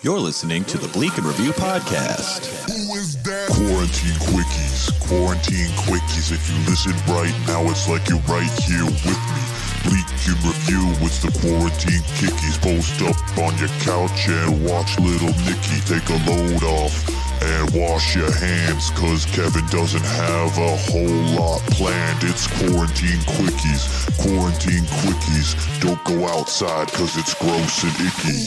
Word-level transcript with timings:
You're 0.00 0.20
listening 0.20 0.62
to 0.66 0.78
the 0.78 0.86
Bleak 0.94 1.18
in 1.18 1.24
Review 1.24 1.50
podcast. 1.50 2.46
Who 2.70 2.94
is 2.94 3.20
that? 3.26 3.50
Quarantine 3.50 4.14
Quickies. 4.30 4.94
Quarantine 5.02 5.74
Quickies. 5.74 6.30
If 6.30 6.38
you 6.46 6.54
listen 6.70 6.94
right 7.10 7.34
now, 7.50 7.66
it's 7.66 7.90
like 7.90 8.06
you're 8.06 8.22
right 8.30 8.46
here 8.62 8.86
with 8.86 9.18
me. 9.34 9.42
Bleak 9.90 10.06
in 10.30 10.38
Review 10.46 10.86
with 11.02 11.18
the 11.18 11.34
Quarantine 11.42 12.06
Quickies. 12.14 12.62
Post 12.62 12.94
up 13.10 13.18
on 13.42 13.58
your 13.58 13.74
couch 13.82 14.30
and 14.30 14.62
watch 14.62 14.94
little 15.02 15.34
Nicky 15.42 15.82
take 15.82 16.06
a 16.14 16.18
load 16.30 16.62
off. 16.78 16.94
And 17.42 17.70
wash 17.74 18.14
your 18.14 18.30
hands, 18.30 18.90
cause 18.90 19.24
Kevin 19.26 19.64
doesn't 19.66 20.02
have 20.02 20.58
a 20.58 20.76
whole 20.90 21.22
lot 21.38 21.62
planned. 21.74 22.22
It's 22.22 22.46
Quarantine 22.46 23.22
Quickies. 23.34 23.86
Quarantine 24.18 24.86
Quickies. 25.02 25.58
Don't 25.80 26.02
go 26.04 26.26
outside, 26.26 26.86
cause 26.92 27.16
it's 27.16 27.34
gross 27.34 27.82
and 27.82 27.94
icky. 27.98 28.46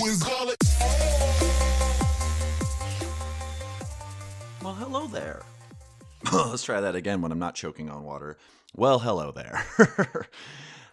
Let's 6.62 6.68
try 6.68 6.82
that 6.82 6.96
again 6.96 7.24
when 7.24 7.32
I'm 7.32 7.40
not 7.40 7.56
choking 7.56 7.90
on 7.90 8.04
water. 8.04 8.38
Well, 8.76 9.00
hello 9.00 9.32
there. 9.32 9.66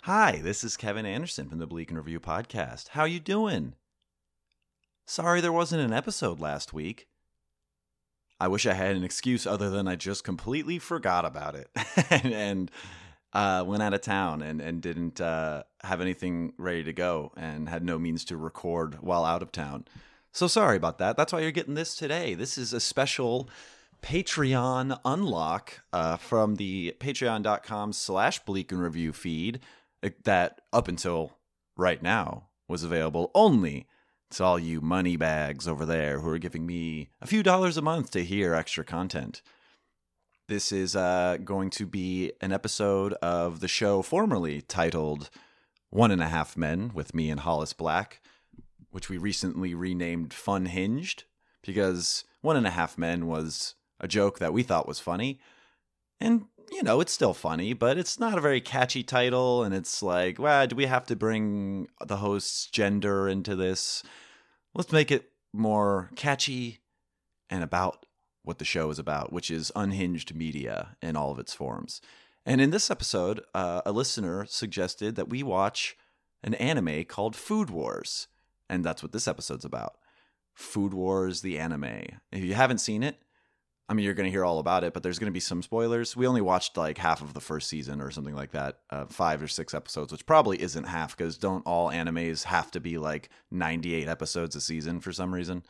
Hi, 0.04 0.40
this 0.42 0.64
is 0.64 0.78
Kevin 0.78 1.04
Anderson 1.04 1.50
from 1.50 1.58
the 1.58 1.66
Bleak 1.66 1.90
in 1.90 1.98
Review 1.98 2.20
podcast. 2.20 2.88
How 2.88 3.04
you 3.04 3.20
doing? 3.20 3.74
Sorry 5.06 5.42
there 5.42 5.52
wasn't 5.52 5.82
an 5.82 5.92
episode 5.92 6.40
last 6.40 6.72
week. 6.72 7.08
I 8.40 8.48
wish 8.48 8.64
I 8.64 8.72
had 8.72 8.96
an 8.96 9.04
excuse 9.04 9.46
other 9.46 9.68
than 9.68 9.86
I 9.86 9.94
just 9.94 10.24
completely 10.24 10.78
forgot 10.78 11.26
about 11.26 11.54
it 11.54 11.68
and, 12.08 12.32
and 12.32 12.70
uh, 13.34 13.62
went 13.66 13.82
out 13.82 13.92
of 13.92 14.00
town 14.00 14.40
and, 14.40 14.62
and 14.62 14.80
didn't 14.80 15.20
uh, 15.20 15.64
have 15.82 16.00
anything 16.00 16.54
ready 16.56 16.84
to 16.84 16.94
go 16.94 17.30
and 17.36 17.68
had 17.68 17.84
no 17.84 17.98
means 17.98 18.24
to 18.24 18.38
record 18.38 19.02
while 19.02 19.26
out 19.26 19.42
of 19.42 19.52
town. 19.52 19.84
So 20.32 20.46
sorry 20.46 20.78
about 20.78 20.96
that. 20.96 21.18
That's 21.18 21.34
why 21.34 21.40
you're 21.40 21.50
getting 21.50 21.74
this 21.74 21.94
today. 21.94 22.32
This 22.32 22.56
is 22.56 22.72
a 22.72 22.80
special 22.80 23.50
Patreon 24.02 24.98
unlock 25.04 25.80
uh, 25.92 26.16
from 26.16 26.56
the 26.56 26.94
patreon.com 26.98 27.92
slash 27.92 28.38
bleak 28.40 28.72
in 28.72 28.78
review 28.78 29.12
feed 29.12 29.60
uh, 30.02 30.10
that 30.24 30.60
up 30.72 30.88
until 30.88 31.38
right 31.76 32.02
now 32.02 32.48
was 32.68 32.82
available 32.82 33.30
only 33.34 33.86
to 34.30 34.44
all 34.44 34.58
you 34.58 34.80
money 34.80 35.16
bags 35.16 35.66
over 35.66 35.86
there 35.86 36.20
who 36.20 36.28
are 36.28 36.38
giving 36.38 36.66
me 36.66 37.08
a 37.20 37.26
few 37.26 37.42
dollars 37.42 37.76
a 37.76 37.82
month 37.82 38.10
to 38.10 38.24
hear 38.24 38.54
extra 38.54 38.84
content. 38.84 39.42
This 40.48 40.72
is 40.72 40.96
uh, 40.96 41.38
going 41.44 41.70
to 41.70 41.86
be 41.86 42.32
an 42.40 42.52
episode 42.52 43.12
of 43.14 43.60
the 43.60 43.68
show 43.68 44.02
formerly 44.02 44.62
titled 44.62 45.30
One 45.90 46.10
and 46.10 46.22
a 46.22 46.28
Half 46.28 46.56
Men 46.56 46.92
with 46.94 47.14
me 47.14 47.30
and 47.30 47.40
Hollis 47.40 47.72
Black, 47.72 48.20
which 48.90 49.08
we 49.08 49.18
recently 49.18 49.74
renamed 49.74 50.30
FunHinged 50.30 51.24
because 51.62 52.24
One 52.40 52.56
and 52.56 52.66
a 52.66 52.70
Half 52.70 52.96
Men 52.96 53.26
was 53.26 53.74
a 54.00 54.08
joke 54.08 54.38
that 54.38 54.52
we 54.52 54.62
thought 54.62 54.88
was 54.88 55.00
funny. 55.00 55.40
And, 56.20 56.46
you 56.70 56.82
know, 56.82 57.00
it's 57.00 57.12
still 57.12 57.34
funny, 57.34 57.72
but 57.72 57.98
it's 57.98 58.18
not 58.18 58.38
a 58.38 58.42
very 58.42 58.60
catchy 58.60 59.02
title. 59.02 59.62
And 59.62 59.74
it's 59.74 60.02
like, 60.02 60.38
well, 60.38 60.66
do 60.66 60.76
we 60.76 60.86
have 60.86 61.06
to 61.06 61.16
bring 61.16 61.88
the 62.04 62.16
host's 62.16 62.66
gender 62.66 63.28
into 63.28 63.56
this? 63.56 64.02
Let's 64.74 64.92
make 64.92 65.10
it 65.10 65.30
more 65.52 66.10
catchy 66.16 66.78
and 67.50 67.62
about 67.62 68.04
what 68.42 68.58
the 68.58 68.64
show 68.64 68.90
is 68.90 68.98
about, 68.98 69.32
which 69.32 69.50
is 69.50 69.72
unhinged 69.76 70.34
media 70.34 70.96
in 71.02 71.16
all 71.16 71.30
of 71.30 71.38
its 71.38 71.54
forms. 71.54 72.00
And 72.46 72.60
in 72.60 72.70
this 72.70 72.90
episode, 72.90 73.42
uh, 73.54 73.82
a 73.84 73.92
listener 73.92 74.46
suggested 74.46 75.16
that 75.16 75.28
we 75.28 75.42
watch 75.42 75.96
an 76.42 76.54
anime 76.54 77.04
called 77.04 77.36
Food 77.36 77.68
Wars. 77.68 78.26
And 78.70 78.84
that's 78.84 79.02
what 79.02 79.12
this 79.12 79.28
episode's 79.28 79.64
about. 79.64 79.96
Food 80.54 80.94
Wars, 80.94 81.42
the 81.42 81.58
anime. 81.58 82.06
If 82.32 82.42
you 82.42 82.54
haven't 82.54 82.78
seen 82.78 83.02
it, 83.02 83.20
I 83.88 83.94
mean, 83.94 84.04
you're 84.04 84.14
going 84.14 84.26
to 84.26 84.30
hear 84.30 84.44
all 84.44 84.58
about 84.58 84.84
it, 84.84 84.92
but 84.92 85.02
there's 85.02 85.18
going 85.18 85.30
to 85.30 85.34
be 85.34 85.40
some 85.40 85.62
spoilers. 85.62 86.14
We 86.14 86.26
only 86.26 86.42
watched 86.42 86.76
like 86.76 86.98
half 86.98 87.22
of 87.22 87.32
the 87.32 87.40
first 87.40 87.68
season 87.68 88.02
or 88.02 88.10
something 88.10 88.34
like 88.34 88.50
that, 88.50 88.80
uh, 88.90 89.06
five 89.06 89.42
or 89.42 89.48
six 89.48 89.72
episodes, 89.72 90.12
which 90.12 90.26
probably 90.26 90.60
isn't 90.60 90.84
half 90.84 91.16
because 91.16 91.38
don't 91.38 91.66
all 91.66 91.90
animes 91.90 92.44
have 92.44 92.70
to 92.72 92.80
be 92.80 92.98
like 92.98 93.30
98 93.50 94.06
episodes 94.06 94.54
a 94.54 94.60
season 94.60 95.00
for 95.00 95.10
some 95.10 95.32
reason? 95.32 95.62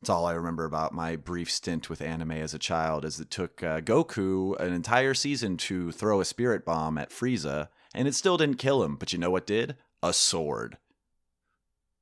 That's 0.00 0.08
all 0.08 0.24
I 0.24 0.32
remember 0.32 0.64
about 0.64 0.94
my 0.94 1.16
brief 1.16 1.50
stint 1.50 1.90
with 1.90 2.00
anime 2.00 2.32
as 2.32 2.54
a 2.54 2.58
child. 2.58 3.04
Is 3.04 3.20
it 3.20 3.30
took 3.30 3.62
uh, 3.62 3.82
Goku 3.82 4.58
an 4.58 4.72
entire 4.72 5.14
season 5.14 5.58
to 5.58 5.92
throw 5.92 6.20
a 6.20 6.24
spirit 6.24 6.64
bomb 6.64 6.96
at 6.96 7.10
Frieza, 7.10 7.68
and 7.94 8.08
it 8.08 8.14
still 8.14 8.38
didn't 8.38 8.56
kill 8.56 8.82
him. 8.82 8.96
But 8.96 9.12
you 9.12 9.18
know 9.18 9.30
what 9.30 9.46
did? 9.46 9.76
A 10.02 10.14
sword. 10.14 10.78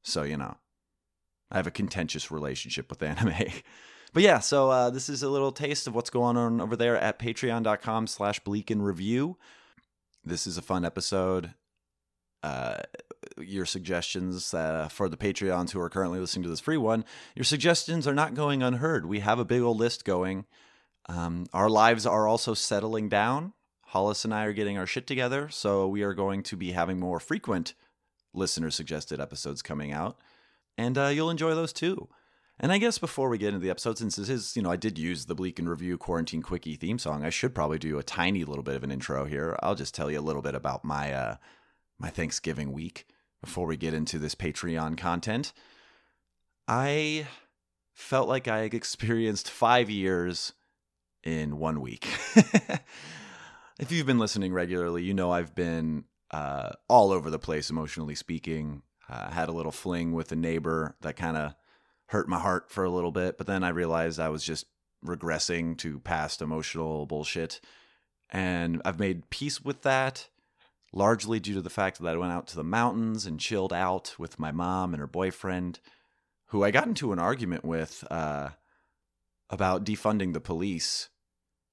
So 0.03 0.23
you 0.23 0.37
know, 0.37 0.57
I 1.51 1.57
have 1.57 1.67
a 1.67 1.73
contentious 1.73 2.31
relationship 2.31 2.91
with 2.91 3.03
anime. 3.03 3.35
but 4.15 4.23
yeah, 4.23 4.39
so 4.39 4.71
uh, 4.71 4.91
this 4.91 5.09
is 5.09 5.23
a 5.23 5.29
little 5.29 5.53
taste 5.53 5.87
of 5.87 5.95
what's 5.95 6.09
going 6.09 6.37
on 6.37 6.61
over 6.61 6.77
there 6.77 6.97
at 6.97 7.19
patreon.com 7.19 8.07
slash 8.07 8.41
bleak 8.41 8.71
in 8.71 8.81
review. 8.81 9.37
This 10.25 10.47
is 10.47 10.57
a 10.57 10.63
fun 10.63 10.85
episode. 10.85 11.53
Uh, 12.43 12.79
your 13.39 13.67
suggestions 13.67 14.55
uh, 14.55 14.89
for 14.89 15.09
the 15.09 15.17
Patreons 15.17 15.73
who 15.73 15.81
are 15.81 15.91
currently 15.91 16.21
listening 16.21 16.45
to 16.45 16.49
this 16.49 16.61
free 16.61 16.77
one, 16.77 17.05
your 17.35 17.45
suggestions 17.45 18.07
are 18.07 18.15
not 18.15 18.35
going 18.35 18.63
unheard. 18.63 19.05
We 19.05 19.21
have 19.21 19.39
a 19.39 19.45
big 19.45 19.63
old 19.63 19.79
list 19.79 20.05
going. 20.05 20.45
Um, 21.09 21.47
our 21.53 21.69
lives 21.69 22.07
are 22.07 22.29
also 22.29 22.55
settling 22.55 23.09
down. 23.09 23.53
Hollis 23.87 24.25
and 24.25 24.33
I 24.33 24.45
are 24.45 24.53
getting 24.53 24.79
our 24.79 24.87
shit 24.87 25.07
together, 25.07 25.49
so 25.49 25.89
we 25.89 26.03
are 26.03 26.15
going 26.15 26.43
to 26.45 26.57
be 26.57 26.73
having 26.73 27.01
more 27.01 27.21
frequent 27.21 27.75
listener 28.33 28.71
suggested 28.71 29.21
episodes 29.21 29.63
coming 29.63 29.93
out, 29.93 30.19
and 30.79 30.97
uh, 30.99 31.07
you'll 31.07 31.31
enjoy 31.31 31.55
those 31.55 31.73
too. 31.73 32.09
And 32.61 32.71
I 32.71 32.79
guess 32.79 32.99
before 32.99 33.29
we 33.29 33.39
get 33.39 33.49
into 33.49 33.61
the 33.61 33.71
episode, 33.71 33.99
since 33.99 34.17
this 34.17 34.29
is, 34.29 34.57
you 34.57 34.63
know, 34.63 34.71
I 34.71 34.77
did 34.77 34.97
use 34.97 35.27
the 35.27 35.35
Bleak 35.35 35.59
in 35.59 35.69
Review 35.69 35.99
Quarantine 35.99 36.43
Quickie 36.43 36.77
theme 36.77 36.99
song, 36.99 37.25
I 37.25 37.31
should 37.31 37.55
probably 37.55 37.79
do 37.79 37.99
a 37.99 38.05
tiny 38.05 38.45
little 38.45 38.63
bit 38.63 38.77
of 38.77 38.85
an 38.85 38.93
intro 38.93 39.25
here. 39.25 39.59
I'll 39.61 39.75
just 39.75 39.95
tell 39.95 40.11
you 40.11 40.21
a 40.21 40.23
little 40.23 40.43
bit 40.43 40.55
about 40.55 40.85
my 40.85 41.13
uh, 41.13 41.37
my 41.99 42.11
Thanksgiving 42.11 42.73
week 42.73 43.07
before 43.43 43.67
we 43.67 43.77
get 43.77 43.95
into 43.95 44.19
this 44.19 44.35
Patreon 44.35 44.97
content. 44.97 45.53
I 46.69 47.27
felt 47.93 48.29
like 48.29 48.49
I 48.49 48.61
experienced 48.61 49.51
five 49.51 49.91
years 49.91 50.53
in 51.25 51.59
one 51.59 51.81
week. 51.81 52.07
if 53.79 53.91
you've 53.91 54.07
been 54.07 54.19
listening 54.19 54.53
regularly, 54.53 55.03
you 55.03 55.15
know 55.15 55.31
I've 55.31 55.55
been 55.55 56.05
uh, 56.31 56.71
all 56.89 57.11
over 57.11 57.31
the 57.31 57.39
place, 57.39 57.69
emotionally 57.69 58.15
speaking. 58.15 58.83
Uh, 59.09 59.31
had 59.31 59.49
a 59.49 59.53
little 59.53 59.73
fling 59.73 60.13
with 60.13 60.33
a 60.33 60.37
neighbor 60.37 60.97
that 61.03 61.17
kind 61.17 61.37
of 61.37 61.55
hurt 62.07 62.29
my 62.29 62.39
heart 62.39 62.71
for 62.71 62.85
a 62.85 62.91
little 62.91 63.13
bit, 63.13 63.39
but 63.39 63.47
then 63.47 63.65
I 63.65 63.71
realized 63.71 64.21
I 64.21 64.29
was 64.29 64.45
just 64.45 64.67
regressing 65.05 65.77
to 65.79 66.01
past 66.01 66.43
emotional 66.43 67.07
bullshit. 67.07 67.61
And 68.31 68.81
I've 68.85 68.99
made 68.99 69.31
peace 69.31 69.63
with 69.63 69.83
that, 69.83 70.29
largely 70.93 71.41
due 71.41 71.55
to 71.55 71.63
the 71.63 71.71
fact 71.71 72.01
that 72.01 72.15
I 72.15 72.17
went 72.17 72.33
out 72.33 72.47
to 72.49 72.57
the 72.57 72.65
mountains 72.65 73.27
and 73.27 73.41
chilled 73.41 73.73
out 73.73 74.15
with 74.19 74.39
my 74.39 74.51
mom 74.51 74.95
and 74.95 75.01
her 75.01 75.07
boyfriend, 75.07 75.81
who 76.47 76.65
I 76.65 76.71
got 76.71 76.87
into 76.87 77.13
an 77.13 77.19
argument 77.19 77.65
with 77.65 78.05
uh, 78.11 78.51
about 79.51 79.85
defunding 79.85 80.33
the 80.33 80.41
police 80.41 81.09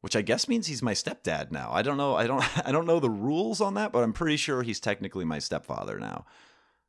which 0.02 0.16
I 0.16 0.22
guess 0.22 0.48
means 0.48 0.68
he's 0.68 0.82
my 0.82 0.94
stepdad 0.94 1.52
now. 1.52 1.70
I 1.72 1.84
don't 1.84 1.98
know. 1.98 2.16
I 2.16 2.28
don't. 2.28 2.44
I 2.68 2.72
don't 2.72 2.88
know 2.88 3.00
the 3.00 3.10
rules 3.10 3.62
on 3.62 3.76
that, 3.76 3.92
but 3.92 4.04
I'm 4.04 4.14
pretty 4.14 4.38
sure 4.38 4.64
he's 4.64 4.80
technically 4.80 5.26
my 5.26 5.40
stepfather 5.40 6.00
now. 6.00 6.26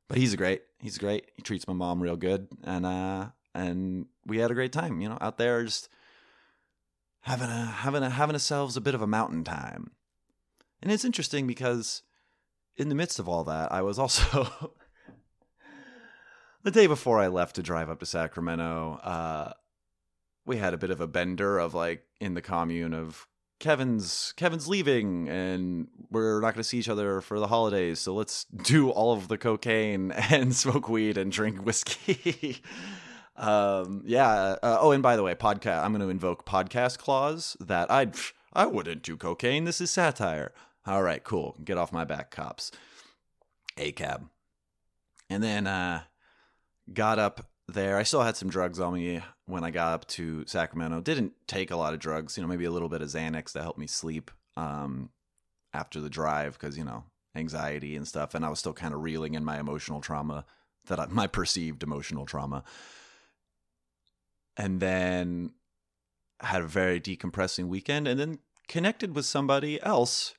But 0.09 0.19
he's 0.19 0.35
great. 0.37 0.63
He's 0.79 0.99
great. 0.99 1.31
He 1.37 1.43
treats 1.43 1.67
my 1.67 1.75
mom 1.75 2.03
real 2.03 2.17
good, 2.17 2.49
and 2.65 2.85
uh, 2.85 3.29
and 3.55 4.07
we 4.27 4.39
had 4.39 4.51
a 4.51 4.55
great 4.55 4.73
time. 4.73 5.01
You 5.01 5.09
know, 5.09 5.19
out 5.21 5.39
there 5.39 5.65
just 5.65 5.89
having 7.21 7.49
a 7.49 7.65
having 7.65 8.03
a 8.03 8.11
having 8.11 8.35
ourselves 8.35 8.77
a 8.77 8.81
bit 8.81 8.95
of 8.95 9.03
a 9.03 9.07
mountain 9.07 9.45
time. 9.45 9.93
And 10.83 10.91
it's 10.91 11.05
interesting 11.05 11.47
because 11.47 12.03
in 12.77 12.89
the 12.89 12.95
midst 12.95 13.19
of 13.19 13.29
all 13.29 13.45
that, 13.45 13.71
I 13.73 13.83
was 13.83 13.99
also 13.99 14.73
the 16.63 16.71
day 16.71 16.87
before 16.87 17.21
I 17.21 17.29
left 17.29 17.57
to 17.57 17.63
drive 17.63 17.89
up 17.89 18.01
to 18.01 18.07
Sacramento. 18.07 18.99
Uh, 19.03 19.53
we 20.45 20.57
had 20.57 20.75
a 20.75 20.79
bit 20.79 20.91
of 20.91 21.01
a 21.01 21.07
bender 21.07 21.59
of 21.59 21.75
like 21.75 22.05
in 22.21 22.35
the 22.35 22.43
commune 22.43 22.95
of 22.95 23.29
Kevin's 23.63 24.35
Kevin's 24.37 24.67
leaving 24.67 25.29
and 25.29 25.87
we're 26.11 26.41
not 26.41 26.53
going 26.53 26.63
to 26.63 26.69
see 26.69 26.79
each 26.79 26.89
other 26.89 27.21
for 27.21 27.39
the 27.39 27.47
holidays 27.47 28.01
so 28.01 28.13
let's 28.13 28.45
do 28.65 28.91
all 28.91 29.13
of 29.13 29.29
the 29.29 29.39
cocaine 29.39 30.11
and 30.31 30.55
smoke 30.55 30.89
weed 30.89 31.17
and 31.17 31.31
drink 31.31 31.65
whiskey. 31.65 32.61
um 33.37 34.03
yeah 34.05 34.57
uh, 34.63 34.79
oh 34.81 34.91
and 34.91 35.03
by 35.03 35.15
the 35.15 35.23
way 35.23 35.35
podcast 35.35 35.85
I'm 35.85 35.93
going 35.93 36.03
to 36.03 36.11
invoke 36.11 36.45
podcast 36.45 36.99
clause 36.99 37.57
that 37.61 37.89
I 37.91 38.11
I 38.53 38.67
wouldn't 38.67 39.03
do 39.03 39.17
cocaine 39.17 39.65
this 39.65 39.81
is 39.81 39.91
satire. 39.93 40.53
All 40.85 41.05
right, 41.05 41.23
cool. 41.23 41.57
Get 41.65 41.79
off 41.79 41.93
my 41.93 42.05
back 42.05 42.33
cops. 42.33 42.73
A 43.79 43.93
cab. 43.93 44.29
And 45.31 45.41
then 45.41 45.69
uh 45.69 46.03
got 46.93 47.21
up 47.21 47.47
there. 47.69 47.97
I 47.97 48.03
still 48.03 48.23
had 48.23 48.37
some 48.37 48.51
drugs 48.51 48.81
on 48.81 48.95
me 48.95 49.23
when 49.47 49.65
I 49.65 49.71
got 49.71 49.95
up 49.95 50.07
to 50.09 50.45
Sacramento. 50.47 51.01
Didn't 51.01 51.33
take 51.47 51.71
a 51.71 51.77
lot 51.77 51.95
of 51.95 52.01
drugs, 52.01 52.37
you 52.37 52.43
know, 52.43 52.49
maybe 52.49 52.65
a 52.65 52.71
little 52.71 52.89
bit 52.89 53.03
of 53.03 53.09
Xanax 53.09 53.53
to 53.53 53.63
help 53.63 53.79
me 53.79 53.87
sleep 53.87 54.31
um, 54.57 55.11
after 55.73 56.01
the 56.01 56.11
drive 56.11 56.59
because, 56.59 56.79
you 56.79 56.85
know, 56.85 57.05
anxiety 57.35 57.97
and 57.97 58.07
stuff. 58.07 58.35
And 58.35 58.45
I 58.45 58.49
was 58.49 58.59
still 58.59 58.73
kind 58.73 58.95
of 58.95 59.03
reeling 59.03 59.35
in 59.35 59.45
my 59.45 59.59
emotional 59.59 60.01
trauma 60.01 60.45
that 60.87 61.01
I, 61.01 61.07
my 61.07 61.27
perceived 61.27 61.83
emotional 61.83 62.27
trauma. 62.27 62.65
And 64.57 64.81
then 64.81 65.53
had 66.41 66.63
a 66.63 66.67
very 66.67 67.01
decompressing 67.01 67.69
weekend 67.69 68.07
and 68.07 68.19
then 68.19 68.39
connected 68.69 69.15
with 69.15 69.25
somebody 69.25 69.81
else 69.83 70.35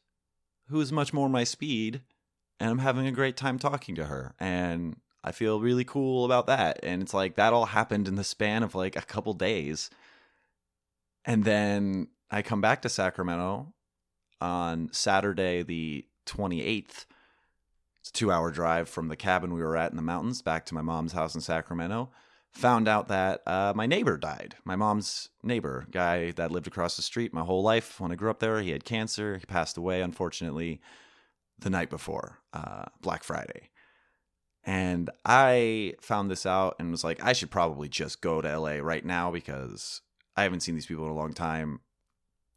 who 0.68 0.80
is 0.80 0.92
much 0.92 1.14
more 1.14 1.30
my 1.30 1.44
speed 1.44 2.02
and 2.60 2.70
I'm 2.70 2.80
having 2.80 3.08
a 3.08 3.12
great 3.12 3.38
time 3.38 3.60
talking 3.60 3.96
to 3.96 4.06
her 4.06 4.36
and 4.40 4.98
I 5.24 5.32
feel 5.32 5.60
really 5.60 5.86
cool 5.86 6.26
about 6.26 6.48
that 6.48 6.80
and 6.84 7.02
it's 7.02 7.14
like 7.14 7.36
that 7.36 7.54
all 7.54 7.66
happened 7.66 8.08
in 8.08 8.16
the 8.16 8.24
span 8.24 8.64
of 8.64 8.76
like 8.76 8.96
a 8.96 9.02
couple 9.02 9.34
days 9.34 9.90
and 11.26 11.44
then 11.44 12.10
I 12.30 12.42
come 12.42 12.62
back 12.62 12.82
to 12.82 12.90
Sacramento 12.90 13.74
on 14.42 14.90
Saturday 14.92 15.64
the 15.64 16.06
28th 16.26 17.06
it's 18.02 18.10
a 18.10 18.14
2 18.14 18.32
hour 18.32 18.52
drive 18.52 18.90
from 18.90 19.08
the 19.08 19.16
cabin 19.16 19.54
we 19.54 19.62
were 19.62 19.78
at 19.78 19.92
in 19.92 19.98
the 19.98 20.04
mountains 20.04 20.42
back 20.42 20.66
to 20.66 20.74
my 20.74 20.82
mom's 20.82 21.14
house 21.14 21.36
in 21.36 21.42
Sacramento 21.42 22.12
found 22.54 22.88
out 22.88 23.08
that 23.08 23.42
uh, 23.48 23.74
my 23.76 23.86
neighbor 23.86 24.18
died. 24.18 24.56
My 24.64 24.76
mom's 24.76 25.30
neighbor, 25.42 25.88
guy 25.92 26.32
that 26.32 26.52
lived 26.52 26.68
across 26.68 26.96
the 26.96 27.02
street 27.02 27.34
my 27.34 27.42
whole 27.42 27.64
life. 27.64 28.00
When 28.00 28.12
I 28.12 28.16
grew 28.16 28.30
up 28.30 28.40
there, 28.40 28.62
he 28.62 28.72
had 28.72 28.86
cancer. 28.86 29.38
He 29.38 29.46
passed 29.46 29.78
away, 29.78 30.02
unfortunately, 30.02 30.80
the 31.60 31.70
night 31.70 31.90
before 31.90 32.40
uh, 32.54 32.86
Black 33.02 33.24
Friday. 33.24 33.70
And 34.66 35.10
I 35.26 35.96
found 36.00 36.32
this 36.32 36.46
out 36.46 36.78
and 36.80 36.92
was 36.92 37.04
like, 37.04 37.24
I 37.24 37.34
should 37.34 37.52
probably 37.52 37.90
just 37.90 38.22
go 38.22 38.42
to 38.42 38.60
LA 38.60 38.76
right 38.76 39.06
now 39.06 39.30
because 39.30 40.02
I 40.38 40.44
haven't 40.44 40.62
seen 40.62 40.76
these 40.76 40.86
people 40.86 41.06
in 41.06 41.12
a 41.12 41.16
long 41.16 41.34
time. 41.34 41.82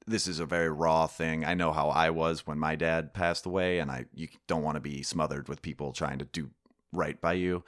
This 0.06 0.29
is 0.29 0.38
a 0.38 0.47
very 0.47 0.70
raw 0.70 1.08
thing. 1.08 1.44
I 1.44 1.55
know 1.55 1.73
how 1.73 1.88
I 1.88 2.11
was 2.11 2.47
when 2.47 2.61
my 2.61 2.76
dad 2.76 3.12
passed 3.12 3.44
away, 3.44 3.81
and 3.81 3.91
I 3.91 4.05
you 4.14 4.29
don't 4.47 4.62
want 4.62 4.76
to 4.76 4.81
be 4.81 5.03
smothered 5.03 5.49
with 5.49 5.62
people 5.62 5.93
trying 5.93 6.20
to 6.20 6.25
do 6.26 6.50
right 6.93 7.20
by 7.20 7.32
you. 7.32 7.64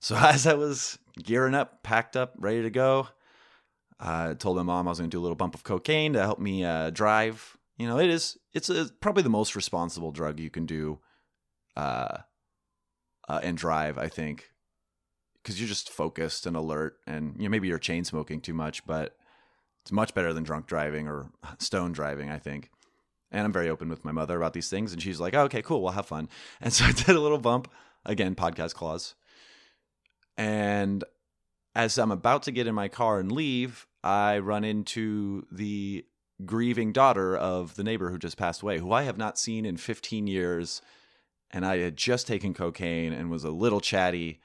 So 0.00 0.16
as 0.18 0.46
I 0.46 0.54
was 0.54 0.98
gearing 1.22 1.54
up, 1.54 1.82
packed 1.82 2.16
up, 2.16 2.34
ready 2.38 2.62
to 2.62 2.70
go, 2.70 3.08
I 4.00 4.34
told 4.34 4.56
my 4.56 4.62
mom 4.62 4.88
I 4.88 4.92
was 4.92 4.98
going 4.98 5.10
to 5.10 5.14
do 5.14 5.20
a 5.20 5.22
little 5.22 5.36
bump 5.36 5.54
of 5.54 5.64
cocaine 5.64 6.12
to 6.14 6.20
help 6.20 6.38
me 6.38 6.64
uh, 6.64 6.90
drive. 6.90 7.56
You 7.76 7.86
know, 7.86 7.98
it 7.98 8.08
is 8.08 8.38
it's 8.54 8.70
a, 8.70 8.86
probably 9.00 9.22
the 9.22 9.28
most 9.28 9.54
responsible 9.54 10.10
drug 10.10 10.40
you 10.40 10.50
can 10.50 10.66
do, 10.66 11.00
uh, 11.76 12.18
uh, 13.28 13.40
and 13.42 13.56
drive. 13.56 13.98
I 13.98 14.08
think 14.08 14.50
because 15.42 15.60
you're 15.60 15.68
just 15.68 15.90
focused 15.90 16.46
and 16.46 16.56
alert, 16.56 16.96
and 17.06 17.34
you 17.36 17.44
know 17.44 17.50
maybe 17.50 17.68
you're 17.68 17.78
chain 17.78 18.04
smoking 18.04 18.40
too 18.40 18.54
much, 18.54 18.86
but 18.86 19.16
it's 19.82 19.92
much 19.92 20.14
better 20.14 20.32
than 20.32 20.44
drunk 20.44 20.66
driving 20.66 21.08
or 21.08 21.30
stone 21.58 21.92
driving. 21.92 22.30
I 22.30 22.38
think. 22.38 22.70
And 23.30 23.44
I'm 23.44 23.52
very 23.52 23.68
open 23.68 23.90
with 23.90 24.06
my 24.06 24.12
mother 24.12 24.38
about 24.38 24.54
these 24.54 24.70
things, 24.70 24.92
and 24.92 25.02
she's 25.02 25.20
like, 25.20 25.34
oh, 25.34 25.42
"Okay, 25.42 25.62
cool, 25.62 25.82
we'll 25.82 25.92
have 25.92 26.06
fun." 26.06 26.28
And 26.60 26.72
so 26.72 26.86
I 26.86 26.92
did 26.92 27.10
a 27.10 27.20
little 27.20 27.38
bump 27.38 27.70
again, 28.04 28.34
podcast 28.34 28.74
clause 28.74 29.14
and 30.38 31.04
as 31.74 31.98
I'm 31.98 32.12
about 32.12 32.44
to 32.44 32.52
get 32.52 32.66
in 32.66 32.74
my 32.74 32.88
car 32.88 33.18
and 33.18 33.30
leave, 33.30 33.86
I 34.02 34.38
run 34.38 34.64
into 34.64 35.44
the 35.50 36.06
grieving 36.46 36.92
daughter 36.92 37.36
of 37.36 37.74
the 37.74 37.84
neighbor 37.84 38.10
who 38.10 38.18
just 38.18 38.38
passed 38.38 38.62
away, 38.62 38.78
who 38.78 38.92
I 38.92 39.02
have 39.02 39.18
not 39.18 39.38
seen 39.38 39.66
in 39.66 39.76
15 39.76 40.28
years. 40.28 40.80
And 41.50 41.64
I 41.64 41.78
had 41.78 41.96
just 41.96 42.26
taken 42.26 42.54
cocaine 42.54 43.12
and 43.12 43.30
was 43.30 43.44
a 43.44 43.50
little 43.50 43.80
chatty, 43.80 44.40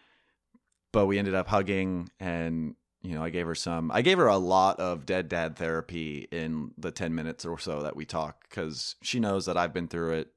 but 0.91 1.05
we 1.05 1.19
ended 1.19 1.35
up 1.35 1.47
hugging. 1.47 2.09
And, 2.19 2.75
you 3.01 3.15
know, 3.15 3.23
I 3.23 3.29
gave 3.29 3.45
her 3.45 3.55
some, 3.55 3.91
I 3.91 4.01
gave 4.01 4.17
her 4.17 4.27
a 4.27 4.37
lot 4.37 4.79
of 4.79 5.05
dead 5.05 5.27
dad 5.27 5.57
therapy 5.57 6.27
in 6.31 6.71
the 6.77 6.91
10 6.91 7.13
minutes 7.13 7.45
or 7.45 7.59
so 7.59 7.83
that 7.83 7.95
we 7.95 8.05
talk 8.05 8.47
because 8.49 8.95
she 9.01 9.19
knows 9.19 9.45
that 9.45 9.57
I've 9.57 9.73
been 9.73 9.87
through 9.87 10.13
it 10.13 10.33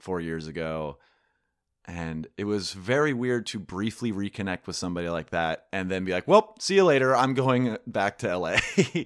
four 0.00 0.20
years 0.20 0.48
ago 0.48 0.98
and 1.86 2.26
it 2.38 2.44
was 2.44 2.72
very 2.72 3.12
weird 3.12 3.46
to 3.46 3.58
briefly 3.58 4.10
reconnect 4.10 4.66
with 4.66 4.76
somebody 4.76 5.08
like 5.08 5.30
that 5.30 5.66
and 5.72 5.90
then 5.90 6.04
be 6.04 6.12
like, 6.12 6.26
well, 6.26 6.54
see 6.58 6.76
you 6.76 6.84
later. 6.84 7.14
I'm 7.14 7.34
going 7.34 7.76
back 7.86 8.18
to 8.18 8.36
LA. 8.38 8.56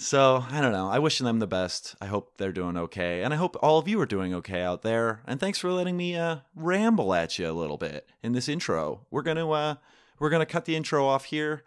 so 0.00 0.44
I 0.48 0.60
don't 0.60 0.72
know. 0.72 0.88
I 0.88 1.00
wish 1.00 1.18
them 1.18 1.40
the 1.40 1.46
best. 1.48 1.96
I 2.00 2.06
hope 2.06 2.36
they're 2.36 2.52
doing 2.52 2.76
okay. 2.76 3.22
And 3.22 3.34
I 3.34 3.36
hope 3.36 3.56
all 3.60 3.78
of 3.78 3.88
you 3.88 4.00
are 4.00 4.06
doing 4.06 4.32
okay 4.34 4.62
out 4.62 4.82
there. 4.82 5.22
And 5.26 5.40
thanks 5.40 5.58
for 5.58 5.72
letting 5.72 5.96
me 5.96 6.14
uh, 6.14 6.36
ramble 6.54 7.12
at 7.12 7.36
you 7.36 7.50
a 7.50 7.52
little 7.52 7.76
bit 7.76 8.08
in 8.22 8.32
this 8.32 8.48
intro. 8.48 9.06
We're 9.10 9.22
to 9.38 9.50
uh, 9.50 9.74
we're 10.20 10.30
to 10.40 10.46
cut 10.46 10.66
the 10.66 10.76
intro 10.76 11.04
off 11.04 11.24
here. 11.26 11.64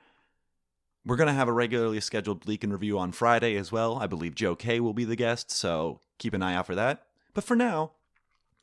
We're 1.05 1.17
to 1.27 1.33
have 1.33 1.47
a 1.49 1.53
regularly 1.53 1.99
scheduled 1.99 2.45
Bleak 2.45 2.63
in 2.63 2.71
Review 2.71 2.97
on 2.97 3.11
Friday 3.11 3.57
as 3.57 3.71
well. 3.71 3.97
I 3.97 4.07
believe 4.07 4.35
Joe 4.35 4.55
K 4.55 4.79
will 4.79 4.93
be 4.93 5.05
the 5.05 5.15
guest, 5.15 5.51
so 5.51 5.99
keep 6.17 6.33
an 6.33 6.43
eye 6.43 6.53
out 6.53 6.67
for 6.67 6.75
that. 6.75 7.03
But 7.33 7.43
for 7.43 7.55
now, 7.55 7.93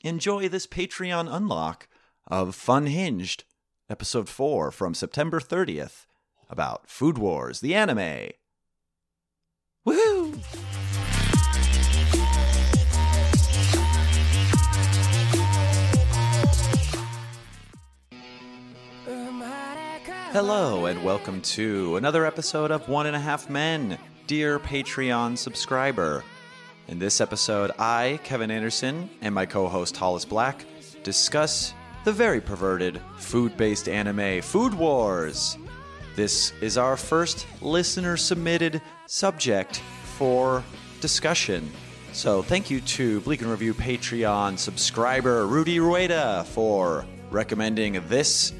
enjoy 0.02 0.48
this 0.48 0.66
Patreon 0.66 1.28
unlock 1.30 1.88
of 2.28 2.56
FunHinged, 2.56 3.42
episode 3.90 4.28
4 4.28 4.70
from 4.70 4.94
September 4.94 5.40
30th, 5.40 6.06
about 6.48 6.88
Food 6.88 7.18
Wars, 7.18 7.60
the 7.60 7.74
anime. 7.74 8.30
Woohoo! 9.88 10.38
Hello, 20.31 20.85
and 20.85 21.02
welcome 21.02 21.40
to 21.40 21.96
another 21.96 22.26
episode 22.26 22.70
of 22.70 22.87
One 22.90 23.06
and 23.06 23.17
a 23.17 23.19
Half 23.19 23.49
Men, 23.49 23.96
dear 24.26 24.58
Patreon 24.58 25.38
subscriber. 25.38 26.23
In 26.88 26.99
this 26.99 27.23
episode, 27.23 27.70
I, 27.79 28.20
Kevin 28.25 28.50
Anderson, 28.50 29.08
and 29.23 29.35
my 29.35 29.46
co 29.46 29.69
host 29.69 29.96
Hollis 29.96 30.26
Black 30.26 30.67
discuss 31.02 31.73
the 32.05 32.12
very 32.12 32.43
perverted 32.43 33.00
food 33.17 33.56
based 33.56 33.88
anime 33.88 34.43
Food 34.43 34.75
Wars. 34.75 35.56
This 36.18 36.52
is 36.60 36.76
our 36.76 36.96
first 36.96 37.46
listener 37.60 38.16
submitted 38.16 38.82
subject 39.06 39.76
for 40.16 40.64
discussion. 41.00 41.70
So 42.12 42.42
thank 42.42 42.70
you 42.70 42.80
to 42.80 43.20
Bleak 43.20 43.40
in 43.40 43.48
Review 43.48 43.72
Patreon 43.72 44.58
subscriber 44.58 45.46
Rudy 45.46 45.78
Rueda 45.78 46.44
for 46.48 47.06
recommending 47.30 48.02
this 48.08 48.52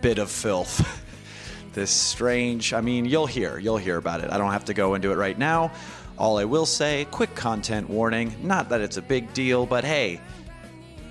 bit 0.00 0.18
of 0.18 0.30
filth. 0.30 1.04
this 1.72 1.90
strange, 1.90 2.72
I 2.72 2.80
mean, 2.80 3.06
you'll 3.06 3.26
hear, 3.26 3.58
you'll 3.58 3.76
hear 3.76 3.96
about 3.96 4.22
it. 4.22 4.30
I 4.30 4.38
don't 4.38 4.52
have 4.52 4.66
to 4.66 4.74
go 4.74 4.94
into 4.94 5.10
it 5.10 5.16
right 5.16 5.36
now. 5.36 5.72
All 6.16 6.38
I 6.38 6.44
will 6.44 6.64
say, 6.64 7.08
quick 7.10 7.34
content 7.34 7.90
warning, 7.90 8.36
not 8.40 8.68
that 8.68 8.82
it's 8.82 8.98
a 8.98 9.02
big 9.02 9.32
deal, 9.32 9.66
but 9.66 9.82
hey, 9.82 10.20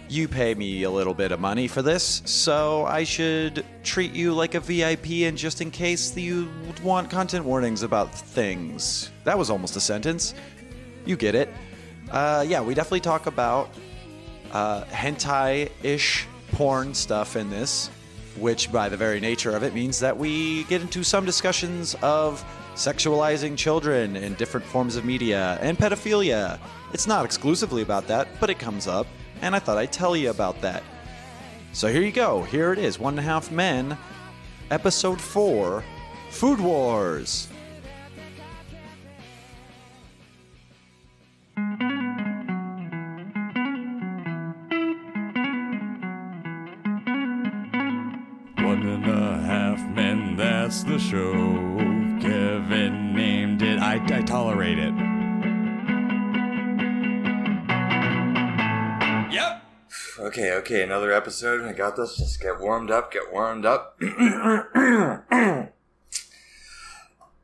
you 0.10 0.28
pay 0.28 0.56
me 0.56 0.84
a 0.84 0.90
little 0.90 1.14
bit 1.14 1.32
of 1.32 1.40
money 1.40 1.68
for 1.68 1.82
this, 1.82 2.22
so 2.26 2.86
I 2.86 3.04
should 3.04 3.66
treat 3.84 4.14
you 4.14 4.34
like 4.34 4.56
a 4.56 4.60
VIP 4.60 5.28
and 5.28 5.38
just 5.38 5.62
in 5.62 5.72
case 5.72 6.16
you 6.18 6.50
want 6.84 7.10
content 7.10 7.46
warnings 7.46 7.84
about 7.84 8.14
things. 8.14 9.12
That 9.24 9.38
was 9.38 9.50
almost 9.50 9.76
a 9.76 9.80
sentence. 9.80 10.34
You 11.06 11.16
get 11.16 11.36
it. 11.36 11.50
Uh, 12.12 12.46
yeah, 12.48 12.62
we 12.62 12.74
definitely 12.74 13.02
talk 13.02 13.28
about 13.28 13.70
uh, 14.52 14.84
hentai 14.86 15.72
ish 15.84 16.28
porn 16.52 16.94
stuff 16.94 17.36
in 17.36 17.50
this, 17.50 17.90
which 18.38 18.72
by 18.72 18.90
the 18.90 18.98
very 18.98 19.20
nature 19.20 19.56
of 19.56 19.64
it 19.64 19.74
means 19.74 20.00
that 20.00 20.18
we 20.18 20.64
get 20.66 20.82
into 20.82 21.04
some 21.04 21.26
discussions 21.26 21.96
of 22.02 22.44
sexualizing 22.80 23.58
children 23.58 24.16
in 24.16 24.34
different 24.36 24.66
forms 24.66 24.96
of 24.96 25.04
media, 25.04 25.60
and 25.62 25.78
pedophilia. 25.78 26.58
It's 26.94 27.08
not 27.08 27.26
exclusively 27.26 27.82
about 27.82 28.08
that, 28.08 28.28
but 28.40 28.50
it 28.50 28.58
comes 28.58 28.88
up, 28.88 29.06
and 29.42 29.56
I 29.56 29.60
thought 29.60 29.78
I'd 29.78 29.92
tell 29.92 30.16
you 30.16 30.30
about 30.30 30.62
that. 30.62 30.84
So 31.72 31.88
here 31.88 32.02
you 32.02 32.12
go. 32.12 32.44
Here 32.44 32.74
it 32.74 32.80
is 32.80 33.00
One 33.00 33.14
and 33.14 33.20
a 33.20 33.24
Half 33.24 33.52
Men, 33.52 33.98
Episode 34.72 35.22
4 35.22 35.84
Food 36.32 36.60
Wars. 36.60 37.48
Okay, 60.60 60.84
another 60.84 61.14
episode. 61.14 61.62
I 61.64 61.72
got 61.72 61.96
this. 61.96 62.18
Just 62.18 62.42
get 62.42 62.60
warmed 62.60 62.92
up, 62.92 63.14
get 63.14 63.32
warmed 63.32 63.66
up. 63.66 63.98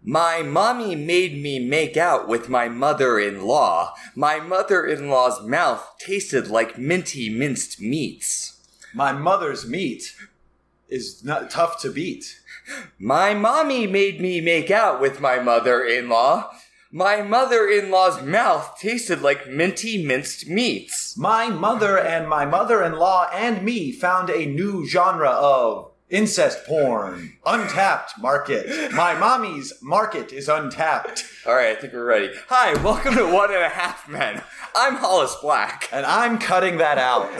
my 0.04 0.42
mommy 0.44 0.98
made 0.98 1.42
me 1.42 1.66
make 1.66 1.96
out 1.96 2.28
with 2.28 2.50
my 2.50 2.68
mother 2.68 3.18
in 3.18 3.46
law. 3.46 3.94
My 4.16 4.42
mother 4.42 4.86
in 4.86 5.10
law's 5.10 5.42
mouth 5.42 5.96
tasted 5.98 6.50
like 6.50 6.78
minty 6.78 7.30
minced 7.30 7.80
meats. 7.80 8.60
My 8.94 9.14
mother's 9.14 9.66
meat 9.66 10.14
is 10.90 11.24
not 11.24 11.50
tough 11.50 11.82
to 11.84 11.92
beat. 11.94 12.42
My 13.00 13.34
mommy 13.34 13.88
made 13.88 14.20
me 14.20 14.42
make 14.42 14.70
out 14.70 15.00
with 15.00 15.22
my 15.22 15.40
mother 15.40 15.82
in 15.82 16.10
law. 16.10 16.52
My 16.98 17.22
mother 17.22 17.68
in 17.68 17.92
law's 17.92 18.24
mouth 18.24 18.78
tasted 18.80 19.22
like 19.22 19.50
minty 19.50 20.02
minced 20.06 20.48
meats. 20.48 21.18
My 21.18 21.50
mother 21.50 22.00
and 22.00 22.30
my 22.30 22.46
mother 22.46 22.82
in 22.82 22.94
law 22.94 23.30
and 23.34 23.62
me 23.64 23.92
found 23.92 24.30
a 24.30 24.46
new 24.46 24.88
genre 24.88 25.32
of 25.32 25.92
incest 26.10 26.66
porn, 26.66 27.34
untapped 27.46 28.18
market. 28.18 28.94
My 28.94 29.14
mommy's 29.14 29.74
market 29.82 30.32
is 30.32 30.48
untapped. 30.48 31.26
All 31.46 31.54
right, 31.54 31.76
I 31.78 31.82
think 31.82 31.92
we're 31.92 32.06
ready. 32.06 32.32
Hi, 32.48 32.82
welcome 32.82 33.14
to 33.16 33.26
One 33.30 33.54
and 33.54 33.62
a 33.62 33.68
Half 33.68 34.08
Men. 34.08 34.42
I'm 34.74 34.96
Hollis 34.96 35.36
Black. 35.42 35.90
And 35.92 36.06
I'm 36.06 36.38
cutting 36.38 36.78
that 36.78 36.98
out. 36.98 37.30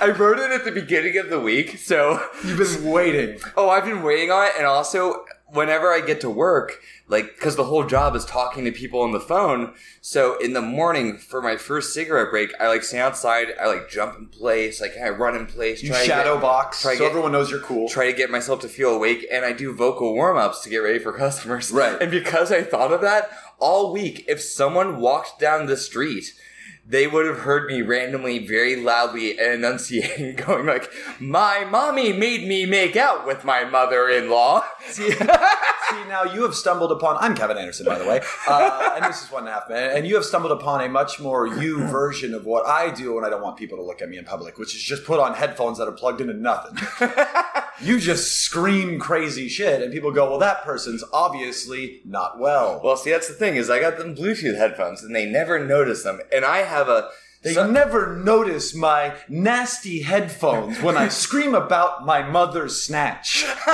I 0.00 0.12
wrote 0.18 0.40
it 0.40 0.50
at 0.50 0.64
the 0.64 0.72
beginning 0.72 1.18
of 1.18 1.30
the 1.30 1.38
week, 1.38 1.78
so 1.78 2.20
You've 2.44 2.58
been 2.58 2.90
waiting. 2.90 3.38
oh, 3.56 3.70
I've 3.70 3.84
been 3.84 4.02
waiting 4.02 4.32
on 4.32 4.48
it, 4.48 4.54
and 4.56 4.66
also 4.66 5.24
whenever 5.52 5.92
I 5.92 6.00
get 6.00 6.20
to 6.22 6.30
work, 6.30 6.80
like 7.08 7.34
because 7.36 7.56
the 7.56 7.64
whole 7.64 7.84
job 7.84 8.14
is 8.14 8.24
talking 8.24 8.64
to 8.64 8.72
people 8.72 9.00
on 9.00 9.12
the 9.12 9.20
phone. 9.20 9.74
So 10.00 10.36
in 10.38 10.52
the 10.52 10.60
morning 10.60 11.16
for 11.18 11.40
my 11.40 11.56
first 11.56 11.94
cigarette 11.94 12.30
break, 12.30 12.52
I 12.60 12.68
like 12.68 12.82
stand 12.82 13.02
outside, 13.02 13.48
I 13.60 13.66
like 13.66 13.88
jump 13.88 14.18
in 14.18 14.26
place, 14.26 14.80
like 14.80 14.92
I 15.02 15.08
run 15.10 15.34
in 15.36 15.46
place, 15.46 15.82
You 15.82 15.94
shadow 15.94 16.34
get- 16.34 16.42
box 16.42 16.82
try 16.82 16.94
so 16.94 17.00
get- 17.00 17.10
everyone 17.10 17.32
knows 17.32 17.50
you're 17.50 17.60
cool. 17.60 17.88
try 17.88 18.06
to 18.06 18.16
get 18.16 18.30
myself 18.30 18.60
to 18.60 18.68
feel 18.68 18.94
awake 18.94 19.26
and 19.32 19.44
I 19.44 19.52
do 19.52 19.72
vocal 19.74 20.14
warm 20.14 20.36
ups 20.36 20.60
to 20.64 20.68
get 20.70 20.78
ready 20.78 20.98
for 20.98 21.12
customers. 21.12 21.70
Right. 21.70 22.00
And 22.00 22.10
because 22.10 22.52
I 22.52 22.62
thought 22.62 22.92
of 22.92 23.00
that 23.02 23.30
all 23.58 23.92
week, 23.92 24.24
if 24.28 24.40
someone 24.40 25.00
walked 25.00 25.40
down 25.40 25.66
the 25.66 25.76
street, 25.76 26.32
they 26.88 27.06
would 27.06 27.26
have 27.26 27.40
heard 27.40 27.68
me 27.68 27.82
randomly, 27.82 28.46
very 28.46 28.74
loudly 28.74 29.38
enunciating, 29.38 30.36
going 30.46 30.64
like, 30.64 30.90
"My 31.20 31.64
mommy 31.64 32.12
made 32.12 32.48
me 32.48 32.64
make 32.64 32.96
out 32.96 33.26
with 33.26 33.44
my 33.44 33.64
mother-in-law." 33.64 34.64
See, 34.88 35.10
see, 35.10 36.04
now 36.08 36.22
you 36.22 36.42
have 36.42 36.54
stumbled 36.54 36.90
upon. 36.92 37.18
I'm 37.20 37.34
Kevin 37.34 37.58
Anderson, 37.58 37.84
by 37.84 37.98
the 37.98 38.06
way, 38.06 38.22
uh, 38.46 38.92
and 38.94 39.04
this 39.04 39.22
is 39.22 39.30
one 39.30 39.42
and 39.42 39.50
a 39.50 39.52
half 39.52 39.68
man. 39.68 39.96
And 39.96 40.06
you 40.06 40.14
have 40.14 40.24
stumbled 40.24 40.52
upon 40.52 40.80
a 40.82 40.88
much 40.88 41.20
more 41.20 41.46
you 41.46 41.84
version 41.88 42.32
of 42.32 42.46
what 42.46 42.66
I 42.66 42.90
do 42.90 43.14
when 43.14 43.24
I 43.24 43.28
don't 43.28 43.42
want 43.42 43.58
people 43.58 43.76
to 43.76 43.84
look 43.84 44.00
at 44.00 44.08
me 44.08 44.16
in 44.16 44.24
public, 44.24 44.56
which 44.56 44.74
is 44.74 44.82
just 44.82 45.04
put 45.04 45.20
on 45.20 45.34
headphones 45.34 45.76
that 45.78 45.88
are 45.88 45.92
plugged 45.92 46.22
into 46.22 46.32
nothing. 46.32 46.78
you 47.80 48.00
just 48.00 48.38
scream 48.38 48.98
crazy 48.98 49.48
shit, 49.48 49.82
and 49.82 49.92
people 49.92 50.10
go, 50.10 50.30
"Well, 50.30 50.38
that 50.38 50.62
person's 50.62 51.04
obviously 51.12 52.00
not 52.06 52.38
well." 52.38 52.80
Well, 52.82 52.96
see, 52.96 53.10
that's 53.10 53.28
the 53.28 53.34
thing 53.34 53.56
is, 53.56 53.68
I 53.68 53.78
got 53.80 53.98
them 53.98 54.14
Bluetooth 54.14 54.56
headphones, 54.56 55.02
and 55.02 55.14
they 55.14 55.26
never 55.26 55.58
notice 55.58 56.02
them. 56.02 56.20
And 56.32 56.46
I 56.46 56.58
have 56.58 56.77
a 56.86 57.10
They 57.42 57.54
never 57.54 58.14
notice 58.14 58.74
my 58.74 59.14
nasty 59.28 60.02
headphones 60.02 60.80
when 60.82 60.96
I 60.96 61.08
scream 61.08 61.54
about 61.54 62.04
my 62.06 62.22
mother's 62.22 62.80
snatch. 62.80 63.44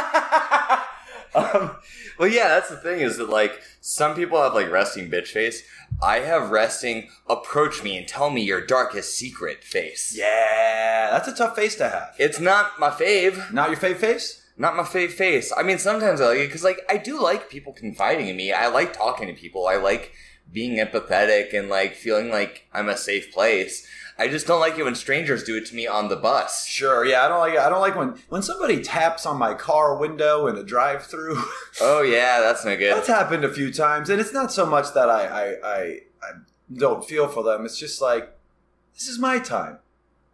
um, 1.35 1.77
well, 2.19 2.29
yeah, 2.29 2.49
that's 2.49 2.71
the 2.71 2.77
thing 2.77 3.01
is 3.01 3.19
that 3.19 3.29
like 3.29 3.61
some 3.81 4.15
people 4.15 4.41
have 4.43 4.55
like 4.55 4.71
resting 4.71 5.11
bitch 5.11 5.29
face. 5.29 5.63
I 6.03 6.21
have 6.21 6.51
resting 6.51 7.09
approach 7.29 7.83
me 7.83 7.97
and 7.97 8.09
tell 8.09 8.31
me 8.31 8.43
your 8.43 8.65
darkest 8.65 9.17
secret 9.17 9.65
face. 9.65 10.15
Yeah, 10.17 11.11
that's 11.11 11.29
a 11.29 11.35
tough 11.35 11.57
face 11.57 11.77
to 11.77 11.89
have. 11.89 12.15
It's 12.19 12.41
not 12.41 12.79
my 12.79 12.91
fave. 12.91 13.53
Not 13.53 13.71
your 13.71 13.79
fave 13.79 13.97
face? 13.97 14.43
Not 14.57 14.77
my 14.77 14.85
fave 14.85 15.11
face. 15.11 15.53
I 15.57 15.63
mean, 15.63 15.79
sometimes 15.79 16.21
I 16.21 16.29
like 16.29 16.39
it 16.39 16.47
because 16.47 16.65
like 16.65 16.81
I 16.89 16.97
do 16.97 17.21
like 17.21 17.51
people 17.51 17.73
confiding 17.73 18.29
in 18.29 18.37
me. 18.37 18.53
I 18.53 18.69
like 18.69 18.93
talking 18.93 19.27
to 19.27 19.35
people. 19.35 19.67
I 19.67 19.77
like 19.77 20.13
being 20.53 20.79
empathetic 20.79 21.53
and 21.53 21.69
like 21.69 21.95
feeling 21.95 22.31
like 22.31 22.67
I'm 22.73 22.89
a 22.89 22.97
safe 22.97 23.33
place. 23.33 23.87
I 24.17 24.29
just 24.29 24.47
don't 24.47 24.61
like 24.61 24.79
it 24.79 24.85
when 24.85 24.95
strangers 24.95 25.43
do 25.43 25.57
it 25.57 25.67
to 25.67 25.75
me 25.75 25.89
on 25.89 26.09
the 26.09 26.17
bus. 26.17 26.67
Sure, 26.67 27.05
yeah, 27.05 27.25
I 27.25 27.29
don't 27.29 27.41
like 27.41 27.59
I 27.59 27.69
don't 27.69 27.81
like 27.81 27.97
when 27.97 28.15
when 28.29 28.43
somebody 28.43 28.83
taps 28.83 29.27
on 29.27 29.39
my 29.39 29.55
car 29.55 29.97
window 29.97 30.47
in 30.47 30.57
a 30.57 30.63
drive-through. 30.63 31.43
Oh 31.81 32.03
yeah, 32.03 32.41
that's 32.41 32.65
no 32.65 32.77
good. 32.77 32.95
That's 32.95 33.09
happened 33.09 33.45
a 33.45 33.53
few 33.53 33.73
times, 33.73 34.09
and 34.09 34.21
it's 34.21 34.33
not 34.33 34.53
so 34.53 34.65
much 34.65 34.95
that 34.95 35.11
I 35.11 35.27
I, 35.27 35.45
I 35.65 35.81
I 36.23 36.31
don't 36.73 37.05
feel 37.05 37.27
for 37.27 37.43
them. 37.43 37.65
It's 37.65 37.79
just 37.79 38.01
like 38.01 38.31
this 38.95 39.09
is 39.09 39.19
my 39.19 39.41
time. 39.41 39.79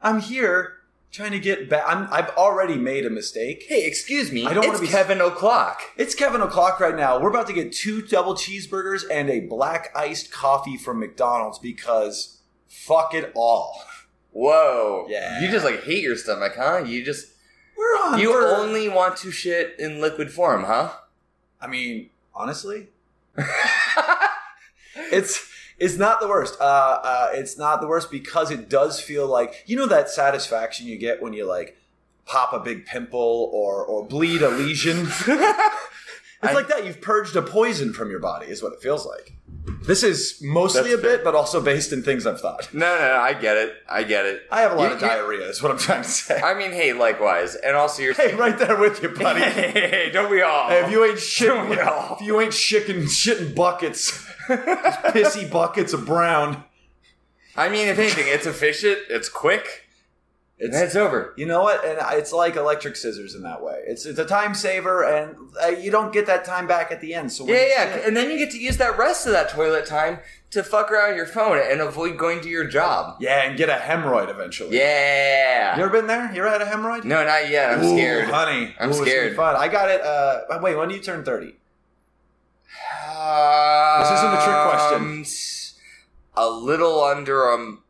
I'm 0.02 0.20
here 0.20 0.79
trying 1.12 1.32
to 1.32 1.38
get 1.40 1.68
back. 1.68 1.84
I'm, 1.86 2.08
I've 2.12 2.30
already 2.30 2.76
made 2.76 3.04
a 3.06 3.10
mistake. 3.10 3.64
Hey, 3.68 3.84
excuse 3.84 4.30
me. 4.32 4.46
I 4.46 4.54
don't 4.54 4.66
wanna 4.66 4.78
be- 4.78 4.86
Kevin 4.88 5.20
O'Clock. 5.20 5.80
It's 5.96 6.14
Kevin 6.14 6.40
O'Clock 6.40 6.78
right 6.80 6.94
now. 6.96 7.20
We're 7.20 7.30
about 7.30 7.46
to 7.48 7.52
get 7.52 7.72
two 7.72 8.02
double 8.02 8.34
cheeseburgers 8.34 9.02
and 9.10 9.28
a 9.30 9.40
black 9.40 9.90
iced 9.96 10.30
coffee 10.32 10.76
from 10.76 11.00
McDonald's 11.00 11.58
because 11.58 12.38
fuck 12.68 13.14
it 13.14 13.32
all. 13.34 13.82
Whoa. 14.32 15.06
Yeah. 15.08 15.40
You 15.40 15.50
just 15.50 15.64
like 15.64 15.82
hate 15.82 16.02
your 16.02 16.16
stomach, 16.16 16.52
huh? 16.56 16.84
You 16.86 17.04
just 17.04 17.28
We're 17.76 17.84
on. 18.04 18.18
you 18.20 18.32
only 18.34 18.88
want 18.88 19.16
to 19.18 19.30
shit 19.32 19.74
in 19.78 20.00
liquid 20.00 20.30
form, 20.30 20.64
huh? 20.64 20.92
I 21.60 21.66
mean, 21.66 22.10
honestly, 22.34 22.88
it's 25.12 25.36
it's 25.80 25.96
not 25.96 26.20
the 26.20 26.28
worst. 26.28 26.56
Uh, 26.60 26.64
uh, 26.64 27.28
it's 27.32 27.58
not 27.58 27.80
the 27.80 27.88
worst 27.88 28.10
because 28.10 28.50
it 28.52 28.68
does 28.68 29.00
feel 29.00 29.26
like 29.26 29.64
you 29.66 29.76
know 29.76 29.86
that 29.86 30.08
satisfaction 30.10 30.86
you 30.86 30.96
get 30.98 31.20
when 31.22 31.32
you 31.32 31.44
like 31.46 31.76
pop 32.26 32.52
a 32.52 32.60
big 32.60 32.86
pimple 32.86 33.50
or 33.52 33.84
or 33.84 34.06
bleed 34.06 34.42
a 34.42 34.48
lesion. 34.50 35.08
it's 35.26 36.54
like 36.54 36.68
that. 36.68 36.84
You've 36.84 37.00
purged 37.00 37.34
a 37.36 37.42
poison 37.42 37.92
from 37.92 38.10
your 38.10 38.20
body. 38.20 38.46
Is 38.46 38.62
what 38.62 38.72
it 38.72 38.80
feels 38.80 39.04
like. 39.06 39.32
This 39.86 40.02
is 40.02 40.40
mostly 40.42 40.92
a 40.92 40.98
bit, 40.98 41.22
but 41.24 41.34
also 41.34 41.60
based 41.60 41.92
in 41.92 42.02
things 42.02 42.26
I've 42.26 42.40
thought. 42.40 42.72
No, 42.72 42.86
no, 42.98 43.08
no, 43.14 43.20
I 43.20 43.34
get 43.34 43.56
it. 43.56 43.74
I 43.88 44.04
get 44.04 44.24
it. 44.26 44.42
I 44.50 44.60
have 44.60 44.72
a 44.72 44.74
lot 44.74 44.88
You- 44.88 44.94
of 44.96 45.00
you- 45.02 45.06
diarrhea. 45.08 45.48
Is 45.48 45.62
what 45.62 45.72
I'm 45.72 45.78
trying 45.78 46.02
to 46.02 46.08
say. 46.08 46.40
I 46.40 46.54
mean, 46.54 46.70
hey, 46.70 46.92
likewise. 46.92 47.54
And 47.56 47.76
also 47.76 48.02
you're 48.02 48.14
hey, 48.22 48.34
right 48.34 48.56
there 48.58 48.78
with 48.78 49.02
you, 49.02 49.08
buddy. 49.10 49.40
Hey, 49.80 50.10
don't 50.12 50.30
we 50.30 50.42
all? 50.42 50.68
Hey, 50.68 50.84
if 50.84 50.90
you 50.90 51.04
ain't 51.04 51.16
shitting, 51.18 52.12
if 52.16 52.20
you 52.22 52.40
ain't 52.40 52.52
shitting, 52.52 53.04
shitting 53.04 53.54
buckets, 53.54 54.24
pissy 55.14 55.50
buckets 55.50 55.92
of 55.92 56.06
brown, 56.06 56.64
I 57.56 57.68
mean, 57.68 57.88
if 57.88 57.98
anything, 57.98 58.24
it's 58.26 58.46
efficient, 58.46 58.98
it's 59.08 59.28
quick, 59.28 59.86
and 60.58 60.70
it's 60.74 60.80
it's 60.80 60.96
over. 60.96 61.34
you 61.36 61.46
know 61.46 61.62
what? 61.62 61.84
And 61.84 61.98
it's 62.18 62.32
like 62.32 62.56
electric 62.56 62.96
scissors 62.96 63.34
in 63.34 63.42
that 63.42 63.62
way. 63.62 63.82
It's 63.86 64.06
it's 64.06 64.18
a 64.18 64.24
time 64.26 64.54
saver, 64.54 65.02
and 65.04 65.36
uh, 65.62 65.68
you 65.68 65.90
don't 65.90 66.12
get 66.12 66.26
that 66.26 66.44
time 66.44 66.66
back 66.66 66.92
at 66.92 67.00
the 67.00 67.14
end. 67.14 67.32
So 67.32 67.46
Yeah, 67.46 67.66
yeah. 67.66 67.84
And 68.06 68.16
then 68.16 68.30
you 68.30 68.38
get 68.38 68.50
to 68.52 68.58
use 68.58 68.76
that 68.78 68.98
rest 68.98 69.26
of 69.26 69.32
that 69.32 69.48
toilet 69.50 69.86
time 69.86 70.18
to 70.50 70.62
fuck 70.64 70.90
around 70.90 71.16
your 71.16 71.26
phone 71.26 71.58
and 71.58 71.80
avoid 71.80 72.18
going 72.18 72.40
to 72.42 72.48
your 72.48 72.64
job. 72.64 73.16
yeah, 73.20 73.42
and 73.48 73.56
get 73.56 73.68
a 73.68 73.74
hemorrhoid 73.74 74.28
eventually. 74.30 74.76
Yeah. 74.76 75.76
You 75.76 75.84
ever 75.84 75.92
been 75.92 76.08
there? 76.08 76.30
You 76.34 76.44
ever 76.44 76.50
had 76.50 76.60
a 76.62 76.66
hemorrhoid? 76.66 77.04
no, 77.04 77.24
not 77.24 77.48
yet. 77.48 77.70
I'm 77.72 77.84
Ooh, 77.84 77.96
scared. 77.96 78.24
honey. 78.28 78.74
I'm 78.78 78.88
Ooh, 78.88 78.92
it's 78.92 79.00
scared. 79.00 79.36
Fun. 79.36 79.54
I 79.56 79.68
got 79.68 79.88
it. 79.90 80.00
Uh, 80.02 80.58
wait, 80.60 80.74
when 80.76 80.88
do 80.88 80.94
you 80.94 81.00
turn 81.00 81.24
thirty? 81.24 81.54
This 84.00 84.10
isn't 84.10 84.32
a 84.32 84.40
trick 84.44 84.60
question. 84.70 85.24
A 86.36 86.48
little 86.48 87.02
under 87.02 87.50
um, 87.50 87.82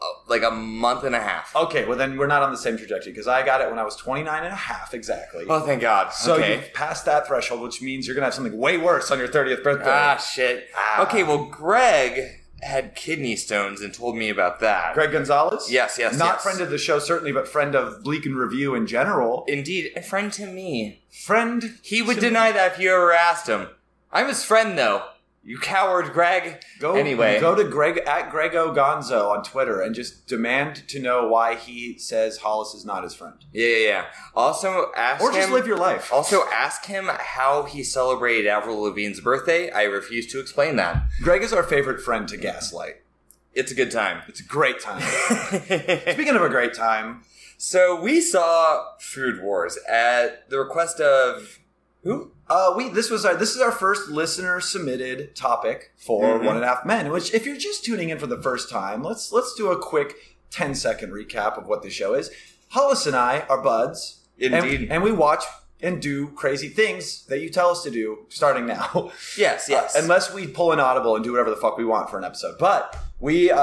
uh, 0.00 0.06
like 0.28 0.42
a 0.42 0.50
month 0.50 1.04
and 1.04 1.14
a 1.14 1.20
half. 1.20 1.54
Okay, 1.54 1.84
well 1.84 1.98
then 1.98 2.16
we're 2.16 2.26
not 2.26 2.42
on 2.42 2.50
the 2.50 2.56
same 2.56 2.76
trajectory 2.76 3.12
because 3.12 3.28
I 3.28 3.44
got 3.44 3.60
it 3.60 3.68
when 3.68 3.78
I 3.78 3.84
was 3.84 3.96
29 3.96 4.44
and 4.44 4.52
a 4.52 4.56
half 4.56 4.94
exactly. 4.94 5.44
Oh, 5.48 5.60
thank 5.60 5.82
God. 5.82 6.12
so 6.12 6.36
okay. 6.36 6.56
you've 6.56 6.72
passed 6.72 7.04
that 7.04 7.26
threshold, 7.26 7.60
which 7.60 7.82
means 7.82 8.06
you're 8.06 8.14
gonna 8.14 8.26
have 8.26 8.34
something 8.34 8.56
way 8.56 8.78
worse 8.78 9.10
on 9.10 9.18
your 9.18 9.28
30th 9.28 9.62
birthday. 9.62 9.90
Ah, 9.90 10.16
shit. 10.16 10.68
Ah. 10.76 11.02
Okay, 11.06 11.22
well, 11.22 11.44
Greg 11.44 12.42
had 12.62 12.94
kidney 12.94 13.36
stones 13.36 13.80
and 13.80 13.92
told 13.92 14.16
me 14.16 14.28
about 14.28 14.60
that. 14.60 14.94
Greg 14.94 15.12
Gonzalez? 15.12 15.70
Yes, 15.70 15.96
yes, 15.98 16.16
Not 16.16 16.34
yes. 16.36 16.42
friend 16.42 16.60
of 16.60 16.70
the 16.70 16.78
show, 16.78 16.98
certainly, 16.98 17.32
but 17.32 17.48
friend 17.48 17.74
of 17.74 18.02
Bleak 18.04 18.24
in 18.24 18.36
Review 18.36 18.74
in 18.74 18.86
general. 18.86 19.44
Indeed, 19.48 19.92
a 19.96 20.02
friend 20.02 20.32
to 20.34 20.46
me. 20.46 21.02
Friend. 21.10 21.78
He 21.82 22.02
would 22.02 22.14
to- 22.14 22.20
deny 22.20 22.52
that 22.52 22.72
if 22.72 22.78
you 22.78 22.92
ever 22.92 23.12
asked 23.12 23.48
him. 23.48 23.68
I'm 24.12 24.28
his 24.28 24.44
friend, 24.44 24.76
though. 24.78 25.04
You 25.44 25.58
coward, 25.58 26.12
Greg. 26.12 26.62
Go 26.78 26.94
Anyway. 26.94 27.40
go 27.40 27.56
to 27.56 27.64
Greg 27.64 27.98
at 28.06 28.30
Grego 28.30 28.72
Gonzo 28.72 29.28
on 29.30 29.42
Twitter 29.42 29.80
and 29.80 29.92
just 29.92 30.28
demand 30.28 30.86
to 30.88 31.00
know 31.00 31.26
why 31.26 31.56
he 31.56 31.98
says 31.98 32.38
Hollis 32.38 32.74
is 32.74 32.84
not 32.84 33.02
his 33.02 33.12
friend, 33.12 33.34
Yeah, 33.52 33.66
yeah, 33.66 33.86
yeah. 33.88 34.04
Also, 34.36 34.92
ask 34.96 35.20
him. 35.20 35.26
or 35.28 35.32
just 35.32 35.48
him. 35.48 35.54
live 35.54 35.66
your 35.66 35.78
life. 35.78 36.12
also, 36.12 36.42
ask 36.54 36.84
him 36.84 37.10
how 37.18 37.64
he 37.64 37.82
celebrated 37.82 38.46
Avril 38.46 38.82
Lavigne's 38.82 39.20
birthday. 39.20 39.68
I 39.72 39.82
refuse 39.82 40.28
to 40.28 40.38
explain 40.38 40.76
that. 40.76 41.02
Greg 41.22 41.42
is 41.42 41.52
our 41.52 41.64
favorite 41.64 42.00
friend 42.00 42.28
to 42.28 42.36
gaslight. 42.36 43.02
It's 43.52 43.72
a 43.72 43.74
good 43.74 43.90
time. 43.90 44.22
It's 44.28 44.38
a 44.40 44.44
great 44.44 44.78
time. 44.80 45.00
Speaking 45.66 46.36
of 46.36 46.42
a 46.42 46.48
great 46.50 46.72
time, 46.72 47.22
so 47.58 48.00
we 48.00 48.20
saw 48.20 48.84
Food 49.00 49.42
Wars 49.42 49.76
at 49.90 50.48
the 50.50 50.58
request 50.60 51.00
of 51.00 51.58
who? 52.04 52.30
Uh, 52.52 52.74
we 52.76 52.90
this 52.90 53.08
was 53.08 53.24
our 53.24 53.34
this 53.34 53.54
is 53.56 53.62
our 53.62 53.72
first 53.72 54.10
listener 54.10 54.60
submitted 54.60 55.34
topic 55.34 55.92
for 55.96 56.38
Mhm. 56.38 56.44
one 56.44 56.56
and 56.56 56.64
a 56.64 56.68
half 56.68 56.84
men. 56.84 57.10
Which, 57.10 57.32
if 57.32 57.46
you're 57.46 57.56
just 57.56 57.82
tuning 57.82 58.10
in 58.10 58.18
for 58.18 58.26
the 58.26 58.40
first 58.42 58.68
time, 58.68 59.02
let's 59.02 59.32
let's 59.32 59.54
do 59.54 59.70
a 59.70 59.78
quick 59.78 60.14
10 60.50 60.74
second 60.74 61.12
recap 61.12 61.56
of 61.56 61.66
what 61.66 61.82
the 61.82 61.88
show 61.88 62.12
is. 62.12 62.30
Hollis 62.68 63.06
and 63.06 63.16
I 63.16 63.46
are 63.48 63.62
buds, 63.62 64.16
and- 64.38 64.54
Indeed. 64.54 64.88
and, 64.90 65.02
we 65.02 65.12
watch 65.12 65.44
and 65.80 66.00
do 66.02 66.28
crazy 66.42 66.68
things 66.68 67.24
that 67.28 67.40
you 67.40 67.48
tell 67.48 67.70
us 67.70 67.82
to 67.84 67.90
do 67.90 68.26
starting 68.28 68.66
now. 68.66 69.10
Yes, 69.38 69.66
yes. 69.70 69.96
Uh, 69.96 70.00
unless 70.02 70.32
we 70.34 70.46
pull 70.46 70.72
an 70.72 70.78
audible 70.80 71.14
and 71.16 71.24
do 71.24 71.32
whatever 71.32 71.48
the 71.50 71.56
fuck 71.56 71.78
we 71.78 71.86
want 71.86 72.10
for 72.10 72.18
an 72.18 72.24
episode. 72.24 72.56
But 72.58 72.94
we 73.18 73.50
uh, 73.50 73.58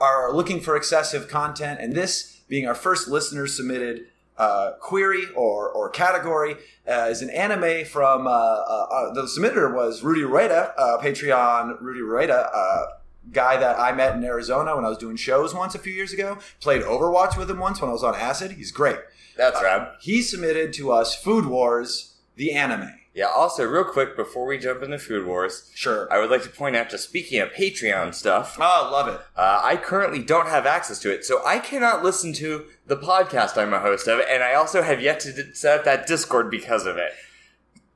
are 0.00 0.32
looking 0.32 0.60
for 0.60 0.74
excessive 0.74 1.28
content, 1.28 1.78
and 1.80 1.92
this 1.94 2.38
being 2.48 2.66
our 2.66 2.74
first 2.74 3.06
listener 3.06 3.46
submitted 3.46 4.06
uh, 4.38 4.72
query 4.80 5.26
or, 5.36 5.68
or 5.70 5.90
category 5.90 6.56
uh, 6.88 7.08
is 7.10 7.22
an 7.22 7.30
anime 7.30 7.84
from 7.84 8.26
uh, 8.26 8.30
uh, 8.30 8.86
uh, 8.90 9.12
the 9.12 9.22
submitter 9.22 9.72
was 9.74 10.02
Rudy 10.02 10.24
Rueda, 10.24 10.74
uh, 10.76 10.98
Patreon 11.00 11.80
Rudy 11.80 12.02
Rueda. 12.02 12.50
Uh, 12.54 12.86
guy 13.30 13.56
that 13.56 13.78
I 13.78 13.92
met 13.92 14.16
in 14.16 14.24
Arizona 14.24 14.74
when 14.74 14.84
I 14.84 14.88
was 14.88 14.98
doing 14.98 15.14
shows 15.14 15.54
once 15.54 15.76
a 15.76 15.78
few 15.78 15.92
years 15.92 16.12
ago. 16.12 16.38
Played 16.60 16.82
Overwatch 16.82 17.36
with 17.36 17.48
him 17.48 17.60
once 17.60 17.80
when 17.80 17.88
I 17.88 17.92
was 17.92 18.02
on 18.02 18.16
acid. 18.16 18.52
He's 18.52 18.72
great. 18.72 18.98
That's 19.36 19.62
right. 19.62 19.88
He 20.00 20.22
submitted 20.22 20.72
to 20.74 20.90
us 20.90 21.14
Food 21.14 21.46
Wars, 21.46 22.16
the 22.34 22.52
anime. 22.52 22.92
Yeah. 23.14 23.26
Also, 23.26 23.64
real 23.64 23.84
quick 23.84 24.16
before 24.16 24.46
we 24.46 24.56
jump 24.58 24.82
into 24.82 24.98
Food 24.98 25.26
Wars, 25.26 25.70
Sure. 25.74 26.08
I 26.10 26.18
would 26.18 26.30
like 26.30 26.42
to 26.44 26.48
point 26.48 26.76
out, 26.76 26.88
just 26.88 27.04
speaking 27.08 27.40
of 27.40 27.50
Patreon 27.50 28.14
stuff, 28.14 28.56
Oh, 28.58 28.88
love 28.90 29.08
it. 29.08 29.20
uh, 29.36 29.60
I 29.62 29.76
currently 29.76 30.22
don't 30.22 30.48
have 30.48 30.64
access 30.64 30.98
to 31.00 31.12
it, 31.12 31.24
so 31.24 31.42
I 31.44 31.58
cannot 31.58 32.02
listen 32.02 32.32
to 32.34 32.64
the 32.86 32.96
podcast 32.96 33.58
I'm 33.58 33.74
a 33.74 33.80
host 33.80 34.08
of, 34.08 34.20
and 34.20 34.42
I 34.42 34.54
also 34.54 34.80
have 34.82 35.02
yet 35.02 35.20
to 35.20 35.32
d- 35.32 35.52
set 35.54 35.78
up 35.80 35.84
that 35.84 36.06
Discord 36.06 36.50
because 36.50 36.86
of 36.86 36.96
it. 36.96 37.12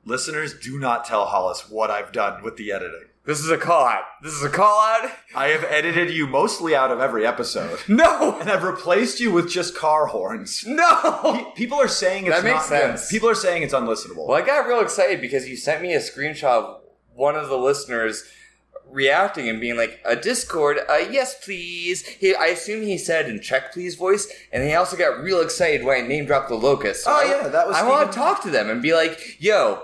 Listeners, 0.05 0.57
do 0.59 0.79
not 0.79 1.03
tell 1.05 1.25
Hollis 1.25 1.69
what 1.69 1.89
I've 1.91 2.11
done 2.11 2.41
with 2.43 2.55
the 2.57 2.71
editing. 2.71 3.05
This 3.27 3.39
is 3.41 3.49
a 3.51 3.57
call 3.57 3.85
out. 3.85 4.03
This 4.23 4.31
is 4.33 4.41
a 4.43 4.49
call 4.49 4.79
out. 4.79 5.11
I 5.35 5.49
have 5.49 5.65
edited 5.65 6.09
you 6.11 6.25
mostly 6.27 6.73
out 6.73 6.91
of 6.91 6.99
every 7.01 7.27
episode. 7.27 7.77
No, 7.89 8.39
And 8.39 8.49
I've 8.49 8.63
replaced 8.63 9.19
you 9.19 9.31
with 9.33 9.49
just 9.49 9.75
car 9.75 10.05
horns. 10.07 10.63
no. 10.65 11.33
Pe- 11.35 11.51
People 11.55 11.77
are 11.77 11.89
saying 11.89 12.25
it's 12.27 12.35
That 12.37 12.43
makes 12.45 12.69
not 12.71 12.79
good. 12.81 12.97
sense. 12.99 13.11
People 13.11 13.29
are 13.29 13.35
saying 13.35 13.63
it's 13.63 13.73
unlistenable. 13.73 14.25
Well, 14.27 14.41
I 14.41 14.45
got 14.45 14.65
real 14.65 14.79
excited 14.79 15.19
because 15.19 15.47
you 15.47 15.57
sent 15.57 15.81
me 15.81 15.93
a 15.93 15.99
screenshot 15.99 16.43
of 16.63 16.81
one 17.13 17.35
of 17.35 17.49
the 17.49 17.57
listeners 17.57 18.23
reacting 18.89 19.49
and 19.49 19.59
being 19.59 19.75
like, 19.75 19.99
"A 20.05 20.15
Discord, 20.15 20.77
uh, 20.89 20.95
yes, 21.11 21.35
please." 21.43 22.05
He, 22.07 22.33
I 22.33 22.45
assume 22.47 22.83
he 22.83 22.97
said 22.97 23.27
in 23.29 23.41
check 23.41 23.73
please 23.73 23.95
voice, 23.95 24.31
and 24.53 24.63
he 24.63 24.73
also 24.73 24.95
got 24.95 25.21
real 25.21 25.41
excited 25.41 25.83
when 25.83 26.01
I 26.01 26.07
name 26.07 26.25
dropped 26.25 26.47
the 26.47 26.55
locust. 26.55 27.05
Oh, 27.05 27.11
I- 27.11 27.25
yeah, 27.41 27.47
that 27.49 27.67
was 27.67 27.75
I 27.75 27.85
want 27.87 28.07
to 28.07 28.11
Steven- 28.13 28.27
talk 28.27 28.43
to 28.43 28.49
them 28.49 28.69
and 28.69 28.81
be 28.81 28.93
like, 28.93 29.41
"Yo, 29.41 29.83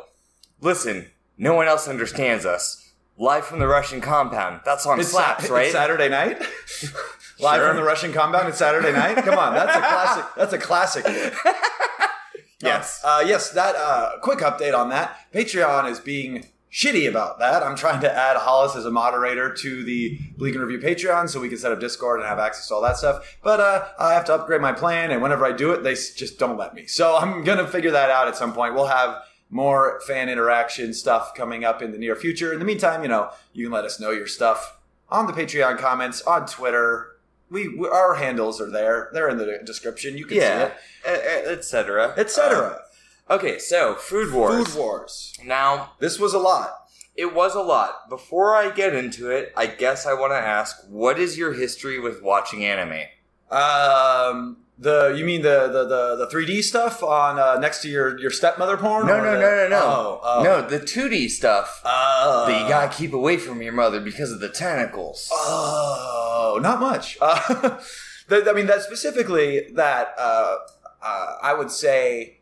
listen, 0.62 1.10
no 1.38 1.54
one 1.54 1.68
else 1.68 1.90
understands 1.90 2.46
us." 2.46 2.83
Live 3.17 3.46
from 3.46 3.60
the 3.60 3.67
Russian 3.67 4.01
compound. 4.01 4.62
That 4.65 4.82
song 4.82 5.00
It's, 5.00 5.10
slaps, 5.12 5.43
it's 5.43 5.51
right? 5.51 5.72
Saturday 5.72 6.10
night. 6.10 6.39
Live 7.39 7.60
Sure. 7.60 7.67
from 7.67 7.77
the 7.77 7.84
Russian 7.84 8.12
compound. 8.12 8.48
It's 8.50 8.58
Saturday 8.58 8.91
night. 8.91 9.17
Come 9.17 9.38
on, 9.38 9.53
that's 9.53 9.75
a 9.75 9.79
classic. 9.79 10.25
That's 10.36 10.53
a 10.53 10.58
classic. 10.58 11.05
yes. 12.62 13.01
Uh, 13.03 13.24
yes, 13.25 13.51
that 13.51 13.75
uh, 13.75 14.13
quick 14.22 14.39
update 14.39 14.77
on 14.77 14.89
that. 14.89 15.17
Patreon 15.34 15.89
is 15.89 16.00
being 16.00 16.46
shitty 16.72 17.08
about 17.08 17.38
that. 17.38 17.62
I'm 17.62 17.75
trying 17.75 18.01
to 18.01 18.12
add 18.12 18.36
Hollis 18.38 18.75
as 18.75 18.86
a 18.86 18.91
moderator 18.91 19.53
to 19.53 19.84
the 19.84 20.17
Bleak 20.38 20.55
in 20.55 20.62
Review 20.62 20.79
Patreon 20.79 21.29
so 21.29 21.39
we 21.39 21.50
can 21.50 21.58
set 21.60 21.72
up 21.72 21.79
Discord 21.79 22.20
and 22.20 22.27
have 22.27 22.39
access 22.39 22.67
to 22.70 22.74
all 22.75 22.82
that 22.82 22.98
stuff. 22.98 23.38
But 23.43 23.60
uh, 23.60 23.86
I 24.00 24.13
have 24.13 24.25
to 24.25 24.34
upgrade 24.34 24.62
my 24.62 24.74
plan, 24.74 25.12
and 25.12 25.22
whenever 25.22 25.46
I 25.46 25.51
do 25.51 25.72
it, 25.72 25.84
they 25.84 25.93
just 25.93 26.39
don't 26.39 26.58
let 26.58 26.74
me. 26.74 26.88
So 26.88 27.15
I'm 27.15 27.43
gonna 27.43 27.67
figure 27.67 27.91
that 27.91 28.10
out 28.10 28.27
at 28.27 28.36
some 28.36 28.53
point. 28.53 28.74
We'll 28.74 28.88
have 28.88 29.17
more 29.54 30.02
fan 30.08 30.30
interaction 30.30 30.94
stuff 30.94 31.34
coming 31.36 31.64
up 31.64 31.82
in 31.82 31.92
the 31.92 31.98
near 31.98 32.16
future. 32.16 32.52
In 32.52 32.60
the 32.60 32.66
meantime, 32.66 33.04
you 33.04 33.08
know, 33.08 33.30
you 33.54 33.66
can 33.66 33.72
let 33.72 33.86
us 33.86 34.00
know 34.00 34.10
your 34.12 34.28
stuff 34.28 34.80
on 35.10 35.28
the 35.28 35.34
Patreon 35.34 35.78
comments 35.78 36.22
on 36.24 36.48
Twitter. 36.48 37.18
We, 37.50 37.68
we 37.68 37.88
our 37.88 38.16
handles 38.16 38.60
are 38.60 38.70
there. 38.70 39.10
They're 39.14 39.30
in 39.30 39.38
the 39.38 39.60
description. 39.64 40.18
You 40.18 40.26
can 40.26 40.38
yeah, 40.38 40.72
see 41.06 41.12
it, 41.12 41.48
etc. 41.48 42.16
etc. 42.18 42.82
okay, 43.30 43.60
so 43.60 43.94
Food 43.94 44.34
Wars. 44.34 44.68
Food 44.68 44.80
Wars. 44.80 45.34
Now, 45.46 45.94
This 46.00 46.20
was 46.20 46.34
a 46.34 46.40
lot. 46.40 46.72
It 47.16 47.36
was 47.36 47.54
a 47.54 47.62
lot. 47.62 48.10
Before 48.10 48.56
I 48.56 48.72
get 48.72 48.96
into 48.96 49.30
it, 49.30 49.54
I 49.56 49.68
guess 49.68 50.08
I 50.08 50.16
want 50.16 50.32
to 50.32 50.38
ask, 50.38 50.84
what 50.90 51.20
is 51.20 51.38
your 51.38 51.54
history 51.54 52.00
with 52.00 52.24
watching 52.24 52.66
anime? 52.66 53.04
Um, 53.52 54.62
the 54.77 55.13
you 55.15 55.24
mean 55.25 55.42
the 55.44 55.68
the 55.68 55.84
the, 55.86 56.15
the 56.25 56.27
3D 56.36 56.63
stuff 56.63 57.03
on 57.03 57.38
uh, 57.39 57.60
next 57.60 57.82
to 57.84 57.89
your 57.89 58.18
your 58.20 58.32
stepmother 58.32 58.77
porn? 58.77 59.06
No, 59.08 59.18
no, 59.24 59.34
the- 59.34 59.39
no, 59.39 59.50
no, 59.56 59.68
no. 59.70 59.80
Oh, 59.84 60.20
oh. 60.24 60.44
No, 60.44 60.68
the 60.68 60.80
2D 60.80 61.30
stuff 61.30 61.82
Uh, 61.86 62.48
that 62.48 62.62
you 62.62 62.68
gotta 62.68 62.94
keep 62.96 63.13
away 63.13 63.38
from 63.38 63.62
your 63.62 63.74
mother 63.74 64.00
because 64.00 64.32
of 64.32 64.39
the 64.39 64.50
tentacles. 64.50 65.30
Oh, 65.32 66.60
not 66.62 66.80
much. 66.80 67.18
Uh, 68.30 68.39
the, 68.42 68.50
I 68.50 68.53
mean, 68.53 68.68
that 68.68 68.82
specifically 68.82 69.70
that 69.74 70.13
uh, 70.18 70.56
uh, 71.01 71.36
I 71.42 71.53
would 71.53 71.70
say 71.72 72.38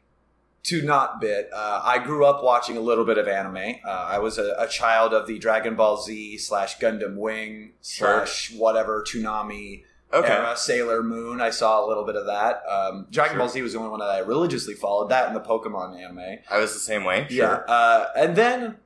to 0.64 0.84
not 0.84 1.20
bit. 1.20 1.50
Uh, 1.52 1.82
I 1.84 1.98
grew 1.98 2.24
up 2.24 2.44
watching 2.44 2.78
a 2.78 2.80
little 2.82 3.04
bit 3.04 3.18
of 3.18 3.28
anime. 3.28 3.78
Uh, 3.84 3.90
I 3.90 4.20
was 4.20 4.38
a, 4.38 4.54
a 4.60 4.68
child 4.68 5.12
of 5.12 5.26
the 5.26 5.40
Dragon 5.40 5.76
Ball 5.76 6.00
Z 6.00 6.38
slash 6.38 6.78
Gundam 6.78 7.16
Wing 7.16 7.72
Sure. 7.82 8.26
slash 8.28 8.54
whatever 8.54 9.04
Toonami 9.04 9.84
Okay. 10.14 10.32
era, 10.32 10.56
Sailor 10.58 11.04
Moon. 11.04 11.40
I 11.42 11.50
saw 11.50 11.86
a 11.86 11.88
little 11.88 12.06
bit 12.06 12.16
of 12.16 12.26
that. 12.26 12.64
Um, 12.70 13.08
Dragon 13.12 13.34
Sure. 13.34 13.40
Ball 13.40 13.50
Z 13.50 13.62
was 13.62 13.74
the 13.74 13.80
only 13.80 13.92
one 13.92 14.00
that 14.00 14.10
I 14.10 14.20
religiously 14.20 14.74
followed. 14.74 15.10
That 15.10 15.28
and 15.28 15.36
the 15.36 15.42
Pokemon 15.42 15.98
anime. 16.02 16.40
I 16.50 16.60
was 16.60 16.74
the 16.74 16.80
same 16.80 17.04
way. 17.04 17.28
Yeah. 17.30 17.46
Uh, 17.68 18.10
and 18.16 18.36
then 18.36 18.78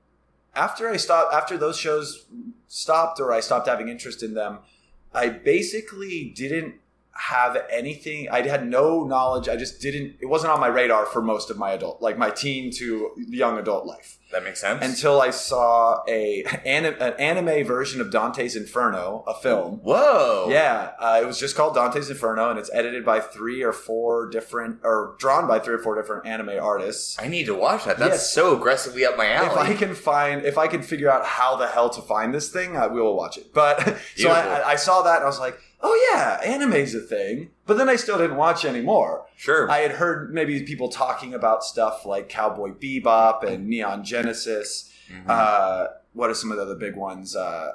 after 0.56 0.90
I 0.90 0.98
stopped, 0.98 1.34
after 1.34 1.58
those 1.58 1.78
shows 1.78 2.26
stopped 2.68 3.20
or 3.20 3.32
I 3.32 3.40
stopped 3.40 3.68
having 3.68 3.90
interest 3.90 4.24
in 4.24 4.34
them, 4.34 4.60
I 5.14 5.30
basically 5.30 6.34
didn't 6.36 6.76
have 7.17 7.58
anything. 7.71 8.28
I 8.30 8.45
had 8.45 8.67
no 8.67 9.04
knowledge. 9.06 9.47
I 9.47 9.56
just 9.56 9.82
didn't. 9.82 10.17
It 10.19 10.25
wasn't 10.25 10.51
on 10.51 10.60
my 10.60 10.67
radar 10.67 11.06
for 11.06 11.21
most 11.21 11.49
of 11.49 11.58
my 11.58 11.71
adult, 11.71 12.01
like 12.01 12.17
my 12.17 12.30
teen 12.30 12.71
to 12.73 13.12
young 13.30 13.58
adult 13.58 13.86
life, 13.86 14.17
That 14.34 14.43
makes 14.43 14.60
sense. 14.60 14.84
until 14.84 15.21
I 15.21 15.30
saw 15.30 16.04
a 16.10 16.43
an 16.65 16.86
anime 16.86 17.65
version 17.65 18.01
of 18.01 18.12
Dante's 18.12 18.58
Inferno, 18.58 19.23
a 19.28 19.34
film. 19.34 19.80
Whoa. 19.82 20.47
Yeah, 20.49 20.91
uh, 20.99 21.19
it 21.23 21.25
was 21.25 21.39
just 21.39 21.56
called 21.56 21.73
Dante's 21.75 22.10
Inferno, 22.10 22.49
and 22.49 22.60
it's 22.60 22.69
edited 22.73 23.06
by 23.06 23.21
three 23.21 23.63
or 23.63 23.71
four 23.71 24.28
different, 24.30 24.80
or 24.84 25.15
drawn 25.17 25.47
by 25.47 25.60
three 25.60 25.75
or 25.75 25.80
four 25.80 25.95
different 25.95 26.25
anime 26.28 26.60
artists. 26.62 27.17
I 27.17 27.30
need 27.30 27.45
to 27.45 27.56
watch 27.56 27.86
that. 27.86 27.97
That's 27.97 28.15
Yes. 28.15 28.34
so 28.34 28.58
aggressively 28.58 29.06
up 29.06 29.15
my 29.15 29.30
alley. 29.32 29.47
If. 29.47 29.58
I 29.58 29.73
can 29.73 29.95
find, 29.95 30.45
if 30.45 30.58
I 30.58 30.67
can 30.67 30.82
figure 30.82 31.10
out 31.10 31.25
how 31.25 31.56
the 31.56 31.67
hell 31.67 31.89
to 31.91 32.01
find 32.01 32.34
this 32.34 32.49
thing, 32.49 32.75
I, 32.75 32.88
we 32.88 32.99
will 33.01 33.15
watch 33.15 33.38
it. 33.38 33.54
But 33.54 33.97
so 34.17 34.30
I, 34.32 34.71
I 34.71 34.75
saw 34.75 35.01
that 35.04 35.15
and 35.15 35.23
I 35.23 35.28
was 35.28 35.39
like, 35.39 35.58
oh 35.82 36.12
yeah, 36.14 36.40
anime's 36.44 36.94
a 36.96 37.00
thing. 37.02 37.52
But 37.66 37.78
then 37.78 37.90
I 37.90 37.96
still 37.96 38.18
didn't 38.18 38.38
watch 38.38 38.66
anymore. 38.66 39.26
sure. 39.36 39.70
I 39.70 39.80
had 39.80 39.92
heard 39.92 40.34
maybe 40.34 40.64
people 40.64 40.90
talking 40.90 41.34
about 41.34 41.64
stuff 41.64 42.06
like 42.06 42.30
Cowboy 42.30 42.72
Bebop 42.72 43.44
and 43.44 43.68
Neon 43.68 44.04
Genesis. 44.04 44.92
Mhm. 45.12 45.30
Uh, 45.30 45.88
what 46.14 46.30
are 46.30 46.34
some 46.34 46.52
of 46.52 46.58
the 46.58 46.64
other 46.64 46.76
big 46.76 46.96
ones? 46.96 47.36
Uh, 47.36 47.72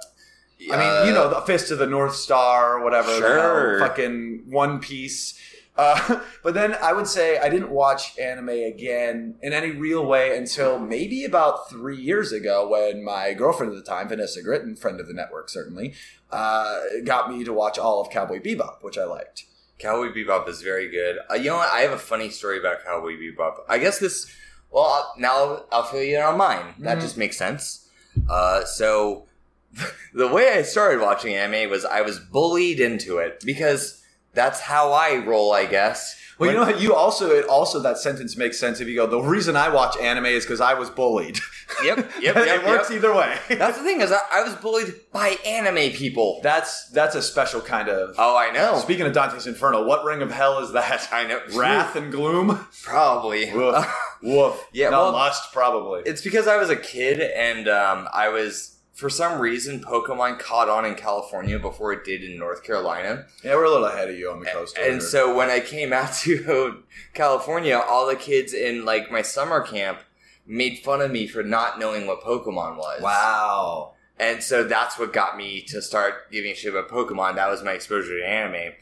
I 0.70 0.74
Uh, 0.74 0.78
mean, 0.78 1.08
you 1.08 1.14
know, 1.14 1.28
the 1.28 1.40
Fist 1.42 1.70
of 1.70 1.78
the 1.78 1.86
North 1.86 2.14
Star, 2.14 2.78
or 2.78 2.84
whatever. 2.84 3.10
Sure. 3.16 3.78
fucking 3.80 4.44
One 4.48 4.78
Piece. 4.80 5.38
Uh, 5.76 6.20
but 6.42 6.52
then 6.54 6.74
I 6.82 6.92
would 6.92 7.06
say 7.06 7.38
I 7.38 7.48
didn't 7.48 7.70
watch 7.70 8.18
anime 8.18 8.48
again 8.50 9.36
in 9.42 9.52
any 9.52 9.70
real 9.70 10.04
way 10.04 10.36
until 10.36 10.78
maybe 10.78 11.24
about 11.24 11.70
three 11.70 11.96
years 11.96 12.32
ago 12.32 12.68
when 12.68 13.02
my 13.02 13.32
girlfriend 13.32 13.72
at 13.72 13.82
the 13.82 13.88
time, 13.90 14.08
Vanessa 14.08 14.42
Gritton, 14.42 14.78
friend 14.78 15.00
of 15.00 15.06
the 15.06 15.14
network 15.14 15.48
certainly, 15.48 15.94
uh, 16.32 16.80
got 17.04 17.30
me 17.30 17.44
to 17.44 17.52
watch 17.52 17.78
all 17.78 18.00
of 18.00 18.10
Cowboy 18.10 18.40
Bebop, 18.40 18.82
which 18.82 18.98
I 18.98 19.04
liked. 19.04 19.44
Cowboy 19.78 20.12
Bebop 20.12 20.48
is 20.48 20.62
very 20.62 20.88
good. 20.90 21.18
Uh, 21.30 21.34
you 21.34 21.46
know 21.50 21.56
what? 21.56 21.70
I 21.72 21.80
have 21.80 21.92
a 21.92 21.98
funny 21.98 22.28
story 22.30 22.58
about 22.58 22.84
Cowboy 22.84 23.12
Bebop. 23.16 23.60
I 23.68 23.78
guess 23.78 23.98
this. 23.98 24.30
Well, 24.70 25.12
now 25.18 25.64
I'll 25.72 25.82
fill 25.84 26.02
you 26.02 26.16
in 26.16 26.22
on 26.22 26.36
mine. 26.36 26.74
That 26.80 26.98
Mhm. 26.98 27.00
just 27.00 27.16
makes 27.16 27.36
sense. 27.36 27.88
Uh, 28.28 28.64
so, 28.64 29.26
the 30.14 30.28
way 30.28 30.52
I 30.52 30.62
started 30.62 31.00
watching 31.00 31.34
anime 31.34 31.70
was 31.70 31.84
I 31.84 32.02
was 32.02 32.18
bullied 32.18 32.80
into 32.80 33.18
it 33.18 33.42
because 33.44 34.02
that's 34.34 34.60
how 34.60 34.92
I 34.92 35.16
roll, 35.16 35.52
I 35.52 35.64
guess. 35.66 36.16
Well, 36.40 36.50
you 36.50 36.56
know 36.56 36.64
what? 36.64 36.80
You 36.80 36.94
also 36.94 37.30
it 37.30 37.46
also 37.46 37.80
that 37.80 37.98
sentence 37.98 38.36
makes 38.36 38.58
sense 38.58 38.80
if 38.80 38.88
you 38.88 38.96
go. 38.96 39.06
The 39.06 39.20
reason 39.20 39.56
I 39.56 39.68
watch 39.68 39.96
anime 39.98 40.26
is 40.26 40.44
because 40.44 40.60
I 40.60 40.74
was 40.74 40.88
bullied. 40.90 41.38
Yep, 41.84 41.98
yep, 42.20 42.36
it 42.36 42.46
yep, 42.46 42.66
works 42.66 42.90
yep. 42.90 42.96
either 42.98 43.14
way. 43.14 43.36
That's 43.48 43.78
the 43.78 43.84
thing 43.84 44.00
is 44.00 44.10
I, 44.10 44.18
I 44.32 44.42
was 44.42 44.54
bullied 44.56 44.94
by 45.12 45.36
anime 45.46 45.92
people. 45.92 46.40
that's 46.42 46.88
that's 46.90 47.14
a 47.14 47.22
special 47.22 47.60
kind 47.60 47.88
of. 47.88 48.14
oh, 48.18 48.36
I 48.36 48.50
know. 48.52 48.78
Speaking 48.78 49.06
of 49.06 49.12
Dante's 49.12 49.46
Inferno, 49.46 49.84
what 49.86 50.04
ring 50.04 50.22
of 50.22 50.30
hell 50.30 50.58
is 50.58 50.72
that? 50.72 51.08
I 51.12 51.26
know. 51.26 51.40
Wrath 51.54 51.94
and 51.96 52.10
gloom. 52.10 52.66
Probably. 52.82 53.52
Woof. 53.52 53.86
Woof. 54.22 54.66
Yeah, 54.72 54.90
No, 54.90 55.04
well- 55.04 55.12
lust 55.12 55.52
probably. 55.52 56.02
It's 56.06 56.22
because 56.22 56.46
I 56.48 56.56
was 56.56 56.70
a 56.70 56.76
kid 56.76 57.20
and 57.20 57.68
um, 57.68 58.08
I 58.12 58.28
was, 58.30 58.79
for 59.00 59.08
some 59.08 59.40
reason, 59.40 59.80
Pokemon 59.82 60.38
caught 60.38 60.68
on 60.68 60.84
in 60.84 60.94
California 60.94 61.58
before 61.58 61.92
it 61.92 62.04
did 62.04 62.22
in 62.22 62.38
North 62.38 62.62
Carolina. 62.62 63.24
yeah, 63.42 63.54
we're 63.54 63.64
a 63.64 63.70
little 63.70 63.86
ahead 63.86 64.10
of 64.10 64.16
you 64.16 64.30
on 64.30 64.40
the 64.40 64.46
coast. 64.46 64.78
And 64.78 65.02
so 65.02 65.34
when 65.34 65.48
I 65.48 65.60
came 65.60 65.92
out 65.92 66.12
to 66.24 66.82
California, 67.14 67.78
all 67.78 68.06
the 68.06 68.14
kids 68.14 68.52
in 68.52 68.84
like 68.84 69.10
my 69.10 69.22
summer 69.22 69.62
camp 69.62 70.00
made 70.46 70.80
fun 70.80 71.00
of 71.00 71.10
me 71.10 71.26
for 71.26 71.42
not 71.42 71.78
knowing 71.78 72.06
what 72.06 72.20
Pokemon 72.20 72.76
was. 72.76 73.00
wow. 73.00 73.94
And 74.18 74.42
so 74.42 74.64
that's 74.64 74.98
what 74.98 75.14
got 75.14 75.38
me 75.38 75.62
to 75.68 75.80
start 75.80 76.30
giving 76.30 76.52
a 76.52 76.54
shit 76.54 76.74
about 76.74 76.90
Pokemon. 76.90 77.36
That 77.36 77.48
was 77.48 77.62
my 77.62 77.72
exposure 77.72 78.18
to 78.18 78.28
anime. 78.28 78.74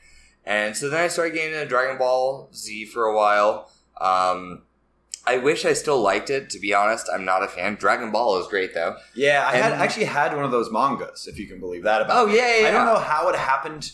And 0.44 0.76
so 0.76 0.88
then 0.88 1.04
I 1.04 1.06
started 1.06 1.34
getting 1.34 1.54
into 1.54 1.66
Dragon 1.68 1.96
Ball 1.96 2.50
Z 2.52 2.86
for 2.86 3.04
a 3.04 3.14
while. 3.14 3.70
Um, 4.00 4.62
I 5.28 5.38
wish 5.38 5.64
I 5.64 5.72
still 5.74 6.00
liked 6.00 6.30
it. 6.30 6.50
To 6.50 6.58
be 6.58 6.72
honest, 6.74 7.08
I'm 7.12 7.24
not 7.24 7.42
a 7.42 7.48
fan. 7.48 7.74
Dragon 7.74 8.10
Ball 8.10 8.40
is 8.40 8.46
great 8.48 8.72
though. 8.74 8.96
Yeah, 9.14 9.46
I 9.46 9.56
had 9.56 9.72
actually 9.72 10.06
had 10.06 10.34
one 10.34 10.44
of 10.44 10.50
those 10.50 10.70
mangas, 10.70 11.26
if 11.26 11.38
you 11.38 11.46
can 11.46 11.60
believe 11.60 11.82
that. 11.84 12.02
About 12.02 12.16
Oh 12.16 12.26
me. 12.26 12.36
yeah, 12.36 12.60
yeah. 12.60 12.68
I 12.68 12.70
don't 12.70 12.86
know 12.86 12.98
how 12.98 13.28
it 13.28 13.36
happened 13.36 13.90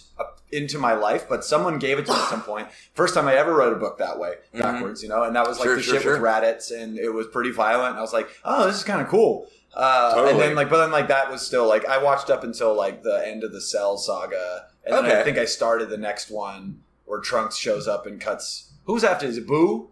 into 0.53 0.79
my 0.79 0.93
life, 0.95 1.29
but 1.29 1.45
someone 1.45 1.79
gave 1.81 1.99
it 1.99 2.07
to 2.07 2.13
me 2.13 2.19
at 2.19 2.29
some 2.29 2.43
point. 2.53 2.69
First 2.95 3.15
time 3.15 3.27
I 3.27 3.35
ever 3.35 3.55
read 3.57 3.73
a 3.73 3.77
book 3.77 3.99
that 3.99 4.19
way, 4.19 4.35
Mhm. 4.55 4.61
backwards, 4.61 5.03
you 5.03 5.09
know, 5.09 5.25
and 5.25 5.35
that 5.35 5.47
was 5.49 5.59
like 5.59 5.67
Sure, 5.67 5.77
the 5.77 5.83
sure, 5.83 5.95
shit 5.95 6.03
sure. 6.03 6.13
with 6.13 6.23
Raditz, 6.23 6.71
and 6.71 6.97
it 6.99 7.13
was 7.13 7.27
pretty 7.27 7.51
violent. 7.51 7.91
And 7.91 7.99
I 7.99 8.03
was 8.03 8.13
like, 8.13 8.29
oh, 8.45 8.67
this 8.67 8.77
is 8.77 8.85
kind 8.85 9.01
of 9.01 9.09
cool. 9.09 9.49
Uh, 9.75 10.27
And 10.29 10.39
then 10.39 10.55
like, 10.55 10.71
but 10.71 10.79
then 10.79 10.93
like 10.93 11.09
that 11.09 11.29
was 11.31 11.43
still 11.45 11.67
like 11.67 11.85
I 11.87 11.99
watched 12.01 12.31
up 12.31 12.45
until 12.45 12.75
like 12.75 13.03
the 13.03 13.27
end 13.27 13.43
of 13.43 13.53
the 13.53 13.61
Cell 13.61 13.97
saga, 13.99 14.67
and 14.85 14.95
then 14.95 15.07
I 15.07 15.23
think 15.25 15.37
I 15.39 15.47
started 15.47 15.89
the 15.91 15.97
next 15.99 16.31
one 16.31 16.83
where 17.07 17.19
Trunks 17.21 17.57
shows 17.57 17.89
up 17.89 18.07
and 18.07 18.21
cuts. 18.21 18.71
Who's 18.85 19.03
after? 19.03 19.27
Is 19.27 19.39
it 19.39 19.47
Boo? 19.49 19.91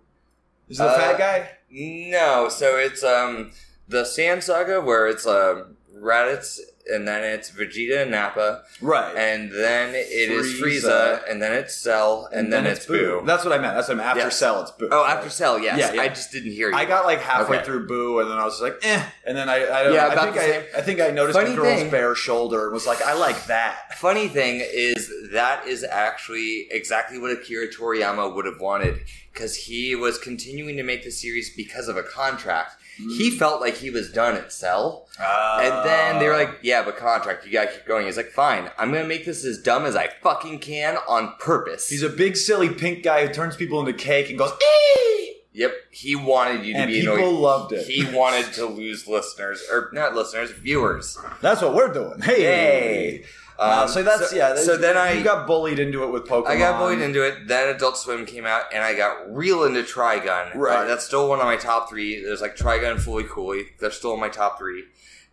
Is 0.72 0.80
it 0.80 0.84
the 0.84 0.88
Uh, 0.88 0.96
fat 0.98 1.18
guy? 1.18 1.50
No, 1.70 2.48
so 2.48 2.76
it's 2.78 3.04
um 3.04 3.52
the 3.88 4.02
Saiyan 4.02 4.42
Saga 4.42 4.80
where 4.80 5.06
it's 5.06 5.26
um 5.26 5.76
Raditz 5.94 6.58
and 6.92 7.06
then 7.06 7.22
it's 7.22 7.50
Vegeta 7.50 8.02
and 8.02 8.10
Nappa 8.10 8.62
Right. 8.80 9.14
and 9.16 9.52
then 9.52 9.94
it 9.94 10.08
is 10.30 10.60
Frieza. 10.60 11.20
Frieza 11.20 11.30
and 11.30 11.40
then 11.40 11.52
it's 11.52 11.74
Cell 11.76 12.28
and, 12.32 12.52
then, 12.52 12.66
it's 12.66 12.86
Boo. 12.86 13.22
That's 13.24 13.44
what 13.44 13.52
I 13.52 13.58
meant. 13.58 13.76
That's 13.76 13.88
what 13.88 13.94
I 13.94 13.98
meant. 13.98 14.08
After 14.08 14.20
Yes. 14.24 14.38
Cell, 14.38 14.62
it's 14.62 14.70
Boo. 14.72 14.88
Oh, 14.90 15.04
after 15.04 15.30
Cell, 15.30 15.58
yes. 15.58 15.78
Yeah, 15.78 15.92
yeah. 15.92 16.02
I 16.02 16.08
just 16.08 16.32
didn't 16.32 16.52
hear 16.52 16.70
you. 16.70 16.76
I 16.76 16.84
got 16.84 17.04
like 17.04 17.20
halfway 17.20 17.58
Okay. 17.58 17.66
through 17.66 17.86
Boo, 17.86 18.20
and 18.20 18.30
then 18.30 18.38
I 18.38 18.44
was 18.44 18.60
like, 18.60 18.78
eh. 18.82 19.02
And 19.26 19.36
then 19.36 19.48
I, 19.48 19.56
I, 19.56 19.84
don't 19.84 19.94
Yeah, 19.94 20.08
know, 20.08 20.20
I 20.20 20.24
think 20.24 20.34
the 20.34 20.76
I. 20.76 20.78
I 20.78 20.82
think 20.82 21.00
I 21.00 21.10
noticed 21.10 21.38
Funny 21.38 21.50
the 21.54 21.56
girl's 21.62 21.80
thing- 21.82 21.90
bare 21.90 22.14
shoulder 22.14 22.64
and 22.64 22.72
was 22.72 22.86
like, 22.86 23.00
I 23.02 23.14
like 23.14 23.46
that. 23.46 23.94
Funny 23.98 24.28
thing 24.28 24.60
is 24.62 25.10
that 25.32 25.66
is 25.66 25.84
actually 25.84 26.66
exactly 26.70 27.18
what 27.18 27.30
Akira 27.30 27.68
Toriyama 27.68 28.34
would 28.34 28.44
have 28.46 28.60
wanted 28.60 29.00
because 29.32 29.54
he 29.56 29.94
was 29.94 30.18
continuing 30.18 30.76
to 30.76 30.82
make 30.82 31.04
the 31.04 31.10
series 31.10 31.54
because 31.54 31.88
of 31.88 31.96
a 31.96 32.02
contract. 32.02 32.74
He 32.96 33.30
mm. 33.30 33.38
felt 33.38 33.60
like 33.60 33.76
he 33.76 33.90
was 33.90 34.12
done 34.12 34.36
at 34.36 34.52
Cell. 34.52 35.08
And 35.18 35.86
then 35.86 36.18
they 36.18 36.28
were 36.28 36.36
like, 36.36 36.50
ah. 36.50 36.58
yeah, 36.62 36.84
but 36.84 36.96
contract, 36.96 37.46
you 37.46 37.52
gotta 37.52 37.72
keep 37.72 37.86
going. 37.86 38.06
He's 38.06 38.16
like, 38.16 38.30
fine, 38.30 38.70
I'm 38.78 38.92
gonna 38.92 39.06
make 39.06 39.24
this 39.24 39.44
as 39.44 39.58
dumb 39.58 39.84
as 39.84 39.96
I 39.96 40.08
fucking 40.22 40.58
can 40.60 40.96
on 41.08 41.34
purpose. 41.38 41.88
He's 41.88 42.02
a 42.02 42.08
big 42.08 42.36
silly 42.36 42.68
pink 42.68 43.02
guy 43.02 43.26
who 43.26 43.32
turns 43.32 43.56
people 43.56 43.80
into 43.80 43.92
cake 43.92 44.28
and 44.28 44.38
goes, 44.38 44.52
"Ee!" 44.52 45.36
yep, 45.52 45.72
he 45.90 46.16
wanted 46.16 46.64
you 46.64 46.74
to 46.74 46.80
and 46.80 46.88
be 46.88 47.00
people 47.00 47.14
annoyed. 47.16 47.40
loved 47.40 47.72
it. 47.72 47.86
He 47.86 48.04
wanted 48.14 48.52
to 48.54 48.66
lose 48.66 49.06
listeners, 49.06 49.62
or 49.70 49.90
not 49.92 50.14
listeners, 50.14 50.50
viewers. 50.50 51.18
That's 51.40 51.62
what 51.62 51.74
we're 51.74 51.92
doing. 51.92 52.20
Hey. 52.20 52.42
Yay. 52.42 53.24
Uh, 53.62 53.82
Um, 53.82 53.88
so 53.88 54.02
that's 54.02 54.30
so- 54.30 54.36
yeah. 54.36 54.54
so 54.56 54.76
then 54.76 54.96
I- 54.96 55.12
you 55.12 55.22
got 55.24 55.46
bullied 55.46 55.78
into 55.78 56.02
it 56.04 56.08
with 56.08 56.24
Pokemon. 56.26 56.46
I 56.48 56.56
got 56.58 56.78
bullied 56.78 57.00
into 57.00 57.22
it. 57.22 57.46
Then 57.46 57.68
Adult 57.68 57.96
Swim 57.96 58.26
came 58.26 58.44
out, 58.46 58.64
and 58.72 58.82
I 58.82 58.94
got 58.94 59.32
real 59.34 59.64
into 59.64 59.82
Trigun. 59.82 60.54
Right. 60.54 60.78
Uh, 60.78 60.84
that's 60.86 61.04
still 61.04 61.28
one 61.28 61.38
of 61.40 61.46
my 61.46 61.56
top 61.56 61.88
three. 61.88 62.22
There's 62.22 62.40
like 62.40 62.56
Trigun 62.56 62.96
Fooly 62.96 63.28
Cooly. 63.28 63.68
They're 63.78 63.90
still 63.90 64.14
in 64.14 64.20
my 64.20 64.28
top 64.28 64.58
three. 64.58 64.84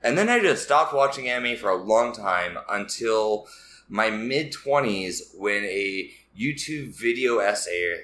And 0.02 0.18
then 0.18 0.30
I 0.30 0.40
just 0.40 0.64
stopped 0.64 0.94
watching 0.94 1.28
anime 1.30 1.58
for 1.58 1.70
a 1.70 1.76
long 1.76 2.14
time 2.14 2.58
until 2.70 3.48
my 3.90 4.10
mid 4.10 4.54
20s 4.54 5.34
when 5.36 5.64
a 5.66 6.12
YouTube 6.40 6.96
video 6.96 7.40
essayer, 7.40 7.98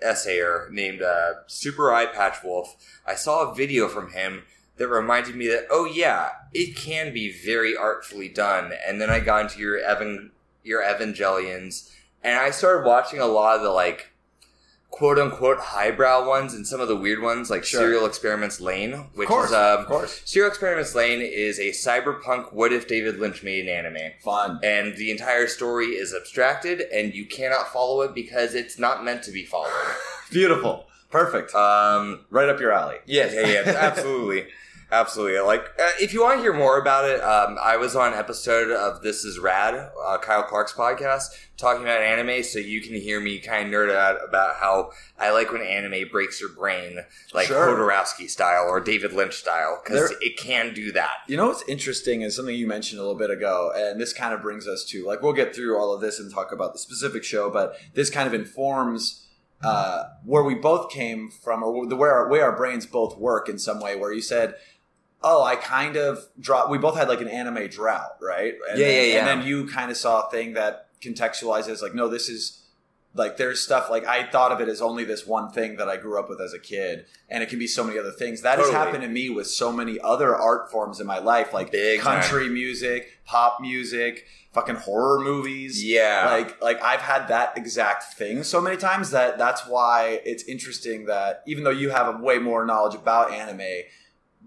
essayer 0.00 0.68
named 0.70 1.02
uh, 1.02 1.32
Super 1.46 1.84
Eyepatch 1.90 2.42
Wolf, 2.44 2.76
I 3.06 3.14
saw 3.14 3.50
a 3.50 3.54
video 3.54 3.88
from 3.88 4.12
him 4.12 4.44
that 4.76 4.88
reminded 4.88 5.34
me 5.36 5.46
that, 5.48 5.66
oh 5.70 5.84
yeah, 5.84 6.30
it 6.52 6.76
can 6.76 7.12
be 7.12 7.32
very 7.32 7.76
artfully 7.76 8.28
done. 8.28 8.72
And 8.86 9.00
then 9.00 9.10
I 9.10 9.20
got 9.20 9.42
into 9.42 9.58
your 9.60 9.78
Evan, 9.78 10.32
your 10.62 10.82
Evangelions, 10.82 11.90
and 12.22 12.38
I 12.38 12.50
started 12.50 12.86
watching 12.86 13.20
a 13.20 13.26
lot 13.26 13.56
of 13.56 13.62
the 13.62 13.70
like 13.70 14.10
quote 14.90 15.18
unquote 15.18 15.58
highbrow 15.58 16.26
ones 16.26 16.54
and 16.54 16.64
some 16.66 16.80
of 16.80 16.86
the 16.86 16.94
weird 16.94 17.20
ones 17.20 17.50
like 17.50 17.64
Sure. 17.64 17.80
Serial 17.80 18.06
Experiments 18.06 18.60
Lain, 18.60 18.92
which 19.14 19.26
Of 19.28 19.34
course, 19.34 19.50
is 19.50 19.54
um, 19.56 19.80
of 19.80 19.86
course. 19.86 20.22
Serial 20.24 20.48
Experiments 20.48 20.94
Lain 20.94 21.20
is 21.20 21.58
a 21.58 21.70
cyberpunk 21.70 22.52
what 22.52 22.72
if 22.72 22.86
David 22.86 23.18
Lynch 23.18 23.42
made 23.42 23.66
an 23.66 23.86
anime. 23.86 24.12
Fun. 24.22 24.60
And 24.62 24.96
the 24.96 25.10
entire 25.10 25.48
story 25.48 25.86
is 25.86 26.14
abstracted 26.14 26.80
and 26.92 27.12
you 27.12 27.26
cannot 27.26 27.72
follow 27.72 28.02
it 28.02 28.14
because 28.14 28.54
it's 28.54 28.78
not 28.78 29.04
meant 29.04 29.24
to 29.24 29.32
be 29.32 29.44
followed. 29.44 29.72
Beautiful. 30.30 30.86
Perfect. 31.10 31.52
Um 31.56 32.20
right 32.30 32.48
up 32.48 32.60
your 32.60 32.70
alley. 32.72 32.98
Yes, 33.04 33.34
yeah, 33.34 33.46
yeah, 33.48 33.76
absolutely. 33.76 34.46
Absolutely. 34.94 35.40
Like, 35.40 35.72
uh, 35.80 35.90
if 36.00 36.12
you 36.12 36.22
want 36.22 36.38
to 36.38 36.42
hear 36.42 36.52
more 36.52 36.78
about 36.78 37.04
it, 37.04 37.20
um, 37.20 37.58
I 37.60 37.76
was 37.76 37.96
on 37.96 38.12
an 38.12 38.18
episode 38.18 38.70
of 38.70 39.02
This 39.02 39.24
Is 39.24 39.40
Rad, 39.40 39.74
uh, 39.74 40.18
Kyle 40.18 40.44
Clark's 40.44 40.72
podcast, 40.72 41.30
talking 41.56 41.82
about 41.82 42.00
anime, 42.00 42.44
so 42.44 42.60
you 42.60 42.80
can 42.80 42.94
hear 42.94 43.20
me 43.20 43.40
kind 43.40 43.66
of 43.66 43.72
nerd 43.72 43.92
out 43.92 44.18
about 44.26 44.54
how 44.54 44.92
I 45.18 45.32
like 45.32 45.50
when 45.50 45.62
anime 45.62 46.08
breaks 46.12 46.40
your 46.40 46.50
brain, 46.50 47.00
like 47.32 47.48
Sure. 47.48 47.76
Jodorowsky 47.76 48.30
style 48.30 48.68
or 48.68 48.78
David 48.78 49.12
Lynch 49.12 49.34
style, 49.34 49.80
because 49.82 50.12
it 50.20 50.36
can 50.38 50.72
do 50.72 50.92
that. 50.92 51.14
You 51.26 51.38
know 51.38 51.48
what's 51.48 51.68
interesting 51.68 52.22
is 52.22 52.36
something 52.36 52.54
you 52.54 52.68
mentioned 52.68 53.00
a 53.00 53.02
little 53.02 53.18
bit 53.18 53.30
ago, 53.30 53.72
and 53.74 54.00
this 54.00 54.12
kind 54.12 54.32
of 54.32 54.42
brings 54.42 54.68
us 54.68 54.84
to 54.90 55.04
like 55.04 55.22
we'll 55.22 55.32
get 55.32 55.56
through 55.56 55.76
all 55.76 55.92
of 55.92 56.02
this 56.02 56.20
and 56.20 56.32
talk 56.32 56.52
about 56.52 56.72
the 56.72 56.78
specific 56.78 57.24
show, 57.24 57.50
but 57.50 57.76
this 57.94 58.10
kind 58.10 58.28
of 58.28 58.34
informs 58.34 59.22
uh, 59.62 60.04
where 60.24 60.42
we 60.42 60.54
both 60.54 60.90
came 60.90 61.30
from, 61.30 61.62
or 61.62 61.86
the 61.86 61.96
where 61.96 62.12
our, 62.12 62.28
where 62.28 62.44
our 62.44 62.56
brains 62.56 62.84
both 62.86 63.16
work 63.16 63.48
in 63.48 63.58
some 63.58 63.80
way. 63.80 63.96
Where 63.96 64.12
you 64.12 64.20
said, 64.20 64.56
"Oh, 65.24 65.42
I 65.42 65.56
kind 65.56 65.96
of 65.96 66.18
dropped." 66.38 66.70
We 66.70 66.78
both 66.78 66.96
had 66.96 67.08
like 67.08 67.20
an 67.20 67.28
anime 67.28 67.66
drought, 67.68 68.16
right? 68.20 68.54
And 68.70 68.78
Yeah, 68.78 68.86
then, 68.86 68.94
yeah, 69.08 69.12
yeah. 69.14 69.18
And 69.18 69.40
then 69.40 69.48
you 69.48 69.66
kind 69.66 69.90
of 69.90 69.96
saw 69.96 70.26
a 70.26 70.30
thing 70.30 70.52
that 70.54 70.88
contextualizes 71.00 71.82
like, 71.82 71.94
no, 71.94 72.08
this 72.08 72.28
is 72.28 72.60
like 73.16 73.36
there's 73.36 73.60
stuff 73.60 73.90
like 73.90 74.04
I 74.06 74.28
thought 74.28 74.50
of 74.50 74.60
it 74.60 74.68
as 74.68 74.82
only 74.82 75.04
this 75.04 75.24
one 75.26 75.50
thing 75.50 75.76
that 75.76 75.88
I 75.88 75.96
grew 75.96 76.18
up 76.18 76.28
with 76.28 76.40
as 76.40 76.52
a 76.52 76.58
kid, 76.58 77.06
and 77.28 77.42
it 77.42 77.48
can 77.48 77.58
be 77.58 77.66
so 77.66 77.84
many 77.84 77.98
other 77.98 78.10
things. 78.10 78.42
That 78.42 78.56
Totally. 78.56 78.74
has 78.74 78.84
happened 78.84 79.02
to 79.04 79.08
me 79.08 79.30
with 79.30 79.46
so 79.46 79.72
many 79.72 80.00
other 80.00 80.34
art 80.34 80.70
forms 80.70 81.00
in 81.00 81.06
my 81.06 81.18
life, 81.18 81.52
like 81.52 81.70
Big 81.70 82.00
country 82.00 82.48
music, 82.48 83.20
pop 83.24 83.60
music, 83.60 84.26
fucking 84.52 84.74
horror 84.76 85.20
movies. 85.22 85.84
Yeah. 85.84 86.26
Like 86.28 86.60
like 86.60 86.82
I've 86.82 87.02
had 87.02 87.28
that 87.28 87.56
exact 87.56 88.14
thing 88.14 88.42
so 88.42 88.60
many 88.60 88.76
times 88.76 89.10
that 89.10 89.38
that's 89.38 89.64
why 89.66 90.20
it's 90.24 90.42
interesting 90.44 91.06
that 91.06 91.42
even 91.46 91.62
though 91.62 91.70
you 91.70 91.90
have 91.90 92.12
a 92.12 92.18
way 92.18 92.38
more 92.38 92.66
knowledge 92.66 92.96
about 92.96 93.32
anime, 93.32 93.82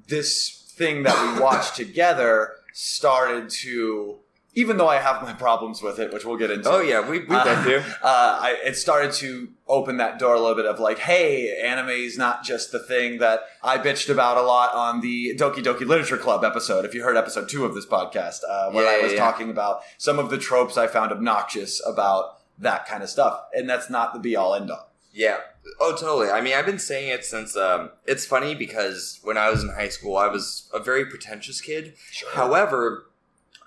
this 0.07 0.56
thing 0.77 1.03
that 1.03 1.35
we 1.35 1.41
watched 1.41 1.75
together 1.83 2.51
started 2.73 3.49
to 3.49 4.17
even 4.53 4.77
though 4.77 4.87
I 4.87 4.97
have 4.97 5.21
my 5.21 5.33
problems 5.33 5.83
with 5.83 5.99
it, 5.99 6.11
which 6.11 6.25
we'll 6.25 6.35
get 6.35 6.49
into. 6.49 6.67
Oh, 6.67 6.81
yeah, 6.81 7.07
we, 7.07 7.19
we've 7.19 7.29
Uh, 7.31 7.63
been. 7.63 7.83
Uh, 8.01 8.39
I, 8.41 8.57
it 8.65 8.75
started 8.75 9.11
to 9.21 9.49
open 9.67 9.97
that 9.97 10.17
door 10.17 10.33
a 10.33 10.39
little 10.39 10.55
bit 10.55 10.65
of 10.65 10.79
like, 10.79 10.97
hey, 10.97 11.61
anime 11.63 11.89
is 11.89 12.17
not 12.17 12.43
just 12.43 12.71
the 12.71 12.79
thing 12.79 13.19
that 13.19 13.41
I 13.61 13.77
bitched 13.77 14.09
about 14.09 14.37
a 14.37 14.41
lot 14.41 14.73
on 14.73 15.01
the 15.01 15.35
Doki 15.37 15.57
Doki 15.63 15.85
Literature 15.85 16.17
Club 16.17 16.43
episode. 16.43 16.85
If 16.85 16.95
you 16.95 17.03
heard 17.03 17.15
episode 17.17 17.47
two 17.49 17.65
of 17.65 17.75
this 17.75 17.85
podcast, 17.85 18.39
uh, 18.49 18.71
where 18.71 18.83
Yeah, 18.85 18.97
I 18.99 19.03
was 19.03 19.13
yeah. 19.13 19.19
talking 19.19 19.51
about 19.51 19.81
some 19.99 20.17
of 20.17 20.31
the 20.31 20.39
tropes 20.39 20.75
I 20.75 20.87
found 20.87 21.11
obnoxious 21.11 21.79
about 21.85 22.39
that 22.57 22.87
kind 22.87 23.03
of 23.03 23.09
stuff, 23.11 23.39
and 23.53 23.69
that's 23.69 23.91
not 23.91 24.15
the 24.15 24.19
be 24.19 24.35
all 24.35 24.55
end 24.55 24.71
all. 24.71 24.89
Yeah. 25.13 25.37
Oh, 25.79 25.91
totally. 25.91 26.29
I 26.29 26.41
mean, 26.41 26.53
I've 26.53 26.65
been 26.65 26.79
saying 26.79 27.09
it 27.09 27.25
since. 27.25 27.55
Um, 27.55 27.91
it's 28.05 28.25
funny 28.25 28.55
because 28.55 29.19
when 29.23 29.37
I 29.37 29.49
was 29.49 29.63
in 29.63 29.69
high 29.69 29.89
school, 29.89 30.17
I 30.17 30.27
was 30.27 30.69
a 30.73 30.79
very 30.79 31.05
pretentious 31.05 31.61
kid. 31.61 31.95
Sure. 32.11 32.29
However, 32.31 33.07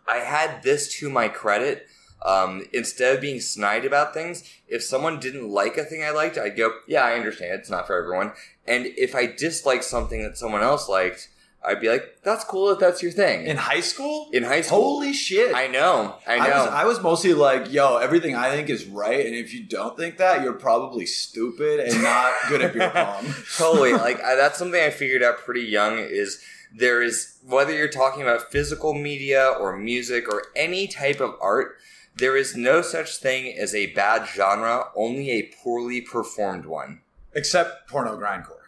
I 0.06 0.18
had 0.18 0.62
this 0.62 0.92
to 0.98 1.10
my 1.10 1.28
credit. 1.28 1.86
Um, 2.22 2.66
instead 2.74 3.14
of 3.14 3.22
being 3.22 3.40
snide 3.40 3.86
about 3.86 4.12
things, 4.12 4.44
if 4.68 4.82
someone 4.82 5.20
didn't 5.20 5.48
like 5.48 5.78
a 5.78 5.84
thing 5.84 6.04
I 6.04 6.10
liked, 6.10 6.36
I'd 6.36 6.56
go, 6.56 6.72
"Yeah, 6.86 7.02
I 7.02 7.14
understand. 7.14 7.54
It's 7.54 7.70
not 7.70 7.86
for 7.86 7.96
everyone." 7.96 8.32
And 8.66 8.86
if 8.86 9.14
I 9.14 9.24
disliked 9.24 9.84
something 9.84 10.22
that 10.22 10.36
someone 10.36 10.62
else 10.62 10.86
liked, 10.86 11.30
I'd 11.62 11.80
be 11.80 11.88
like, 11.90 12.20
"That's 12.22 12.42
cool 12.44 12.70
if 12.70 12.78
that's 12.78 13.02
your 13.02 13.12
thing." 13.12 13.46
in 13.46 13.56
high 13.56 13.80
school, 13.80 14.28
In 14.32 14.44
high 14.44 14.62
school. 14.62 14.80
holy 14.82 15.12
shit! 15.12 15.54
I 15.54 15.66
know. 15.66 16.16
I 16.26 16.38
know. 16.38 16.44
I 16.44 16.48
was, 16.48 16.68
I 16.68 16.84
was 16.86 17.00
mostly 17.02 17.34
like, 17.34 17.70
yo, 17.72 17.98
everything 17.98 18.34
I 18.34 18.50
think 18.50 18.70
is 18.70 18.86
right, 18.86 19.26
and 19.26 19.34
if 19.34 19.52
you 19.52 19.64
don't 19.64 19.96
think 19.96 20.16
that, 20.18 20.42
you're 20.42 20.54
probably 20.54 21.04
stupid 21.06 21.80
and 21.80 22.02
not 22.02 22.32
good 22.48 22.62
at 22.62 22.72
beer 22.72 22.90
pong. 22.94 23.26
totally 23.58 23.92
like 24.06 24.22
I, 24.22 24.34
that's 24.36 24.58
something 24.58 24.80
i 24.80 24.90
figured 24.90 25.22
out 25.22 25.38
pretty 25.38 25.62
young 25.62 25.98
is 25.98 26.42
there 26.74 27.02
is 27.02 27.38
whether 27.44 27.72
you're 27.72 27.88
talking 27.88 28.22
about 28.22 28.50
physical 28.52 28.94
media 28.94 29.46
or 29.60 29.76
music 29.76 30.28
or 30.32 30.44
any 30.56 30.86
type 30.86 31.20
of 31.20 31.34
art 31.40 31.76
there 32.16 32.36
is 32.36 32.56
no 32.56 32.80
such 32.82 33.16
thing 33.16 33.56
as 33.58 33.74
a 33.74 33.86
bad 33.92 34.26
genre 34.26 34.84
only 34.96 35.30
a 35.30 35.50
poorly 35.62 36.00
performed 36.00 36.64
one 36.66 37.00
Except 37.32 37.88
porno 37.88 38.16
grindcore. 38.18 38.59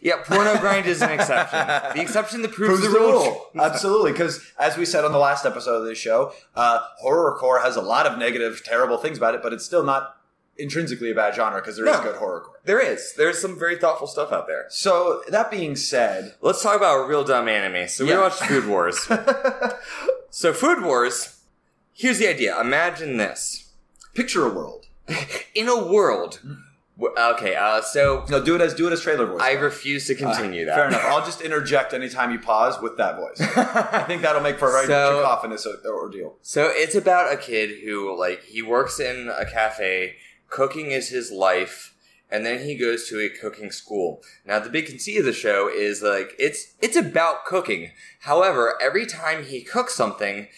Yeah 0.00 0.16
porno 0.24 0.58
grind 0.58 0.86
is 0.86 1.00
an 1.02 1.10
exception 1.10 1.58
the 1.94 2.00
exception 2.02 2.42
that 2.42 2.52
proves, 2.52 2.80
proves 2.80 2.92
the, 2.92 2.98
rule. 3.00 3.46
Absolutely, 3.54 4.12
because 4.12 4.40
as 4.58 4.76
we 4.76 4.84
said 4.84 5.04
on 5.04 5.12
the 5.12 5.18
last 5.18 5.44
episode 5.46 5.76
of 5.76 5.84
this 5.86 5.98
show, 5.98 6.32
uh, 6.56 6.80
horrorcore 7.04 7.62
has 7.62 7.76
a 7.76 7.80
lot 7.82 8.06
of 8.06 8.18
negative, 8.18 8.62
terrible 8.64 8.96
things 8.98 9.16
about 9.18 9.34
it, 9.34 9.42
but 9.42 9.52
it's 9.52 9.64
still 9.64 9.82
not 9.84 10.16
intrinsically 10.58 11.10
a 11.10 11.14
bad 11.14 11.34
genre 11.34 11.60
because 11.60 11.76
there 11.76 11.86
is 11.86 11.96
No. 11.96 12.02
good 12.02 12.16
horrorcore. 12.16 12.54
there 12.64 12.80
is 12.80 13.14
there's 13.16 13.40
some 13.40 13.58
very 13.58 13.76
thoughtful 13.78 14.06
stuff 14.06 14.30
out 14.32 14.46
there 14.46 14.66
So 14.68 15.22
that 15.28 15.50
being 15.50 15.74
said, 15.76 16.34
let's 16.42 16.62
talk 16.62 16.76
about 16.76 17.04
a 17.04 17.06
real 17.06 17.24
dumb 17.24 17.48
anime 17.48 17.88
so 17.88 18.04
we 18.04 18.10
Yeah. 18.10 18.20
watched 18.20 18.42
food 18.42 18.66
wars 18.66 18.98
so 20.30 20.52
food 20.52 20.82
wars 20.82 21.40
here's 21.94 22.18
the 22.18 22.28
idea 22.28 22.60
imagine 22.60 23.16
this 23.16 23.72
picture 24.14 24.44
a 24.46 24.50
world. 24.52 24.86
in 25.54 25.68
a 25.68 25.82
world. 25.82 26.40
Okay, 27.02 27.54
uh, 27.56 27.80
so 27.80 28.24
No, 28.28 28.42
do 28.42 28.54
it 28.54 28.60
as 28.60 28.74
do 28.74 28.86
it 28.88 28.92
as 28.92 29.00
trailer 29.00 29.26
voice. 29.26 29.40
I 29.42 29.52
refuse 29.52 30.06
to 30.08 30.14
continue 30.14 30.62
Uh, 30.64 30.66
that. 30.66 30.74
Fair 30.76 30.88
enough. 30.88 31.04
I'll 31.06 31.24
just 31.24 31.40
interject 31.40 31.92
anytime 31.94 32.30
you 32.30 32.38
pause 32.38 32.80
with 32.80 32.96
that 32.98 33.16
voice. 33.16 33.40
I 33.40 34.04
think 34.06 34.22
that'll 34.22 34.42
make 34.42 34.58
for 34.58 34.68
a 34.68 34.72
very 34.72 34.86
So- 34.86 35.22
cacophonous 35.22 35.66
ordeal. 35.86 36.36
So 36.42 36.68
it's 36.72 36.94
about 36.94 37.32
a 37.32 37.36
kid 37.36 37.82
who, 37.84 38.16
like, 38.18 38.42
he 38.44 38.62
works 38.62 39.00
in 39.00 39.30
a 39.34 39.44
cafe. 39.44 40.16
Cooking 40.48 40.90
is 40.90 41.08
his 41.10 41.30
life, 41.30 41.94
and 42.30 42.44
then 42.44 42.64
he 42.64 42.74
goes 42.74 43.08
to 43.08 43.20
a 43.20 43.28
cooking 43.28 43.70
school. 43.70 44.20
Now, 44.44 44.58
the 44.58 44.68
big 44.68 44.86
conceit 44.86 45.18
of 45.20 45.24
the 45.24 45.32
show 45.32 45.68
is 45.68 46.02
like 46.02 46.34
it's 46.38 46.74
it's 46.80 46.96
about 46.96 47.44
cooking. 47.44 47.92
However, 48.20 48.76
every 48.82 49.06
time 49.06 49.44
he 49.44 49.62
cooks 49.62 49.94
something, 49.94 50.48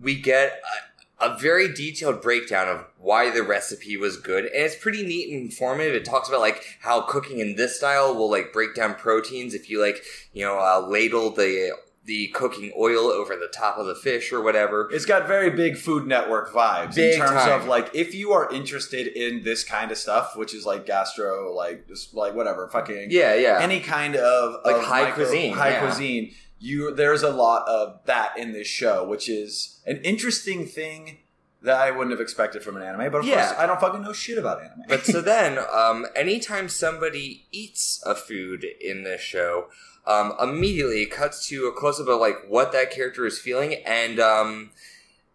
we 0.00 0.14
get 0.20 0.60
a, 0.62 0.91
a 1.22 1.38
very 1.38 1.72
detailed 1.72 2.20
breakdown 2.20 2.68
of 2.68 2.84
why 2.98 3.30
the 3.30 3.42
recipe 3.42 3.96
was 3.96 4.16
good, 4.16 4.44
and 4.46 4.54
it's 4.64 4.76
pretty 4.76 5.04
neat 5.06 5.32
and 5.32 5.42
informative. 5.50 5.94
It 5.94 6.04
talks 6.04 6.28
about 6.28 6.40
like 6.40 6.64
how 6.80 7.02
cooking 7.02 7.38
in 7.38 7.54
this 7.56 7.76
style 7.76 8.14
will 8.14 8.30
like 8.30 8.52
break 8.52 8.74
down 8.74 8.94
proteins 8.96 9.54
if 9.54 9.70
you 9.70 9.80
like 9.80 10.02
you 10.32 10.44
know 10.44 10.58
uh, 10.58 10.84
ladle 10.86 11.30
the 11.30 11.72
the 12.04 12.26
cooking 12.34 12.72
oil 12.76 13.04
over 13.06 13.36
the 13.36 13.46
top 13.54 13.78
of 13.78 13.86
the 13.86 13.94
fish 13.94 14.32
or 14.32 14.42
whatever. 14.42 14.88
It's 14.92 15.04
got 15.06 15.28
very 15.28 15.50
big 15.50 15.76
Food 15.76 16.04
Network 16.04 16.52
vibes 16.52 16.96
Big 16.96 17.14
in 17.14 17.20
terms 17.20 17.42
time. 17.44 17.60
of 17.60 17.68
like 17.68 17.94
if 17.94 18.12
you 18.12 18.32
are 18.32 18.52
interested 18.52 19.06
in 19.06 19.44
this 19.44 19.62
kind 19.62 19.92
of 19.92 19.96
stuff, 19.98 20.36
which 20.36 20.52
is 20.52 20.66
like 20.66 20.84
gastro, 20.84 21.54
like 21.54 21.86
just 21.86 22.12
like 22.12 22.34
whatever, 22.34 22.68
fucking 22.68 23.06
Yeah, 23.10 23.34
yeah. 23.36 23.58
any 23.60 23.78
kind 23.78 24.16
of 24.16 24.56
Like 24.64 24.76
of 24.76 24.82
high 24.84 25.12
cuisine, 25.12 25.52
high 25.52 25.70
yeah. 25.74 25.80
cuisine. 25.86 26.32
You 26.62 26.94
there's 26.94 27.22
a 27.24 27.30
lot 27.30 27.66
of 27.68 28.00
that 28.06 28.38
in 28.38 28.52
this 28.52 28.68
show, 28.68 29.04
which 29.04 29.28
is 29.28 29.80
an 29.84 29.96
interesting 30.04 30.64
thing 30.66 31.18
that 31.60 31.76
I 31.80 31.90
wouldn't 31.90 32.10
have 32.12 32.20
expected 32.20 32.62
from 32.62 32.76
an 32.76 32.82
anime. 32.82 33.10
But 33.10 33.18
of 33.18 33.24
Yeah. 33.26 33.46
course, 33.46 33.58
I 33.58 33.66
don't 33.66 33.80
fucking 33.80 34.02
know 34.02 34.12
shit 34.12 34.38
about 34.38 34.60
anime. 34.60 34.82
But 34.88 35.04
so 35.04 35.20
then, 35.34 35.58
um, 35.72 36.06
anytime 36.14 36.68
somebody 36.68 37.46
eats 37.52 38.02
a 38.06 38.14
food 38.14 38.64
in 38.80 39.02
this 39.04 39.20
show, 39.20 39.66
um, 40.06 40.34
immediately 40.40 41.02
it 41.02 41.10
cuts 41.10 41.46
to 41.48 41.66
a 41.66 41.72
close 41.72 42.00
up 42.00 42.08
of 42.08 42.20
like 42.20 42.36
what 42.48 42.72
that 42.72 42.90
character 42.90 43.26
is 43.26 43.38
feeling, 43.38 43.74
and 43.84 44.18
um, 44.20 44.70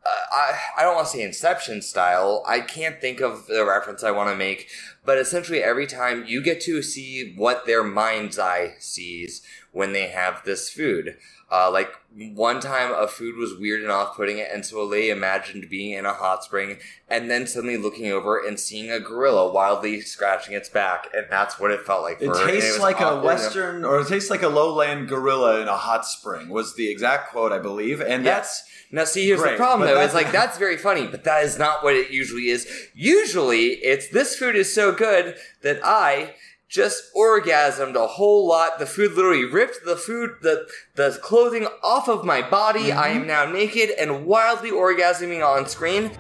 uh, 0.06 0.10
I 0.32 0.60
I 0.78 0.84
don't 0.84 0.96
want 0.96 1.08
to 1.08 1.14
say 1.18 1.24
Inception 1.24 1.82
style. 1.82 2.44
I 2.48 2.60
can't 2.62 3.00
think 3.02 3.20
of 3.22 3.48
the 3.48 3.66
reference 3.66 4.04
I 4.04 4.12
want 4.12 4.30
to 4.30 4.36
make, 4.36 4.68
but 5.08 5.18
essentially 5.18 5.64
every 5.64 5.88
time 5.88 6.26
you 6.28 6.44
get 6.44 6.60
to 6.60 6.84
see 6.84 7.34
what 7.38 7.66
their 7.66 7.82
mind's 7.82 8.38
eye 8.38 8.76
sees 8.78 9.42
when 9.72 9.94
they 9.94 10.10
have 10.10 10.44
this 10.44 10.70
food. 10.70 11.16
Uh, 11.50 11.72
like 11.72 11.94
one 12.36 12.60
time, 12.60 12.92
a 12.92 13.08
food 13.08 13.38
was 13.38 13.56
weird 13.56 13.82
and 13.82 13.92
off-putting, 13.92 14.38
it 14.38 14.50
and 14.52 14.66
so 14.66 14.84
Lei 14.84 15.10
imagined 15.10 15.70
being 15.70 15.92
in 15.92 16.06
a 16.06 16.14
hot 16.14 16.44
spring, 16.44 16.78
and 17.10 17.32
then 17.32 17.48
suddenly 17.48 17.78
looking 17.78 18.12
over 18.12 18.38
and 18.38 18.60
seeing 18.60 18.92
a 18.92 19.00
gorilla 19.00 19.52
wildly 19.52 20.02
scratching 20.02 20.56
its 20.56 20.68
back, 20.68 21.08
and 21.14 21.28
that's 21.30 21.58
what 21.58 21.72
it 21.72 21.82
felt 21.82 22.02
like. 22.02 22.22
It 22.22 22.28
her, 22.28 22.48
tastes 22.48 22.74
was 22.74 22.82
like 22.82 23.00
a 23.00 23.22
western, 23.22 23.86
or 23.86 24.02
it 24.02 24.08
tastes 24.08 24.30
like 24.30 24.44
a 24.44 24.50
lowland 24.50 25.08
gorilla 25.08 25.62
in 25.62 25.70
a 25.70 25.78
hot 25.78 26.06
spring. 26.06 26.50
Was 26.50 26.76
the 26.76 26.90
exact 26.90 27.32
quote 27.32 27.54
I 27.54 27.60
believe, 27.60 28.02
and 28.02 28.26
that's 28.26 28.64
Now, 28.92 29.06
see, 29.06 29.26
here's 29.26 29.40
Great, 29.40 29.52
the 29.52 29.58
problem, 29.58 29.88
though. 29.88 30.02
It's 30.02 30.14
like 30.14 30.34
that's 30.34 30.58
very 30.58 30.78
funny, 30.78 31.08
but 31.08 31.24
that 31.24 31.44
is 31.44 31.58
not 31.58 31.82
what 31.82 31.96
it 31.96 32.12
usually 32.12 32.50
is. 32.50 32.68
Usually, 32.94 33.68
it's 33.68 34.10
this 34.10 34.36
food 34.36 34.56
is 34.58 34.74
so 34.74 34.92
good 34.92 35.38
that 35.62 35.80
I 35.84 36.36
just 36.70 37.14
orgasmed 37.16 37.96
a 37.96 38.08
whole 38.08 38.48
lot. 38.48 38.80
The 38.80 38.86
food 38.86 39.14
literally 39.14 39.46
ripped 39.46 39.86
the 39.86 39.96
food, 39.96 40.36
the 40.42 40.68
the 40.96 41.18
clothing 41.22 41.68
off 41.84 42.08
of 42.08 42.26
my 42.26 42.48
body. 42.48 42.92
I 42.92 43.10
mm-hmm. 43.10 43.22
am 43.22 43.28
now 43.28 43.46
naked 43.46 43.92
and 43.92 44.26
wildly 44.26 44.72
orgasming 44.72 45.46
on 45.46 45.68
screen. 45.68 46.12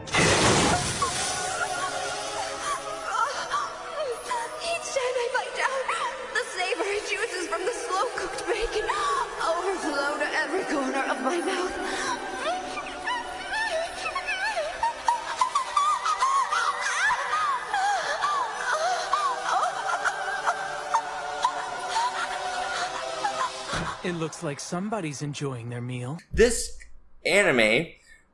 It 24.07 24.15
looks 24.15 24.41
like 24.41 24.61
somebody's 24.61 25.21
enjoying 25.21 25.67
their 25.67 25.81
meal. 25.81 26.17
This 26.31 26.77
anime 27.25 27.87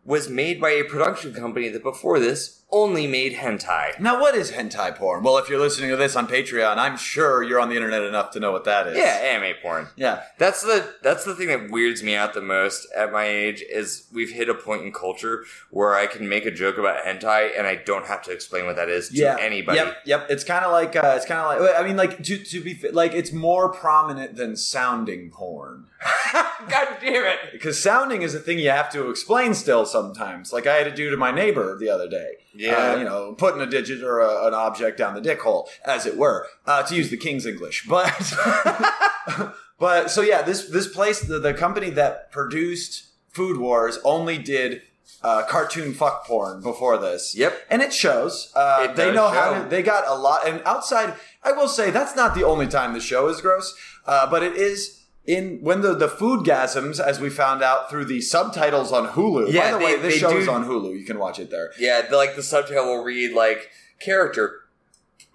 was 0.06 0.30
made 0.30 0.62
by 0.62 0.70
a 0.70 0.84
production 0.84 1.34
company 1.34 1.68
that 1.70 1.82
before 1.82 2.20
this 2.20 2.63
only 2.74 3.08
made 3.08 3.34
hentai. 3.36 3.98
now 4.00 4.20
what 4.20 4.36
is 4.36 4.52
hentai 4.52 4.96
porn? 4.96 5.24
Well, 5.24 5.38
if 5.38 5.48
you're 5.48 5.60
listening 5.60 5.92
to 5.92 5.96
this 5.96 6.16
on 6.16 6.28
Patreon, 6.28 6.78
I'm 6.78 6.98
sure 6.98 7.44
you're 7.44 7.60
on 7.60 7.70
the 7.70 7.76
internet 7.76 8.02
enough 8.04 8.32
to 8.32 8.40
know 8.40 8.52
what 8.52 8.66
that 8.66 8.88
is. 8.88 8.98
Yeah, 8.98 9.20
anime 9.22 9.54
porn. 9.62 9.88
yeah. 9.96 10.24
That's 10.40 10.62
the 10.62 10.96
that's 11.04 11.24
the 11.24 11.36
thing 11.36 11.48
that 11.48 11.70
weirds 11.70 12.04
me 12.04 12.16
out 12.16 12.34
the 12.34 12.42
most 12.42 12.88
at 12.98 13.12
my 13.12 13.26
age 13.26 13.62
is 13.62 14.08
we've 14.12 14.32
hit 14.32 14.50
a 14.50 14.56
point 14.56 14.82
in 14.82 14.92
culture 14.92 15.46
where 15.70 15.94
I 15.94 16.08
can 16.08 16.28
make 16.28 16.46
a 16.46 16.52
joke 16.52 16.78
about 16.78 17.06
hentai 17.06 17.52
and 17.58 17.68
I 17.68 17.76
don't 17.76 18.08
have 18.08 18.24
to 18.24 18.32
explain 18.32 18.66
what 18.66 18.76
that 18.76 18.90
is 18.90 19.10
to 19.10 19.16
yeah, 19.16 19.38
anybody. 19.40 19.78
Yep, 19.78 19.98
yep. 20.06 20.28
It's 20.30 20.44
kind 20.44 20.66
of 20.66 20.72
like 20.72 20.96
uh, 20.96 21.14
it's 21.16 21.26
kind 21.26 21.40
of 21.40 21.62
like 21.62 21.80
I 21.80 21.88
mean, 21.88 21.96
like 21.96 22.24
to 22.24 22.38
to 22.38 22.62
be 22.62 22.80
like 22.92 23.14
it's 23.14 23.32
more 23.32 23.72
prominent 23.72 24.36
than 24.36 24.56
sounding 24.56 25.30
porn 25.30 25.86
God 26.34 26.88
damn 27.02 27.26
it! 27.26 27.40
because 27.52 27.82
sounding 27.82 28.22
is 28.22 28.34
a 28.36 28.40
thing 28.40 28.60
you 28.60 28.70
have 28.70 28.92
to 28.92 29.10
explain 29.10 29.54
still 29.54 29.86
sometimes. 29.86 30.52
Like 30.52 30.68
I 30.68 30.76
had 30.76 30.86
to 30.86 30.96
do 30.96 31.10
to 31.10 31.18
my 31.18 31.32
neighbor 31.32 31.78
the 31.78 31.90
other 31.90 32.10
day. 32.10 32.36
Yeah. 32.54 32.63
Uh, 32.66 32.96
you 32.98 33.04
know, 33.04 33.34
putting 33.34 33.62
a 33.62 33.66
digit 33.66 34.04
or 34.04 34.20
a, 34.20 34.48
an 34.48 34.54
object 34.54 34.98
down 34.98 35.14
the 35.16 35.22
dick 35.22 35.42
hole, 35.42 35.68
as 35.86 36.06
it 36.06 36.18
were, 36.18 36.48
uh, 36.66 36.84
to 36.84 36.96
use 36.96 37.10
the 37.10 37.18
king's 37.18 37.46
English. 37.46 37.86
But 37.88 38.34
but 39.80 40.10
so 40.12 40.22
yeah, 40.22 40.42
this 40.42 40.70
this 40.70 40.88
place, 40.88 41.22
the, 41.22 41.40
the 41.40 41.54
company 41.54 41.90
that 41.92 42.32
produced 42.32 43.08
Food 43.30 43.58
Wars, 43.58 44.00
only 44.04 44.38
did. 44.38 44.82
Uh, 45.22 45.42
cartoon 45.44 45.94
fuck 45.94 46.26
porn 46.26 46.62
before 46.62 46.98
this. 46.98 47.34
Yep. 47.34 47.54
and 47.70 47.82
it 47.82 47.94
shows. 47.94 48.52
Uh, 48.56 48.88
It 48.90 48.98
they 48.98 49.10
know 49.14 49.30
how 49.30 49.54
to. 49.64 49.70
They 49.70 49.82
got 49.82 50.06
a 50.06 50.16
lot. 50.16 50.46
And 50.46 50.62
outside, 50.66 51.14
I 51.42 51.54
will 51.54 51.70
say 51.70 51.92
that's 51.92 52.14
not 52.14 52.36
the 52.36 52.44
only 52.44 52.68
time 52.68 52.94
the 52.94 53.00
show 53.00 53.30
is 53.30 53.40
gross, 53.40 53.74
uh, 54.06 54.30
but 54.30 54.44
it 54.44 54.58
is 54.58 55.03
in 55.26 55.60
when 55.62 55.82
the 55.82 55.94
the 55.94 56.08
food 56.10 56.46
gasms, 56.46 57.00
as 57.00 57.20
we 57.20 57.30
found 57.30 57.64
out 57.64 57.90
through 57.90 58.06
the 58.06 58.20
subtitles 58.22 58.92
on 58.92 59.08
Hulu. 59.10 59.52
Yeah, 59.52 59.62
By 59.62 59.72
the 59.72 59.78
they- 59.80 59.86
way, 59.86 59.96
this 60.02 60.14
they 60.16 60.20
show 60.20 60.32
do- 60.32 60.38
is 60.40 60.48
on 60.48 60.66
Hulu. 60.66 60.98
You 61.00 61.06
can 61.06 61.18
watch 61.20 61.40
it 61.40 61.50
there. 61.50 61.72
Yeah, 61.80 62.02
the, 62.10 62.18
like 62.18 62.36
the 62.36 62.44
subtitle 62.44 62.86
will 62.86 63.04
read 63.04 63.34
like 63.34 63.70
character 64.00 64.62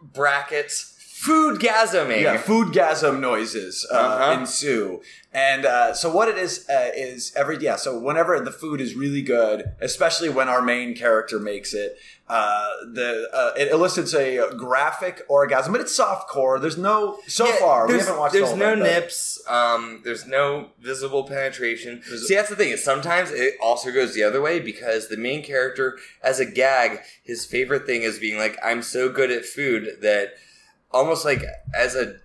brackets 0.03 0.94
food 1.14 1.59
gasming. 1.61 2.22
Yeah, 2.22 2.37
food 2.38 2.68
gasm 2.72 3.20
noises 3.20 3.87
uh, 3.90 3.94
Uh-huh. 3.96 4.40
ensue, 4.40 5.01
and 5.33 5.64
uh, 5.64 5.92
so 5.94 6.12
what 6.12 6.29
it 6.29 6.38
is 6.38 6.68
uh, 6.68 6.90
is 6.94 7.33
every 7.35 7.57
yeah. 7.59 7.77
So 7.77 7.98
whenever 7.98 8.38
the 8.40 8.53
food 8.53 8.81
is 8.81 8.94
really 8.94 9.22
good, 9.22 9.64
especially 9.81 10.29
when 10.29 10.48
our 10.48 10.62
main 10.62 10.94
character 10.94 11.38
makes 11.38 11.74
it, 11.74 11.96
uh, 12.28 12.70
the 12.92 13.28
uh, 13.32 13.52
it 13.56 13.72
elicits 13.72 14.14
a 14.14 14.50
graphic 14.56 15.22
orgasm, 15.28 15.72
but 15.72 15.80
it's 15.80 15.94
soft 15.94 16.28
core. 16.28 16.58
There's 16.58 16.76
no 16.76 17.18
so 17.26 17.46
Yeah, 17.46 17.56
far 17.56 17.86
we 17.86 17.92
there's, 17.94 18.06
haven't 18.06 18.20
watched. 18.20 18.32
There's 18.34 18.54
no 18.54 18.74
nips. 18.74 19.42
Um, 19.48 20.02
there's 20.04 20.26
no 20.26 20.70
visible 20.78 21.24
penetration. 21.24 22.02
See, 22.02 22.34
that's 22.34 22.50
the 22.50 22.56
thing. 22.56 22.70
Is 22.70 22.84
sometimes 22.84 23.30
it 23.30 23.54
also 23.62 23.90
goes 23.92 24.14
the 24.14 24.22
other 24.22 24.42
way 24.42 24.60
because 24.60 25.08
the 25.08 25.16
main 25.16 25.42
character, 25.42 25.98
as 26.22 26.38
a 26.38 26.44
gag, 26.46 27.00
his 27.22 27.44
favorite 27.46 27.86
thing 27.86 28.02
is 28.02 28.18
being 28.18 28.38
like, 28.38 28.58
"I'm 28.62 28.82
so 28.82 29.08
good 29.08 29.30
at 29.30 29.44
food 29.44 29.98
that." 30.02 30.34
Almost 30.90 31.26
like 31.26 31.42
as 31.74 31.94
a 31.94 32.16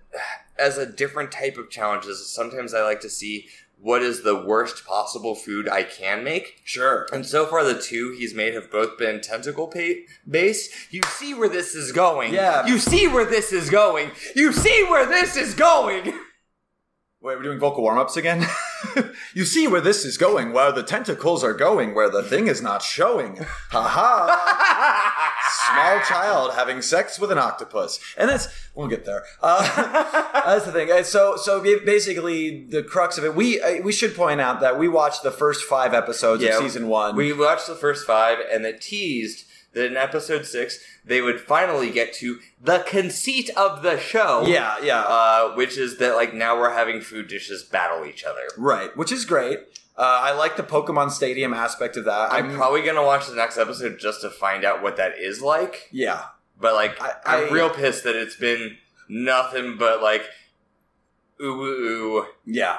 as 0.58 0.78
a 0.78 0.86
different 0.86 1.30
type 1.30 1.58
of 1.58 1.68
challenges. 1.68 2.26
Sometimes 2.32 2.72
I 2.72 2.82
like 2.82 3.00
to 3.02 3.10
see 3.10 3.46
what 3.80 4.02
is 4.02 4.22
the 4.22 4.36
worst 4.36 4.86
possible 4.86 5.34
food 5.34 5.68
I 5.68 5.82
can 5.82 6.24
make. 6.24 6.60
Sure. 6.64 7.06
And 7.12 7.26
so 7.26 7.44
far, 7.46 7.64
the 7.64 7.78
two 7.78 8.14
he's 8.16 8.34
made 8.34 8.54
have 8.54 8.70
both 8.70 8.96
been 8.96 9.20
tentacle 9.20 9.68
pa- 9.68 10.02
based. 10.28 10.70
You 10.90 11.02
see 11.02 11.34
where 11.34 11.48
this 11.48 11.74
is 11.74 11.92
going. 11.92 12.32
Yeah. 12.32 12.66
You 12.66 12.78
see 12.78 13.06
where 13.08 13.26
this 13.26 13.52
is 13.52 13.68
going. 13.70 14.10
You 14.34 14.52
see 14.52 14.84
where 14.88 15.06
this 15.06 15.36
is 15.36 15.54
going. 15.54 16.14
Wait, 17.24 17.38
we're 17.38 17.42
doing 17.42 17.58
vocal 17.58 17.82
warm 17.82 17.96
ups 17.96 18.18
again? 18.18 18.46
you 19.34 19.46
see 19.46 19.66
where 19.66 19.80
this 19.80 20.04
is 20.04 20.18
going, 20.18 20.52
where 20.52 20.70
the 20.70 20.82
tentacles 20.82 21.42
are 21.42 21.54
going, 21.54 21.94
where 21.94 22.10
the 22.10 22.22
thing 22.22 22.48
is 22.48 22.60
not 22.60 22.82
showing. 22.82 23.38
Ha 23.70 23.82
ha! 23.82 25.34
Small 25.72 26.00
child 26.02 26.52
having 26.52 26.82
sex 26.82 27.18
with 27.18 27.32
an 27.32 27.38
octopus. 27.38 27.98
And 28.18 28.28
that's, 28.28 28.48
we'll 28.74 28.88
get 28.88 29.06
there. 29.06 29.24
Uh, 29.42 29.62
that's 30.44 30.66
the 30.66 30.72
thing. 30.72 31.02
So, 31.04 31.36
so 31.36 31.62
basically, 31.62 32.66
the 32.66 32.82
crux 32.82 33.16
of 33.16 33.24
it, 33.24 33.34
we, 33.34 33.58
uh, 33.58 33.80
we 33.80 33.90
should 33.90 34.14
point 34.14 34.42
out 34.42 34.60
that 34.60 34.78
we 34.78 34.86
watched 34.86 35.22
the 35.22 35.30
first 35.30 35.64
five 35.64 35.94
episodes 35.94 36.42
Yeah, 36.42 36.58
of 36.58 36.62
season 36.62 36.88
one. 36.88 37.16
We 37.16 37.32
watched 37.32 37.68
the 37.68 37.74
first 37.74 38.06
five, 38.06 38.36
and 38.52 38.66
it 38.66 38.82
teased 38.82 39.46
that 39.74 39.86
in 39.86 39.96
episode 39.96 40.46
six 40.46 40.78
they 41.04 41.20
would 41.20 41.40
finally 41.40 41.90
get 41.90 42.12
to 42.14 42.38
the 42.60 42.78
conceit 42.86 43.50
of 43.56 43.82
the 43.82 43.98
show. 43.98 44.44
yeah, 44.46 44.76
yeah. 44.82 45.00
Uh, 45.00 45.54
which 45.54 45.76
is 45.76 45.98
that 45.98 46.14
like 46.14 46.32
now 46.34 46.56
we're 46.58 46.72
having 46.72 47.00
food 47.00 47.28
dishes 47.28 47.62
battle 47.62 48.04
each 48.06 48.24
other. 48.24 48.42
right, 48.56 48.96
which 48.96 49.12
is 49.12 49.24
great. 49.24 49.58
Uh, 49.96 50.02
I 50.22 50.32
like 50.32 50.56
the 50.56 50.64
Pokemon 50.64 51.12
Stadium 51.12 51.54
aspect 51.54 51.96
of 51.96 52.04
that. 52.06 52.32
I'm 52.32 52.54
probably 52.56 52.82
gonna 52.82 53.04
watch 53.04 53.26
the 53.28 53.36
next 53.36 53.58
episode 53.58 53.98
just 54.00 54.22
to 54.22 54.30
find 54.30 54.64
out 54.64 54.82
what 54.82 54.96
that 54.96 55.18
is 55.18 55.40
like. 55.40 55.88
yeah. 55.92 56.24
But 56.60 56.74
like, 56.74 57.00
I, 57.26 57.42
am 57.42 57.52
real 57.52 57.68
pissed 57.68 58.04
that 58.04 58.14
it's 58.16 58.36
been 58.36 58.78
nothing 59.08 59.76
but 59.76 60.00
like 60.02 60.22
ooh 61.40 61.44
ooh 61.62 62.18
ooh 62.18 62.26
Yeah. 62.46 62.78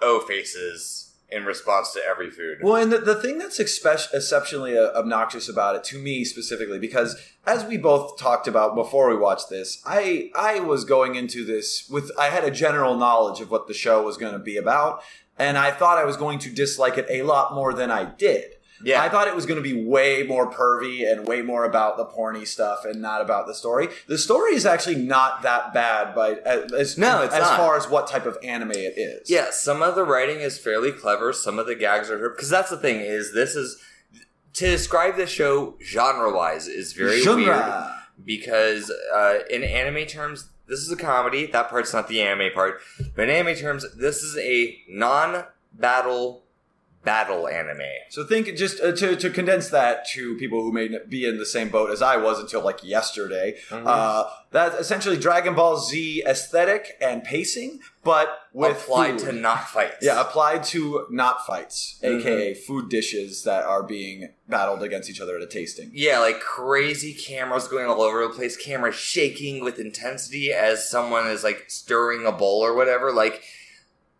oh 0.00 0.20
faces 0.26 1.09
in 1.30 1.44
response 1.44 1.92
to 1.92 2.00
every 2.08 2.30
food. 2.30 2.58
Well, 2.62 2.76
and 2.76 2.92
the, 2.92 2.98
the 2.98 3.14
thing 3.14 3.38
that's 3.38 3.58
expe- 3.58 4.12
exceptionally 4.12 4.76
uh, 4.76 4.90
obnoxious 4.92 5.48
about 5.48 5.76
it, 5.76 5.84
to 5.84 5.98
me 5.98 6.24
specifically, 6.24 6.78
because 6.78 7.16
as 7.46 7.64
we 7.64 7.76
both 7.76 8.18
talked 8.18 8.48
about 8.48 8.74
before 8.74 9.08
we 9.08 9.16
watched 9.16 9.48
this, 9.48 9.82
I 9.86 10.30
I 10.34 10.60
was 10.60 10.84
going 10.84 11.14
into 11.14 11.44
this 11.44 11.88
with 11.88 12.10
I 12.18 12.26
had 12.26 12.44
a 12.44 12.50
general 12.50 12.96
knowledge 12.96 13.40
of 13.40 13.50
what 13.50 13.68
the 13.68 13.74
show 13.74 14.02
was 14.02 14.16
going 14.16 14.32
to 14.32 14.38
be 14.38 14.56
about, 14.56 15.02
and 15.38 15.56
I 15.56 15.70
thought 15.70 15.98
I 15.98 16.04
was 16.04 16.16
going 16.16 16.38
to 16.40 16.50
dislike 16.50 16.98
it 16.98 17.06
a 17.08 17.22
lot 17.22 17.54
more 17.54 17.72
than 17.72 17.90
I 17.90 18.04
did. 18.04 18.56
Yeah. 18.82 19.02
I 19.02 19.08
thought 19.08 19.28
it 19.28 19.34
was 19.34 19.46
going 19.46 19.62
to 19.62 19.68
be 19.68 19.84
way 19.84 20.22
more 20.26 20.50
pervy 20.50 21.10
and 21.10 21.26
way 21.26 21.42
more 21.42 21.64
about 21.64 21.96
the 21.96 22.04
porny 22.06 22.46
stuff 22.46 22.84
and 22.84 23.00
not 23.02 23.20
about 23.20 23.46
the 23.46 23.54
story. 23.54 23.88
The 24.06 24.16
story 24.18 24.54
is 24.54 24.64
actually 24.64 24.96
not 24.96 25.42
that 25.42 25.74
bad, 25.74 26.14
but 26.14 26.38
as 26.46 26.96
No, 26.96 27.22
it's 27.22 27.34
as 27.34 27.42
not. 27.42 27.56
far 27.58 27.76
as 27.76 27.88
what 27.88 28.06
type 28.08 28.26
of 28.26 28.38
anime 28.42 28.72
it 28.72 28.94
is. 28.96 29.28
Yeah, 29.30 29.50
some 29.50 29.82
of 29.82 29.94
the 29.94 30.04
writing 30.04 30.40
is 30.40 30.58
fairly 30.58 30.92
clever. 30.92 31.32
Some 31.32 31.58
of 31.58 31.66
the 31.66 31.74
gags 31.74 32.10
are 32.10 32.30
because 32.30 32.48
that's 32.48 32.70
the 32.70 32.76
thing 32.78 33.00
is 33.00 33.34
this 33.34 33.54
is 33.54 33.76
to 34.54 34.66
describe 34.66 35.16
the 35.16 35.26
show 35.26 35.76
genre 35.82 36.34
wise 36.34 36.66
is 36.66 36.92
very 36.92 37.20
Genre. 37.20 37.36
weird 37.44 37.94
because 38.24 38.90
uh, 39.14 39.38
in 39.50 39.62
anime 39.62 40.06
terms 40.06 40.48
this 40.68 40.80
is 40.80 40.90
a 40.90 40.96
comedy. 40.96 41.46
That 41.46 41.68
part's 41.68 41.92
not 41.92 42.08
the 42.08 42.22
anime 42.22 42.52
part, 42.52 42.80
but 43.14 43.28
in 43.28 43.30
anime 43.30 43.56
terms 43.56 43.84
this 43.96 44.22
is 44.22 44.36
a 44.38 44.78
non-battle 44.88 45.46
battle 45.72 46.42
anime. 47.06 47.80
So 48.10 48.24
think 48.24 48.54
just 48.56 48.80
uh, 48.80 48.92
to 48.92 49.16
to 49.16 49.30
condense 49.30 49.70
that 49.70 50.06
to 50.12 50.36
people 50.36 50.62
who 50.62 50.70
may 50.72 50.88
be 51.08 51.24
in 51.26 51.38
the 51.38 51.46
same 51.46 51.68
boat 51.70 51.90
as 51.90 52.02
I 52.02 52.16
was 52.16 52.38
until 52.38 52.62
like 52.62 52.84
yesterday. 52.84 53.56
Mm-hmm. 53.70 53.86
Uh, 53.86 54.24
that's 54.50 54.76
essentially 54.78 55.16
Dragon 55.16 55.54
Ball 55.54 55.78
Z 55.78 56.24
aesthetic 56.26 56.98
and 57.00 57.22
pacing, 57.24 57.80
but 58.04 58.28
with 58.52 58.72
applied 58.82 59.20
food. 59.20 59.30
to 59.30 59.32
not 59.32 59.68
fights. 59.68 59.98
yeah, 60.02 60.20
applied 60.20 60.64
to 60.64 61.06
not 61.10 61.46
fights, 61.46 61.98
Mm-hmm. 62.02 62.18
aka 62.20 62.54
food 62.54 62.88
dishes 62.90 63.44
that 63.44 63.64
are 63.64 63.82
being 63.82 64.30
battled 64.48 64.82
against 64.82 65.08
each 65.08 65.20
other 65.20 65.36
at 65.36 65.42
a 65.42 65.46
tasting. 65.46 65.90
Yeah, 65.94 66.18
like 66.18 66.40
crazy 66.40 67.14
cameras 67.14 67.66
going 67.68 67.86
all 67.86 68.02
over 68.02 68.22
the 68.22 68.34
place, 68.34 68.56
cameras 68.56 68.96
shaking 68.96 69.64
with 69.64 69.78
intensity 69.78 70.52
as 70.52 70.88
someone 70.90 71.28
is 71.28 71.44
like 71.44 71.64
stirring 71.70 72.26
a 72.26 72.32
bowl 72.32 72.60
or 72.64 72.74
whatever. 72.74 73.12
Like 73.12 73.42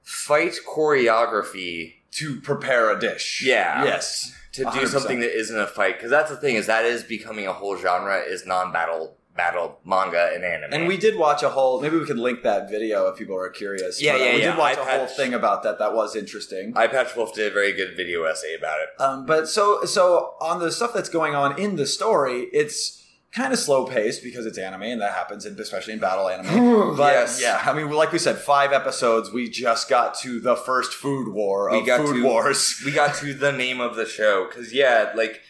fight 0.02 0.54
choreography 0.66 1.94
To 2.12 2.40
prepare 2.40 2.90
a 2.90 2.98
dish. 2.98 3.42
Yeah. 3.46 3.84
Yes. 3.84 4.34
to 4.52 4.64
do 4.64 4.68
100%. 4.70 4.88
something 4.88 5.20
that 5.20 5.36
isn't 5.38 5.58
a 5.58 5.66
fight 5.66 5.96
because 5.96 6.10
that's 6.10 6.28
the 6.30 6.36
thing 6.36 6.56
is 6.56 6.66
that 6.66 6.84
is 6.84 7.04
becoming 7.04 7.46
a 7.46 7.52
whole 7.52 7.76
genre 7.76 8.18
is 8.18 8.44
non-battle 8.46 9.16
battle 9.36 9.78
manga 9.84 10.32
and 10.34 10.44
anime. 10.44 10.72
And 10.72 10.88
we 10.88 10.96
did 10.96 11.16
watch 11.16 11.42
a 11.44 11.50
whole. 11.50 11.80
Maybe 11.80 11.96
we 11.96 12.04
could 12.04 12.18
link 12.18 12.42
that 12.42 12.68
video 12.68 13.06
if 13.06 13.16
people 13.16 13.36
are 13.38 13.48
curious. 13.48 14.02
Yeah, 14.02 14.14
But, 14.14 14.20
uh, 14.20 14.24
yeah, 14.24 14.34
We 14.34 14.40
yeah. 14.40 14.50
did 14.50 14.58
watch 14.58 14.76
Eye 14.78 14.94
a 14.94 14.98
whole 14.98 15.06
thing 15.06 15.34
about 15.34 15.62
that. 15.62 15.78
That 15.78 15.94
was 15.94 16.16
interesting. 16.16 16.74
Eyepatch 16.74 17.16
Wolf 17.16 17.32
did 17.32 17.50
a 17.50 17.54
very 17.54 17.72
good 17.72 17.96
video 17.96 18.24
essay 18.24 18.54
about 18.54 18.80
it. 18.80 18.88
Um, 19.00 19.24
but 19.24 19.48
so 19.48 19.84
so 19.84 20.34
on 20.40 20.58
the 20.58 20.72
stuff 20.72 20.92
that's 20.92 21.08
going 21.08 21.34
on 21.36 21.58
in 21.58 21.76
the 21.76 21.86
story, 21.86 22.48
it's 22.52 22.99
kind 23.32 23.52
of 23.52 23.58
slow 23.58 23.86
paced 23.86 24.22
because 24.24 24.44
it's 24.44 24.58
anime 24.58 24.82
and 24.82 25.00
that 25.00 25.12
happens, 25.14 25.46
in, 25.46 25.58
especially 25.60 25.92
in 25.92 25.98
battle 26.00 26.28
anime. 26.28 26.96
But 26.96 27.12
Yes. 27.14 27.40
yeah, 27.40 27.62
I 27.64 27.72
mean, 27.72 27.88
like 27.90 28.10
we 28.12 28.18
said, 28.18 28.38
five 28.38 28.72
episodes. 28.72 29.30
We 29.32 29.48
just 29.48 29.88
got 29.88 30.14
to 30.20 30.40
the 30.40 30.56
first 30.56 30.92
food 30.92 31.32
war 31.32 31.70
We 31.70 31.82
got 31.86 32.04
food 32.06 32.14
to- 32.16 32.24
wars. 32.24 32.80
we 32.84 32.90
got 32.92 33.14
to 33.16 33.32
the 33.34 33.52
name 33.52 33.80
of 33.80 33.94
the 33.96 34.06
show 34.06 34.46
because 34.48 34.72
yeah, 34.72 35.12
like 35.14 35.40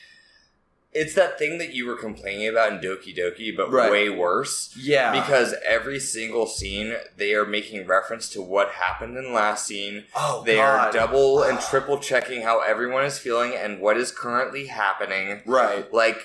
it's 0.93 1.15
that 1.15 1.39
thing 1.39 1.59
that 1.59 1.73
you 1.73 1.87
were 1.87 1.95
complaining 1.97 2.49
about 2.49 2.73
in 2.73 2.79
Doki 2.81 3.17
Doki, 3.17 3.57
but 3.57 3.71
Right. 3.71 3.93
way 3.93 4.11
worse. 4.11 4.75
Yeah, 4.77 5.13
Because 5.13 5.55
every 5.65 6.01
single 6.01 6.47
scene, 6.47 6.97
they 7.17 7.33
are 7.35 7.47
making 7.47 7.87
reference 7.87 8.29
to 8.31 8.43
what 8.43 8.71
happened 8.73 9.17
in 9.17 9.33
last 9.33 9.67
scene. 9.69 10.07
oh, 10.17 10.43
They 10.45 10.57
God. 10.57 10.89
are 10.89 10.93
double 10.93 11.45
and 11.45 11.61
triple 11.61 11.99
checking 11.99 12.43
how 12.43 12.61
everyone 12.63 13.05
is 13.05 13.21
feeling 13.21 13.55
and 13.55 13.81
what 13.81 13.97
is 13.97 14.11
currently 14.11 14.67
happening. 14.67 15.43
right. 15.47 15.91
Like, 15.95 16.19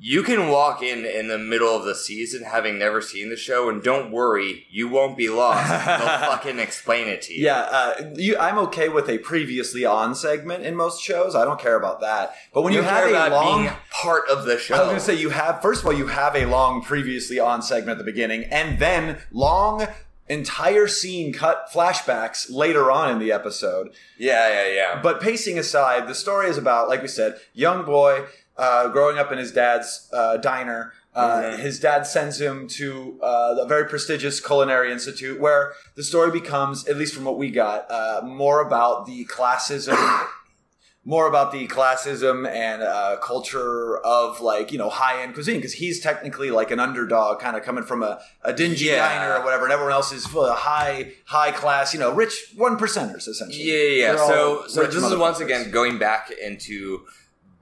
you 0.00 0.22
can 0.22 0.48
walk 0.48 0.80
in 0.82 1.04
in 1.04 1.26
the 1.26 1.38
middle 1.38 1.74
of 1.74 1.84
the 1.84 1.94
season 1.94 2.44
having 2.44 2.78
never 2.78 3.00
seen 3.00 3.30
the 3.30 3.36
show, 3.36 3.68
and 3.68 3.82
don't 3.82 4.12
worry, 4.12 4.64
you 4.70 4.88
won't 4.88 5.16
be 5.16 5.28
lost. 5.28 5.68
They'll 5.68 5.98
fucking 6.30 6.60
explain 6.60 7.08
it 7.08 7.22
to 7.22 7.34
you. 7.34 7.44
Yeah, 7.44 7.58
uh, 7.70 8.14
you, 8.14 8.36
I'm 8.38 8.58
okay 8.58 8.88
with 8.88 9.08
a 9.08 9.18
previously 9.18 9.84
on 9.84 10.14
segment 10.14 10.64
in 10.64 10.76
most 10.76 11.02
shows. 11.02 11.34
I 11.34 11.44
don't 11.44 11.60
care 11.60 11.76
about 11.76 12.00
that. 12.00 12.34
But 12.54 12.62
when 12.62 12.72
you, 12.72 12.80
You 12.80 12.84
have 12.84 13.32
a 13.32 13.34
long, 13.34 13.62
being 13.62 13.72
part 13.90 14.28
of 14.28 14.44
the 14.44 14.58
show. 14.58 14.76
I 14.76 14.78
was 14.78 14.86
going 14.86 14.98
to 14.98 15.04
say 15.04 15.14
you 15.14 15.30
have 15.30 15.60
first 15.60 15.80
of 15.80 15.86
all 15.86 15.92
you 15.92 16.06
have 16.06 16.36
a 16.36 16.46
long 16.46 16.80
previously 16.82 17.40
on 17.40 17.60
segment 17.60 17.98
at 17.98 17.98
the 17.98 18.10
beginning, 18.10 18.44
and 18.44 18.78
then 18.78 19.18
long 19.32 19.86
entire 20.28 20.86
scene 20.86 21.32
cut 21.32 21.68
flashbacks 21.72 22.50
later 22.50 22.90
on 22.90 23.10
in 23.10 23.18
the 23.18 23.32
episode. 23.32 23.88
yeah, 24.18 24.48
yeah, 24.48 24.74
yeah. 24.74 25.00
But 25.02 25.20
pacing 25.20 25.58
aside, 25.58 26.06
the 26.06 26.14
story 26.14 26.48
is 26.48 26.58
about, 26.58 26.88
like 26.88 27.02
we 27.02 27.08
said, 27.08 27.40
young 27.54 27.84
boy 27.84 28.26
uh, 28.58 28.88
growing 28.88 29.18
up 29.18 29.30
in 29.32 29.38
his 29.38 29.52
dad's 29.52 30.08
uh, 30.12 30.36
diner. 30.36 30.92
Uh, 31.14 31.42
Mhm. 31.42 31.58
His 31.58 31.80
dad 31.80 32.06
sends 32.06 32.40
him 32.40 32.68
to 32.68 33.18
uh, 33.22 33.54
the 33.54 33.64
very 33.64 33.86
prestigious 33.88 34.40
culinary 34.40 34.92
institute, 34.92 35.40
where 35.40 35.72
the 35.96 36.02
story 36.04 36.30
becomes, 36.30 36.86
at 36.86 36.96
least 36.96 37.14
from 37.14 37.24
what 37.24 37.38
we 37.38 37.50
got, 37.50 37.90
uh, 37.90 38.20
more 38.24 38.60
about 38.60 39.06
the 39.06 39.24
classism, 39.24 39.96
more 41.04 41.26
about 41.26 41.50
the 41.50 41.66
classism 41.66 42.46
and 42.48 42.82
uh, 42.82 43.16
culture 43.22 43.98
of 44.04 44.40
like 44.42 44.70
you 44.70 44.78
know 44.78 44.90
high 44.90 45.22
end 45.22 45.34
cuisine, 45.34 45.56
because 45.56 45.72
he's 45.72 45.98
technically 46.00 46.50
like 46.50 46.70
an 46.70 46.78
underdog, 46.78 47.40
kind 47.40 47.56
of 47.56 47.62
coming 47.64 47.82
from 47.84 48.02
a, 48.02 48.20
a 48.44 48.52
dingy 48.52 48.84
Yeah. 48.86 48.96
diner 49.08 49.40
or 49.40 49.44
whatever, 49.44 49.64
and 49.64 49.72
everyone 49.72 49.94
else 49.94 50.12
is 50.12 50.26
full 50.26 50.44
of 50.44 50.56
high 50.58 51.12
high 51.24 51.50
class, 51.52 51.94
you 51.94 51.98
know, 52.00 52.12
rich 52.12 52.52
one 52.56 52.76
percenters 52.76 53.26
essentially. 53.26 53.64
Yeah, 53.64 54.06
yeah, 54.06 54.12
yeah. 54.12 54.16
So, 54.26 54.64
so 54.68 54.84
this 54.86 55.02
is 55.02 55.16
once 55.16 55.40
again 55.40 55.70
going 55.70 55.98
back 55.98 56.30
into 56.30 57.06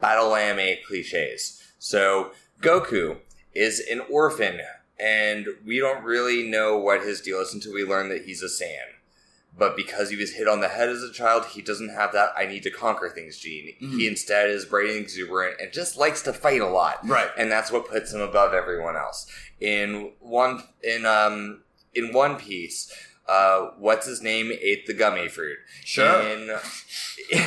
battle 0.00 0.34
anime 0.34 0.76
cliches. 0.86 1.62
So, 1.78 2.32
Goku 2.60 3.18
is 3.54 3.80
an 3.80 4.02
orphan, 4.10 4.60
and 4.98 5.46
we 5.64 5.78
don't 5.78 6.04
really 6.04 6.42
know 6.42 6.76
what 6.76 7.02
his 7.02 7.20
deal 7.20 7.40
is 7.40 7.54
until 7.54 7.74
we 7.74 7.84
learn 7.84 8.08
that 8.08 8.24
he's 8.24 8.42
a 8.42 8.46
Saiyan. 8.46 8.96
But 9.58 9.76
because 9.76 10.10
he 10.10 10.16
was 10.16 10.34
hit 10.34 10.48
on 10.48 10.60
the 10.60 10.68
head 10.68 10.90
as 10.90 11.02
a 11.02 11.12
child, 11.12 11.46
he 11.46 11.62
doesn't 11.62 11.88
have 11.88 12.12
that 12.12 12.32
I 12.36 12.44
need 12.46 12.62
to 12.64 12.70
conquer 12.70 13.08
things 13.08 13.38
gene. 13.38 13.72
Mm-hmm. 13.80 13.98
He 13.98 14.06
instead 14.06 14.50
is 14.50 14.66
bright 14.66 14.90
and 14.90 14.98
exuberant 14.98 15.60
and 15.60 15.72
just 15.72 15.96
likes 15.96 16.20
to 16.22 16.32
fight 16.34 16.60
a 16.60 16.66
lot. 16.66 16.98
Right. 17.08 17.30
And 17.38 17.50
that's 17.50 17.72
what 17.72 17.88
puts 17.88 18.12
him 18.12 18.20
above 18.20 18.52
everyone 18.52 18.96
else. 18.96 19.26
In 19.58 20.12
one 20.20 20.62
in 20.82 21.06
um 21.06 21.62
in 21.94 22.12
One 22.12 22.36
Piece, 22.36 22.92
uh, 23.28 23.70
what's 23.78 24.06
his 24.06 24.22
name 24.22 24.52
ate 24.60 24.86
the 24.86 24.94
gummy 24.94 25.28
fruit. 25.28 25.58
Sure. 25.84 26.20
In, 26.22 26.48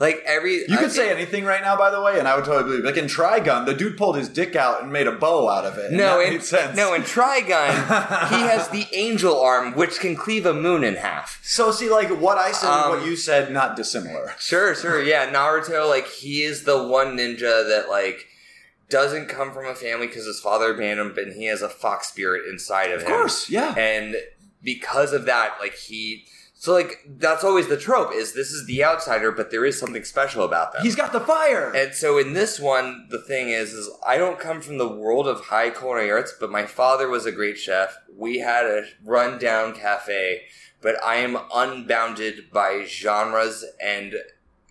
like 0.00 0.22
every 0.26 0.56
You 0.68 0.76
could 0.76 0.92
say 0.92 1.10
anything 1.10 1.44
right 1.44 1.62
now, 1.62 1.76
by 1.76 1.90
the 1.90 2.02
way, 2.02 2.18
and 2.18 2.28
I 2.28 2.36
would 2.36 2.44
totally 2.44 2.64
believe. 2.64 2.84
Like 2.84 2.98
in 2.98 3.06
Trigun, 3.06 3.64
the 3.64 3.72
dude 3.72 3.96
pulled 3.96 4.16
his 4.16 4.28
dick 4.28 4.56
out 4.56 4.82
and 4.82 4.92
made 4.92 5.06
a 5.06 5.12
bow 5.12 5.48
out 5.48 5.64
of 5.64 5.78
it. 5.78 5.92
no, 5.92 6.20
in, 6.20 6.34
no, 6.74 6.92
in 6.92 7.02
Trigun, 7.02 8.28
he 8.28 8.40
has 8.46 8.68
the 8.68 8.86
angel 8.92 9.40
arm, 9.40 9.74
which 9.74 10.00
can 10.00 10.16
cleave 10.16 10.44
a 10.44 10.52
moon 10.52 10.84
in 10.84 10.96
half. 10.96 11.40
so 11.42 11.70
see, 11.70 11.88
like 11.88 12.10
what 12.10 12.36
I 12.36 12.52
said 12.52 12.68
and 12.68 12.84
Um, 12.84 12.90
what 12.98 13.06
you 13.06 13.16
said, 13.16 13.50
not 13.52 13.74
dissimilar. 13.76 14.34
Sure, 14.38 14.74
sure, 14.74 15.02
yeah. 15.02 15.32
Naruto, 15.32 15.88
like 15.88 16.08
he 16.08 16.42
is 16.42 16.64
the 16.64 16.82
one 16.82 17.16
ninja 17.16 17.66
that 17.68 17.86
like 17.88 18.26
doesn't 18.90 19.26
come 19.28 19.52
from 19.52 19.64
a 19.66 19.74
family 19.74 20.06
because 20.06 20.26
his 20.26 20.38
father 20.38 20.74
abandoned 20.74 21.16
him, 21.16 21.24
and 21.24 21.32
he 21.34 21.46
has 21.46 21.62
a 21.62 21.68
fox 21.70 22.08
spirit 22.08 22.42
inside 22.50 22.90
of, 22.90 23.00
Of 23.00 23.06
him. 23.06 23.12
Of 23.12 23.18
course, 23.20 23.48
yeah. 23.48 23.74
And 23.78 24.16
because 24.62 25.12
of 25.12 25.24
that, 25.26 25.54
like 25.60 25.74
he, 25.74 26.24
so 26.54 26.72
like 26.72 26.98
that's 27.18 27.42
always 27.42 27.66
the 27.66 27.76
trope 27.76 28.12
is 28.14 28.34
this 28.34 28.52
is 28.52 28.66
the 28.66 28.84
outsider, 28.84 29.32
but 29.32 29.50
there 29.50 29.64
is 29.64 29.78
something 29.78 30.04
special 30.04 30.44
about 30.44 30.72
them. 30.72 30.82
He's 30.82 30.94
got 30.94 31.12
the 31.12 31.18
fire. 31.20 31.72
And 31.74 31.92
so 31.92 32.18
in 32.18 32.34
this 32.34 32.60
one, 32.60 33.08
the 33.10 33.20
thing 33.20 33.48
is, 33.48 33.72
is 33.72 33.90
I 34.06 34.16
don't 34.16 34.38
come 34.38 34.60
from 34.60 34.78
the 34.78 34.86
world 34.88 35.26
of 35.26 35.40
high 35.46 35.70
culinary 35.70 36.10
arts, 36.12 36.32
but 36.38 36.50
my 36.52 36.64
father 36.66 37.08
was 37.08 37.26
a 37.26 37.32
great 37.32 37.58
chef. 37.58 37.96
We 38.16 38.38
had 38.38 38.64
a 38.66 38.84
rundown 39.04 39.74
cafe, 39.74 40.42
but 40.80 41.02
I 41.02 41.16
am 41.16 41.36
unbounded 41.52 42.50
by 42.52 42.84
genres 42.86 43.64
and 43.82 44.14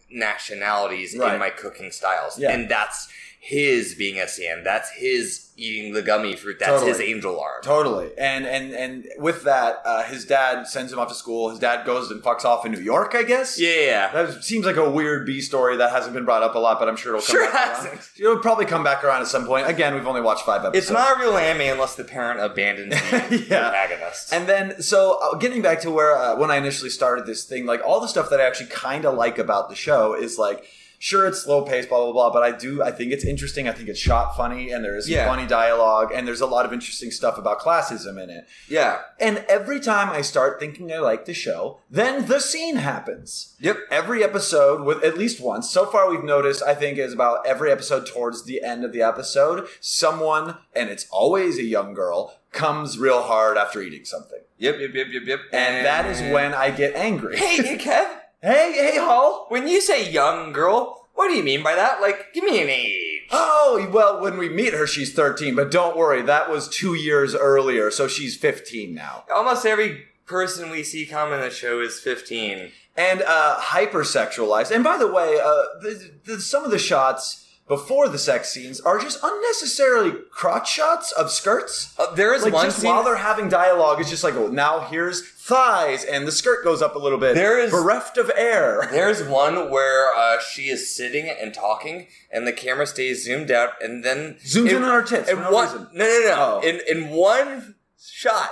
nationalities 0.10 1.16
Right. 1.18 1.34
in 1.34 1.40
my 1.40 1.50
cooking 1.50 1.92
styles. 1.92 2.38
Yeah. 2.40 2.52
And 2.52 2.70
that's 2.70 3.10
his 3.44 3.96
being 3.96 4.20
a 4.20 4.26
Saiyan. 4.26 4.64
That's 4.64 4.92
his 4.92 5.48
eating 5.58 5.94
the 5.94 6.02
gummy 6.04 6.36
fruit. 6.36 6.58
That's 6.60 6.72
Totally. 6.74 6.90
his 6.92 7.02
angel 7.02 7.40
arm. 7.40 7.62
Totally, 7.64 8.12
and 8.16 8.46
and 8.46 8.72
and 8.72 9.08
with 9.18 9.44
that, 9.46 9.82
uh, 9.84 10.04
his 10.04 10.26
dad 10.26 10.68
sends 10.68 10.94
him 10.94 11.00
off 11.00 11.08
to 11.08 11.16
school. 11.16 11.50
His 11.50 11.58
dad 11.58 11.84
goes 11.84 12.12
and 12.12 12.22
fucks 12.22 12.46
off 12.46 12.68
in 12.68 12.72
New 12.72 12.80
York, 12.80 13.16
I 13.16 13.24
guess. 13.24 13.60
Yeah, 13.60 13.80
yeah. 13.80 14.12
That 14.26 14.44
seems 14.44 14.64
like 14.64 14.76
a 14.76 14.88
weird 14.90 15.26
B 15.26 15.42
story 15.42 15.76
that 15.78 15.90
hasn't 15.92 16.14
been 16.14 16.24
brought 16.24 16.44
up 16.44 16.54
a 16.54 16.60
lot, 16.60 16.78
but 16.78 16.88
I'm 16.88 16.96
sure 16.96 17.16
it'll 17.16 17.26
come 17.26 17.36
Sure 17.36 17.52
back 17.52 17.56
around. 17.80 17.86
hasn't. 17.98 18.12
It'll 18.20 18.38
probably 18.38 18.66
come 18.66 18.84
back 18.84 19.04
around 19.04 19.22
at 19.22 19.28
some 19.28 19.48
point. 19.48 19.68
Again, 19.68 19.96
we've 19.96 20.06
only 20.08 20.22
watched 20.22 20.46
five 20.46 20.62
episodes. 20.64 20.78
It's 20.86 20.92
not 20.92 21.18
a 21.18 21.20
real 21.20 21.36
anime 21.36 21.62
unless 21.74 21.96
the 21.96 22.04
parent 22.04 22.40
abandons 22.42 22.94
the 22.94 23.46
Yeah. 23.50 23.70
protagonist. 23.72 24.32
And 24.34 24.48
then, 24.48 24.84
so 24.84 25.18
uh, 25.20 25.36
getting 25.38 25.64
back 25.64 25.82
to 25.82 25.90
where 25.90 26.16
uh, 26.16 26.36
when 26.36 26.52
I 26.52 26.58
initially 26.58 26.92
started 26.92 27.26
this 27.26 27.44
thing, 27.46 27.66
like 27.66 27.82
all 27.84 28.00
the 28.00 28.08
stuff 28.08 28.30
that 28.30 28.40
I 28.40 28.46
actually 28.46 28.70
kind 28.70 29.04
of 29.04 29.16
like 29.16 29.40
about 29.40 29.70
the 29.70 29.76
show 29.76 30.14
is 30.14 30.38
like 30.38 30.64
sure 31.04 31.26
it's 31.26 31.42
slow 31.42 31.64
paced, 31.64 31.90
blah 31.90 31.98
blah 32.04 32.14
blah, 32.14 32.30
but 32.32 32.44
I 32.44 32.52
do 32.56 32.84
I 32.84 32.92
think 32.92 33.12
it's 33.12 33.26
interesting. 33.26 33.68
I 33.68 33.72
think 33.72 33.90
it's 33.90 34.00
shot 34.00 34.38
funny, 34.38 34.72
and 34.72 34.86
there's 34.86 35.10
Yeah. 35.10 35.26
funny 35.28 35.48
dialogue, 35.48 36.12
and 36.14 36.28
there's 36.28 36.42
a 36.42 36.46
lot 36.46 36.64
of 36.64 36.72
interesting 36.72 37.10
stuff 37.10 37.40
about 37.40 37.60
classism 37.60 38.22
in 38.22 38.30
it. 38.30 38.46
Yeah. 38.70 39.00
And 39.20 39.44
every 39.50 39.80
time 39.80 40.10
I 40.12 40.22
start 40.22 40.60
thinking 40.60 40.94
I 40.94 41.00
like 41.00 41.26
the 41.26 41.34
show, 41.34 41.80
then 41.90 42.28
the 42.28 42.40
scene 42.40 42.76
happens. 42.76 43.56
Yep. 43.60 43.78
Every 43.90 44.24
episode, 44.24 44.84
with 44.84 45.04
at 45.04 45.18
least 45.18 45.42
once. 45.42 45.70
So 45.72 45.88
far, 45.88 46.08
we've 46.10 46.24
noticed, 46.24 46.62
I 46.62 46.76
think, 46.76 47.00
is 47.00 47.14
about 47.14 47.46
every 47.48 47.72
episode 47.72 48.06
towards 48.06 48.44
the 48.44 48.62
end 48.64 48.86
of 48.86 48.94
the 48.94 49.02
episode, 49.02 49.68
someone, 49.80 50.58
and 50.76 50.90
it's 50.90 51.08
always 51.10 51.58
a 51.58 51.64
young 51.64 51.94
girl, 51.96 52.36
comes 52.52 53.00
real 53.00 53.24
hard 53.24 53.58
after 53.58 53.82
eating 53.82 54.06
something. 54.06 54.40
Yep, 54.60 54.76
yep, 54.80 54.92
yep, 54.94 55.08
yep, 55.10 55.24
yep. 55.26 55.40
And 55.52 55.84
that 55.86 56.06
is 56.06 56.22
when 56.32 56.54
I 56.54 56.70
get 56.70 56.96
angry. 56.96 57.38
Hey, 57.38 57.58
hey, 57.64 57.78
Kev. 57.78 58.21
Hey, 58.42 58.74
hey, 58.74 58.98
Hall. 58.98 59.46
When 59.50 59.68
you 59.68 59.82
say 59.82 60.10
young 60.10 60.52
girl, 60.52 61.08
what 61.14 61.28
do 61.28 61.36
you 61.36 61.44
mean 61.44 61.64
by 61.64 61.76
that? 61.76 62.02
Like, 62.02 62.34
give 62.34 62.44
me 62.44 62.62
an 62.62 62.70
age. 62.70 63.28
Oh, 63.32 63.88
well, 63.92 64.22
when 64.22 64.38
we 64.38 64.50
meet 64.50 64.74
her, 64.74 64.86
she's 64.86 65.14
13, 65.14 65.56
but 65.56 65.72
don't 65.72 65.96
worry, 65.96 66.22
that 66.24 66.50
was 66.50 66.68
two 66.68 66.96
years 66.96 67.34
earlier, 67.34 67.90
so 67.90 68.08
she's 68.08 68.36
15 68.36 68.94
now. 68.94 69.24
Almost 69.34 69.66
every 69.66 70.06
person 70.26 70.70
we 70.70 70.84
see 70.84 71.06
come 71.06 71.32
in 71.32 71.40
the 71.40 71.50
show 71.50 71.80
is 71.80 72.00
15. 72.00 72.72
and 72.98 73.22
uh, 73.26 73.58
hypersexualized. 73.60 74.72
And 74.72 74.84
by 74.84 74.98
the 74.98 75.08
way, 75.08 75.40
uh, 75.40 75.80
the, 75.82 76.12
the, 76.26 76.42
some 76.42 76.66
of 76.66 76.72
the 76.72 76.80
shots 76.80 77.46
before 77.72 78.10
the 78.10 78.18
sex 78.18 78.50
scenes 78.52 78.82
are 78.82 79.00
just 79.00 79.18
unnecessarily 79.24 80.12
crotch 80.30 80.70
shots 80.70 81.14
of 81.14 81.32
skirts. 81.32 81.94
Uh, 81.98 82.14
there 82.16 82.34
is 82.34 82.44
Like 82.44 82.52
one 82.54 82.66
just 82.66 82.80
scene. 82.80 82.90
while 82.90 83.02
they're 83.02 83.16
having 83.16 83.48
dialogue, 83.48 84.02
it's 84.02 84.10
just 84.10 84.26
like, 84.26 84.34
oh, 84.36 84.48
now 84.50 84.82
here's 84.82 85.26
thighs, 85.26 86.04
and 86.04 86.28
the 86.28 86.34
skirt 86.34 86.66
goes 86.66 86.82
up 86.82 86.96
a 86.96 87.00
little 87.00 87.18
bit. 87.18 87.34
There 87.34 87.58
is- 87.60 87.72
bereft 87.72 88.18
of 88.18 88.30
air. 88.36 88.88
There's 88.92 89.24
one 89.24 89.72
where 89.72 90.14
uh, 90.14 90.40
she 90.42 90.64
is 90.68 90.94
sitting 90.94 91.30
and 91.30 91.54
talking, 91.54 92.08
and 92.30 92.46
the 92.46 92.52
camera 92.52 92.86
stays 92.86 93.24
zoomed 93.24 93.52
out, 93.52 93.70
and 93.82 94.04
then 94.04 94.36
Zooms 94.46 94.70
in 94.72 94.84
on 94.84 94.90
her 94.90 95.04
tits 95.04 95.30
In 95.30 95.40
no 95.40 95.52
one, 95.52 95.66
reason. 95.72 95.88
no, 95.94 96.04
no, 96.06 96.20
no. 96.28 96.60
Oh. 96.62 96.68
In 96.68 96.82
in 96.90 97.10
one 97.12 97.76
shot, 97.98 98.52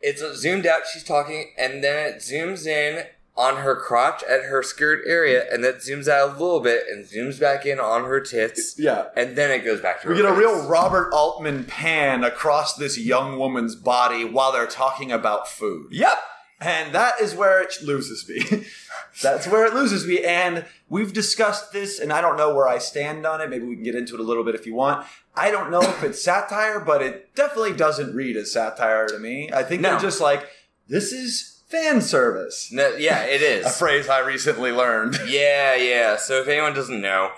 it's 0.00 0.22
zoomed 0.40 0.64
out. 0.66 0.82
She's 0.90 1.04
talking, 1.04 1.52
and 1.58 1.84
then 1.84 2.08
it 2.14 2.16
zooms 2.20 2.66
in 2.66 3.04
on 3.40 3.56
her 3.62 3.74
crotch 3.74 4.22
at 4.24 4.44
her 4.44 4.62
skirt 4.62 5.02
area, 5.06 5.44
and 5.52 5.64
then 5.64 5.74
zooms 5.74 6.08
out 6.08 6.28
a 6.30 6.32
little 6.32 6.60
bit 6.60 6.84
and 6.90 7.04
zooms 7.06 7.40
back 7.40 7.64
in 7.64 7.80
on 7.80 8.04
her 8.04 8.20
tits. 8.20 8.74
Yeah. 8.78 9.06
and 9.16 9.36
then 9.36 9.50
it 9.50 9.64
goes 9.64 9.80
back 9.80 10.02
to 10.02 10.08
We 10.08 10.16
get 10.16 10.24
a 10.26 10.32
real 10.32 10.66
Robert 10.68 11.10
Altman 11.12 11.64
pan 11.64 12.22
across 12.24 12.76
this 12.76 12.98
young 12.98 13.38
woman's 13.38 13.74
body 13.76 14.24
while 14.24 14.52
they're 14.52 14.66
talking 14.66 15.10
about 15.10 15.48
food. 15.48 15.88
Yep. 15.92 16.18
And 16.62 16.94
that 16.94 17.14
is 17.22 17.34
where 17.34 17.62
it 17.62 17.74
loses 17.82 18.28
me. 18.28 18.66
That's 19.22 19.46
where 19.48 19.64
it 19.64 19.72
loses 19.72 20.06
me. 20.06 20.22
And 20.22 20.66
we've 20.90 21.12
discussed 21.12 21.72
this, 21.72 21.98
and 21.98 22.12
I 22.12 22.20
don't 22.20 22.36
know 22.36 22.54
where 22.54 22.68
I 22.68 22.76
stand 22.76 23.24
on 23.26 23.40
it. 23.40 23.48
Maybe 23.48 23.64
we 23.64 23.76
can 23.76 23.82
get 23.84 23.94
into 23.94 24.12
it 24.14 24.20
a 24.20 24.22
little 24.22 24.44
bit 24.44 24.54
if 24.54 24.66
you 24.66 24.74
want. 24.74 25.06
I 25.34 25.50
don't 25.50 25.70
know 25.70 25.80
if 25.80 26.04
it's 26.04 26.22
satire, 26.22 26.78
but 26.78 27.00
it 27.00 27.34
definitely 27.34 27.72
doesn't 27.72 28.14
read 28.14 28.36
as 28.36 28.52
satire 28.52 29.06
to 29.08 29.18
me. 29.18 29.50
I 29.52 29.62
think 29.62 29.80
No. 29.80 29.92
they're 29.92 30.00
just 30.00 30.20
like, 30.20 30.46
this 30.86 31.12
is 31.12 31.59
fan 31.70 32.00
service. 32.02 32.70
No, 32.72 32.88
yeah, 32.96 33.22
it 33.24 33.42
is. 33.42 33.66
A 33.68 33.70
phrase 33.70 34.08
I 34.08 34.20
recently 34.20 34.72
learned. 34.72 35.18
Yeah, 35.26 35.74
yeah. 35.76 36.16
So 36.16 36.40
if 36.40 36.48
anyone 36.48 36.74
doesn't 36.74 37.00
know, 37.00 37.30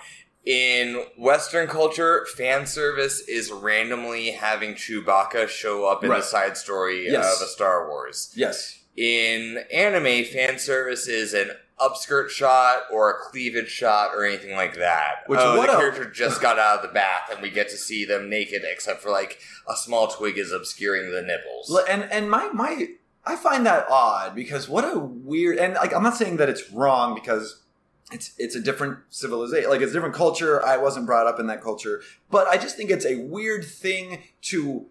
in 0.45 1.05
Western 1.17 1.67
culture, 1.67 2.25
fan 2.35 2.65
service 2.65 3.21
is 3.27 3.51
randomly 3.51 4.31
having 4.31 4.73
Chewbacca 4.73 5.47
show 5.47 5.85
up 5.85 6.03
in 6.03 6.09
Right. 6.09 6.17
the 6.21 6.25
side 6.25 6.57
story 6.57 7.07
Yes. 7.09 7.37
of 7.41 7.45
a 7.47 7.49
Star 7.49 7.87
Wars. 7.87 8.31
Yes. 8.35 8.79
In 8.97 9.63
anime, 9.73 10.25
fan 10.25 10.59
service 10.59 11.07
is 11.07 11.33
an 11.33 11.51
upskirt 11.79 12.29
shot 12.29 12.83
or 12.91 13.09
a 13.09 13.13
cleavage 13.29 13.69
shot 13.69 14.11
or 14.15 14.23
anything 14.25 14.55
like 14.55 14.75
that. 14.75 15.23
Which 15.27 15.39
oh, 15.41 15.55
the 15.55 15.61
a- 15.63 15.77
character 15.77 16.05
just 16.09 16.41
got 16.41 16.59
out 16.59 16.77
of 16.77 16.81
the 16.87 16.93
bath 16.93 17.29
and 17.31 17.41
we 17.41 17.49
get 17.49 17.69
to 17.69 17.77
see 17.77 18.05
them 18.05 18.29
naked, 18.29 18.63
except 18.65 19.01
for 19.01 19.09
like 19.09 19.39
a 19.67 19.75
small 19.75 20.07
twig 20.07 20.37
is 20.37 20.51
obscuring 20.51 21.11
the 21.11 21.21
nipples. 21.21 21.75
And 21.89 22.03
and 22.11 22.29
my 22.29 22.49
my 22.53 22.89
I 23.25 23.35
find 23.35 23.65
that 23.65 23.87
odd 23.89 24.35
because 24.35 24.67
what 24.67 24.83
a 24.83 24.99
weird 24.99 25.57
and 25.57 25.75
like 25.75 25.93
I'm 25.93 26.03
not 26.03 26.17
saying 26.17 26.37
that 26.37 26.49
it's 26.49 26.69
wrong 26.71 27.15
because 27.15 27.61
it's 28.11 28.33
it's 28.37 28.55
a 28.55 28.61
different 28.61 28.99
civilization 29.09 29.69
like 29.69 29.81
it's 29.81 29.91
a 29.91 29.93
different 29.93 30.15
culture. 30.15 30.63
I 30.65 30.77
wasn't 30.77 31.05
brought 31.05 31.27
up 31.27 31.39
in 31.39 31.47
that 31.47 31.61
culture, 31.61 32.01
but 32.29 32.47
I 32.47 32.57
just 32.57 32.75
think 32.75 32.89
it's 32.89 33.05
a 33.05 33.15
weird 33.15 33.63
thing 33.63 34.23
to 34.43 34.87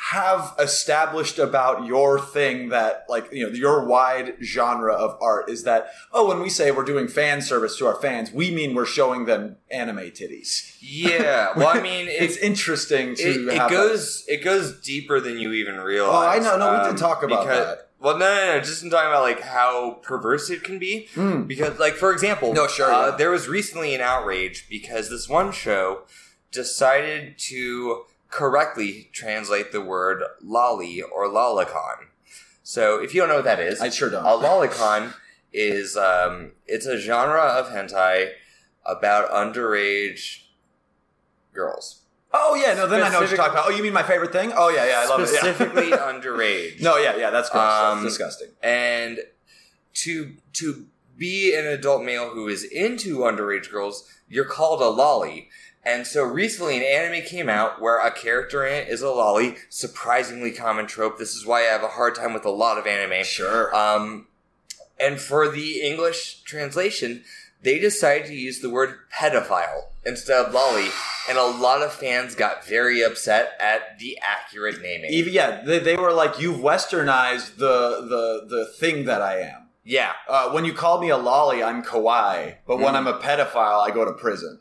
have 0.00 0.54
established 0.58 1.38
about 1.38 1.84
your 1.84 2.20
thing 2.20 2.68
that 2.68 3.04
like 3.08 3.28
you 3.32 3.44
know 3.46 3.52
your 3.52 3.84
wide 3.84 4.34
genre 4.42 4.94
of 4.94 5.18
art 5.20 5.50
is 5.50 5.64
that 5.64 5.90
oh 6.12 6.28
when 6.28 6.40
we 6.40 6.48
say 6.48 6.70
we're 6.70 6.84
doing 6.84 7.08
fan 7.08 7.42
service 7.42 7.76
to 7.76 7.84
our 7.84 7.96
fans 7.96 8.30
we 8.32 8.50
mean 8.50 8.74
we're 8.74 8.86
showing 8.86 9.24
them 9.24 9.56
anime 9.70 9.98
titties 9.98 10.76
yeah, 10.80 11.52
well, 11.56 11.68
I 11.68 11.80
mean, 11.80 12.06
it's 12.08 12.36
it's 12.36 12.36
interesting 12.36 13.14
to 13.16 13.22
it, 13.22 13.48
it 13.48 13.58
have 13.58 13.70
that. 13.70 13.70
goes 13.70 14.24
it 14.28 14.44
goes 14.44 14.80
deeper 14.80 15.20
than 15.20 15.38
you 15.38 15.52
even 15.52 15.76
realize. 15.76 16.14
Oh, 16.14 16.28
I 16.28 16.38
know. 16.38 16.58
No, 16.58 16.72
we 16.72 16.78
um, 16.78 16.90
did 16.90 16.98
talk 16.98 17.22
about 17.22 17.46
that. 17.46 17.90
Well, 18.00 18.16
no, 18.16 18.26
no, 18.26 18.54
no. 18.54 18.60
Just 18.60 18.82
in 18.82 18.90
talking 18.90 19.08
about 19.08 19.22
like 19.22 19.40
how 19.40 19.98
perverse 20.02 20.50
it 20.50 20.62
can 20.62 20.78
be. 20.78 21.08
Mm. 21.14 21.48
Because, 21.48 21.78
like, 21.80 21.94
for 21.94 22.12
example, 22.12 22.54
No, 22.54 22.68
sure, 22.68 22.92
uh, 22.92 23.10
yeah. 23.10 23.16
there 23.16 23.30
was 23.30 23.48
recently 23.48 23.94
an 23.94 24.00
outrage 24.00 24.68
because 24.68 25.10
this 25.10 25.28
one 25.28 25.50
show 25.50 26.02
decided 26.52 27.38
to 27.38 28.04
correctly 28.30 29.10
translate 29.12 29.72
the 29.72 29.80
word 29.80 30.22
lolly 30.42 31.02
or 31.02 31.26
lolicon. 31.26 32.06
So, 32.62 33.02
if 33.02 33.14
you 33.14 33.20
don't 33.20 33.30
know 33.30 33.36
what 33.36 33.44
that 33.44 33.60
is, 33.60 33.80
I 33.80 33.88
sure 33.88 34.10
don't. 34.10 34.24
a 34.24 34.28
lolicon 34.28 35.14
is 35.52 35.96
um, 35.96 36.52
it's 36.66 36.86
a 36.86 36.98
genre 36.98 37.40
of 37.40 37.68
hentai 37.68 38.32
about 38.84 39.30
underage 39.30 40.44
girls. 41.54 42.02
Oh 42.32 42.54
yeah, 42.54 42.74
no. 42.74 42.86
Then 42.86 43.02
I 43.02 43.08
know 43.08 43.20
what 43.20 43.28
you're 43.28 43.38
talking 43.38 43.52
about. 43.52 43.68
Oh, 43.68 43.70
you 43.70 43.82
mean 43.82 43.94
my 43.94 44.02
favorite 44.02 44.32
thing? 44.32 44.52
Oh 44.54 44.68
yeah, 44.68 44.86
yeah, 44.86 45.00
I 45.04 45.08
love 45.08 45.20
it. 45.20 45.30
yeah. 45.32 45.38
specifically 45.40 45.90
underage. 45.92 46.82
no, 46.82 46.96
yeah, 46.98 47.16
yeah. 47.16 47.30
That's 47.30 47.48
gross. 47.48 47.72
Um, 47.72 48.02
that's 48.02 48.16
disgusting. 48.16 48.48
and 48.62 49.20
to 49.94 50.34
to 50.54 50.86
be 51.16 51.56
an 51.56 51.66
adult 51.66 52.04
male 52.04 52.30
who 52.30 52.48
is 52.48 52.64
into 52.64 53.18
underage 53.20 53.70
girls, 53.70 54.08
you're 54.28 54.44
called 54.44 54.80
a 54.82 54.88
lolly. 54.88 55.48
And 55.88 56.06
so 56.06 56.22
recently, 56.22 56.76
an 56.76 56.82
anime 56.82 57.24
came 57.24 57.48
out 57.48 57.80
where 57.80 57.98
a 57.98 58.10
character 58.10 58.66
in 58.66 58.74
it 58.74 58.88
is 58.88 59.00
a 59.00 59.08
lolly. 59.10 59.56
Surprisingly 59.70 60.52
common 60.52 60.86
trope. 60.86 61.16
This 61.18 61.34
is 61.34 61.46
why 61.46 61.60
I 61.60 61.72
have 61.72 61.82
a 61.82 61.88
hard 61.88 62.14
time 62.14 62.34
with 62.34 62.44
a 62.44 62.50
lot 62.50 62.76
of 62.76 62.86
anime. 62.86 63.24
Sure. 63.24 63.74
Um, 63.74 64.26
and 65.00 65.18
for 65.18 65.48
the 65.48 65.80
English 65.80 66.42
translation, 66.42 67.24
they 67.62 67.78
decided 67.78 68.26
to 68.26 68.34
use 68.34 68.60
the 68.60 68.68
word 68.70 68.96
pedophile 69.12 69.84
instead 70.04 70.44
of 70.44 70.52
lolly, 70.52 70.88
and 71.28 71.38
a 71.38 71.44
lot 71.44 71.82
of 71.82 71.92
fans 71.92 72.34
got 72.34 72.66
very 72.66 73.02
upset 73.02 73.52
at 73.58 73.98
the 73.98 74.18
accurate 74.22 74.82
naming. 74.82 75.10
Even 75.10 75.32
yeah, 75.32 75.62
they, 75.64 75.78
they 75.78 75.96
were 75.96 76.12
like, 76.12 76.38
"You've 76.38 76.60
westernized 76.60 77.56
the 77.56 78.06
the 78.08 78.46
the 78.56 78.66
thing 78.66 79.06
that 79.06 79.22
I 79.22 79.40
am." 79.40 79.62
yeah, 79.84 80.12
Uh, 80.28 80.50
when 80.50 80.66
you 80.66 80.74
call 80.74 81.00
me 81.00 81.08
a 81.08 81.16
lolly, 81.16 81.62
I'm 81.62 81.82
kawaii, 81.82 82.56
but 82.66 82.76
when 82.76 82.92
Mm. 82.92 82.98
I'm 82.98 83.06
a 83.06 83.18
pedophile, 83.18 83.80
I 83.80 83.90
go 83.90 84.04
to 84.04 84.12
prison. 84.12 84.60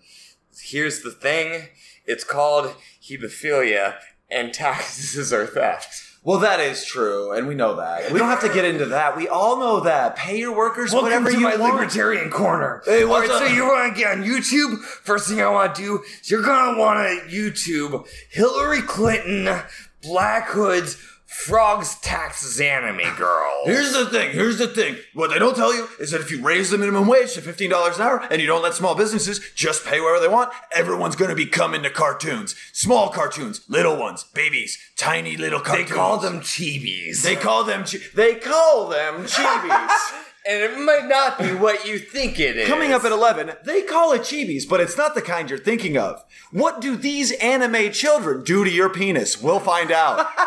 Here's 0.62 1.02
the 1.02 1.12
thing: 1.12 1.70
it's 2.06 2.24
called 2.24 2.76
hebephilia, 3.02 3.96
and 4.30 4.54
taxes 4.54 5.32
are 5.34 5.46
theft. 5.46 6.04
Well, 6.24 6.40
that 6.40 6.60
is 6.60 6.84
true, 6.84 7.32
and 7.32 7.48
we 7.48 7.56
know 7.56 7.78
that. 7.78 8.12
We 8.12 8.20
don't 8.20 8.28
have 8.28 8.42
to 8.42 8.54
get 8.54 8.66
into 8.66 8.88
that. 8.88 9.16
We 9.16 9.30
all 9.30 9.60
know 9.62 9.80
that. 9.82 10.18
Pay 10.18 10.40
your 10.40 10.54
workers 10.54 10.92
whatever 10.94 11.32
you 11.32 11.44
want. 11.44 11.62
libertarian 11.62 12.30
corner. 12.30 12.82
Hey, 12.86 13.04
All 13.04 13.12
what's 13.12 13.30
right, 13.30 13.48
so 13.48 13.54
you 13.54 13.64
want 13.66 13.96
to 13.96 13.98
get 13.98 14.18
on 14.18 14.26
YouTube? 14.26 14.80
First 14.80 15.30
thing 15.30 15.40
I 15.40 15.50
want 15.50 15.74
to 15.76 15.82
do 15.82 16.04
is 16.20 16.30
you're 16.30 16.42
gonna 16.42 16.78
want 16.78 17.00
to 17.00 17.34
YouTube 17.34 18.06
Hillary 18.30 18.82
Clinton, 18.82 19.58
Black 20.02 20.50
Hoods, 20.50 20.98
Frogs 21.28 21.96
Taxes 22.00 22.62
Anime 22.62 23.14
Girl. 23.18 23.52
Here's 23.66 23.92
the 23.92 24.06
thing. 24.06 24.32
Here's 24.32 24.58
the 24.58 24.68
thing. 24.70 24.96
What 25.14 25.30
they 25.30 25.38
don't 25.38 25.58
tell 25.58 25.76
you 25.76 25.90
is 26.00 26.12
that 26.12 26.22
if 26.22 26.32
you 26.32 26.42
raise 26.42 26.70
the 26.70 26.78
minimum 26.78 27.06
wage 27.06 27.34
to 27.34 27.42
fifteen 27.42 27.70
dollars 27.70 27.98
an 27.98 28.04
hour 28.04 28.26
and 28.32 28.40
you 28.40 28.48
don't 28.48 28.64
let 28.64 28.74
small 28.76 28.96
businesses 28.96 29.42
just 29.54 29.86
pay 29.86 30.00
wherever 30.00 30.22
they 30.26 30.34
want, 30.34 30.54
everyone's 30.72 31.18
going 31.18 31.30
to 31.30 31.36
be 31.36 31.46
coming 31.46 31.84
to 31.84 31.90
cartoons. 31.90 32.56
Small 32.72 33.10
cartoons, 33.10 33.62
little 33.68 33.98
ones, 33.98 34.24
babies, 34.24 34.78
tiny 34.96 35.36
little 35.36 35.60
cartoons. 35.60 35.90
they 35.90 35.96
call 35.96 36.18
them 36.18 36.40
chibis. 36.40 37.22
They 37.24 37.36
call 37.36 37.66
them. 37.66 37.84
Chi- 37.84 38.00
they 38.16 38.36
call 38.36 38.88
them 38.88 39.26
chibis. 39.26 40.24
and 40.48 40.64
it 40.64 40.80
might 40.80 41.10
not 41.10 41.38
be 41.38 41.54
what 41.54 41.86
you 41.86 42.00
think 42.00 42.40
it 42.40 42.56
is. 42.56 42.70
Coming 42.70 42.94
up 42.94 43.04
at 43.04 43.12
eleven, 43.12 43.52
they 43.66 43.82
call 43.82 44.14
it 44.14 44.22
chibis, 44.22 44.64
but 44.68 44.80
it's 44.80 44.96
not 44.96 45.14
the 45.14 45.22
kind 45.22 45.50
you're 45.50 45.60
thinking 45.60 45.98
of. 45.98 46.24
What 46.52 46.80
do 46.80 46.96
these 46.96 47.34
anime 47.34 47.92
children 47.92 48.46
do 48.46 48.64
to 48.64 48.72
your 48.72 48.88
penis? 48.90 49.42
We'll 49.42 49.60
find 49.60 49.92
out. 49.92 50.26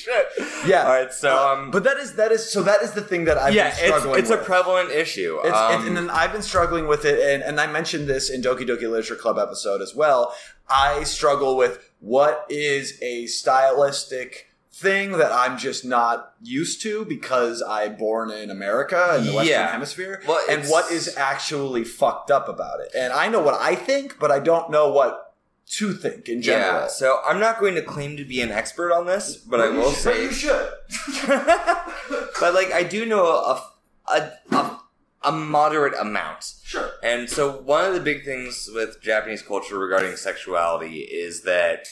Shit! 0.00 0.26
Yeah. 0.66 0.84
All 0.84 0.92
right, 0.92 1.12
so 1.12 1.36
Uh, 1.36 1.52
um, 1.54 1.70
but 1.70 1.84
that 1.84 1.96
is 1.98 2.14
that 2.14 2.32
is 2.32 2.50
so 2.50 2.62
that 2.62 2.82
is 2.82 2.92
the 2.92 3.02
thing 3.02 3.24
that 3.24 3.38
I've 3.38 3.54
yeah, 3.54 3.70
been 3.70 3.86
struggling 3.86 4.20
it's 4.20 4.30
it's 4.30 4.40
a 4.40 4.44
prevalent 4.44 4.90
issue. 4.90 5.38
It's, 5.44 5.56
um, 5.56 5.74
it's, 5.74 5.84
and 5.88 5.96
then 5.96 6.10
I've 6.10 6.32
been 6.32 6.42
struggling 6.42 6.86
with 6.86 7.04
it, 7.04 7.18
and, 7.20 7.42
and 7.42 7.60
I 7.60 7.66
mentioned 7.66 8.08
this 8.08 8.30
in 8.30 8.42
Doki 8.42 8.66
Doki 8.68 8.82
Literature 8.82 9.16
Club 9.16 9.38
episode 9.38 9.80
as 9.82 9.94
well. 9.94 10.34
I 10.68 11.04
struggle 11.04 11.56
with 11.56 11.90
what 12.00 12.46
is 12.48 12.98
a 13.02 13.26
stylistic 13.26 14.46
thing 14.72 15.12
that 15.12 15.30
I'm 15.32 15.58
just 15.58 15.84
not 15.84 16.32
used 16.40 16.80
to 16.82 17.04
because 17.04 17.62
I'm 17.62 17.96
born 17.96 18.30
in 18.30 18.50
America 18.50 19.16
in 19.18 19.26
the 19.26 19.32
Western 19.34 19.52
Yeah. 19.52 19.72
Hemisphere, 19.72 20.22
Well, 20.26 20.42
and 20.48 20.64
what 20.68 20.90
is 20.90 21.14
actually 21.16 21.84
fucked 21.84 22.30
up 22.30 22.48
about 22.48 22.80
it. 22.80 22.90
And 22.96 23.12
I 23.12 23.28
know 23.28 23.40
what 23.40 23.60
I 23.60 23.74
think, 23.74 24.18
but 24.18 24.30
I 24.30 24.38
don't 24.38 24.70
know 24.70 24.90
what 24.90 25.29
to 25.70 25.92
think 25.92 26.28
in 26.28 26.42
general. 26.42 26.82
Yeah, 26.82 26.86
so 26.88 27.20
I'm 27.24 27.38
not 27.38 27.60
going 27.60 27.76
to 27.76 27.82
claim 27.82 28.16
to 28.16 28.24
be 28.24 28.40
an 28.40 28.50
expert 28.50 28.92
on 28.92 29.06
this, 29.06 29.36
but 29.36 29.60
I 29.60 29.68
will 29.68 29.92
say 29.92 30.24
you 30.24 30.32
should. 30.32 30.68
but 31.26 32.54
like 32.54 32.72
I 32.72 32.82
do 32.82 33.06
know 33.06 33.26
a 33.26 33.62
a, 34.08 34.32
a 34.50 34.80
a 35.22 35.32
moderate 35.32 35.94
amount. 35.98 36.54
Sure. 36.64 36.90
And 37.02 37.28
so 37.28 37.58
one 37.58 37.84
of 37.84 37.94
the 37.94 38.00
big 38.00 38.24
things 38.24 38.68
with 38.74 39.00
Japanese 39.02 39.42
culture 39.42 39.78
regarding 39.78 40.16
sexuality 40.16 41.00
is 41.00 41.42
that 41.42 41.86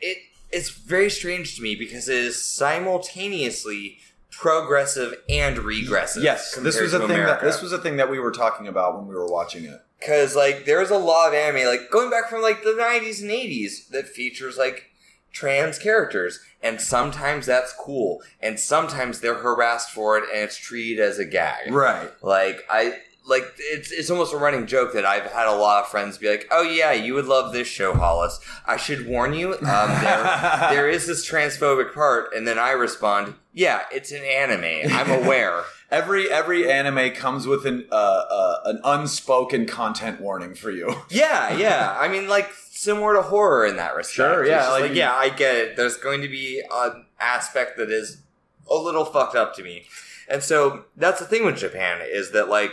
it 0.00 0.18
it's 0.50 0.70
very 0.70 1.08
strange 1.08 1.56
to 1.56 1.62
me 1.62 1.74
because 1.74 2.08
it 2.08 2.18
is 2.18 2.44
simultaneously 2.44 3.98
progressive 4.30 5.14
and 5.28 5.58
regressive. 5.58 6.22
Yes, 6.22 6.54
this 6.56 6.78
was 6.78 6.92
a 6.92 7.06
thing 7.06 7.24
that 7.24 7.40
this 7.40 7.62
was 7.62 7.72
a 7.72 7.78
thing 7.78 7.96
that 7.96 8.10
we 8.10 8.18
were 8.18 8.32
talking 8.32 8.68
about 8.68 8.98
when 8.98 9.06
we 9.06 9.14
were 9.14 9.30
watching 9.30 9.64
it. 9.64 9.80
Because 10.02 10.34
like 10.36 10.64
there's 10.64 10.90
a 10.90 10.98
lot 10.98 11.28
of 11.28 11.34
anime 11.34 11.66
like 11.66 11.90
going 11.90 12.10
back 12.10 12.28
from 12.28 12.42
like 12.42 12.62
the 12.62 12.70
90s 12.78 13.20
and 13.22 13.30
80s 13.30 13.88
that 13.90 14.08
features 14.08 14.58
like 14.58 14.90
trans 15.32 15.78
characters 15.78 16.40
and 16.62 16.80
sometimes 16.80 17.46
that's 17.46 17.72
cool 17.72 18.20
and 18.40 18.58
sometimes 18.60 19.20
they're 19.20 19.36
harassed 19.38 19.90
for 19.90 20.18
it 20.18 20.24
and 20.32 20.42
it's 20.42 20.56
treated 20.56 21.00
as 21.02 21.18
a 21.18 21.24
gag 21.24 21.72
Right. 21.72 22.10
like 22.22 22.64
i 22.68 22.98
like 23.24 23.44
it's 23.58 23.92
it's 23.92 24.10
almost 24.10 24.34
a 24.34 24.36
running 24.36 24.66
joke 24.66 24.94
that 24.94 25.06
I've 25.06 25.30
had 25.30 25.46
a 25.46 25.54
lot 25.54 25.84
of 25.84 25.88
friends 25.90 26.18
be 26.18 26.28
like, 26.28 26.48
"Oh 26.50 26.62
yeah, 26.64 26.90
you 26.90 27.14
would 27.14 27.26
love 27.26 27.52
this 27.52 27.68
show, 27.68 27.94
Hollis." 27.94 28.40
I 28.66 28.76
should 28.76 29.06
warn 29.06 29.32
you, 29.32 29.52
um, 29.52 29.60
there 29.60 30.68
there 30.72 30.88
is 30.90 31.06
this 31.06 31.24
transphobic 31.30 31.94
part, 31.94 32.34
and 32.34 32.48
then 32.48 32.58
I 32.58 32.72
respond, 32.72 33.34
"Yeah, 33.52 33.82
it's 33.92 34.10
an 34.10 34.24
anime. 34.24 34.90
I'm 34.92 35.22
aware." 35.22 35.62
Every 35.92 36.32
every 36.32 36.68
anime 36.68 37.12
comes 37.12 37.46
with 37.46 37.64
an 37.64 37.86
uh, 37.92 38.24
an 38.64 38.80
unspoken 38.84 39.66
content 39.66 40.20
warning 40.20 40.54
for 40.54 40.70
you. 40.70 40.94
Yeah, 41.10 41.56
yeah. 41.56 41.96
I 41.98 42.08
mean, 42.08 42.28
like 42.28 42.50
similar 42.70 43.14
to 43.14 43.22
horror 43.22 43.66
in 43.66 43.76
that 43.76 43.94
respect. 43.94 44.14
Sure, 44.14 44.46
yeah, 44.46 44.68
like 44.70 44.82
like, 44.82 44.94
yeah, 44.94 45.12
I 45.14 45.28
get 45.28 45.54
it. 45.56 45.76
There's 45.76 45.96
going 45.96 46.22
to 46.22 46.28
be 46.28 46.62
an 46.72 47.04
aspect 47.20 47.76
that 47.78 47.90
is 47.90 48.22
a 48.70 48.74
little 48.74 49.04
fucked 49.04 49.36
up 49.36 49.54
to 49.56 49.62
me, 49.62 49.84
and 50.28 50.42
so 50.42 50.84
that's 50.96 51.18
the 51.20 51.26
thing 51.26 51.44
with 51.44 51.56
Japan 51.56 52.00
is 52.04 52.30
that 52.32 52.48
like 52.48 52.70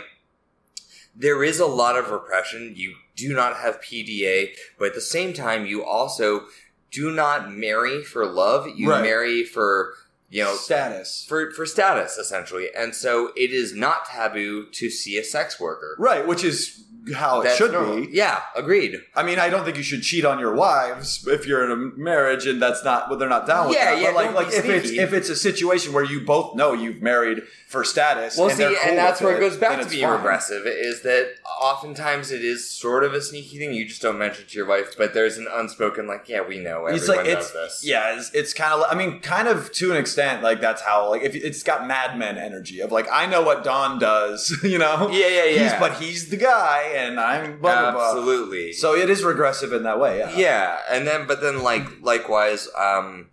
there 1.14 1.42
is 1.42 1.58
a 1.60 1.66
lot 1.66 1.96
of 1.96 2.10
repression. 2.10 2.72
You 2.76 2.94
do 3.16 3.34
not 3.34 3.56
have 3.58 3.80
PDA, 3.80 4.50
but 4.78 4.88
at 4.88 4.94
the 4.94 5.00
same 5.00 5.32
time, 5.32 5.66
you 5.66 5.84
also 5.84 6.46
do 6.90 7.10
not 7.10 7.52
marry 7.52 8.02
for 8.02 8.24
love. 8.26 8.66
You 8.74 8.90
Right. 8.90 9.02
marry 9.02 9.44
for 9.44 9.94
you 10.30 10.42
know 10.42 10.54
Status. 10.54 11.26
for 11.28 11.50
for 11.50 11.66
status 11.66 12.16
essentially, 12.16 12.68
and 12.74 12.94
so 12.94 13.32
it 13.36 13.50
is 13.50 13.74
not 13.74 14.06
taboo 14.06 14.66
to 14.72 14.88
see 14.88 15.18
a 15.18 15.24
sex 15.24 15.60
worker. 15.60 15.96
Right, 15.98 16.26
which 16.26 16.44
is 16.44 16.84
how 17.14 17.40
it 17.40 17.44
That's 17.44 17.56
should 17.56 17.72
normal. 17.72 17.96
be. 18.02 18.08
Yeah, 18.12 18.40
agreed. 18.56 18.96
I 19.14 19.22
mean, 19.22 19.38
I 19.38 19.48
don't 19.48 19.64
think 19.64 19.76
you 19.76 19.82
should 19.82 20.02
cheat 20.02 20.24
on 20.24 20.38
your 20.38 20.54
wives 20.54 21.26
if 21.26 21.46
you're 21.46 21.64
in 21.64 21.70
a 21.72 21.76
marriage 21.98 22.46
and 22.46 22.60
that's 22.60 22.84
not 22.84 23.08
well, 23.08 23.18
they're 23.18 23.28
not 23.28 23.46
down 23.46 23.68
with 23.68 23.76
Yeah, 23.76 23.94
that. 23.94 24.00
yeah, 24.00 24.12
but 24.12 24.34
like, 24.34 24.34
like 24.34 24.54
if 24.54 24.64
it's 24.66 24.90
if 24.90 25.12
it's 25.12 25.28
a 25.28 25.36
situation 25.36 25.92
where 25.92 26.04
you 26.04 26.20
both 26.20 26.54
know 26.56 26.72
you've 26.72 27.02
married 27.02 27.42
for 27.68 27.84
status, 27.84 28.36
Well, 28.36 28.48
and 28.48 28.56
see, 28.58 28.64
cool 28.64 28.76
and 28.84 28.98
that's 28.98 29.20
where 29.20 29.36
it 29.36 29.40
goes 29.40 29.56
back 29.56 29.80
to 29.80 29.88
being 29.88 30.04
fine. 30.04 30.16
regressive. 30.16 30.66
Is 30.66 31.02
that 31.02 31.34
oftentimes 31.60 32.30
it 32.32 32.44
is 32.44 32.68
sort 32.68 33.04
of 33.04 33.14
a 33.14 33.20
sneaky 33.22 33.58
thing. 33.58 33.72
You 33.72 33.86
just 33.86 34.02
don't 34.02 34.18
mention 34.18 34.44
it 34.44 34.48
to 34.50 34.56
your 34.56 34.66
wife, 34.66 34.94
but 34.98 35.14
there's 35.14 35.36
an 35.38 35.46
unspoken 35.52 36.06
like, 36.06 36.28
yeah, 36.28 36.40
we 36.46 36.58
know 36.58 36.86
everyone 36.86 36.94
It's 36.96 37.08
like 37.08 37.24
knows 37.26 37.36
it's 37.36 37.50
this. 37.52 37.80
yeah, 37.84 38.16
it's, 38.16 38.30
it's 38.34 38.54
kind 38.54 38.72
of 38.72 38.84
I 38.90 38.94
mean, 38.94 39.20
kind 39.20 39.46
of 39.48 39.70
to 39.72 39.90
an 39.92 39.96
extent, 39.96 40.42
like 40.42 40.60
that's 40.60 40.82
how 40.82 41.08
like 41.10 41.22
if 41.22 41.34
it's 41.36 41.62
got 41.62 41.86
Mad 41.86 42.18
Men 42.18 42.38
energy 42.38 42.80
of 42.80 42.90
like 42.92 43.06
I 43.12 43.26
know 43.26 43.42
what 43.42 43.62
Don 43.64 43.98
does, 43.98 44.58
you 44.64 44.78
know, 44.78 45.08
Yeah, 45.10 45.28
yeah, 45.28 45.44
yeah. 45.44 45.50
He's, 45.50 45.56
yeah. 45.72 45.80
but 45.80 45.94
he's 45.94 46.28
the 46.30 46.36
guy, 46.36 46.89
and 46.94 47.18
I'm 47.18 47.60
blah 47.60 47.80
blah 47.80 47.92
blah. 47.92 48.10
absolutely. 48.10 48.72
So 48.72 48.94
it 48.94 49.10
is 49.10 49.22
regressive 49.22 49.72
in 49.72 49.82
that 49.84 49.98
way, 50.00 50.18
yeah. 50.18 50.36
yeah, 50.36 50.78
and 50.90 51.06
then 51.06 51.26
but 51.26 51.40
then 51.40 51.62
like 51.62 52.00
likewise, 52.02 52.68
um, 52.76 53.30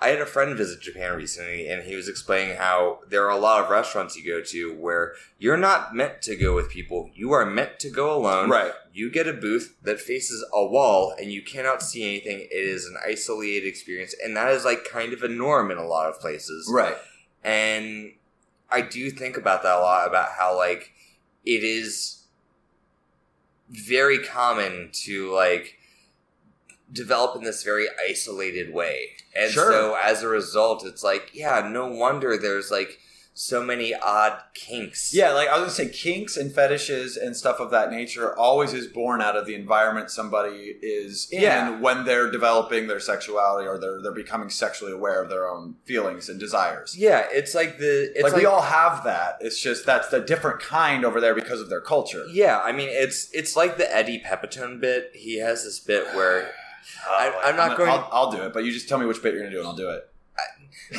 I 0.00 0.08
had 0.08 0.20
a 0.20 0.26
friend 0.26 0.56
visit 0.56 0.80
Japan 0.80 1.16
recently, 1.16 1.68
and 1.68 1.82
he 1.84 1.96
was 1.96 2.08
explaining 2.08 2.56
how 2.56 3.00
there 3.08 3.24
are 3.24 3.30
a 3.30 3.38
lot 3.38 3.64
of 3.64 3.70
restaurants 3.70 4.16
you 4.16 4.26
go 4.26 4.42
to 4.42 4.74
where 4.74 5.14
you're 5.38 5.56
not 5.56 5.94
meant 5.94 6.20
to 6.22 6.36
go 6.36 6.54
with 6.54 6.68
people. 6.68 7.10
You 7.14 7.32
are 7.32 7.46
meant 7.46 7.78
to 7.80 7.90
go 7.90 8.14
alone. 8.14 8.50
Right. 8.50 8.72
You 8.92 9.10
get 9.10 9.26
a 9.26 9.32
booth 9.32 9.76
that 9.82 10.00
faces 10.00 10.44
a 10.52 10.64
wall, 10.64 11.14
and 11.18 11.32
you 11.32 11.42
cannot 11.42 11.82
see 11.82 12.02
anything. 12.02 12.40
It 12.40 12.52
is 12.52 12.86
an 12.86 12.96
isolated 13.06 13.66
experience, 13.66 14.14
and 14.22 14.36
that 14.36 14.50
is 14.52 14.64
like 14.64 14.84
kind 14.84 15.12
of 15.12 15.22
a 15.22 15.28
norm 15.28 15.70
in 15.70 15.78
a 15.78 15.86
lot 15.86 16.08
of 16.08 16.20
places. 16.20 16.70
Right. 16.70 16.96
And 17.42 18.12
I 18.70 18.80
do 18.80 19.10
think 19.10 19.36
about 19.36 19.62
that 19.62 19.76
a 19.76 19.80
lot 19.80 20.08
about 20.08 20.30
how 20.38 20.56
like 20.56 20.92
it 21.46 21.62
is 21.62 22.13
very 23.68 24.18
common 24.18 24.90
to 24.92 25.32
like 25.32 25.78
develop 26.92 27.36
in 27.36 27.42
this 27.42 27.62
very 27.62 27.86
isolated 28.08 28.72
way. 28.72 29.10
And 29.36 29.50
Sure. 29.50 29.72
so 29.72 29.98
as 30.02 30.22
a 30.22 30.28
result 30.28 30.84
it's 30.84 31.02
like, 31.02 31.30
yeah, 31.32 31.68
no 31.70 31.86
wonder 31.88 32.36
there's 32.36 32.70
like 32.70 32.98
so 33.36 33.64
many 33.64 33.92
odd 33.92 34.38
kinks. 34.54 35.12
Yeah, 35.12 35.32
like 35.32 35.48
I 35.48 35.54
was 35.58 35.62
gonna 35.62 35.70
say, 35.72 35.88
kinks 35.88 36.36
and 36.36 36.52
fetishes 36.52 37.16
and 37.16 37.36
stuff 37.36 37.58
of 37.58 37.72
that 37.72 37.90
nature 37.90 38.32
always 38.38 38.72
is 38.72 38.86
born 38.86 39.20
out 39.20 39.36
of 39.36 39.44
the 39.44 39.56
environment 39.56 40.08
somebody 40.08 40.76
is 40.80 41.26
in 41.32 41.42
Yeah. 41.42 41.80
when 41.80 42.04
they're 42.04 42.30
developing 42.30 42.86
their 42.86 43.00
sexuality 43.00 43.66
or 43.66 43.76
they're 43.76 44.00
they're 44.00 44.12
becoming 44.12 44.50
sexually 44.50 44.92
aware 44.92 45.20
of 45.20 45.30
their 45.30 45.48
own 45.48 45.74
feelings 45.84 46.28
and 46.28 46.38
desires. 46.38 46.96
Yeah, 46.96 47.26
it's 47.32 47.56
like 47.56 47.78
the 47.78 48.12
it's 48.14 48.22
like, 48.22 48.32
like, 48.34 48.40
we 48.40 48.46
all 48.46 48.62
have 48.62 49.02
that. 49.02 49.38
It's 49.40 49.60
just 49.60 49.84
that's 49.84 50.08
the 50.10 50.20
different 50.20 50.60
kind 50.60 51.04
over 51.04 51.20
there 51.20 51.34
because 51.34 51.60
of 51.60 51.68
their 51.68 51.80
culture. 51.80 52.24
Yeah, 52.30 52.60
I 52.60 52.70
mean 52.70 52.88
it's 52.88 53.28
it's 53.32 53.56
like 53.56 53.78
the 53.78 53.92
Eddie 53.94 54.22
Pepitone 54.24 54.80
bit. 54.80 55.10
He 55.12 55.40
has 55.40 55.64
this 55.64 55.80
bit 55.80 56.06
where 56.14 56.52
oh, 57.08 57.12
I- 57.12 57.48
I'm 57.48 57.56
not 57.56 57.76
going- 57.76 57.90
I'll, 57.90 58.08
I'll 58.12 58.30
do 58.30 58.42
it, 58.42 58.52
but 58.52 58.64
you 58.64 58.70
just 58.70 58.88
tell 58.88 58.98
me 58.98 59.06
which 59.06 59.20
bit 59.24 59.34
you're 59.34 59.42
gonna 59.42 59.50
do, 59.52 59.58
and 59.58 59.66
I'll 59.66 59.74
do 59.74 59.90
it. 59.90 60.08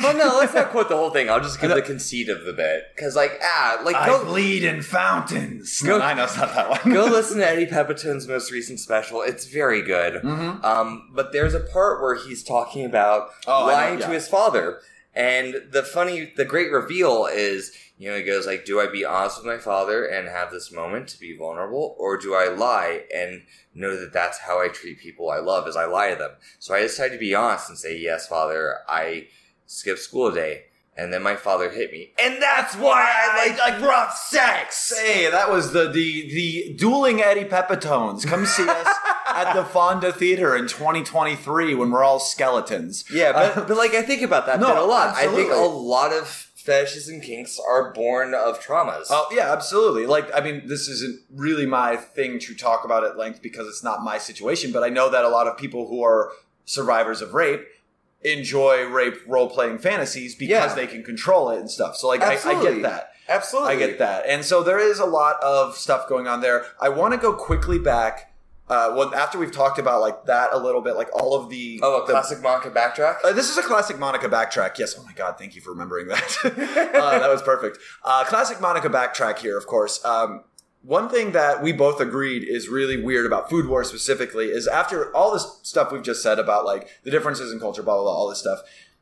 Well 0.02 0.16
no, 0.16 0.38
let's 0.38 0.54
not 0.54 0.70
quote 0.70 0.88
the 0.88 0.96
whole 0.96 1.10
thing. 1.10 1.28
I'll 1.30 1.40
just 1.40 1.60
give 1.60 1.70
the 1.70 1.82
conceit 1.82 2.28
of 2.28 2.44
the 2.44 2.52
bit. 2.52 2.84
Cause 2.96 3.14
like 3.16 3.38
ah 3.42 3.80
like 3.84 3.94
go, 4.06 4.24
bleed 4.24 4.64
in 4.64 4.82
fountains. 4.82 5.80
Go- 5.82 5.98
No, 5.98 6.04
I 6.04 6.14
know 6.14 6.24
it's 6.24 6.36
not 6.36 6.54
that 6.54 6.68
one. 6.84 6.94
go 6.94 7.04
listen 7.06 7.38
to 7.38 7.48
Eddie 7.48 7.66
Pepitone's 7.66 8.26
most 8.28 8.50
recent 8.50 8.80
special. 8.80 9.22
It's 9.22 9.46
very 9.46 9.82
good. 9.82 10.22
Mhm. 10.22 10.62
Um, 10.64 11.10
but 11.14 11.32
there's 11.32 11.54
a 11.54 11.60
part 11.60 12.00
where 12.00 12.14
he's 12.14 12.42
talking 12.42 12.84
about 12.84 13.30
Oh, 13.46 13.66
I 13.66 13.72
lying 13.72 13.98
yeah. 14.00 14.06
to 14.06 14.12
his 14.12 14.28
father. 14.28 14.80
And 15.14 15.54
the 15.70 15.82
funny, 15.82 16.30
the 16.36 16.44
great 16.44 16.70
reveal 16.70 17.24
is, 17.24 17.72
you 17.96 18.10
know, 18.10 18.18
he 18.18 18.22
goes 18.22 18.46
like, 18.46 18.66
"Do 18.66 18.78
I 18.82 18.86
be 18.86 19.02
honest 19.02 19.38
with 19.38 19.46
my 19.46 19.56
father 19.56 20.04
and 20.04 20.28
have 20.28 20.50
this 20.50 20.70
moment 20.70 21.08
to 21.08 21.18
be 21.18 21.34
vulnerable, 21.34 21.96
or 21.98 22.18
do 22.18 22.34
I 22.34 22.48
lie 22.48 23.04
and 23.14 23.42
know 23.74 23.96
that 23.98 24.12
that's 24.12 24.40
how 24.40 24.60
I 24.60 24.68
treat 24.68 24.98
people 24.98 25.30
I 25.30 25.38
love, 25.38 25.66
is 25.68 25.74
I 25.76 25.86
lie 25.86 26.10
to 26.10 26.16
them?" 26.16 26.32
So 26.58 26.74
I 26.74 26.80
decided 26.82 27.14
to 27.14 27.18
be 27.18 27.34
honest 27.34 27.70
and 27.70 27.78
say, 27.78 27.96
"Yes, 27.96 28.28
father, 28.28 28.80
I 28.86 29.28
skipped 29.66 30.00
school 30.00 30.30
day. 30.32 30.64
And 30.98 31.12
then 31.12 31.22
my 31.22 31.36
father 31.36 31.68
hit 31.68 31.92
me, 31.92 32.12
and 32.18 32.40
that's 32.42 32.74
why 32.74 33.06
I 33.06 33.50
like 33.50 33.58
like 33.58 33.82
rough 33.86 34.16
sex. 34.16 34.94
Hey, 34.98 35.30
that 35.30 35.50
was 35.50 35.72
the 35.72 35.90
the 35.90 36.26
the 36.32 36.74
dueling 36.74 37.20
Eddie 37.20 37.44
Pepitones. 37.44 38.24
Come 38.24 38.46
see 38.46 38.66
us 38.66 38.88
at 39.26 39.52
the 39.52 39.62
Fonda 39.62 40.10
Theater 40.10 40.56
in 40.56 40.66
2023 40.68 41.74
when 41.74 41.90
we're 41.90 42.02
all 42.02 42.18
skeletons. 42.18 43.04
Yeah, 43.12 43.32
but, 43.32 43.58
Uh, 43.58 43.64
but 43.68 43.76
like 43.76 43.90
I 43.92 44.00
think 44.00 44.22
about 44.22 44.46
that 44.46 44.58
No, 44.58 44.82
a 44.82 44.86
lot. 44.86 45.14
I 45.14 45.26
think 45.26 45.52
a 45.52 45.56
lot 45.56 46.14
of 46.14 46.26
fetishes 46.28 47.08
and 47.08 47.22
kinks 47.22 47.60
are 47.60 47.92
born 47.92 48.32
of 48.32 48.58
traumas. 48.64 49.08
Oh 49.10 49.28
yeah, 49.30 49.52
absolutely. 49.52 50.06
Like 50.06 50.30
I 50.34 50.40
mean, 50.40 50.66
this 50.66 50.88
isn't 50.88 51.20
really 51.30 51.66
my 51.66 51.96
thing 51.96 52.38
to 52.38 52.54
talk 52.54 52.86
about 52.86 53.04
at 53.04 53.18
length 53.18 53.42
because 53.42 53.66
it's 53.68 53.84
not 53.84 54.02
my 54.02 54.16
situation. 54.16 54.72
But 54.72 54.82
I 54.82 54.88
know 54.88 55.10
that 55.10 55.26
a 55.26 55.28
lot 55.28 55.46
of 55.46 55.58
people 55.58 55.88
who 55.88 56.02
are 56.02 56.32
survivors 56.64 57.20
of 57.20 57.34
rape 57.34 57.66
enjoy 58.22 58.84
rape 58.86 59.16
role 59.26 59.48
playing 59.48 59.78
fantasies 59.78 60.34
because 60.34 60.50
Yeah. 60.70 60.74
they 60.74 60.86
can 60.86 61.02
control 61.02 61.50
it 61.50 61.58
and 61.58 61.70
stuff. 61.70 61.96
So 61.96 62.08
like 62.08 62.22
I, 62.22 62.34
I 62.44 62.62
get 62.62 62.82
that. 62.82 63.10
Absolutely, 63.28 63.72
I 63.74 63.76
get 63.78 63.98
that. 63.98 64.24
And 64.26 64.44
so 64.44 64.62
there 64.62 64.78
is 64.78 64.98
a 65.00 65.04
lot 65.04 65.42
of 65.42 65.76
stuff 65.76 66.08
going 66.08 66.26
on 66.28 66.40
there. 66.40 66.64
I 66.80 66.88
want 66.88 67.12
to 67.12 67.18
go 67.18 67.32
quickly 67.32 67.78
back. 67.78 68.32
Uh, 68.68 68.92
well, 68.96 69.14
after 69.14 69.38
we've 69.38 69.52
talked 69.52 69.78
about 69.78 70.00
like 70.00 70.24
that 70.26 70.50
a 70.52 70.58
little 70.58 70.80
bit, 70.80 70.96
like 70.96 71.08
all 71.14 71.34
of 71.40 71.48
the 71.50 71.78
Oh, 71.84 72.02
a 72.02 72.06
the- 72.06 72.12
classic 72.12 72.40
Monica 72.42 72.68
backtrack. 72.70 73.18
uh, 73.24 73.32
this 73.32 73.48
is 73.48 73.56
a 73.56 73.62
classic 73.62 73.96
Monica 73.98 74.28
backtrack. 74.28 74.76
Yes. 74.78 74.96
Oh 74.98 75.04
my 75.04 75.12
God. 75.12 75.36
Thank 75.38 75.54
you 75.54 75.60
for 75.60 75.70
remembering 75.70 76.08
that. 76.08 76.36
uh, 76.44 77.18
that 77.20 77.28
was 77.30 77.42
perfect. 77.42 77.78
Uh, 78.04 78.24
classic 78.24 78.60
Monica 78.60 78.88
backtrack 78.88 79.38
here, 79.38 79.56
of 79.56 79.66
course. 79.68 80.04
Um, 80.04 80.42
one 80.86 81.08
thing 81.08 81.32
that 81.32 81.62
we 81.62 81.72
both 81.72 82.00
agreed 82.00 82.44
is 82.44 82.68
really 82.68 83.02
weird 83.02 83.26
about 83.26 83.50
Food 83.50 83.66
Wars 83.66 83.88
specifically 83.88 84.46
is 84.46 84.68
after 84.68 85.14
all 85.16 85.32
this 85.32 85.58
stuff 85.62 85.90
we've 85.90 86.02
just 86.02 86.22
said 86.22 86.38
about 86.38 86.64
like 86.64 86.88
the 87.02 87.10
differences 87.10 87.52
in 87.52 87.58
culture, 87.58 87.82
blah, 87.82 87.94
blah, 87.94 88.04
blah, 88.04 88.12
all 88.12 88.28
this 88.28 88.38
stuff, 88.38 88.60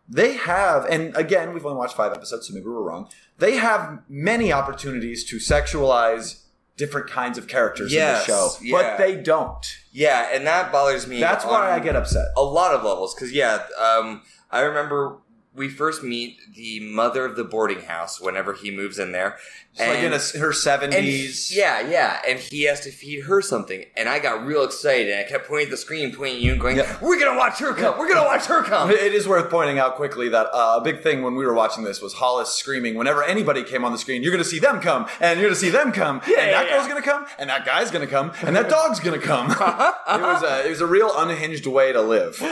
they 0.09 0.35
have, 0.35 0.85
and 0.87 1.15
again, 1.17 1.53
we've 1.55 1.65
only 1.65 1.79
watched 1.79 1.97
five 1.97 2.13
episodes, 2.13 2.49
so 2.49 2.55
maybe 2.55 2.67
we're 2.67 2.83
wrong. 2.83 3.09
They 3.39 3.57
have 3.57 4.01
many 4.09 4.53
opportunities 4.53 5.25
to 5.25 5.37
sexualize 5.37 6.43
different 6.77 7.09
kinds 7.09 7.39
of 7.39 7.47
characters 7.49 7.93
Yes, 7.93 8.27
in 8.29 8.33
the 8.35 8.39
show, 8.39 8.51
yeah. 8.63 8.73
but 8.77 8.99
they 8.99 9.17
don't. 9.17 9.65
yeah, 9.93 10.29
and 10.33 10.47
that 10.47 10.73
bothers 10.73 11.07
me. 11.07 11.21
That's 11.21 11.45
why 11.45 11.71
I 11.71 11.81
get 11.81 11.97
upset. 11.97 12.27
a 12.37 12.43
lot 12.43 12.75
of 12.75 12.83
levels 12.83 13.15
because 13.15 13.33
yeah, 13.33 13.63
um, 13.79 14.23
I 14.51 14.61
remember 14.61 15.19
we 15.55 15.69
first 15.69 16.03
meet 16.03 16.37
the 16.55 16.81
mother 16.81 17.25
of 17.25 17.37
the 17.37 17.45
boarding 17.45 17.83
house 17.83 18.21
whenever 18.21 18.55
he 18.55 18.71
moves 18.73 18.99
in 18.99 19.13
there. 19.13 19.37
She's 19.77 19.89
like 19.89 19.99
in 19.99 20.13
a, 20.13 20.19
her 20.39 20.47
and 20.47 20.55
seventies. 20.55 21.55
yeah, 21.57 21.81
yeah, 21.89 22.21
and 22.29 22.39
he 22.39 22.63
has 22.63 22.81
to 22.83 22.93
feed 22.93 23.25
her 23.25 23.43
something, 23.43 23.85
and 23.97 24.09
I 24.09 24.21
got 24.21 24.47
real 24.47 24.63
excited, 24.63 25.11
and 25.11 25.19
I 25.19 25.25
kept 25.29 25.49
pointing 25.49 25.67
at 25.67 25.71
the 25.73 25.77
screen, 25.77 26.15
pointing 26.15 26.37
at 26.37 26.43
you, 26.43 26.53
and 26.53 26.61
going, 26.61 26.77
Yeah. 26.77 26.97
"We're 27.03 27.19
gonna 27.19 27.37
watch 27.37 27.59
her 27.59 27.73
come! 27.75 27.99
We're 27.99 28.07
gonna 28.09 28.25
watch 28.25 28.45
her 28.47 28.63
come!" 28.63 28.91
It 29.05 29.13
is 29.13 29.27
worth 29.27 29.51
pointing 29.51 29.81
out 29.81 29.97
quickly 29.97 30.29
that 30.29 30.47
uh, 30.53 30.79
a 30.79 30.81
big 30.81 31.03
thing 31.03 31.23
when 31.23 31.35
we 31.35 31.45
were 31.45 31.55
watching 31.55 31.83
this 31.83 32.01
was 32.01 32.13
Hollis 32.15 32.51
screaming 32.51 32.95
whenever 32.95 33.25
anybody 33.25 33.65
came 33.65 33.85
on 33.85 33.91
the 33.91 33.99
screen, 33.99 34.23
you're 34.23 34.31
going 34.31 34.45
to 34.45 34.49
see 34.49 34.61
them 34.61 34.81
come, 34.81 35.07
and 35.21 35.41
you're 35.41 35.49
going 35.49 35.55
to 35.55 35.61
see 35.61 35.71
them 35.71 35.91
come, 35.91 36.21
and 36.21 36.29
yeah, 36.29 36.53
that 36.53 36.67
yeah. 36.67 36.73
girl's 36.73 36.87
going 36.87 37.03
to 37.03 37.09
come, 37.09 37.27
and 37.41 37.51
that 37.51 37.67
guy's 37.67 37.91
going 37.91 38.07
to 38.07 38.11
come, 38.11 38.31
and 38.43 38.55
that 38.55 38.69
dog's 38.71 39.01
going 39.01 39.19
to 39.21 39.27
come. 39.27 39.51
it 39.51 40.23
was 40.23 40.43
a 40.45 40.67
it 40.67 40.71
was 40.71 40.81
a 40.81 40.87
real 40.87 41.11
unhinged 41.17 41.67
way 41.67 41.93
to 41.93 42.01
live. 42.01 42.39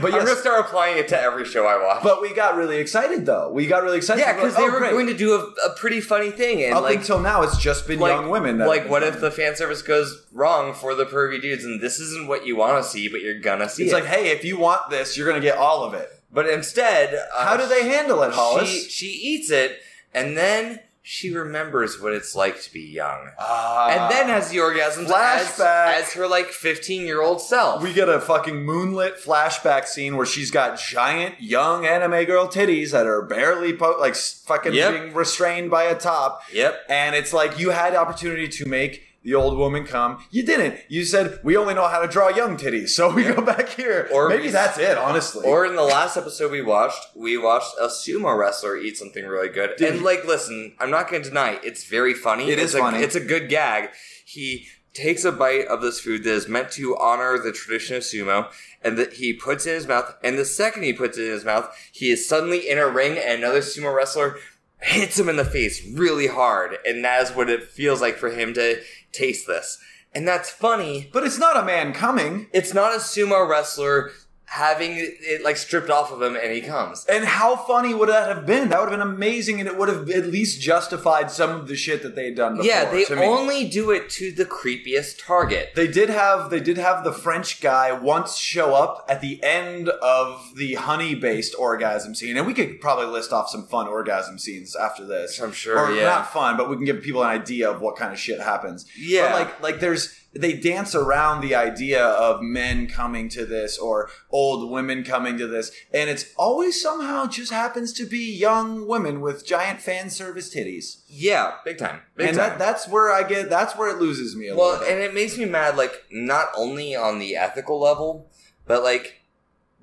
but 0.00 0.12
I'm 0.14 0.24
gonna 0.24 0.36
start 0.36 0.60
applying 0.60 0.98
it 0.98 1.08
to 1.08 1.20
every 1.20 1.44
show 1.44 1.66
I 1.66 1.82
watch. 1.82 2.02
but 2.02 2.20
we 2.20 2.34
got 2.34 2.56
really 2.56 2.78
excited 2.78 3.24
though. 3.26 3.50
We 3.50 3.66
got 3.66 3.82
really 3.82 3.96
excited. 3.96 4.20
yeah, 4.20 4.34
because 4.34 4.54
they 4.56 4.62
"Oh, 4.62 4.70
were 4.72 4.78
great." 4.78 4.92
going 4.92 5.06
to 5.06 5.16
do 5.16 5.27
a, 5.34 5.68
a 5.70 5.74
pretty 5.76 6.00
funny 6.00 6.30
thing, 6.30 6.62
and 6.62 6.74
Up 6.74 6.82
like 6.82 6.98
until 6.98 7.20
now, 7.20 7.42
it's 7.42 7.56
just 7.58 7.86
been 7.86 7.98
like, 8.00 8.10
young 8.12 8.28
women. 8.30 8.58
That 8.58 8.68
like, 8.68 8.88
what 8.88 9.02
if 9.02 9.20
the 9.20 9.30
fan 9.30 9.56
service 9.56 9.82
goes 9.82 10.26
wrong 10.32 10.74
for 10.74 10.94
the 10.94 11.04
pervy 11.06 11.40
dudes, 11.40 11.64
and 11.64 11.80
this 11.80 11.98
isn't 12.00 12.26
what 12.28 12.46
you 12.46 12.56
want 12.56 12.82
to 12.82 12.88
see, 12.88 13.08
but 13.08 13.20
you're 13.20 13.38
gonna 13.40 13.68
see 13.68 13.84
It's 13.84 13.92
it? 13.92 13.96
like, 13.96 14.04
hey, 14.06 14.30
if 14.30 14.44
you 14.44 14.58
want 14.58 14.90
this, 14.90 15.16
you're 15.16 15.28
going 15.28 15.40
to 15.40 15.46
get 15.46 15.56
all 15.58 15.84
of 15.84 15.94
it. 15.94 16.08
but 16.32 16.48
instead, 16.48 17.14
uh, 17.14 17.44
How 17.44 17.56
do 17.56 17.66
they 17.66 17.84
handle 17.88 18.22
it, 18.22 18.32
Hollis? 18.32 18.68
She 18.68 18.88
she 18.90 19.06
eats 19.06 19.50
it, 19.50 19.78
and 20.14 20.36
then 20.36 20.80
she 21.10 21.30
remembers 21.32 21.98
what 21.98 22.12
it's 22.12 22.34
like 22.36 22.60
to 22.60 22.70
be 22.70 22.82
young, 22.82 23.30
Ah. 23.38 23.88
and 23.88 24.12
then 24.14 24.28
has 24.28 24.50
the 24.50 24.58
orgasms 24.58 25.04
as, 25.10 25.46
Flashback. 25.48 25.94
as 25.94 26.12
her 26.12 26.28
like 26.28 26.48
15 26.48 27.06
year 27.06 27.22
old 27.22 27.40
self. 27.40 27.82
We 27.82 27.94
get 27.94 28.10
a 28.10 28.20
fucking 28.20 28.62
moonlit 28.62 29.16
flashback 29.16 29.86
scene 29.86 30.18
where 30.18 30.26
she's 30.26 30.50
got 30.50 30.78
giant 30.78 31.36
young 31.40 31.86
anime 31.86 32.26
girl 32.26 32.46
titties 32.46 32.90
that 32.90 33.06
are 33.06 33.22
barely 33.22 33.72
po- 33.72 33.96
like 33.98 34.16
fucking 34.16 34.74
Yep. 34.74 34.92
being 34.92 35.14
restrained 35.14 35.70
by 35.70 35.84
a 35.84 35.94
top. 35.94 36.42
Yep. 36.52 36.78
And 36.90 37.16
it's 37.16 37.32
like 37.32 37.58
you 37.58 37.70
had 37.70 37.94
the 37.94 37.96
opportunity 37.98 38.46
to 38.48 38.66
make 38.66 39.04
the 39.22 39.34
old 39.34 39.58
woman 39.58 39.84
come. 39.84 40.24
You 40.30 40.42
didn't. 40.44 40.78
You 40.88 41.04
said 41.04 41.40
we 41.42 41.56
only 41.56 41.74
know 41.74 41.88
how 41.88 42.00
to 42.00 42.08
draw 42.08 42.28
young 42.28 42.56
titties, 42.56 42.88
so 42.98 43.12
we 43.12 43.24
go 43.24 43.42
back 43.42 43.68
here. 43.70 44.08
Or 44.12 44.28
maybe 44.28 44.44
we- 44.44 44.48
that's 44.50 44.78
it. 44.78 44.96
Honestly, 44.96 45.44
Or 45.46 45.66
in 45.66 45.76
the 45.76 45.82
last 45.82 46.16
episode 46.16 46.50
we 46.52 46.62
watched, 46.62 47.04
we 47.14 47.36
watched 47.36 47.74
a 47.80 47.86
sumo 47.88 48.36
wrestler 48.38 48.76
eat 48.76 48.96
something 48.96 49.26
really 49.26 49.48
good. 49.48 49.76
Dude. 49.76 49.94
And 49.94 50.02
like, 50.02 50.24
listen, 50.24 50.74
I'm 50.78 50.90
not 50.90 51.10
going 51.10 51.22
to 51.22 51.28
deny 51.28 51.58
it's 51.62 51.84
very 51.84 52.14
funny. 52.14 52.50
It 52.50 52.58
it's 52.58 52.70
is 52.70 52.74
a, 52.76 52.78
funny. 52.78 52.98
It's 52.98 53.16
a 53.16 53.20
good 53.24 53.48
gag. 53.48 53.90
He 54.24 54.66
takes 54.94 55.24
a 55.24 55.30
bite 55.30 55.66
of 55.66 55.80
this 55.80 56.00
food 56.00 56.24
that 56.24 56.32
is 56.32 56.48
meant 56.48 56.70
to 56.72 56.96
honor 56.98 57.38
the 57.38 57.52
tradition 57.52 57.96
of 57.96 58.02
sumo, 58.02 58.50
and 58.82 58.96
that 58.98 59.12
he 59.14 59.32
puts 59.32 59.66
in 59.66 59.74
his 59.74 59.86
mouth. 59.86 60.12
And 60.24 60.38
the 60.38 60.44
second 60.44 60.82
he 60.82 60.92
puts 60.92 61.18
it 61.18 61.24
in 61.26 61.30
his 61.30 61.44
mouth, 61.44 61.72
he 61.92 62.10
is 62.10 62.28
suddenly 62.28 62.68
in 62.68 62.78
a 62.78 62.88
ring, 62.88 63.16
and 63.18 63.38
another 63.42 63.60
sumo 63.60 63.94
wrestler 63.94 64.36
hits 64.80 65.18
him 65.18 65.28
in 65.28 65.36
the 65.36 65.44
face 65.44 65.84
really 65.92 66.28
hard, 66.28 66.78
and 66.84 67.04
that 67.04 67.22
is 67.22 67.30
what 67.32 67.50
it 67.50 67.64
feels 67.64 68.00
like 68.00 68.16
for 68.16 68.30
him 68.30 68.54
to 68.54 68.80
taste 69.12 69.46
this. 69.46 69.78
And 70.14 70.26
that's 70.26 70.50
funny. 70.50 71.10
but 71.12 71.24
it's 71.24 71.38
not 71.38 71.56
a 71.56 71.64
man 71.64 71.92
coming. 71.92 72.48
It's 72.52 72.72
not 72.72 72.94
a 72.94 72.98
sumo 72.98 73.48
wrestler 73.48 74.10
having 74.48 74.92
it 74.94 75.44
like 75.44 75.58
stripped 75.58 75.90
off 75.90 76.10
of 76.10 76.22
him 76.22 76.34
and 76.34 76.52
he 76.52 76.62
comes. 76.62 77.04
And 77.04 77.24
how 77.24 77.54
funny 77.54 77.92
would 77.92 78.08
that 78.08 78.34
have 78.34 78.46
been? 78.46 78.70
That 78.70 78.80
would 78.80 78.90
have 78.90 78.98
been 78.98 79.06
amazing, 79.06 79.60
and 79.60 79.68
it 79.68 79.76
would 79.76 79.88
have 79.88 80.08
at 80.10 80.26
least 80.26 80.60
justified 80.60 81.30
some 81.30 81.50
of 81.50 81.68
the 81.68 81.76
shit 81.76 82.02
that 82.02 82.14
they 82.16 82.26
had 82.26 82.36
done. 82.36 82.56
Before, 82.56 82.66
yeah, 82.66 82.90
they 82.90 83.04
to 83.04 83.16
me. 83.16 83.26
only 83.26 83.68
do 83.68 83.90
it 83.90 84.08
to 84.10 84.32
the 84.32 84.46
creepiest 84.46 85.24
target. 85.24 85.72
They 85.74 85.86
did 85.86 86.08
have 86.08 86.50
they 86.50 86.60
did 86.60 86.78
have 86.78 87.04
the 87.04 87.12
French 87.12 87.60
guy 87.60 87.92
once 87.92 88.36
show 88.36 88.74
up 88.74 89.04
at 89.08 89.20
the 89.20 89.42
end 89.42 89.90
of 89.90 90.52
the 90.56 90.74
honey 90.74 91.14
based 91.14 91.54
orgasm 91.58 92.14
scene, 92.14 92.36
and 92.36 92.46
we 92.46 92.54
could 92.54 92.80
probably 92.80 93.06
list 93.06 93.32
off 93.32 93.50
some 93.50 93.66
fun 93.66 93.86
orgasm 93.86 94.38
scenes 94.38 94.74
after 94.74 95.04
this. 95.04 95.38
I'm 95.40 95.52
sure, 95.52 95.78
or 95.78 95.92
yeah. 95.92 96.04
not 96.04 96.32
fun, 96.32 96.56
but 96.56 96.70
we 96.70 96.76
can 96.76 96.86
give 96.86 97.02
people 97.02 97.22
an 97.22 97.28
idea 97.28 97.70
of 97.70 97.82
what 97.82 97.96
kind 97.96 98.12
of 98.12 98.18
shit 98.18 98.40
happens. 98.40 98.86
Yeah. 98.96 99.30
but 99.30 99.32
like 99.32 99.62
like 99.62 99.80
there's 99.80 100.14
they 100.40 100.52
dance 100.54 100.94
around 100.94 101.40
the 101.40 101.54
idea 101.54 102.04
of 102.04 102.40
men 102.42 102.86
coming 102.86 103.28
to 103.30 103.44
this 103.44 103.76
or 103.78 104.08
old 104.30 104.70
women 104.70 105.02
coming 105.04 105.36
to 105.38 105.46
this, 105.46 105.70
and 105.92 106.08
it's 106.08 106.26
always 106.36 106.80
somehow 106.80 107.26
just 107.26 107.52
happens 107.52 107.92
to 107.94 108.06
be 108.06 108.32
young 108.32 108.86
women 108.86 109.20
with 109.20 109.44
giant 109.46 109.80
fan 109.80 110.10
service 110.10 110.54
titties, 110.54 111.02
Yeah, 111.08 111.54
big 111.64 111.78
time. 111.78 112.00
Big 112.16 112.28
and 112.28 112.36
time. 112.36 112.50
that 112.50 112.58
that's 112.58 112.88
where 112.88 113.12
I 113.12 113.22
get 113.22 113.50
that's 113.50 113.76
where 113.76 113.88
it 113.94 113.98
loses 114.00 114.36
me 114.36 114.48
a 114.48 114.56
well, 114.56 114.72
little 114.72 114.86
bit. 114.86 114.92
and 114.92 115.02
it 115.02 115.14
makes 115.14 115.36
me 115.36 115.44
mad, 115.44 115.76
like, 115.76 116.04
not 116.10 116.48
only 116.56 116.94
on 116.94 117.18
the 117.18 117.36
ethical 117.36 117.80
level, 117.80 118.30
but 118.66 118.82
like, 118.82 119.22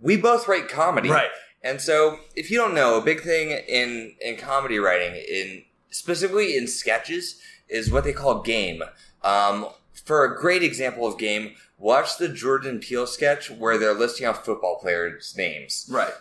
we 0.02 0.18
both 0.18 0.48
write 0.48 0.68
comedy. 0.70 1.10
Right. 1.10 1.30
And 1.64 1.82
so, 1.82 2.20
if 2.36 2.52
you 2.52 2.58
don't 2.60 2.76
know, 2.76 2.98
a 2.98 3.02
big 3.02 3.22
thing 3.22 3.50
in, 3.50 4.14
in 4.22 4.38
comedy 4.38 4.78
writing, 4.78 5.16
in 5.16 5.64
specifically 5.90 6.56
in 6.56 6.68
sketches, 6.68 7.42
is 7.68 7.92
what 7.92 8.04
they 8.04 8.14
call 8.14 8.42
game. 8.44 8.84
Um, 9.24 9.70
for 10.06 10.24
a 10.24 10.38
great 10.40 10.64
example 10.64 11.06
of 11.06 11.18
game, 11.18 11.56
watch 11.78 12.18
the 12.18 12.30
Jordan 12.30 12.80
Peele 12.80 13.08
sketch 13.08 13.50
where 13.52 13.78
they're 13.78 13.94
listing 13.94 14.26
off 14.28 14.46
football 14.46 14.80
players' 14.80 15.34
names. 15.38 15.88
right. 15.92 16.14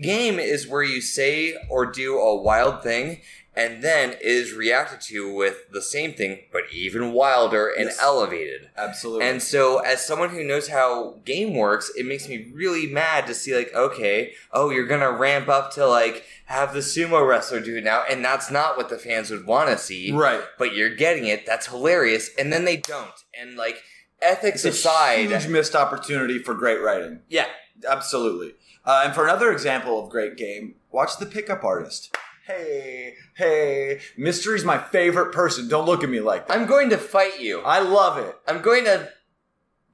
Game 0.00 0.38
is 0.38 0.66
where 0.66 0.82
you 0.82 1.02
say 1.02 1.54
or 1.68 1.84
do 1.84 2.18
a 2.18 2.40
wild 2.40 2.82
thing 2.82 3.20
and 3.54 3.82
then 3.84 4.14
is 4.20 4.52
reacted 4.54 5.00
to 5.02 5.32
with 5.32 5.70
the 5.70 5.82
same 5.82 6.14
thing, 6.14 6.40
but 6.52 6.62
even 6.72 7.12
wilder 7.12 7.68
and 7.68 7.86
Yes. 7.86 7.98
elevated. 8.00 8.70
Absolutely. 8.76 9.26
And 9.26 9.42
so, 9.42 9.78
as 9.80 10.06
someone 10.06 10.30
who 10.30 10.42
knows 10.42 10.68
how 10.68 11.20
game 11.24 11.54
works, 11.54 11.90
it 11.96 12.06
makes 12.06 12.28
me 12.28 12.50
really 12.54 12.86
mad 12.86 13.26
to 13.26 13.34
see, 13.34 13.54
like, 13.54 13.74
okay, 13.74 14.32
oh, 14.52 14.70
you're 14.70 14.86
gonna 14.86 15.10
ramp 15.12 15.48
up 15.48 15.72
to, 15.74 15.86
like, 15.86 16.24
have 16.46 16.72
the 16.72 16.80
sumo 16.80 17.26
wrestler 17.28 17.60
do 17.60 17.76
it 17.76 17.84
now, 17.84 18.04
and 18.08 18.24
that's 18.24 18.50
not 18.50 18.76
what 18.76 18.88
the 18.88 18.98
fans 18.98 19.30
would 19.30 19.46
want 19.46 19.68
to 19.70 19.76
see. 19.78 20.10
Right. 20.12 20.42
But 20.58 20.74
you're 20.74 20.94
getting 20.94 21.26
it. 21.26 21.44
That's 21.46 21.66
hilarious. 21.66 22.30
And 22.38 22.52
then 22.52 22.64
they 22.64 22.78
don't. 22.78 23.12
And, 23.38 23.56
like, 23.56 23.82
ethics 24.22 24.64
It's 24.64 24.78
aside. 24.78 25.26
a 25.30 25.38
huge 25.38 25.46
missed 25.48 25.74
opportunity 25.76 26.38
for 26.38 26.54
great 26.54 26.80
writing. 26.80 27.20
yeah. 27.28 27.46
Absolutely. 27.88 28.54
Uh, 28.84 29.02
and 29.06 29.14
for 29.14 29.24
another 29.24 29.50
example 29.50 30.02
of 30.02 30.08
great 30.10 30.36
game, 30.36 30.76
watch 30.92 31.16
The 31.18 31.26
Pickup 31.26 31.64
Artist. 31.64 32.16
Hey, 32.56 33.14
hey, 33.36 34.00
Mystery's 34.16 34.64
my 34.64 34.78
favorite 34.78 35.32
person. 35.32 35.68
Don't 35.68 35.86
look 35.86 36.04
at 36.04 36.10
me 36.10 36.20
like 36.20 36.48
that. 36.48 36.56
I'm 36.56 36.66
going 36.66 36.90
to 36.90 36.98
fight 36.98 37.40
you. 37.40 37.60
I 37.60 37.80
love 37.80 38.18
it. 38.18 38.36
I'm 38.46 38.60
going 38.62 38.84
to. 38.84 39.08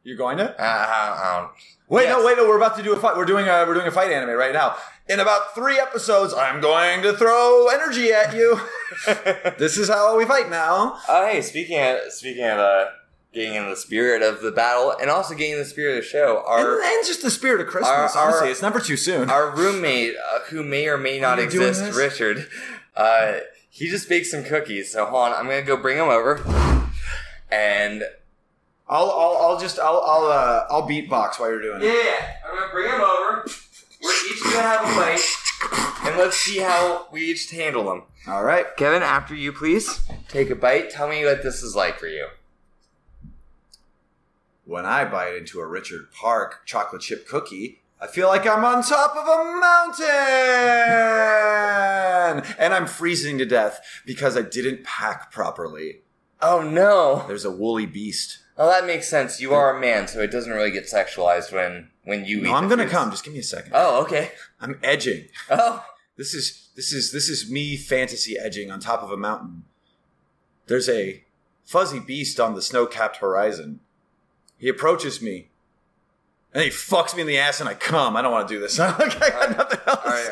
You're 0.03 0.17
going 0.17 0.39
to? 0.39 0.51
Uh, 0.51 0.65
I 0.65 1.39
don't- 1.41 1.51
Wait, 1.91 2.05
Yes. 2.05 2.19
no, 2.19 2.27
wait, 2.27 2.37
no. 2.37 2.47
We're 2.47 2.57
about 2.59 2.77
to 2.77 2.83
do 2.83 2.93
a 2.93 3.01
fight. 3.01 3.17
We're 3.17 3.25
doing 3.25 3.47
a 3.47 3.65
we're 3.67 3.73
doing 3.75 3.87
a 3.87 3.91
fight 3.91 4.11
anime 4.13 4.37
right 4.37 4.53
now. 4.53 4.77
In 5.09 5.21
about 5.21 5.55
three 5.55 5.79
episodes, 5.79 6.35
I'm 6.35 6.61
going 6.61 7.01
to 7.03 7.15
throw 7.15 7.69
energy 7.69 8.13
at 8.13 8.35
you. 8.35 8.61
this 9.59 9.79
is 9.79 9.89
how 9.89 10.15
we 10.19 10.27
fight 10.27 10.51
now. 10.51 10.99
Oh, 11.09 11.27
hey, 11.27 11.41
speaking 11.41 11.79
of 11.81 12.13
speaking 12.13 12.45
of 12.45 12.59
uh, 12.59 12.85
getting 13.39 13.55
in 13.55 13.69
the 13.71 13.77
spirit 13.77 14.21
of 14.23 14.41
the 14.43 14.51
battle, 14.51 14.93
and 15.01 15.09
also 15.11 15.33
getting 15.35 15.53
in 15.53 15.59
the 15.59 15.65
spirit 15.65 15.97
of 15.99 16.03
the 16.03 16.09
show, 16.09 16.43
our 16.47 16.75
and, 16.81 16.85
and 16.85 17.07
just 17.07 17.23
the 17.23 17.31
spirit 17.31 17.61
of 17.61 17.69
Christmas. 17.69 17.89
our- 18.17 18.25
honestly, 18.27 18.47
our- 18.47 18.51
it's 18.51 18.63
never 18.63 18.81
too 18.81 18.97
soon. 18.97 19.31
our 19.31 19.51
roommate, 19.55 20.15
uh, 20.17 20.41
who 20.51 20.63
may 20.65 20.89
or 20.89 20.99
may 20.99 21.21
not 21.21 21.39
Are 21.39 21.43
you 21.45 21.51
doing 21.51 21.69
exist. 21.69 21.97
Richard, 21.97 22.49
uh, 22.97 23.35
he 23.71 23.89
just 23.89 24.09
baked 24.09 24.27
some 24.27 24.43
cookies. 24.45 24.93
So 24.93 25.05
hold 25.07 25.23
on, 25.29 25.33
I'm 25.35 25.45
gonna 25.47 25.63
go 25.63 25.77
bring 25.77 25.99
them 25.99 26.09
over, 26.09 26.41
and 27.51 28.03
I'll, 28.89 29.11
I'll, 29.11 29.37
I'll 29.41 29.59
just, 29.61 29.79
I'll, 29.79 30.01
I'll, 30.05 30.27
uh, 30.27 30.65
I'll 30.71 30.89
beatbox 30.89 31.39
while 31.39 31.51
you're 31.51 31.63
doing 31.63 31.83
it. 31.83 31.87
yeah, 31.87 32.27
I'm 32.49 32.59
gonna 32.59 32.73
bring 32.73 32.91
them 32.91 33.01
over. 33.01 33.47
We're 34.03 34.11
each 34.33 34.43
gonna 34.45 34.63
have 34.63 34.81
a 34.83 34.97
bite, 34.97 36.09
and 36.09 36.17
let's 36.19 36.37
see 36.37 36.59
how 36.59 37.07
we 37.13 37.21
each 37.23 37.51
handle 37.51 37.85
them. 37.85 38.03
All 38.27 38.45
right. 38.45 38.67
Kevin, 38.77 39.03
after 39.03 39.35
you, 39.35 39.53
please 39.53 40.01
take 40.29 40.51
a 40.51 40.55
bite. 40.55 40.91
Tell 40.91 41.09
me 41.09 41.25
what 41.25 41.43
this 41.43 41.63
is 41.63 41.75
like 41.77 41.99
for 41.99 42.07
you. 42.09 42.27
When 44.69 44.85
I 44.85 45.07
bite 45.07 45.35
into 45.35 45.61
a 45.61 45.67
Richard 45.67 46.13
Park 46.13 46.67
chocolate 46.67 47.01
chip 47.01 47.27
cookie, 47.27 47.81
I 48.03 48.07
feel 48.07 48.29
like 48.29 48.47
I'm 48.47 48.67
on 48.67 48.83
top 48.83 49.17
of 49.17 49.27
a 49.27 49.45
mountain! 49.59 50.05
And 52.59 52.75
I'm 52.75 52.87
freezing 52.87 53.39
to 53.39 53.47
death 53.47 53.81
because 54.05 54.37
I 54.37 54.43
didn't 54.43 54.85
pack 54.85 55.33
properly. 55.33 56.03
Oh 56.43 56.61
no! 56.61 57.25
There's 57.27 57.47
a 57.47 57.51
woolly 57.51 57.87
beast. 57.87 58.41
Well, 58.59 58.69
that 58.69 58.87
makes 58.87 59.09
sense. 59.09 59.41
You 59.41 59.55
are 59.55 59.75
a 59.75 59.81
man, 59.81 60.07
so 60.07 60.21
it 60.21 60.31
doesn't 60.31 60.53
really 60.53 60.71
get 60.71 60.85
sexualized 60.85 61.51
when 61.51 61.89
when 62.05 62.27
you 62.27 62.41
eat. 62.41 62.43
No, 62.43 62.53
I'm 62.55 62.69
gonna 62.69 62.87
come. 62.87 63.11
Just 63.11 63.25
give 63.25 63.33
me 63.33 63.39
a 63.41 63.43
second. 63.43 63.73
Oh, 63.75 64.03
okay. 64.03 64.33
I'm 64.61 64.79
edging. 64.83 65.29
Oh, 65.49 65.83
This 66.19 66.35
is 66.35 66.69
this 66.77 66.93
is 66.93 67.11
this 67.11 67.31
is 67.31 67.51
me 67.51 67.79
fantasy 67.79 68.37
edging 68.39 68.71
on 68.71 68.81
top 68.81 69.03
of 69.03 69.11
a 69.11 69.17
mountain. 69.17 69.65
There's 70.67 70.91
a 70.91 71.25
fuzzy 71.65 72.01
beast 72.01 72.39
on 72.39 72.55
the 72.55 72.61
snow-capped 72.63 73.17
horizon. 73.17 73.81
He 74.59 74.69
approaches 74.69 75.23
me. 75.23 75.49
And 76.55 76.63
he 76.65 76.71
fucks 76.71 77.15
me 77.15 77.21
in 77.21 77.27
the 77.27 77.37
ass 77.39 77.61
and 77.61 77.69
I 77.69 77.75
come. 77.75 78.17
I 78.17 78.23
don't 78.23 78.33
want 78.33 78.49
to 78.49 78.55
do 78.55 78.59
this. 78.59 78.81
I 78.81 78.91
got 78.97 79.57
nothing 79.57 79.81
else. 79.87 79.99
all 80.05 80.11
right, 80.11 80.29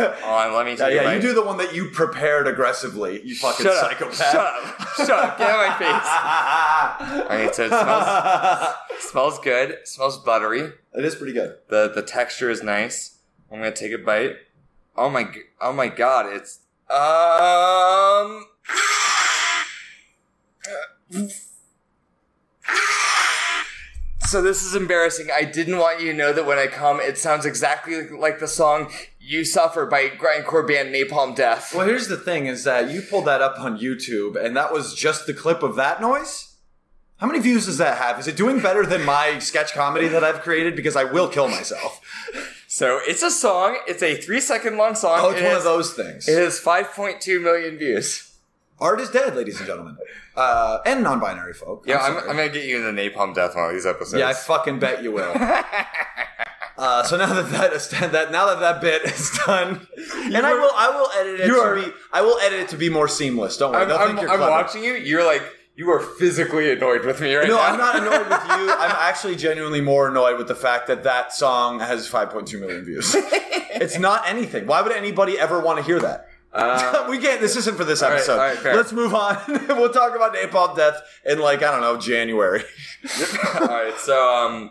all 0.00 0.06
right. 0.08 0.14
Hold 0.22 0.34
on, 0.34 0.54
let 0.54 0.66
me 0.66 0.76
Yeah, 0.76 0.88
yeah, 1.02 1.12
you 1.14 1.20
do 1.20 1.34
the 1.34 1.42
one 1.44 1.58
that 1.58 1.74
you 1.74 1.90
prepared 1.90 2.48
aggressively. 2.48 3.20
You 3.24 3.36
fucking 3.36 3.66
Shut 3.66 3.76
up. 3.76 3.90
psychopath. 3.92 4.16
Shut 4.16 4.34
up. 4.36 4.88
Shut 4.96 5.10
up. 5.10 5.38
Get 5.38 5.50
out 5.50 5.60
of 5.60 5.68
my 5.70 5.78
face. 5.78 7.20
All 7.30 7.36
right, 7.36 7.54
so 7.54 7.64
it 7.64 7.68
smells 7.68 8.74
smells 9.10 9.38
good. 9.40 9.70
It 9.72 9.86
smells 9.88 10.18
buttery. 10.18 10.72
it 10.94 11.04
is 11.04 11.14
pretty 11.14 11.34
good. 11.34 11.56
The 11.68 11.92
the 11.94 12.02
texture 12.02 12.48
is 12.50 12.62
nice. 12.62 13.18
I'm 13.52 13.58
gonna 13.58 13.70
take 13.70 13.92
a 13.92 13.98
bite. 13.98 14.36
Oh 14.96 15.10
my 15.10 15.28
oh 15.60 15.72
my 15.74 15.88
god, 15.88 16.32
it's 16.32 16.60
um 16.90 18.46
So 24.28 24.42
this 24.42 24.62
is 24.62 24.74
embarrassing. 24.74 25.28
I 25.34 25.44
didn't 25.44 25.78
want 25.78 26.00
you 26.00 26.12
to 26.12 26.16
know 26.16 26.34
that 26.34 26.44
when 26.44 26.58
I 26.58 26.66
come, 26.66 27.00
it 27.00 27.16
sounds 27.16 27.46
exactly 27.46 28.10
like 28.10 28.40
the 28.40 28.46
song 28.46 28.92
"You 29.18 29.42
Suffer" 29.42 29.86
by 29.86 30.08
grindcore 30.10 30.68
band 30.68 30.94
Napalm 30.94 31.34
Death. 31.34 31.74
Well, 31.74 31.86
here's 31.86 32.08
the 32.08 32.18
thing: 32.18 32.44
is 32.44 32.64
that 32.64 32.90
you 32.90 33.00
pulled 33.00 33.24
that 33.24 33.40
up 33.40 33.58
on 33.58 33.78
YouTube, 33.78 34.36
and 34.36 34.54
that 34.54 34.70
was 34.70 34.94
just 34.94 35.26
the 35.26 35.32
clip 35.32 35.62
of 35.62 35.76
that 35.76 36.02
noise. 36.02 36.56
How 37.16 37.26
many 37.26 37.38
views 37.38 37.64
does 37.64 37.78
that 37.78 37.96
have? 37.96 38.20
Is 38.20 38.28
it 38.28 38.36
doing 38.36 38.60
better 38.60 38.84
than 38.84 39.02
my 39.02 39.38
sketch 39.38 39.72
comedy 39.72 40.08
that 40.08 40.22
I've 40.22 40.42
created? 40.42 40.76
Because 40.76 40.94
I 40.94 41.04
will 41.04 41.28
kill 41.28 41.48
myself. 41.48 41.98
So 42.66 43.00
it's 43.06 43.22
a 43.22 43.30
song. 43.30 43.78
It's 43.88 44.02
a 44.02 44.14
three 44.14 44.40
second 44.40 44.76
long 44.76 44.94
song. 44.94 45.20
Oh, 45.22 45.30
it's 45.30 45.40
It 45.40 45.44
one 45.44 45.52
has- 45.54 45.58
of 45.60 45.72
those 45.72 45.94
things. 45.94 46.28
It 46.28 46.38
has 46.38 46.60
5.2 46.60 47.40
million 47.42 47.78
views. 47.78 48.27
Art 48.80 49.00
is 49.00 49.10
dead, 49.10 49.34
ladies 49.34 49.58
and 49.58 49.66
gentlemen, 49.66 49.96
uh, 50.36 50.78
and 50.86 51.02
non-binary 51.02 51.54
folk. 51.54 51.84
Yeah, 51.86 51.98
I'm, 51.98 52.12
sorry. 52.14 52.30
I'm 52.30 52.36
gonna 52.36 52.48
get 52.48 52.64
you 52.64 52.76
in 52.76 52.94
the 52.94 53.02
Napalm 53.02 53.34
Death 53.34 53.56
one 53.56 53.66
of 53.66 53.72
these 53.72 53.86
episodes. 53.86 54.20
Yeah, 54.20 54.28
I 54.28 54.34
fucking 54.34 54.78
bet 54.78 55.02
you 55.02 55.12
will. 55.12 55.34
Uh, 56.78 57.02
so 57.02 57.16
now 57.16 57.26
that 57.34 57.50
that 57.50 57.72
is 57.72 57.88
that 57.88 58.30
now 58.30 58.46
that 58.46 58.60
that 58.60 58.80
bit 58.80 59.02
is 59.02 59.36
done, 59.44 59.84
and 60.32 60.46
I 60.46 60.54
will 60.54 60.70
I 60.76 60.90
will 60.90 61.10
edit 61.18 61.40
it 61.40 61.46
you 61.48 61.54
to 61.54 61.60
are- 61.60 61.74
be 61.74 61.92
I 62.12 62.22
will 62.22 62.38
edit 62.38 62.60
it 62.60 62.68
to 62.68 62.76
be 62.76 62.88
more 62.88 63.08
seamless. 63.08 63.56
Don't 63.56 63.72
worry, 63.72 63.92
I'm, 63.92 64.16
I'm, 64.16 64.30
I'm 64.30 64.38
watching 64.38 64.84
you. 64.84 64.92
You're 64.94 65.24
like, 65.24 65.42
you 65.74 65.90
are 65.90 65.98
physically 65.98 66.70
annoyed 66.70 67.04
with 67.04 67.20
me 67.20 67.34
right 67.34 67.48
No, 67.48 67.56
now. 67.56 67.62
No, 67.62 67.68
I'm 67.72 67.78
not 67.78 67.96
annoyed 67.96 68.28
with 68.28 68.42
you. 68.60 68.72
I'm 68.78 68.94
actually 68.96 69.34
genuinely 69.34 69.80
more 69.80 70.06
annoyed 70.08 70.38
with 70.38 70.46
the 70.46 70.54
fact 70.54 70.86
that 70.86 71.02
that 71.02 71.32
song 71.32 71.80
has 71.80 72.08
5.2 72.08 72.60
million 72.60 72.84
views. 72.84 73.12
it's 73.16 73.98
not 73.98 74.28
anything. 74.28 74.66
Why 74.68 74.80
would 74.80 74.92
anybody 74.92 75.36
ever 75.36 75.58
want 75.58 75.78
to 75.78 75.84
hear 75.84 75.98
that? 75.98 76.28
we 77.08 77.18
can't. 77.18 77.40
This 77.40 77.56
isn't 77.56 77.76
for 77.76 77.84
this 77.84 78.02
right, 78.02 78.12
episode. 78.14 78.32
Uh, 78.38 78.40
all 78.40 78.48
right, 78.48 78.58
fair. 78.58 78.76
Let's 78.76 78.92
move 78.92 79.14
on. 79.14 79.36
we'll 79.68 79.92
talk 79.92 80.16
about 80.16 80.34
Napalm 80.34 80.76
Death 80.76 81.00
in 81.24 81.38
like 81.38 81.62
I 81.62 81.70
don't 81.70 81.80
know 81.80 81.96
January. 81.98 82.62
All 83.60 83.66
right, 83.68 83.94
so 83.98 84.28
um, 84.34 84.70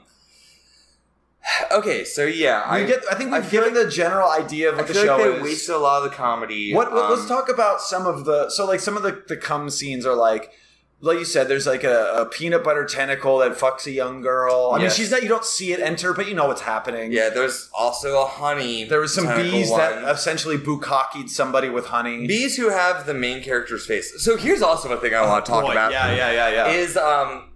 okay, 1.72 2.04
so 2.04 2.26
yeah, 2.26 2.64
I 2.66 2.82
We 2.82 2.88
get. 2.88 3.04
I 3.12 3.16
think 3.16 3.32
we've 3.32 3.46
feel 3.46 3.64
given 3.64 3.74
the 3.86 3.90
general 3.90 4.30
idea 4.30 4.70
of 4.70 4.76
I 4.76 4.78
what 4.80 4.88
the 4.88 4.94
feel 4.94 5.04
show 5.06 5.18
like 5.18 5.24
they 5.32 5.38
is. 5.38 5.44
wasted 5.44 5.76
a 5.76 5.80
lot 5.80 6.04
of 6.04 6.10
the 6.12 6.16
comedy. 6.16 6.74
What, 6.74 6.92
what- 6.92 7.10
let's 7.10 7.22
Um, 7.24 7.28
talk 7.28 7.50
about 7.50 7.82
some 7.82 8.06
of 8.06 8.26
the 8.26 8.50
so 8.50 8.66
like 8.66 8.80
some 8.80 8.98
of 8.98 9.04
the 9.04 9.24
the 9.28 9.38
cum 9.38 9.70
scenes 9.70 10.06
are 10.06 10.16
like 10.16 10.52
like 11.00 11.20
you 11.20 11.26
said 11.26 11.48
there's 11.48 11.68
like 11.68 11.84
a, 11.84 12.14
a 12.16 12.26
peanut 12.26 12.64
butter 12.64 12.86
tentacle 12.86 13.38
that 13.40 13.52
fucks 13.52 13.86
a 13.86 13.92
young 13.92 14.22
girl. 14.22 14.72
I 14.74 14.80
mean 14.80 14.90
she's 14.90 15.12
not 15.12 15.22
you 15.22 15.30
don't 15.30 15.46
see 15.46 15.72
it 15.72 15.80
enter 15.80 16.14
but 16.14 16.28
you 16.28 16.34
know 16.34 16.48
what's 16.48 16.62
happening. 16.62 17.12
Yeah, 17.12 17.30
there's 17.30 17.70
also 17.78 18.22
a 18.22 18.26
honey. 18.26 18.84
There 18.84 19.00
was 19.00 19.14
some 19.14 19.28
bees 19.36 19.70
one. 19.70 19.80
that 19.80 20.04
essentially 20.12 20.58
bukkakied 20.58 21.30
somebody 21.30 21.70
with 21.70 21.88
honey. 21.88 22.26
bees 22.26 22.58
who 22.58 22.70
have 22.70 23.06
the 23.06 23.14
main 23.14 23.44
character's 23.44 23.86
face. 23.86 24.14
So 24.24 24.38
here's 24.38 24.62
also 24.62 24.92
a 24.92 24.98
thing 25.00 25.14
I 25.14 25.26
want 25.26 25.46
to 25.46 25.52
talk 25.52 25.66
Boy, 25.66 25.72
about. 25.72 25.92
Yeah, 25.92 26.14
yeah, 26.16 26.32
yeah, 26.32 26.50
yeah. 26.50 26.68
is 26.68 26.98
um 26.98 27.50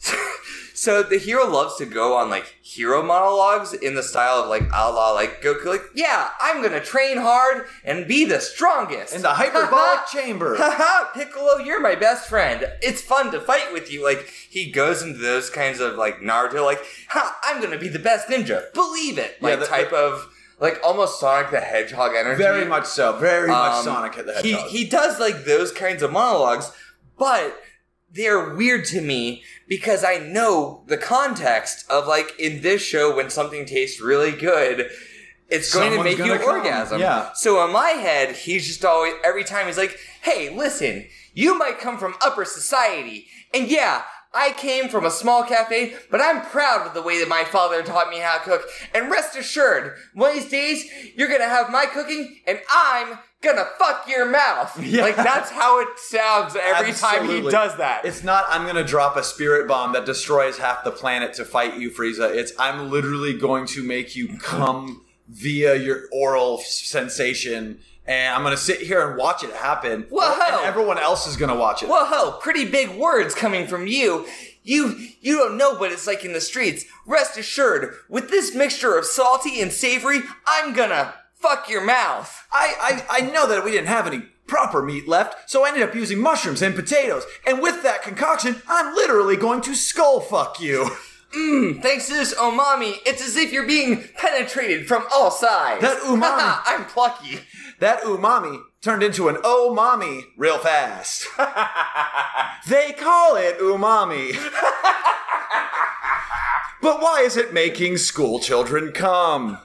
so 0.78 1.02
the 1.02 1.18
hero 1.18 1.44
loves 1.46 1.74
to 1.76 1.84
go 1.86 2.16
on 2.16 2.30
like 2.30 2.56
hero 2.62 3.02
monologues 3.02 3.72
in 3.72 3.94
the 3.96 4.02
style 4.02 4.36
of 4.42 4.48
like 4.48 4.62
a 4.72 4.90
la 4.92 5.10
like 5.12 5.42
Goku 5.42 5.64
like 5.66 5.82
yeah 5.94 6.30
I'm 6.40 6.62
gonna 6.62 6.80
train 6.80 7.16
hard 7.18 7.66
and 7.84 8.06
be 8.06 8.24
the 8.24 8.40
strongest 8.40 9.14
in 9.14 9.22
the 9.22 9.30
hyperbolic 9.34 10.06
chamber. 10.12 10.54
Haha, 10.58 11.10
Piccolo, 11.14 11.58
you're 11.58 11.80
my 11.80 11.94
best 11.96 12.28
friend. 12.28 12.64
It's 12.82 13.00
fun 13.02 13.32
to 13.32 13.40
fight 13.40 13.72
with 13.72 13.90
you. 13.92 14.04
Like, 14.04 14.28
he 14.50 14.70
goes 14.70 15.02
into 15.02 15.18
those 15.18 15.50
kinds 15.50 15.80
of, 15.80 15.94
like, 15.96 16.20
Naruto, 16.20 16.64
like, 16.64 16.80
ha, 17.08 17.36
I'm 17.42 17.60
gonna 17.62 17.78
be 17.78 17.88
the 17.88 17.98
best 17.98 18.28
ninja. 18.28 18.72
Believe 18.74 19.18
it. 19.18 19.42
Like, 19.42 19.58
the- 19.60 19.66
type 19.66 19.92
of, 19.92 20.28
like, 20.60 20.78
almost 20.84 21.18
Sonic 21.20 21.50
the 21.50 21.60
Hedgehog 21.60 22.12
energy. 22.14 22.42
Very 22.42 22.64
much 22.64 22.86
so. 22.86 23.16
Very 23.18 23.48
much 23.48 23.74
Um, 23.78 23.84
Sonic 23.84 24.18
at 24.18 24.26
the 24.26 24.34
he, 24.42 24.54
he 24.68 24.84
does, 24.88 25.18
like, 25.18 25.44
those 25.44 25.72
kinds 25.72 26.02
of 26.02 26.12
monologues, 26.12 26.70
but 27.18 27.60
they're 28.12 28.54
weird 28.54 28.84
to 28.86 29.00
me 29.00 29.42
because 29.66 30.04
I 30.04 30.18
know 30.18 30.82
the 30.86 30.96
context 30.96 31.84
of, 31.90 32.06
like, 32.06 32.34
in 32.38 32.62
this 32.62 32.80
show, 32.82 33.14
when 33.14 33.30
something 33.30 33.66
tastes 33.66 34.00
really 34.00 34.32
good, 34.32 34.90
it's 35.50 35.72
going 35.72 35.90
Someone's 35.92 36.16
to 36.16 36.22
make 36.24 36.26
you 36.26 36.38
come. 36.38 36.56
orgasm. 36.56 37.00
Yeah. 37.00 37.30
So 37.34 37.64
in 37.64 37.72
my 37.72 37.90
head, 37.90 38.34
he's 38.36 38.66
just 38.66 38.84
always 38.84 39.14
every 39.24 39.44
time 39.44 39.66
he's 39.66 39.78
like, 39.78 39.98
"Hey, 40.22 40.50
listen, 40.54 41.06
you 41.32 41.56
might 41.56 41.78
come 41.78 41.96
from 41.98 42.14
upper 42.20 42.44
society, 42.44 43.28
and 43.54 43.68
yeah." 43.68 44.02
I 44.34 44.52
came 44.52 44.90
from 44.90 45.06
a 45.06 45.10
small 45.10 45.42
cafe, 45.42 45.94
but 46.10 46.20
I'm 46.20 46.42
proud 46.42 46.86
of 46.86 46.92
the 46.92 47.00
way 47.00 47.18
that 47.18 47.30
my 47.30 47.44
father 47.44 47.82
taught 47.82 48.10
me 48.10 48.18
how 48.18 48.36
to 48.36 48.44
cook. 48.44 48.68
And 48.94 49.10
rest 49.10 49.34
assured, 49.38 49.96
one 50.12 50.36
of 50.36 50.36
these 50.36 50.50
days, 50.50 50.84
you're 51.16 51.30
gonna 51.30 51.48
have 51.48 51.70
my 51.70 51.86
cooking, 51.86 52.38
and 52.46 52.60
I'm 52.70 53.18
gonna 53.42 53.64
fuck 53.78 54.08
your 54.08 54.26
mouth. 54.26 54.76
Yeah. 54.88 55.02
Like, 55.02 55.16
that's 55.16 55.50
how 55.50 55.80
it 55.80 55.98
sounds 55.98 56.56
every 56.56 56.92
time 56.92 57.28
he 57.28 57.42
does 57.42 57.76
that. 57.76 58.04
It's 58.04 58.24
not 58.24 58.44
I'm 58.48 58.66
gonna 58.66 58.84
drop 58.84 59.16
a 59.16 59.22
spirit 59.22 59.68
bomb 59.68 59.92
that 59.92 60.06
destroys 60.06 60.56
half 60.56 60.82
the 60.82 60.90
planet 60.90 61.34
to 61.34 61.44
fight 61.44 61.78
you, 61.78 61.90
Frieza. 61.90 62.34
It's 62.34 62.52
I'm 62.58 62.90
literally 62.90 63.36
going 63.36 63.66
to 63.68 63.82
make 63.82 64.16
you 64.16 64.38
come 64.38 65.04
via 65.28 65.74
your 65.76 66.04
oral 66.10 66.58
sensation, 66.58 67.80
and 68.06 68.34
I'm 68.34 68.42
gonna 68.42 68.56
sit 68.56 68.80
here 68.80 69.06
and 69.06 69.18
watch 69.18 69.44
it 69.44 69.52
happen. 69.52 70.06
Whoa. 70.08 70.40
And 70.56 70.64
everyone 70.64 70.98
else 70.98 71.26
is 71.26 71.36
gonna 71.36 71.56
watch 71.56 71.82
it. 71.82 71.88
Whoa, 71.90 72.38
pretty 72.40 72.64
big 72.64 72.90
words 72.90 73.34
coming 73.34 73.66
from 73.66 73.86
you. 73.86 74.26
You 74.62 74.96
you 75.20 75.36
don't 75.36 75.58
know 75.58 75.74
what 75.74 75.92
it's 75.92 76.06
like 76.06 76.24
in 76.24 76.32
the 76.32 76.40
streets. 76.40 76.84
Rest 77.06 77.36
assured, 77.36 77.94
with 78.08 78.30
this 78.30 78.54
mixture 78.54 78.96
of 78.96 79.04
salty 79.04 79.60
and 79.60 79.70
savory, 79.72 80.20
I'm 80.46 80.72
gonna 80.72 81.14
fuck 81.40 81.68
your 81.68 81.84
mouth. 81.84 82.46
I, 82.52 83.02
I 83.10 83.18
I 83.18 83.20
know 83.30 83.46
that 83.48 83.64
we 83.64 83.70
didn't 83.72 83.88
have 83.88 84.06
any 84.06 84.22
proper 84.46 84.82
meat 84.82 85.06
left, 85.06 85.50
so 85.50 85.64
I 85.64 85.68
ended 85.68 85.82
up 85.82 85.94
using 85.94 86.18
mushrooms 86.18 86.62
and 86.62 86.74
potatoes. 86.74 87.24
And 87.46 87.60
with 87.60 87.82
that 87.82 88.02
concoction, 88.02 88.62
I'm 88.68 88.94
literally 88.94 89.36
going 89.36 89.60
to 89.62 89.74
skull 89.74 90.20
fuck 90.20 90.60
you. 90.60 90.88
Mmm, 91.36 91.82
Thanks 91.82 92.06
to 92.08 92.14
this 92.14 92.34
umami, 92.34 92.94
it's 93.04 93.20
as 93.22 93.36
if 93.36 93.52
you're 93.52 93.66
being 93.66 94.02
penetrated 94.16 94.88
from 94.88 95.04
all 95.12 95.30
sides. 95.30 95.82
That 95.82 96.00
umami. 96.04 96.60
I'm 96.64 96.86
plucky. 96.86 97.40
That 97.80 98.00
umami 98.00 98.60
turned 98.80 99.02
into 99.02 99.28
an 99.28 99.36
oh 99.44 99.74
mommy 99.74 100.24
real 100.38 100.56
fast. 100.58 101.26
they 102.68 102.92
call 102.92 103.36
it 103.36 103.58
umami. 103.58 104.32
but 106.82 107.02
why 107.02 107.20
is 107.24 107.36
it 107.36 107.52
making 107.52 107.98
school 107.98 108.40
children 108.40 108.92
come? 108.92 109.58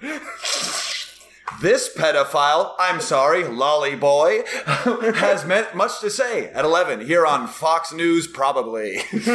This 1.62 1.90
pedophile, 1.94 2.74
I'm 2.80 3.02
sorry, 3.02 3.44
lolly 3.44 3.96
boy, 3.96 4.44
has 4.66 5.46
meant 5.46 5.76
much 5.76 6.00
to 6.00 6.10
say 6.10 6.48
at 6.48 6.64
11 6.64 7.06
here 7.06 7.26
on 7.26 7.48
Fox 7.48 7.92
News, 7.94 8.28
probably. 8.28 8.98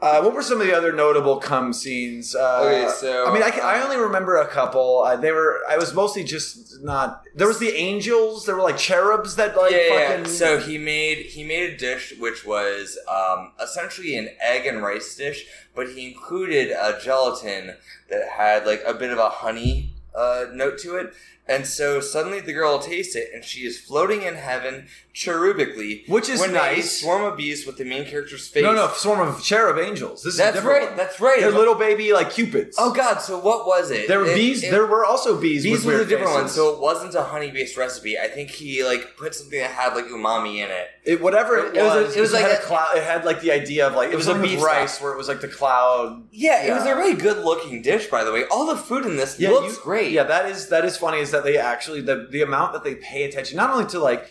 uh, 0.00 0.22
what 0.22 0.32
were 0.32 0.42
some 0.42 0.60
of 0.60 0.66
the 0.66 0.74
other 0.74 0.92
notable 0.92 1.36
cum 1.38 1.72
scenes? 1.72 2.34
Uh, 2.34 2.62
Okay, 2.64 2.88
so, 2.98 3.26
I 3.26 3.34
mean, 3.34 3.42
I, 3.42 3.50
can, 3.50 3.60
I 3.64 3.82
only 3.82 3.98
remember 3.98 4.36
a 4.36 4.48
couple. 4.48 5.02
Uh, 5.02 5.16
they 5.16 5.30
were, 5.30 5.60
I 5.68 5.76
was 5.76 5.92
mostly 5.94 6.24
just 6.24 6.82
not. 6.82 7.22
There 7.34 7.46
was 7.46 7.58
the 7.58 7.72
angels. 7.74 8.46
There 8.46 8.56
were 8.56 8.62
like 8.62 8.78
cherubs 8.78 9.36
that 9.36 9.56
like 9.56 9.72
yeah, 9.72 9.78
yeah, 9.78 10.08
fucking. 10.08 10.24
yeah. 10.24 10.30
So 10.30 10.58
he 10.58 10.78
made 10.78 11.18
he 11.26 11.44
made 11.44 11.70
a 11.70 11.76
dish 11.76 12.14
which 12.18 12.44
was 12.46 12.98
um, 13.08 13.52
essentially 13.62 14.16
an 14.16 14.30
egg 14.40 14.66
and 14.66 14.82
rice 14.82 15.14
dish, 15.16 15.46
but 15.74 15.90
he 15.90 16.08
included 16.08 16.70
a 16.70 16.98
gelatin 17.02 17.76
that 18.08 18.28
had 18.36 18.66
like 18.66 18.82
a 18.86 18.94
bit 18.94 19.10
of 19.10 19.18
a 19.18 19.28
honey 19.28 19.92
uh, 20.16 20.46
note 20.52 20.78
to 20.78 20.96
it. 20.96 21.12
And 21.48 21.64
so 21.66 22.00
suddenly 22.00 22.40
the 22.40 22.52
girl 22.52 22.78
tastes 22.80 23.14
it, 23.14 23.28
and 23.32 23.44
she 23.44 23.60
is 23.66 23.78
floating 23.78 24.22
in 24.22 24.34
heaven 24.34 24.88
cherubically, 25.14 26.02
Which 26.08 26.28
is 26.28 26.40
when 26.40 26.52
nice. 26.52 26.86
A 26.86 27.02
swarm 27.02 27.22
of 27.24 27.36
bees 27.36 27.66
with 27.66 27.76
the 27.78 27.84
main 27.84 28.04
character's 28.04 28.48
face. 28.48 28.62
no, 28.62 28.74
no, 28.74 28.88
swarm 28.94 29.20
of 29.26 29.42
cherub 29.42 29.78
angels. 29.78 30.22
This 30.22 30.34
is 30.34 30.38
That's 30.38 30.56
different 30.56 30.78
right, 30.80 30.88
one. 30.88 30.96
that's 30.96 31.20
right. 31.20 31.40
They're 31.40 31.50
little 31.50 31.74
baby 31.74 32.12
like 32.12 32.30
cupids. 32.30 32.76
Oh 32.78 32.92
God! 32.92 33.18
So 33.20 33.38
what 33.38 33.66
was 33.66 33.90
it? 33.90 34.08
there 34.08 34.18
were 34.20 34.26
It- 34.26 34.34
bees. 34.34 34.62
it- 34.62 34.70
there 34.70 34.86
were 34.86 35.04
also 35.04 35.36
bees. 35.40 35.62
Bees 35.62 35.84
was 35.84 36.00
a 36.00 36.04
different 36.04 36.32
one, 36.32 36.48
so 36.48 36.72
it 36.74 36.80
wasn't 36.80 37.14
a 37.14 37.22
honey-based 37.22 37.76
recipe. 37.76 38.18
I 38.18 38.28
think 38.28 38.50
he 38.50 38.84
like 38.84 39.16
put 39.16 39.34
something 39.34 39.58
that 39.58 39.70
had 39.70 39.94
like 39.94 40.06
umami 40.06 40.56
in 40.64 40.70
it. 40.70 40.88
It, 41.04 41.20
whatever 41.20 41.56
it, 41.58 41.76
It 41.76 41.82
was 41.82 41.94
a- 41.94 42.02
was, 42.06 42.16
it 42.16 42.20
was 42.20 42.32
like 42.32 42.42
had 42.42 42.50
a, 42.52 42.58
a- 42.58 42.66
cloud. 42.66 42.96
It 42.96 43.02
had 43.04 43.24
like 43.24 43.40
the 43.40 43.52
idea 43.52 43.86
of 43.86 43.94
like 43.94 44.10
it, 44.12 44.16
was 44.16 44.26
was, 44.26 44.36
a 44.36 44.40
beef 44.42 44.60
rice 44.62 44.94
stock. 44.94 45.04
where 45.04 45.12
it 45.12 45.16
was 45.18 45.28
like 45.28 45.40
the 45.40 45.48
cloud. 45.48 46.24
Yeah, 46.32 46.64
it 46.66 46.72
was 46.72 46.84
a 46.84 46.94
really 46.96 47.14
good-looking 47.14 47.82
dish, 47.82 48.08
by 48.08 48.24
the 48.24 48.32
way. 48.32 48.44
All 48.50 48.66
the 48.66 48.76
food 48.76 49.06
in 49.06 49.16
this 49.16 49.38
Yeah, 49.38 49.50
looks 49.50 49.76
you- 49.76 49.82
great. 49.82 50.10
Yeah, 50.10 50.24
that 50.24 50.46
is 50.50 50.68
that 50.68 50.84
is 50.84 50.96
funny. 50.96 51.20
Is 51.20 51.30
that 51.36 51.44
they 51.44 51.58
actually 51.58 52.00
the 52.00 52.26
the 52.30 52.42
amount 52.42 52.72
that 52.72 52.82
they 52.84 52.94
pay 52.96 53.24
attention 53.24 53.56
not 53.56 53.70
only 53.70 53.86
to 53.86 53.98
like 53.98 54.30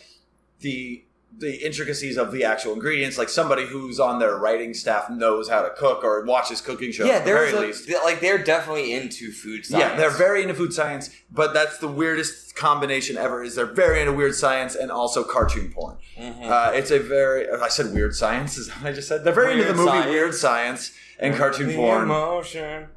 the 0.60 1.06
the 1.38 1.66
intricacies 1.66 2.18
of 2.18 2.32
the 2.32 2.44
actual 2.44 2.74
ingredients. 2.74 3.18
Like 3.18 3.30
somebody 3.30 3.66
who's 3.66 4.00
on 4.00 4.20
their 4.20 4.38
writing 4.38 4.74
staff 4.74 5.10
knows 5.10 5.50
how 5.50 5.62
to 5.62 5.70
cook 5.72 6.04
or 6.04 6.24
watches 6.24 6.62
cooking 6.62 6.92
shows. 6.92 7.08
yeah, 7.08 7.16
at 7.16 7.20
the 7.20 7.32
there's 7.32 7.52
very 7.52 7.64
a, 7.64 7.68
least. 7.68 7.90
like 8.04 8.22
they're 8.22 8.38
definitely 8.38 8.94
into 8.94 9.32
food 9.32 9.66
science. 9.66 9.84
Yeah, 9.84 9.96
they're 9.98 10.10
very 10.10 10.42
into 10.42 10.54
food 10.54 10.74
science, 10.74 11.10
but 11.32 11.54
that's 11.54 11.78
the 11.80 11.88
weirdest 11.88 12.56
combination 12.56 13.18
ever. 13.18 13.44
Is 13.44 13.56
they're 13.56 13.66
very 13.66 14.00
into 14.00 14.14
weird 14.14 14.36
science 14.36 14.76
and 14.76 14.92
also 14.92 15.24
cartoon 15.24 15.72
porn. 15.72 15.98
Mm-hmm. 16.18 16.44
Uh, 16.44 16.72
it's 16.74 16.92
a 16.92 17.00
very 17.00 17.50
I 17.50 17.68
said 17.68 17.94
weird 17.94 18.16
science. 18.16 18.58
Is 18.58 18.68
that 18.68 18.82
what 18.82 18.92
I 18.92 18.94
just 18.94 19.08
said? 19.08 19.24
They're 19.24 19.34
very 19.34 19.54
into 19.54 19.66
the 19.66 19.74
movie 19.74 19.90
science. 19.90 20.10
Weird 20.10 20.36
Science 20.36 20.92
and 21.20 21.36
cartoon 21.36 21.74
porn. 21.76 22.04
Emotion. 22.04 22.88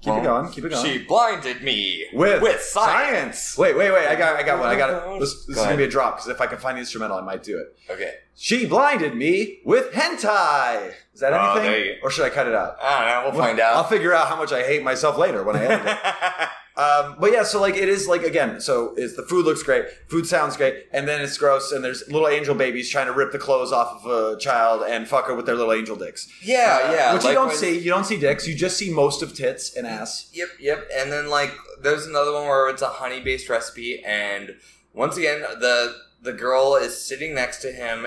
Keep 0.00 0.14
it 0.14 0.22
going. 0.22 0.50
Keep 0.50 0.64
it 0.64 0.68
going. 0.70 0.84
She 0.86 0.98
blinded 1.04 1.62
me 1.62 2.06
with 2.12 2.42
with 2.42 2.60
science. 2.62 3.56
Wait, 3.58 3.76
wait, 3.76 3.90
wait! 3.92 4.06
I 4.08 4.14
got, 4.14 4.36
I 4.36 4.42
got 4.42 4.58
one. 4.58 4.68
I 4.68 4.76
got 4.76 4.90
it. 5.16 5.20
This, 5.20 5.44
this 5.46 5.56
Go 5.56 5.62
is 5.62 5.66
gonna 5.66 5.76
be 5.76 5.84
a 5.84 5.88
drop 5.88 6.16
because 6.16 6.28
if 6.28 6.40
I 6.40 6.46
can 6.46 6.58
find 6.58 6.76
the 6.76 6.80
instrumental, 6.80 7.18
I 7.18 7.22
might 7.22 7.42
do 7.42 7.58
it. 7.58 7.76
Okay. 7.92 8.14
She 8.34 8.66
blinded 8.66 9.14
me 9.16 9.60
with 9.64 9.92
hentai. 9.92 10.92
Is 11.12 11.20
that 11.20 11.32
Oh, 11.32 11.52
anything, 11.54 11.70
there 11.70 11.84
you- 11.84 11.96
or 12.02 12.10
should 12.10 12.24
I 12.24 12.30
cut 12.30 12.46
it 12.46 12.54
out? 12.54 12.76
I 12.80 13.00
don't 13.14 13.24
know. 13.24 13.30
We'll 13.36 13.44
find 13.46 13.58
out. 13.60 13.74
I'll 13.76 13.84
figure 13.84 14.14
out 14.14 14.28
how 14.28 14.36
much 14.36 14.52
I 14.52 14.62
hate 14.62 14.82
myself 14.82 15.18
later 15.18 15.42
when 15.42 15.56
I 15.56 15.64
edit 15.64 15.86
it. 15.86 16.48
Um, 16.78 17.16
but 17.18 17.32
yeah, 17.32 17.42
so 17.42 17.60
like 17.60 17.74
it 17.74 17.88
is 17.88 18.06
like 18.06 18.22
again, 18.22 18.60
so 18.60 18.94
it's 18.96 19.16
the 19.16 19.24
food 19.24 19.44
looks 19.44 19.64
great, 19.64 19.86
food 20.08 20.26
sounds 20.28 20.56
great, 20.56 20.86
and 20.92 21.08
then 21.08 21.20
it's 21.20 21.36
gross, 21.36 21.72
and 21.72 21.82
there's 21.84 22.04
little 22.08 22.28
angel 22.28 22.54
babies 22.54 22.88
trying 22.88 23.06
to 23.06 23.12
rip 23.12 23.32
the 23.32 23.38
clothes 23.38 23.72
off 23.72 24.04
of 24.04 24.10
a 24.10 24.38
child 24.38 24.84
and 24.88 25.08
fuck 25.08 25.26
her 25.26 25.34
with 25.34 25.44
their 25.44 25.56
little 25.56 25.72
angel 25.72 25.96
dicks. 25.96 26.28
yeah, 26.40 26.78
Uh, 26.84 26.92
yeah. 26.92 27.14
which 27.14 27.24
you 27.24 27.32
don't 27.32 27.52
see. 27.52 27.76
You 27.76 27.90
don't 27.90 28.04
see 28.04 28.16
dicks. 28.20 28.46
You 28.46 28.54
just 28.54 28.76
see 28.78 28.92
most 28.92 29.22
of 29.22 29.34
tits 29.34 29.74
and 29.74 29.88
ass. 29.88 30.30
Yep, 30.32 30.48
yep. 30.60 30.88
And 30.94 31.10
then 31.10 31.28
like 31.28 31.52
there's 31.82 32.06
another 32.06 32.32
one 32.32 32.44
where 32.46 32.68
it's 32.70 32.82
a 32.82 32.88
honey 32.88 33.20
based 33.20 33.48
recipe 33.48 34.00
and 34.04 34.54
once 34.94 35.16
again 35.16 35.40
the 35.40 35.96
the 36.22 36.32
girl 36.32 36.76
is 36.76 36.96
sitting 37.04 37.34
next 37.34 37.58
to 37.62 37.72
him. 37.72 38.06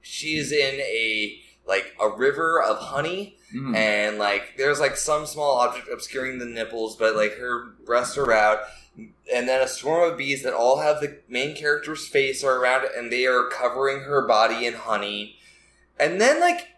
She's 0.00 0.52
in 0.52 0.80
a 0.80 1.38
like 1.66 1.94
a 2.00 2.08
river 2.08 2.60
of 2.62 2.78
honey 2.78 3.36
Mm. 3.54 3.76
and 3.76 4.18
like 4.18 4.54
there's 4.56 4.80
like 4.80 4.96
some 4.96 5.26
small 5.26 5.58
object 5.58 5.88
obscuring 5.92 6.38
the 6.38 6.46
nipples, 6.46 6.96
but 6.96 7.16
like 7.16 7.36
her 7.38 7.74
breasts 7.84 8.16
are 8.16 8.32
out. 8.32 8.60
And 9.32 9.48
then 9.48 9.62
a 9.62 9.68
swarm 9.68 10.10
of 10.10 10.18
bees 10.18 10.42
that 10.42 10.52
all 10.52 10.80
have 10.80 11.00
the 11.00 11.18
main 11.28 11.56
character's 11.56 12.06
face 12.06 12.44
are 12.44 12.58
around 12.58 12.84
it, 12.84 12.92
and 12.96 13.10
they 13.10 13.26
are 13.26 13.48
covering 13.48 14.00
her 14.00 14.26
body 14.26 14.66
in 14.66 14.74
honey. 14.74 15.36
And 15.98 16.20
then, 16.20 16.40
like, 16.40 16.68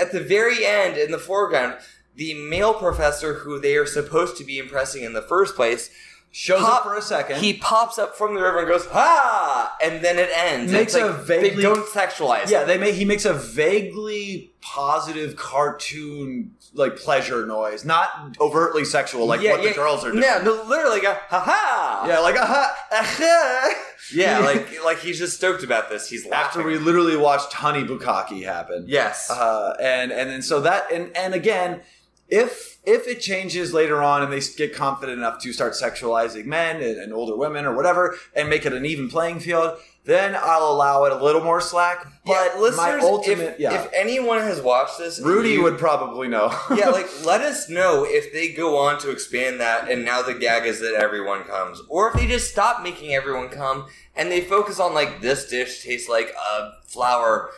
at 0.00 0.10
the 0.10 0.20
very 0.20 0.66
end, 0.66 0.96
in 0.96 1.12
the 1.12 1.18
foreground, 1.18 1.76
the 2.16 2.34
male 2.34 2.74
professor 2.74 3.34
who 3.34 3.60
they 3.60 3.76
are 3.76 3.86
supposed 3.86 4.36
to 4.38 4.44
be 4.44 4.58
impressing 4.58 5.04
in 5.04 5.12
the 5.12 5.22
first 5.22 5.54
place 5.54 5.90
Shows 6.32 6.60
pop- 6.60 6.78
up 6.78 6.82
for 6.84 6.96
a 6.96 7.02
second. 7.02 7.38
He 7.38 7.54
pops 7.54 7.98
up 7.98 8.14
from 8.16 8.34
the 8.34 8.42
river 8.42 8.58
and 8.58 8.68
goes, 8.68 8.86
"Ha!" 8.88 9.74
And 9.82 10.04
then 10.04 10.18
it 10.18 10.28
ends. 10.34 10.70
Makes 10.70 10.94
it's 10.94 11.02
a 11.02 11.06
like, 11.06 11.20
vaguely- 11.22 11.50
They 11.56 11.62
don't 11.62 11.86
sexualize. 11.88 12.50
yeah, 12.50 12.62
it. 12.62 12.66
they 12.66 12.76
make 12.76 12.94
he 12.94 13.06
makes 13.06 13.24
a 13.24 13.32
vaguely 13.32 14.52
positive 14.60 15.36
cartoon 15.36 16.50
like 16.74 16.96
pleasure 16.96 17.46
noise, 17.46 17.86
not 17.86 18.36
overtly 18.38 18.84
sexual 18.84 19.24
like 19.24 19.40
yeah, 19.40 19.52
what 19.52 19.62
yeah, 19.62 19.68
the 19.70 19.74
girls 19.74 20.04
are 20.04 20.10
doing. 20.10 20.22
Yeah, 20.22 20.42
no, 20.44 20.62
literally, 20.64 21.00
go, 21.00 21.14
"Ha 21.28 21.40
ha!" 21.40 22.04
Yeah, 22.06 22.18
like 22.18 22.36
aha, 22.36 22.76
aha. 22.92 23.74
yeah, 24.12 24.38
like 24.44 24.84
like 24.84 24.98
he's 24.98 25.18
just 25.18 25.36
stoked 25.38 25.62
about 25.64 25.88
this. 25.88 26.06
He's 26.10 26.26
after 26.26 26.62
we 26.62 26.76
literally 26.76 27.16
watched 27.16 27.52
Honey 27.54 27.82
Bukkake 27.84 28.44
happen. 28.44 28.84
yes, 28.88 29.30
Uh, 29.30 29.74
and 29.80 30.12
and 30.12 30.28
then 30.28 30.42
so 30.42 30.60
that 30.60 30.92
and 30.92 31.16
and 31.16 31.32
again, 31.32 31.80
if 32.28 32.78
if 32.84 33.06
it 33.08 33.20
changes 33.20 33.72
later 33.74 34.02
on 34.02 34.22
and 34.22 34.32
they 34.32 34.40
get 34.56 34.74
confident 34.74 35.18
enough 35.18 35.40
to 35.40 35.52
start 35.52 35.72
sexualizing 35.72 36.44
men 36.44 36.76
and, 36.76 36.98
and 36.98 37.12
older 37.12 37.36
women 37.36 37.64
or 37.64 37.74
whatever 37.74 38.16
and 38.34 38.48
make 38.48 38.64
it 38.64 38.72
an 38.72 38.86
even 38.86 39.08
playing 39.08 39.40
field, 39.40 39.76
then 40.04 40.36
I'll 40.40 40.68
allow 40.68 41.04
it 41.04 41.12
a 41.12 41.22
little 41.22 41.42
more 41.42 41.60
slack. 41.60 42.06
But 42.24 42.52
yeah, 42.54 42.60
listeners, 42.60 43.02
ultimate, 43.02 43.54
if, 43.54 43.58
yeah, 43.60 43.74
if 43.84 43.90
anyone 43.92 44.38
has 44.38 44.60
watched 44.60 44.98
this, 44.98 45.20
Rudy 45.20 45.50
you- 45.50 45.62
would 45.64 45.78
probably 45.78 46.28
know. 46.28 46.56
yeah, 46.76 46.88
like 46.90 47.08
let 47.24 47.40
us 47.40 47.68
know 47.68 48.04
if 48.06 48.32
they 48.32 48.52
go 48.52 48.78
on 48.78 49.00
to 49.00 49.10
expand 49.10 49.58
that, 49.60 49.90
and 49.90 50.04
now 50.04 50.22
the 50.22 50.34
gag 50.34 50.64
is 50.64 50.80
that 50.80 50.94
everyone 50.94 51.42
comes, 51.42 51.82
or 51.88 52.08
if 52.08 52.14
they 52.14 52.26
just 52.28 52.50
stop 52.52 52.82
making 52.84 53.14
everyone 53.14 53.48
come 53.48 53.86
and 54.14 54.30
they 54.30 54.40
focus 54.40 54.78
on 54.78 54.94
like 54.94 55.20
this 55.20 55.48
dish 55.50 55.82
tastes 55.82 56.08
like 56.08 56.32
a 56.52 56.70
flower 56.84 57.50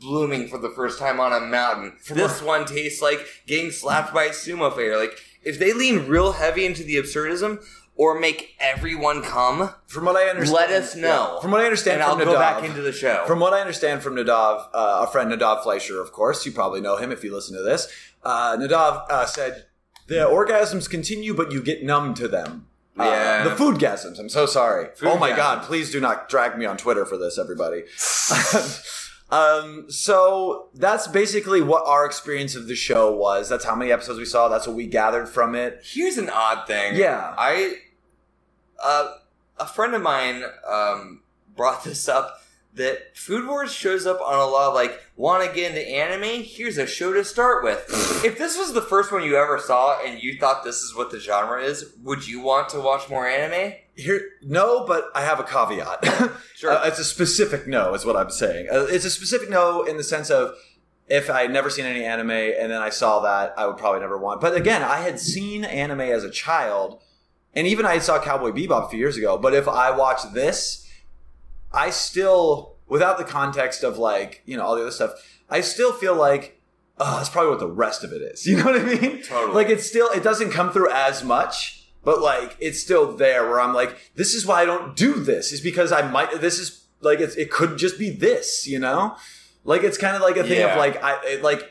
blooming 0.00 0.48
for 0.48 0.58
the 0.58 0.70
first 0.70 0.98
time 0.98 1.20
on 1.20 1.32
a 1.32 1.40
mountain. 1.40 1.96
this 2.10 2.40
one 2.42 2.64
tastes 2.66 3.02
like 3.02 3.26
getting 3.46 3.70
slapped 3.70 4.12
by 4.14 4.24
a 4.24 4.30
sumo 4.30 4.70
fighter. 4.70 4.96
Like 4.96 5.18
if 5.42 5.58
they 5.58 5.72
lean 5.72 6.06
real 6.08 6.32
heavy 6.32 6.64
into 6.66 6.82
the 6.82 6.96
absurdism. 6.96 7.64
Or 8.00 8.16
make 8.20 8.54
everyone 8.60 9.22
come. 9.24 9.74
from 9.88 10.04
what 10.04 10.14
I 10.14 10.28
understand, 10.28 10.54
Let 10.54 10.70
us 10.70 10.94
know. 10.94 11.32
yeah, 11.34 11.40
from 11.40 11.50
what 11.50 11.60
I 11.62 11.64
understand, 11.64 11.94
and 11.94 12.04
I'll 12.04 12.16
from 12.16 12.26
go 12.26 12.34
Nadav, 12.34 12.38
back 12.38 12.62
into 12.62 12.80
the 12.80 12.92
show. 12.92 13.24
From 13.26 13.40
what 13.40 13.52
I 13.52 13.60
understand 13.60 14.04
from 14.04 14.14
Nadav, 14.14 14.68
uh, 14.72 15.00
our 15.00 15.08
friend 15.08 15.32
Nadav 15.32 15.64
Fleischer, 15.64 16.00
of 16.00 16.12
course, 16.12 16.46
you 16.46 16.52
probably 16.52 16.80
know 16.80 16.96
him 16.96 17.10
if 17.10 17.24
you 17.24 17.34
listen 17.34 17.56
to 17.56 17.62
this. 17.64 17.88
Uh, 18.22 18.56
Nadav 18.56 19.04
uh, 19.10 19.26
said, 19.26 19.64
The 20.06 20.14
orgasms 20.14 20.88
continue, 20.88 21.34
but 21.34 21.50
you 21.50 21.60
get 21.60 21.82
numb 21.82 22.14
to 22.14 22.28
them. 22.28 22.68
Uh, 22.96 23.02
Yeah. 23.02 23.42
the 23.42 23.56
food 23.56 23.78
gasms. 23.80 24.20
I'm 24.20 24.28
so 24.28 24.46
sorry. 24.46 24.90
oh 25.02 25.18
my 25.18 25.32
Foodgasms. 25.32 25.36
God. 25.36 25.62
Please 25.64 25.90
do 25.90 25.98
not 25.98 26.28
drag 26.28 26.56
me 26.56 26.66
on 26.66 26.76
Twitter 26.76 27.04
for 27.04 27.16
this, 27.16 27.36
everybody. 27.36 27.82
um, 29.30 29.90
so 29.90 30.68
that's 30.74 31.06
basically 31.06 31.60
what 31.60 31.86
our 31.86 32.06
experience 32.06 32.54
of 32.54 32.66
the 32.66 32.74
show 32.74 33.14
was. 33.14 33.48
That's 33.48 33.64
how 33.64 33.74
many 33.74 33.92
episodes 33.92 34.18
we 34.18 34.24
saw. 34.24 34.48
That's 34.48 34.66
what 34.66 34.76
we 34.76 34.86
gathered 34.86 35.28
from 35.28 35.54
it. 35.54 35.82
Here's 35.84 36.16
an 36.16 36.30
odd 36.30 36.66
thing. 36.66 36.96
Yeah. 36.96 37.34
I, 37.36 37.74
uh, 38.82 39.14
a 39.58 39.66
friend 39.66 39.94
of 39.94 40.02
mine 40.02 40.44
um, 40.66 41.22
brought 41.56 41.84
this 41.84 42.08
up 42.08 42.40
that 42.78 43.16
Food 43.16 43.46
Wars 43.46 43.72
shows 43.72 44.06
up 44.06 44.20
on 44.20 44.34
a 44.34 44.46
lot 44.46 44.68
of 44.68 44.74
like, 44.74 45.00
want 45.16 45.46
to 45.46 45.54
get 45.54 45.70
into 45.70 45.86
anime? 45.86 46.42
Here's 46.42 46.78
a 46.78 46.86
show 46.86 47.12
to 47.12 47.24
start 47.24 47.62
with. 47.62 47.84
if 48.24 48.38
this 48.38 48.56
was 48.56 48.72
the 48.72 48.80
first 48.80 49.12
one 49.12 49.22
you 49.22 49.36
ever 49.36 49.58
saw 49.58 50.02
and 50.04 50.22
you 50.22 50.38
thought 50.38 50.64
this 50.64 50.82
is 50.82 50.94
what 50.94 51.10
the 51.10 51.20
genre 51.20 51.62
is, 51.62 51.92
would 52.02 52.26
you 52.26 52.40
want 52.40 52.68
to 52.70 52.80
watch 52.80 53.08
more 53.08 53.26
anime? 53.26 53.74
Here, 53.94 54.30
no, 54.42 54.84
but 54.86 55.10
I 55.14 55.22
have 55.22 55.38
a 55.40 55.44
caveat. 55.44 56.32
Sure. 56.58 56.72
Uh, 56.72 56.88
it's 56.88 56.98
a 56.98 57.04
specific 57.04 57.68
no, 57.68 57.94
is 57.94 58.04
what 58.04 58.16
I'm 58.16 58.30
saying. 58.30 58.66
Uh, 58.68 58.86
it's 58.90 59.04
a 59.04 59.10
specific 59.10 59.48
no 59.48 59.84
in 59.84 59.96
the 59.96 60.02
sense 60.02 60.28
of 60.28 60.56
if 61.08 61.30
I 61.30 61.42
had 61.42 61.52
never 61.52 61.70
seen 61.70 61.84
any 61.84 62.04
anime 62.04 62.30
and 62.30 62.72
then 62.72 62.82
I 62.82 62.90
saw 62.90 63.20
that, 63.20 63.54
I 63.56 63.66
would 63.66 63.76
probably 63.76 64.00
never 64.00 64.18
want. 64.18 64.40
But 64.40 64.56
again, 64.56 64.82
I 64.82 64.96
had 64.96 65.20
seen 65.20 65.64
anime 65.64 66.00
as 66.00 66.24
a 66.24 66.30
child, 66.30 67.00
and 67.54 67.68
even 67.68 67.86
I 67.86 68.00
saw 68.00 68.20
Cowboy 68.20 68.50
Bebop 68.50 68.86
a 68.86 68.88
few 68.88 68.98
years 68.98 69.16
ago. 69.16 69.38
But 69.38 69.54
if 69.54 69.68
I 69.68 69.92
watched 69.96 70.34
this, 70.34 70.87
I 71.72 71.90
still, 71.90 72.76
without 72.86 73.18
the 73.18 73.24
context 73.24 73.82
of 73.84 73.98
like 73.98 74.42
you 74.46 74.56
know 74.56 74.64
all 74.64 74.74
the 74.76 74.82
other 74.82 74.90
stuff, 74.90 75.12
I 75.48 75.60
still 75.60 75.92
feel 75.92 76.14
like. 76.14 76.54
Oh, 77.00 77.18
that's 77.18 77.28
probably 77.28 77.50
what 77.50 77.60
the 77.60 77.68
rest 77.70 78.02
of 78.02 78.10
it 78.12 78.20
is. 78.22 78.44
You 78.48 78.56
know 78.56 78.64
what 78.64 78.80
I 78.80 78.82
mean? 78.82 79.22
Totally. 79.22 79.54
Like 79.54 79.68
it's 79.68 79.86
still, 79.86 80.08
it 80.10 80.24
doesn't 80.24 80.50
come 80.50 80.72
through 80.72 80.90
as 80.90 81.22
much, 81.22 81.86
but 82.02 82.20
like 82.20 82.56
it's 82.58 82.80
still 82.80 83.12
there 83.16 83.48
where 83.48 83.60
I'm 83.60 83.72
like, 83.72 83.96
this 84.16 84.34
is 84.34 84.44
why 84.44 84.62
I 84.62 84.64
don't 84.64 84.96
do 84.96 85.14
this, 85.14 85.52
is 85.52 85.60
because 85.60 85.92
I 85.92 86.10
might, 86.10 86.40
this 86.40 86.58
is 86.58 86.86
like, 87.00 87.20
it's, 87.20 87.36
it 87.36 87.52
could 87.52 87.78
just 87.78 88.00
be 88.00 88.10
this, 88.10 88.66
you 88.66 88.80
know? 88.80 89.14
Like 89.62 89.84
it's 89.84 89.96
kind 89.96 90.16
of 90.16 90.22
like 90.22 90.36
a 90.38 90.42
thing 90.42 90.58
Yeah. 90.58 90.72
of 90.72 90.76
like, 90.78 91.00
I, 91.00 91.20
it, 91.24 91.42
like 91.44 91.62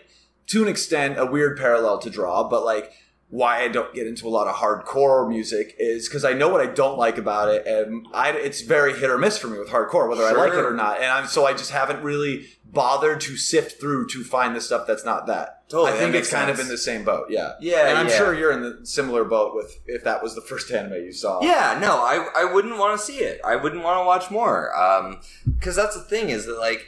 to 0.45 0.62
an 0.62 0.70
extent, 0.70 1.20
a 1.20 1.26
weird 1.26 1.58
parallel 1.58 1.98
to 2.00 2.10
draw, 2.10 2.48
but 2.48 2.64
like, 2.64 2.93
why 3.30 3.61
I 3.61 3.67
don't 3.67 3.93
get 3.93 4.07
into 4.07 4.25
a 4.25 4.30
lot 4.30 4.47
of 4.47 4.55
hardcore 4.55 5.28
music 5.28 5.75
is 5.78 6.07
because 6.07 6.23
I 6.23 6.32
know 6.32 6.47
what 6.47 6.61
I 6.61 6.71
don't 6.71 6.97
like 6.97 7.17
about 7.17 7.53
it, 7.53 7.67
and 7.67 8.07
I, 8.13 8.32
it's 8.32 8.61
very 8.61 8.97
hit 8.97 9.09
or 9.09 9.17
miss 9.17 9.38
for 9.38 9.47
me 9.47 9.59
with 9.59 9.67
hardcore, 9.67 10.07
whether 10.07 10.23
I 10.23 10.32
like 10.32 10.53
it 10.53 10.63
or 10.63 10.73
not. 10.73 10.97
And 10.97 11.07
I'm 11.07 11.28
so 11.28 11.45
I 11.45 11.51
just 11.51 11.71
haven't 11.71 12.01
really 12.01 12.45
bothered 12.63 13.19
to 13.21 13.36
sift 13.36 13.82
through 13.82 14.07
to 14.07 14.23
find 14.23 14.55
the 14.55 14.61
stuff 14.61 14.88
that's 14.88 15.03
not 15.03 15.28
that. 15.28 15.67
Totally, 15.67 15.91
I 15.91 15.99
think 15.99 16.15
it's 16.15 16.32
kind 16.32 16.49
of 16.49 16.59
in 16.61 16.69
the 16.69 16.78
same 16.78 17.03
boat, 17.03 17.28
yeah. 17.30 17.55
Yeah, 17.59 17.89
and 17.89 17.97
I'm 17.97 18.07
yeah. 18.07 18.17
sure 18.17 18.34
you're 18.34 18.53
in 18.53 18.61
the 18.61 18.86
similar 18.86 19.25
boat 19.25 19.53
with 19.53 19.78
if 19.88 20.05
that 20.05 20.23
was 20.23 20.34
the 20.34 20.41
first 20.41 20.71
anime 20.71 20.93
you 20.93 21.11
saw. 21.11 21.41
Yeah, 21.41 21.78
no, 21.82 21.97
I, 21.97 22.30
I 22.34 22.45
wouldn't 22.45 22.78
want 22.78 22.97
to 22.97 23.05
see 23.05 23.17
it. 23.17 23.41
I 23.43 23.57
wouldn't 23.57 23.84
want 23.84 23.99
to 23.99 24.05
watch 24.05 24.32
more. 24.32 24.73
Um, 24.73 25.19
because 25.45 25.75
that's 25.75 25.95
the 25.95 26.03
thing 26.03 26.30
is 26.30 26.45
that 26.45 26.57
like, 26.57 26.88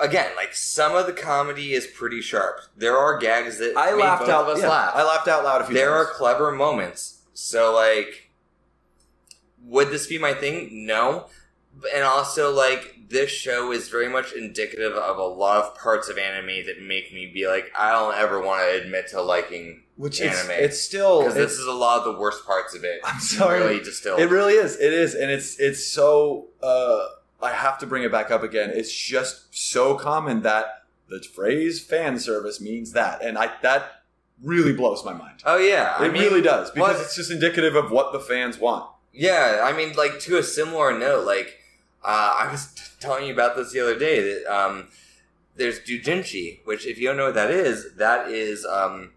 again, 0.00 0.30
like 0.36 0.54
some 0.54 0.94
of 0.94 1.06
the 1.06 1.12
comedy 1.12 1.72
is 1.72 1.86
pretty 1.86 2.20
sharp. 2.20 2.60
There 2.76 2.96
are 2.96 3.18
gags 3.18 3.58
that 3.58 3.76
I 3.76 3.94
laughed 3.94 4.22
both 4.22 4.30
out. 4.30 4.42
of 4.44 4.56
us 4.56 4.62
yeah, 4.62 4.68
laugh. 4.68 4.92
I 4.94 5.04
laughed 5.04 5.28
out 5.28 5.44
loud 5.44 5.62
a 5.62 5.64
few 5.64 5.74
there 5.74 5.92
are 5.92 6.06
clever 6.06 6.52
moments. 6.52 7.22
So 7.34 7.74
like, 7.74 8.30
would 9.64 9.90
this 9.90 10.06
be 10.06 10.18
my 10.18 10.34
thing? 10.34 10.86
No. 10.86 11.26
And 11.94 12.04
also 12.04 12.52
like 12.52 12.96
this 13.08 13.30
show 13.30 13.72
is 13.72 13.88
very 13.88 14.08
much 14.08 14.32
indicative 14.32 14.92
of 14.92 15.18
a 15.18 15.24
lot 15.24 15.64
of 15.64 15.74
parts 15.76 16.08
of 16.08 16.18
anime 16.18 16.66
that 16.66 16.82
make 16.82 17.12
me 17.12 17.30
be 17.32 17.46
like, 17.46 17.70
I 17.76 17.90
don't 17.92 18.14
ever 18.14 18.40
want 18.40 18.62
to 18.62 18.82
admit 18.82 19.08
to 19.08 19.20
liking 19.20 19.82
which 19.96 20.20
anime. 20.20 20.52
it's 20.52 20.80
still 20.80 21.20
because 21.20 21.34
this 21.34 21.52
is 21.52 21.66
a 21.66 21.72
lot 21.72 21.98
of 21.98 22.04
the 22.14 22.18
worst 22.18 22.46
parts 22.46 22.74
of 22.74 22.84
it. 22.84 23.00
I'm 23.04 23.20
sorry. 23.20 23.60
really 23.60 23.80
distilled. 23.80 24.20
It 24.20 24.30
really 24.30 24.54
is. 24.54 24.76
It 24.76 24.92
is, 24.92 25.14
and 25.14 25.30
it's 25.30 25.60
it's 25.60 25.86
so. 25.86 26.48
Uh, 26.62 27.06
I 27.42 27.52
have 27.52 27.78
to 27.78 27.86
bring 27.86 28.02
it 28.02 28.12
back 28.12 28.30
up 28.30 28.42
again. 28.42 28.70
It's 28.72 28.92
just 28.92 29.54
so 29.54 29.94
common 29.94 30.42
that 30.42 30.84
the 31.08 31.20
phrase 31.34 31.84
"fan 31.84 32.18
service" 32.18 32.60
means 32.60 32.92
that, 32.92 33.22
and 33.22 33.36
I 33.38 33.50
that 33.62 34.02
really 34.42 34.72
blows 34.72 35.04
my 35.04 35.12
mind. 35.12 35.42
oh 35.44 35.58
yeah, 35.58 36.02
It 36.02 36.08
I 36.08 36.12
mean, 36.12 36.22
really 36.22 36.40
does 36.42 36.70
because 36.70 36.96
what- 36.96 37.04
it's 37.04 37.14
just 37.16 37.30
indicative 37.30 37.74
of 37.76 37.90
what 37.90 38.12
the 38.12 38.20
fans 38.20 38.58
want. 38.58 38.88
Yeah, 39.12 39.60
I 39.64 39.72
mean, 39.76 39.94
like 39.94 40.20
to 40.20 40.38
a 40.38 40.42
similar 40.42 40.96
note, 40.98 41.26
like 41.26 41.56
Uh, 42.02 42.34
I 42.46 42.50
was 42.50 42.68
t- 42.72 42.82
telling 43.00 43.26
you 43.26 43.32
about 43.34 43.56
this 43.56 43.72
the 43.72 43.80
other 43.80 43.98
day 43.98 44.20
that 44.22 44.46
um, 44.46 44.88
there's 45.56 45.80
doujinshi, 45.80 46.60
which 46.64 46.86
if 46.86 46.96
you 46.98 47.08
don't 47.08 47.18
know 47.18 47.26
what 47.26 47.34
that 47.34 47.50
is, 47.50 47.94
that 47.96 48.30
is 48.30 48.64
um, 48.64 49.12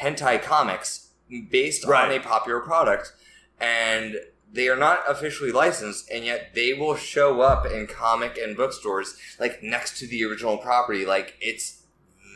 hentai 0.00 0.40
comics 0.40 1.08
based 1.50 1.84
on 1.84 2.12
a 2.12 2.20
popular 2.20 2.60
product, 2.60 3.12
and 3.60 4.16
they 4.52 4.68
are 4.68 4.76
not 4.76 5.00
officially 5.08 5.52
licensed, 5.52 6.10
and 6.10 6.24
yet 6.24 6.50
they 6.54 6.72
will 6.74 6.96
show 6.96 7.40
up 7.40 7.66
in 7.66 7.86
comic 7.86 8.36
and 8.36 8.56
bookstores 8.56 9.16
like 9.38 9.62
next 9.62 9.98
to 9.98 10.06
the 10.08 10.24
original 10.24 10.58
property, 10.58 11.04
like 11.06 11.34
it's 11.40 11.82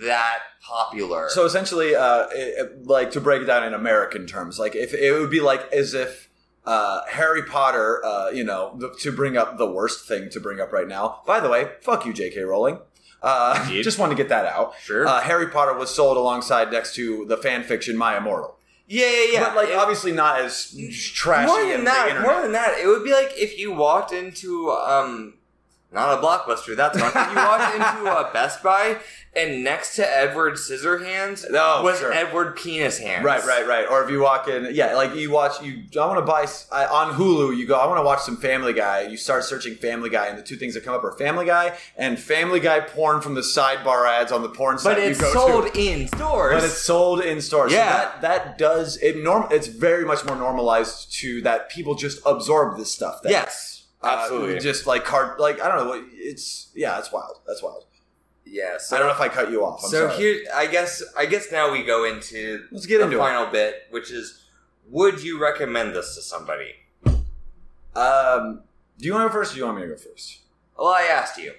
that 0.02 0.38
popular. 0.62 1.28
So 1.30 1.44
essentially, 1.44 1.94
uh, 1.94 2.26
it, 2.32 2.58
it- 2.58 2.86
like 2.86 3.10
to 3.12 3.20
break 3.20 3.42
it 3.42 3.46
down 3.46 3.64
in 3.64 3.74
American 3.74 4.26
terms, 4.26 4.58
like 4.58 4.74
if 4.74 4.92
it 4.94 5.12
would 5.12 5.30
be 5.30 5.40
like 5.40 5.72
as 5.72 5.94
if 5.94 6.28
uh, 6.66 7.02
Harry 7.10 7.42
Potter, 7.42 8.04
uh, 8.04 8.30
you 8.30 8.42
know, 8.44 8.74
the, 8.78 8.94
to 9.00 9.12
bring 9.12 9.36
up 9.36 9.58
the 9.58 9.70
worst 9.70 10.08
thing 10.08 10.30
to 10.30 10.40
bring 10.40 10.60
up 10.60 10.72
right 10.72 10.88
now. 10.88 11.20
By 11.26 11.40
the 11.40 11.48
way, 11.50 11.68
fuck 11.82 12.06
you, 12.06 12.12
J.K. 12.12 12.40
Rowling. 12.42 12.78
Uh, 13.22 13.68
just 13.82 13.98
wanted 13.98 14.16
to 14.16 14.22
get 14.22 14.28
that 14.30 14.46
out. 14.46 14.72
Sure. 14.82 15.06
Uh, 15.06 15.20
Harry 15.20 15.48
Potter 15.48 15.74
was 15.74 15.94
sold 15.94 16.16
alongside 16.16 16.70
next 16.72 16.94
to 16.94 17.24
the 17.26 17.36
fan 17.36 17.62
fiction 17.64 17.96
My 17.96 18.16
Immortal, 18.16 18.53
yeah, 18.86 19.06
yeah, 19.06 19.24
yeah. 19.32 19.40
but 19.44 19.56
like 19.56 19.68
It- 19.70 19.76
obviously 19.76 20.12
not 20.12 20.40
as 20.40 20.74
trashy. 21.14 21.46
more 21.46 21.64
than 21.66 21.84
that, 21.84 22.20
more 22.22 22.42
than 22.42 22.52
that, 22.52 22.78
it 22.78 22.86
would 22.86 23.04
be 23.04 23.12
like 23.12 23.32
if 23.36 23.58
you 23.58 23.72
walked 23.72 24.12
into 24.12 24.70
um, 24.70 25.34
not 25.92 26.18
a 26.18 26.22
blockbuster. 26.22 26.76
That's 26.76 26.98
not. 26.98 27.14
If 27.14 27.28
you 27.28 27.36
walked 27.36 27.74
into 27.74 28.16
a 28.18 28.30
Best 28.32 28.62
Buy 28.62 28.98
and 29.36 29.64
next 29.64 29.96
to 29.96 30.06
Edward 30.08 30.54
Scissorhands 30.54 31.44
Oh, 31.52 31.82
was 31.82 31.98
sure. 31.98 32.12
Edward 32.12 32.56
Penis 32.56 32.98
Hands. 32.98 33.24
Right, 33.24 33.44
right, 33.44 33.66
right. 33.66 33.86
Or 33.90 34.02
if 34.04 34.10
you 34.10 34.20
walk 34.20 34.48
in, 34.48 34.68
yeah, 34.72 34.94
like 34.94 35.14
you 35.14 35.30
watch, 35.30 35.60
you. 35.62 35.82
I 36.00 36.06
want 36.06 36.18
to 36.18 36.24
buy 36.24 36.46
I, 36.72 36.86
on 36.86 37.14
Hulu. 37.14 37.56
You 37.56 37.66
go. 37.66 37.74
I 37.78 37.86
want 37.86 37.98
to 37.98 38.02
watch 38.04 38.20
some 38.20 38.36
Family 38.36 38.72
Guy. 38.72 39.02
You 39.02 39.16
start 39.16 39.44
searching 39.44 39.74
Family 39.74 40.10
Guy, 40.10 40.26
and 40.26 40.38
the 40.38 40.42
two 40.42 40.56
things 40.56 40.74
that 40.74 40.84
come 40.84 40.94
up 40.94 41.02
are 41.04 41.12
Family 41.16 41.46
Guy 41.46 41.76
and 41.96 42.18
Family 42.18 42.60
Guy 42.60 42.80
porn 42.80 43.20
from 43.20 43.34
the 43.34 43.40
sidebar 43.40 44.06
ads 44.08 44.30
on 44.32 44.42
the 44.42 44.48
porn 44.48 44.78
site 44.78 44.96
But 44.96 45.02
it's 45.04 45.32
sold 45.32 45.72
to. 45.72 45.80
in 45.80 46.08
stores. 46.08 46.54
But 46.54 46.64
it's 46.64 46.78
sold 46.78 47.20
in 47.22 47.40
stores. 47.40 47.72
So 47.72 47.78
Yeah. 47.78 47.92
that 47.92 48.20
that 48.22 48.58
does 48.58 48.96
it. 48.98 49.16
Norm. 49.16 49.48
It's 49.50 49.66
very 49.66 50.04
much 50.04 50.24
more 50.24 50.36
normalized 50.36 51.12
to 51.20 51.40
that 51.42 51.70
people 51.70 51.94
just 51.94 52.20
absorb 52.26 52.76
this 52.78 52.92
stuff. 52.92 53.20
Then. 53.22 53.32
yes, 53.32 53.84
Uh, 54.02 54.18
absolutely. 54.20 54.60
just 54.60 54.86
like 54.86 55.04
card. 55.04 55.38
Like 55.40 55.60
I 55.60 55.68
don't 55.68 55.78
know. 55.84 55.88
what- 55.90 56.04
It's 56.12 56.68
yeah. 56.74 56.98
It's 56.98 57.10
wild. 57.12 57.38
That's 57.46 57.62
wild. 57.62 57.84
Yeah. 58.46 58.76
So 58.78 58.96
I 58.96 58.98
don't 58.98 59.08
know 59.08 59.14
if 59.14 59.20
I 59.20 59.28
cut 59.28 59.50
you 59.50 59.64
off. 59.64 59.80
I'm 59.84 59.90
so 59.90 60.08
sorry. 60.08 60.16
here, 60.20 60.44
I 60.54 60.66
guess, 60.66 61.02
I 61.16 61.26
guess 61.26 61.50
now 61.52 61.70
we 61.72 61.82
go 61.82 62.04
into 62.04 62.64
Let's 62.70 62.86
get 62.86 62.98
the 62.98 63.04
into 63.04 63.16
it. 63.16 63.20
final 63.20 63.50
bit, 63.50 63.82
which 63.90 64.10
is, 64.10 64.44
would 64.90 65.22
you 65.22 65.40
recommend 65.40 65.94
this 65.94 66.14
to 66.16 66.22
somebody? 66.22 66.74
Um, 67.94 68.62
do 68.98 69.06
you 69.06 69.12
want 69.14 69.24
to 69.24 69.28
go 69.28 69.32
first, 69.32 69.52
or 69.52 69.54
do 69.54 69.60
you 69.60 69.66
want 69.66 69.76
me 69.78 69.82
to 69.82 69.88
go 69.88 69.96
first? 69.96 70.40
Well, 70.78 70.88
I 70.88 71.02
asked 71.02 71.38
you. 71.38 71.52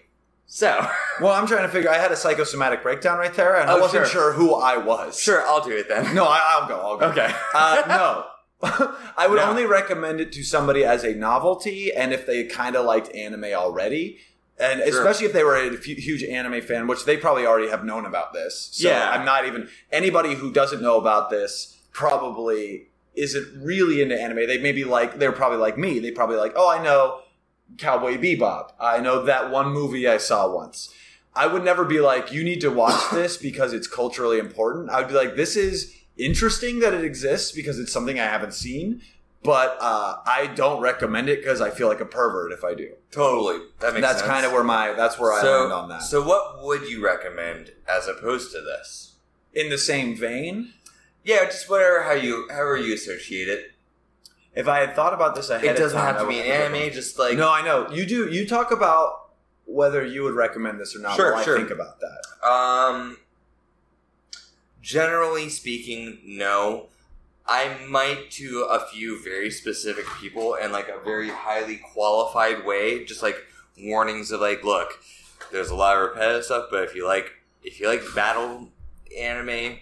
So, 0.48 0.88
Well, 1.22 1.34
I'm 1.34 1.48
trying 1.48 1.64
to 1.64 1.70
figure. 1.70 1.90
I 1.90 1.98
had 1.98 2.12
a 2.12 2.16
psychosomatic 2.16 2.84
breakdown 2.84 3.18
right 3.18 3.34
there, 3.34 3.56
and 3.60 3.70
I 3.70 3.74
Oh, 3.76 3.80
wasn't 3.82 4.08
sure. 4.08 4.32
sure 4.32 4.34
who 4.34 4.54
I 4.56 4.78
was. 4.78 5.20
sure, 5.20 5.42
I'll 5.48 5.64
do 5.64 5.72
it 5.72 5.88
then. 5.88 6.14
No, 6.14 6.26
I, 6.26 6.42
I'll 6.60 6.68
go. 6.68 6.80
I'll 6.80 6.98
go. 6.98 7.06
Okay. 7.08 7.34
Uh, 7.54 7.84
no. 7.88 8.26
I 9.18 9.28
would 9.28 9.38
No. 9.38 9.44
only 9.50 9.66
recommend 9.66 10.20
it 10.22 10.32
to 10.34 10.44
somebody 10.44 10.84
as 10.84 11.04
a 11.04 11.14
novelty, 11.14 11.94
and 11.94 12.14
if 12.14 12.26
they 12.26 12.44
kind 12.46 12.76
of 12.76 12.86
liked 12.86 13.14
anime 13.16 13.46
already, 13.54 14.20
and 14.60 14.80
Sure. 14.80 14.88
especially 14.90 15.26
if 15.28 15.34
they 15.34 15.44
were 15.44 15.56
a 15.56 15.76
huge 15.78 16.24
anime 16.24 16.62
fan, 16.62 16.88
which 16.88 17.06
they 17.06 17.18
probably 17.18 17.46
already 17.46 17.70
have 17.70 17.84
known 17.84 18.06
about 18.06 18.34
this. 18.34 18.70
So 18.74 18.88
Yeah. 18.90 19.10
I'm 19.12 19.26
not 19.26 19.46
even 19.46 19.68
anybody 19.92 20.36
who 20.36 20.52
doesn't 20.52 20.82
know 20.82 20.98
about 20.98 21.30
this 21.30 21.78
probably 21.92 22.88
isn't 23.16 23.48
really 23.64 24.02
into 24.02 24.20
anime. 24.20 24.48
They 24.48 24.58
maybe 24.58 24.84
like 24.84 25.20
they're 25.20 25.32
probably 25.32 25.58
like 25.60 25.78
me. 25.78 26.00
They 26.00 26.12
probably 26.12 26.38
like, 26.38 26.54
oh, 26.56 26.70
I 26.70 26.82
know 26.84 27.22
Cowboy 27.78 28.18
Bebop. 28.18 28.72
I 28.80 29.00
know 29.00 29.24
that 29.24 29.50
one 29.52 29.72
movie 29.72 30.08
I 30.08 30.18
saw 30.18 30.48
once. 30.54 30.94
I 31.34 31.48
would 31.48 31.66
never 31.66 31.84
be 31.84 32.00
like, 32.00 32.32
you 32.32 32.44
need 32.44 32.62
to 32.62 32.70
watch 32.70 33.10
this 33.12 33.38
because 33.38 33.74
it's 33.74 33.88
culturally 33.88 34.40
important. 34.40 34.90
I 34.90 35.00
would 35.00 35.08
be 35.10 35.14
like, 35.16 35.36
this 35.36 35.56
is 35.56 35.94
interesting 36.18 36.80
that 36.80 36.94
it 36.94 37.04
exists 37.04 37.52
because 37.52 37.78
it's 37.80 37.92
something 37.92 38.20
I 38.20 38.24
haven't 38.26 38.54
seen, 38.54 39.02
but 39.46 39.78
uh, 39.80 40.18
I 40.26 40.48
don't 40.48 40.82
recommend 40.82 41.30
it 41.30 41.42
because 41.42 41.62
I 41.62 41.70
feel 41.70 41.88
like 41.88 42.00
a 42.02 42.06
pervert 42.06 42.52
if 42.52 42.64
I 42.64 42.74
do. 42.74 42.94
Totally. 43.12 43.60
That 43.80 43.94
makes 43.94 44.06
That's 44.06 44.22
kind 44.22 44.46
of 44.46 44.52
where 44.52 44.64
my 44.64 44.94
that's 44.94 45.18
where 45.20 45.32
I 45.34 45.42
so, 45.42 45.62
land 45.62 45.74
on 45.74 45.90
that. 45.90 46.02
So, 46.04 46.22
what 46.24 46.64
would 46.64 46.90
you 46.90 47.04
recommend 47.04 47.72
as 47.88 48.08
opposed 48.08 48.52
to 48.54 48.62
this? 48.62 49.16
In 49.54 49.70
the 49.70 49.78
same 49.78 50.18
vein, 50.18 50.74
Yeah, 51.24 51.46
just 51.46 51.70
whatever 51.70 52.04
how 52.04 52.12
you 52.12 52.48
however 52.50 52.78
you 52.78 52.94
associate 52.94 53.48
it. 53.48 53.72
if 54.54 54.68
I 54.68 54.80
had 54.80 54.96
thought 54.96 55.14
about 55.14 55.36
this 55.36 55.50
ahead, 55.50 55.76
It 55.76 55.78
doesn't 55.78 55.98
time, 55.98 56.14
have 56.16 56.22
to 56.24 56.28
be 56.28 56.40
an 56.40 56.46
anime. 56.48 56.92
Just 56.92 57.18
like 57.18 57.38
no, 57.38 57.52
I 57.52 57.62
know 57.62 57.90
you 57.92 58.06
do. 58.06 58.30
You 58.30 58.46
talk 58.48 58.72
about 58.72 59.30
whether 59.66 60.06
you 60.06 60.24
would 60.24 60.36
recommend 60.36 60.80
this 60.80 60.96
or 60.96 61.00
not. 61.00 61.16
Sure, 61.16 61.34
while 61.34 61.44
sure. 61.44 61.56
I 61.56 61.60
think 61.60 61.72
about 61.72 62.00
that. 62.02 62.48
Um, 62.48 63.18
generally 64.82 65.50
speaking, 65.50 66.20
no. 66.26 66.88
I 67.48 67.78
might 67.88 68.32
to 68.32 68.68
a 68.72 68.88
few 68.88 69.24
very 69.24 69.52
specific 69.52 70.06
people 70.20 70.56
in 70.56 70.72
like 70.72 70.90
a 70.90 71.04
very 71.04 71.30
highly 71.30 71.80
qualified 71.94 72.66
way, 72.66 73.06
just 73.06 73.22
like 73.22 73.38
warnings 73.80 74.32
of 74.32 74.42
like, 74.42 74.64
look, 74.64 75.00
there's 75.52 75.70
a 75.70 75.76
lot 75.76 75.96
of 75.96 76.02
repetitive 76.10 76.46
stuff, 76.46 76.68
but 76.72 76.84
if 76.84 76.96
you 76.96 77.06
like 77.06 77.32
if 77.64 77.80
you 77.80 77.88
like 77.88 78.02
battle 78.16 78.70
anime, 79.18 79.78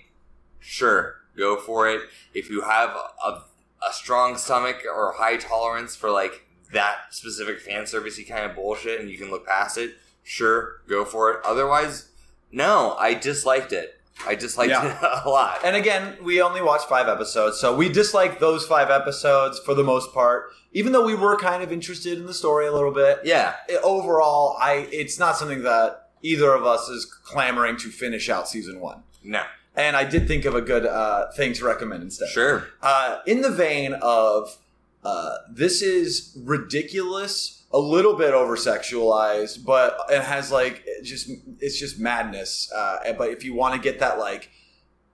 sure, 0.59 1.15
go 1.37 1.57
for 1.57 1.89
it. 1.89 2.01
If 2.33 2.49
you 2.49 2.61
have 2.61 2.89
a, 3.23 3.29
a 3.29 3.93
strong 3.93 4.37
stomach 4.37 4.83
or 4.85 5.13
high 5.17 5.37
tolerance 5.37 5.95
for 5.95 6.09
like 6.09 6.45
that 6.73 6.97
specific 7.11 7.59
fan 7.59 7.83
servicey 7.83 8.27
kind 8.27 8.49
of 8.49 8.55
bullshit 8.55 8.99
and 8.99 9.09
you 9.09 9.17
can 9.17 9.29
look 9.29 9.45
past 9.45 9.77
it, 9.77 9.95
sure, 10.23 10.81
go 10.87 11.05
for 11.05 11.31
it. 11.31 11.39
Otherwise, 11.45 12.09
no, 12.51 12.95
I 12.97 13.13
disliked 13.13 13.73
it. 13.73 13.99
I 14.27 14.35
disliked 14.35 14.69
Yeah. 14.71 14.91
it 14.91 14.97
a 15.25 15.29
lot. 15.29 15.59
And 15.65 15.75
again, 15.75 16.17
we 16.23 16.41
only 16.41 16.61
watched 16.61 16.87
five 16.89 17.07
episodes, 17.07 17.59
so 17.59 17.75
we 17.75 17.89
disliked 17.89 18.39
those 18.39 18.65
five 18.65 18.89
episodes 18.89 19.59
for 19.59 19.73
the 19.73 19.83
most 19.83 20.13
part. 20.13 20.51
Even 20.71 20.91
though 20.93 21.05
we 21.05 21.13
were 21.15 21.37
kind 21.37 21.61
of 21.61 21.71
interested 21.71 22.17
in 22.17 22.25
the 22.25 22.33
story 22.33 22.65
a 22.67 22.71
little 22.71 22.91
bit, 22.93 23.19
yeah, 23.23 23.55
it- 23.67 23.79
overall, 23.83 24.57
I 24.59 24.87
it's 24.91 25.19
not 25.19 25.37
something 25.37 25.63
that 25.63 26.09
either 26.21 26.53
of 26.53 26.65
us 26.65 26.87
is 26.89 27.05
clamoring 27.05 27.77
to 27.77 27.89
finish 27.89 28.29
out 28.29 28.47
season 28.47 28.79
one. 28.79 29.03
no, 29.23 29.43
And 29.75 29.95
I 29.97 30.03
did 30.05 30.27
think 30.27 30.45
of 30.45 30.55
a 30.55 30.61
good 30.61 30.85
uh, 30.85 31.31
thing 31.33 31.53
to 31.53 31.65
recommend 31.65 32.01
instead. 32.03 32.29
sure. 32.29 32.67
Uh, 32.81 33.19
in 33.27 33.41
the 33.41 33.51
vein 33.51 33.93
of 34.01 34.57
uh, 35.03 35.35
this 35.51 35.81
is 35.81 36.37
ridiculous, 36.43 37.62
a 37.73 37.79
little 37.79 38.13
bit 38.15 38.33
over 38.33 38.55
sexualized, 38.55 39.65
but 39.65 39.97
it 40.09 40.21
has 40.21 40.51
like 40.51 40.83
it 40.85 41.03
just 41.03 41.29
it's 41.59 41.79
just 41.79 41.99
madness. 41.99 42.71
Uh, 42.71 43.13
but 43.17 43.29
if 43.31 43.43
you 43.43 43.53
want 43.53 43.73
to 43.75 43.81
get 43.81 43.99
that 43.99 44.19
like 44.19 44.49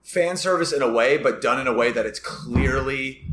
fan 0.02 0.36
service 0.36 0.72
in 0.72 0.82
a 0.82 0.90
way, 0.90 1.16
but 1.16 1.40
done 1.40 1.60
in 1.60 1.66
a 1.66 1.72
way 1.72 1.90
that 1.92 2.04
it's 2.06 2.20
clearly 2.20 3.24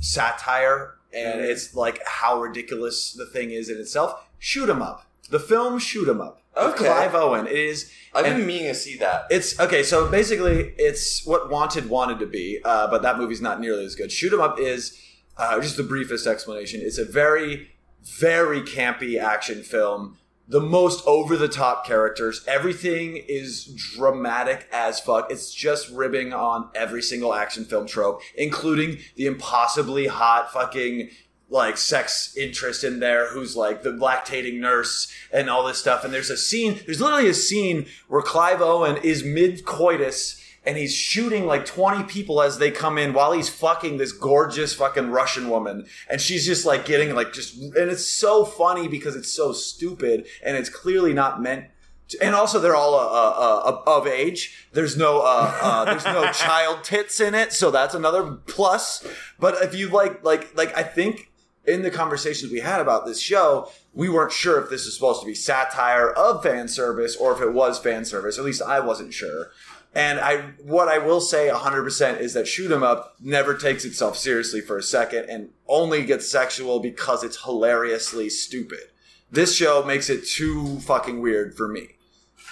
satire 0.00 0.94
and 1.12 1.40
Mhm. 1.40 1.48
it's 1.48 1.74
like 1.74 2.00
how 2.06 2.40
ridiculous 2.40 3.12
the 3.12 3.26
thing 3.26 3.50
is 3.50 3.68
in 3.68 3.78
itself, 3.78 4.22
shoot 4.38 4.68
'em 4.68 4.82
up. 4.82 5.06
The 5.30 5.40
film 5.40 5.78
Shoot 5.78 6.08
'em 6.08 6.20
Up. 6.22 6.40
Okay. 6.56 6.84
Clive 6.86 7.14
Owen. 7.14 7.46
It 7.46 7.52
is 7.52 7.90
I've 8.14 8.24
been 8.24 8.46
meaning 8.46 8.68
to 8.68 8.74
see 8.74 8.96
that. 8.98 9.26
it's 9.30 9.58
okay. 9.60 9.82
So 9.82 10.08
basically, 10.08 10.74
it's 10.78 11.24
what 11.26 11.50
Wanted 11.50 11.88
wanted 11.90 12.18
to 12.20 12.26
be, 12.26 12.60
uh, 12.64 12.86
but 12.88 13.02
that 13.02 13.18
movie's 13.18 13.40
not 13.42 13.60
nearly 13.60 13.84
as 13.84 13.94
good. 13.94 14.10
Shoot 14.10 14.32
'em 14.32 14.40
up 14.40 14.58
is 14.58 14.98
uh, 15.36 15.60
just 15.60 15.76
the 15.76 15.82
briefest 15.84 16.26
explanation. 16.26 16.80
It's 16.82 16.98
a 16.98 17.04
very, 17.04 17.70
very 18.18 18.62
campy 18.62 19.20
action 19.20 19.62
film. 19.62 20.18
The 20.50 20.60
most 20.60 21.06
over 21.06 21.36
the 21.36 21.48
top 21.48 21.84
characters. 21.84 22.42
Everything 22.48 23.22
is 23.28 23.66
dramatic 23.66 24.66
as 24.72 24.98
fuck. 24.98 25.30
It's 25.30 25.52
just 25.52 25.90
ribbing 25.90 26.32
on 26.32 26.70
every 26.74 27.02
single 27.02 27.34
action 27.34 27.66
film 27.66 27.86
trope, 27.86 28.22
including 28.34 28.98
the 29.16 29.26
impossibly 29.26 30.06
hot 30.06 30.50
fucking 30.50 31.10
like 31.50 31.76
sex 31.76 32.36
interest 32.36 32.84
in 32.84 33.00
there 33.00 33.30
who's 33.30 33.56
like 33.56 33.82
the 33.82 33.90
lactating 33.90 34.58
nurse 34.58 35.12
and 35.32 35.48
all 35.48 35.66
this 35.66 35.78
stuff. 35.78 36.04
And 36.04 36.12
there's 36.12 36.30
a 36.30 36.36
scene, 36.36 36.80
there's 36.86 37.00
literally 37.00 37.28
a 37.28 37.34
scene 37.34 37.86
where 38.08 38.22
Clive 38.22 38.60
Owen 38.60 38.98
is 38.98 39.24
mid 39.24 39.64
coitus 39.64 40.42
and 40.64 40.76
he's 40.76 40.94
shooting 40.94 41.46
like 41.46 41.64
20 41.64 42.04
people 42.04 42.42
as 42.42 42.58
they 42.58 42.70
come 42.70 42.98
in 42.98 43.12
while 43.12 43.32
he's 43.32 43.48
fucking 43.48 43.96
this 43.96 44.12
gorgeous 44.12 44.74
fucking 44.74 45.10
Russian 45.10 45.48
woman. 45.48 45.86
And 46.10 46.20
she's 46.20 46.44
just 46.44 46.66
like 46.66 46.84
getting 46.84 47.14
like 47.14 47.32
just, 47.32 47.56
and 47.56 47.90
it's 47.90 48.06
so 48.06 48.44
funny 48.44 48.88
because 48.88 49.16
it's 49.16 49.32
so 49.32 49.52
stupid 49.52 50.26
and 50.44 50.56
it's 50.56 50.68
clearly 50.68 51.14
not 51.14 51.40
meant 51.40 51.66
to- 52.08 52.24
and 52.24 52.34
also, 52.34 52.58
they're 52.58 52.74
all 52.74 52.94
uh, 52.94 53.06
uh, 53.06 53.82
uh, 53.86 53.98
of 53.98 54.06
age. 54.06 54.66
There's 54.72 54.96
no 54.96 55.20
uh, 55.20 55.54
uh, 55.60 55.84
there's 55.84 56.06
no 56.06 56.32
child 56.32 56.82
tits 56.82 57.20
in 57.20 57.34
it, 57.34 57.52
so 57.52 57.70
that's 57.70 57.94
another 57.94 58.38
plus. 58.46 59.06
But 59.38 59.62
if 59.62 59.74
you 59.74 59.88
like, 59.90 60.24
like, 60.24 60.56
like, 60.56 60.74
I 60.76 60.84
think 60.84 61.30
in 61.66 61.82
the 61.82 61.90
conversations 61.90 62.50
we 62.50 62.60
had 62.60 62.80
about 62.80 63.04
this 63.04 63.20
show, 63.20 63.70
we 63.92 64.08
weren't 64.08 64.32
sure 64.32 64.58
if 64.58 64.70
this 64.70 64.86
was 64.86 64.94
supposed 64.94 65.20
to 65.20 65.26
be 65.26 65.34
satire 65.34 66.10
of 66.10 66.42
fan 66.42 66.66
service 66.66 67.14
or 67.14 67.34
if 67.34 67.42
it 67.42 67.52
was 67.52 67.78
fan 67.78 68.06
service. 68.06 68.38
At 68.38 68.44
least 68.44 68.62
I 68.62 68.80
wasn't 68.80 69.12
sure. 69.12 69.50
And 69.98 70.20
I, 70.20 70.36
what 70.62 70.86
I 70.86 70.98
will 70.98 71.20
say 71.20 71.50
100% 71.52 72.20
is 72.20 72.32
that 72.34 72.46
Shoot 72.46 72.70
'em 72.70 72.84
Up 72.84 73.16
never 73.20 73.54
takes 73.54 73.84
itself 73.84 74.16
seriously 74.16 74.60
for 74.60 74.76
a 74.78 74.82
second 74.82 75.28
and 75.28 75.50
only 75.66 76.04
gets 76.04 76.28
sexual 76.28 76.78
because 76.78 77.24
it's 77.24 77.42
hilariously 77.42 78.30
stupid. 78.30 78.92
This 79.30 79.56
show 79.56 79.82
makes 79.82 80.08
it 80.08 80.24
too 80.24 80.78
fucking 80.80 81.20
weird 81.20 81.56
for 81.56 81.66
me. 81.66 81.96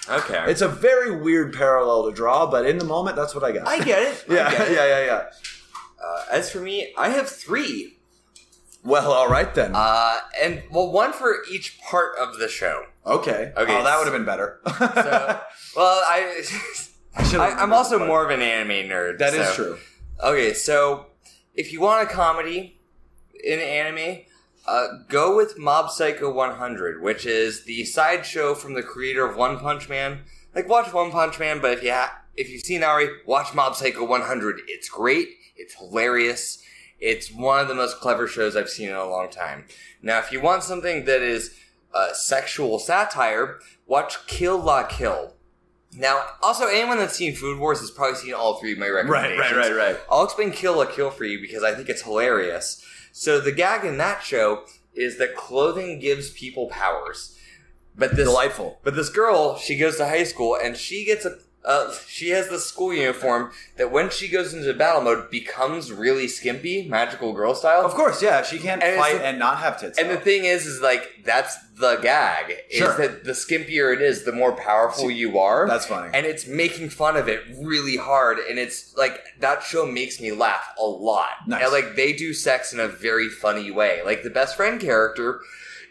Okay. 0.09 0.43
It's 0.47 0.61
a 0.61 0.67
very 0.67 1.15
weird 1.15 1.53
parallel 1.53 2.05
to 2.09 2.11
draw, 2.11 2.45
but 2.47 2.65
in 2.65 2.79
the 2.79 2.85
moment, 2.85 3.15
that's 3.15 3.33
what 3.33 3.45
I 3.45 3.53
got. 3.53 3.65
I 3.67 3.79
get 3.79 4.01
it. 4.03 4.25
I 4.29 4.33
yeah, 4.33 4.51
get 4.51 4.67
it. 4.69 4.73
yeah, 4.73 4.85
yeah, 4.85 5.05
yeah. 5.05 5.23
Uh, 6.03 6.23
as 6.31 6.51
for 6.51 6.59
me, 6.59 6.93
I 6.97 7.09
have 7.09 7.29
three. 7.29 7.97
Well, 8.83 9.11
all 9.11 9.27
right 9.27 9.53
then. 9.55 9.71
Uh, 9.73 10.17
and 10.41 10.63
well, 10.71 10.91
one 10.91 11.13
for 11.13 11.37
each 11.51 11.79
part 11.79 12.17
of 12.17 12.39
the 12.39 12.47
show. 12.47 12.83
okay. 13.05 13.51
okay, 13.57 13.77
Oh, 13.79 13.83
that 13.83 13.97
would 13.97 14.05
have 14.05 14.13
been 14.13 14.25
better. 14.25 14.59
So, 14.65 15.39
well, 15.75 16.01
I, 16.05 16.43
I 17.19 17.51
I'm 17.57 17.73
also 17.73 18.05
more 18.05 18.23
of 18.23 18.31
an 18.31 18.41
anime 18.41 18.89
nerd. 18.89 19.17
That 19.19 19.33
is 19.33 19.47
so- 19.49 19.55
true. 19.55 19.77
Okay, 20.23 20.53
so 20.53 21.07
if 21.53 21.71
you 21.71 21.79
want 21.81 22.09
a 22.09 22.11
comedy 22.11 22.79
in 23.43 23.59
anime, 23.59 24.21
uh, 24.65 24.87
go 25.07 25.35
with 25.35 25.57
Mob 25.57 25.91
Psycho 25.91 26.31
100, 26.31 27.01
which 27.01 27.25
is 27.25 27.65
the 27.65 27.85
sideshow 27.85 28.55
from 28.55 28.73
the 28.73 28.81
creator 28.83 29.25
of 29.25 29.37
One 29.37 29.59
Punch 29.59 29.87
Man. 29.89 30.21
Like, 30.55 30.67
watch 30.67 30.91
One 30.91 31.11
Punch 31.11 31.39
Man, 31.39 31.59
but 31.61 31.71
if 31.73 31.83
you 31.83 31.91
ha- 31.91 32.19
if 32.35 32.49
you've 32.49 32.63
seen 32.63 32.83
Ari, 32.83 33.09
watch 33.25 33.53
Mob 33.53 33.75
Psycho 33.75 34.03
100. 34.05 34.61
It's 34.67 34.89
great. 34.89 35.29
It's 35.55 35.75
hilarious. 35.75 36.61
It's 36.99 37.31
one 37.31 37.59
of 37.59 37.67
the 37.67 37.75
most 37.75 37.99
clever 37.99 38.27
shows 38.27 38.55
I've 38.55 38.69
seen 38.69 38.89
in 38.89 38.95
a 38.95 39.05
long 39.07 39.29
time. 39.29 39.65
Now, 40.01 40.19
if 40.19 40.31
you 40.31 40.41
want 40.41 40.63
something 40.63 41.05
that 41.05 41.21
is 41.21 41.55
uh, 41.93 42.13
sexual 42.13 42.79
satire, 42.79 43.59
watch 43.85 44.25
Kill 44.27 44.57
La 44.59 44.83
Kill. 44.83 45.33
Now, 45.97 46.23
also, 46.43 46.67
anyone 46.67 46.99
that's 46.99 47.15
seen 47.15 47.35
Food 47.35 47.57
Wars 47.57 47.79
has 47.79 47.89
probably 47.89 48.17
seen 48.17 48.33
all 48.35 48.59
three 48.59 48.73
of 48.73 48.77
my 48.77 48.87
recommendations. 48.87 49.39
right. 49.39 49.55
Right, 49.57 49.71
right, 49.71 49.75
right. 49.75 49.99
I'll 50.11 50.23
explain 50.23 50.51
Kill 50.51 50.77
La 50.77 50.85
Kill 50.85 51.09
for 51.09 51.25
you 51.25 51.41
because 51.41 51.63
I 51.63 51.73
think 51.73 51.89
it's 51.89 52.03
hilarious. 52.03 52.83
So 53.11 53.39
the 53.39 53.51
gag 53.51 53.83
in 53.83 53.97
that 53.97 54.21
show 54.21 54.63
is 54.93 55.17
that 55.17 55.35
clothing 55.35 55.99
gives 55.99 56.29
people 56.29 56.67
powers. 56.67 57.35
But 57.95 58.15
this 58.15 58.27
Delightful. 58.27 58.79
But 58.83 58.95
this 58.95 59.09
girl, 59.09 59.57
she 59.57 59.75
goes 59.75 59.97
to 59.97 60.07
high 60.07 60.23
school 60.23 60.55
and 60.61 60.77
she 60.77 61.03
gets 61.03 61.25
a 61.25 61.39
uh, 61.67 61.93
she 62.07 62.29
has 62.29 62.47
the 62.47 62.57
school 62.59 62.93
uniform 62.93 63.51
that 63.75 63.91
when 63.91 64.09
she 64.09 64.27
goes 64.29 64.53
into 64.53 64.73
battle 64.73 65.01
mode 65.01 65.29
becomes 65.29 65.91
really 65.91 66.27
skimpy, 66.27 66.87
magical 66.87 67.33
girl 67.33 67.53
style. 67.53 67.85
Of 67.85 67.93
course, 67.93 68.21
yeah. 68.23 68.41
She 68.41 68.57
can't 68.57 68.81
And 68.81 68.97
fight 68.99 69.17
the- 69.17 69.25
and 69.25 69.37
not 69.37 69.57
have 69.59 69.79
tits. 69.79 69.99
And 69.99 70.09
the 70.09 70.17
thing 70.17 70.45
is, 70.45 70.65
is 70.65 70.81
like 70.81 71.03
that's 71.25 71.55
the 71.75 71.97
gag. 71.97 72.55
Sure. 72.71 72.91
Is 72.91 72.97
that 72.97 73.23
the 73.25 73.33
skimpier 73.33 73.93
it 73.93 74.01
is, 74.01 74.23
the 74.23 74.31
more 74.31 74.53
powerful 74.55 75.11
you 75.11 75.37
are. 75.37 75.67
That's 75.67 75.85
funny. 75.85 76.09
And 76.13 76.25
it's 76.25 76.47
making 76.47 76.89
fun 76.89 77.17
of 77.17 77.27
it 77.27 77.41
really 77.61 77.97
hard, 77.97 78.39
and 78.39 78.57
it's 78.57 78.95
like 78.97 79.19
that 79.41 79.61
show 79.61 79.85
makes 79.85 80.19
me 80.21 80.31
laugh 80.31 80.65
a 80.79 80.83
lot. 80.85 81.31
Nice. 81.47 81.63
And 81.63 81.71
like 81.73 81.95
they 81.97 82.13
do 82.13 82.33
sex 82.33 82.71
in 82.73 82.79
a 82.79 82.87
very 82.87 83.27
funny 83.29 83.69
way. 83.71 84.01
Like 84.05 84.23
the 84.23 84.29
best 84.29 84.55
friend 84.55 84.79
character 84.79 85.41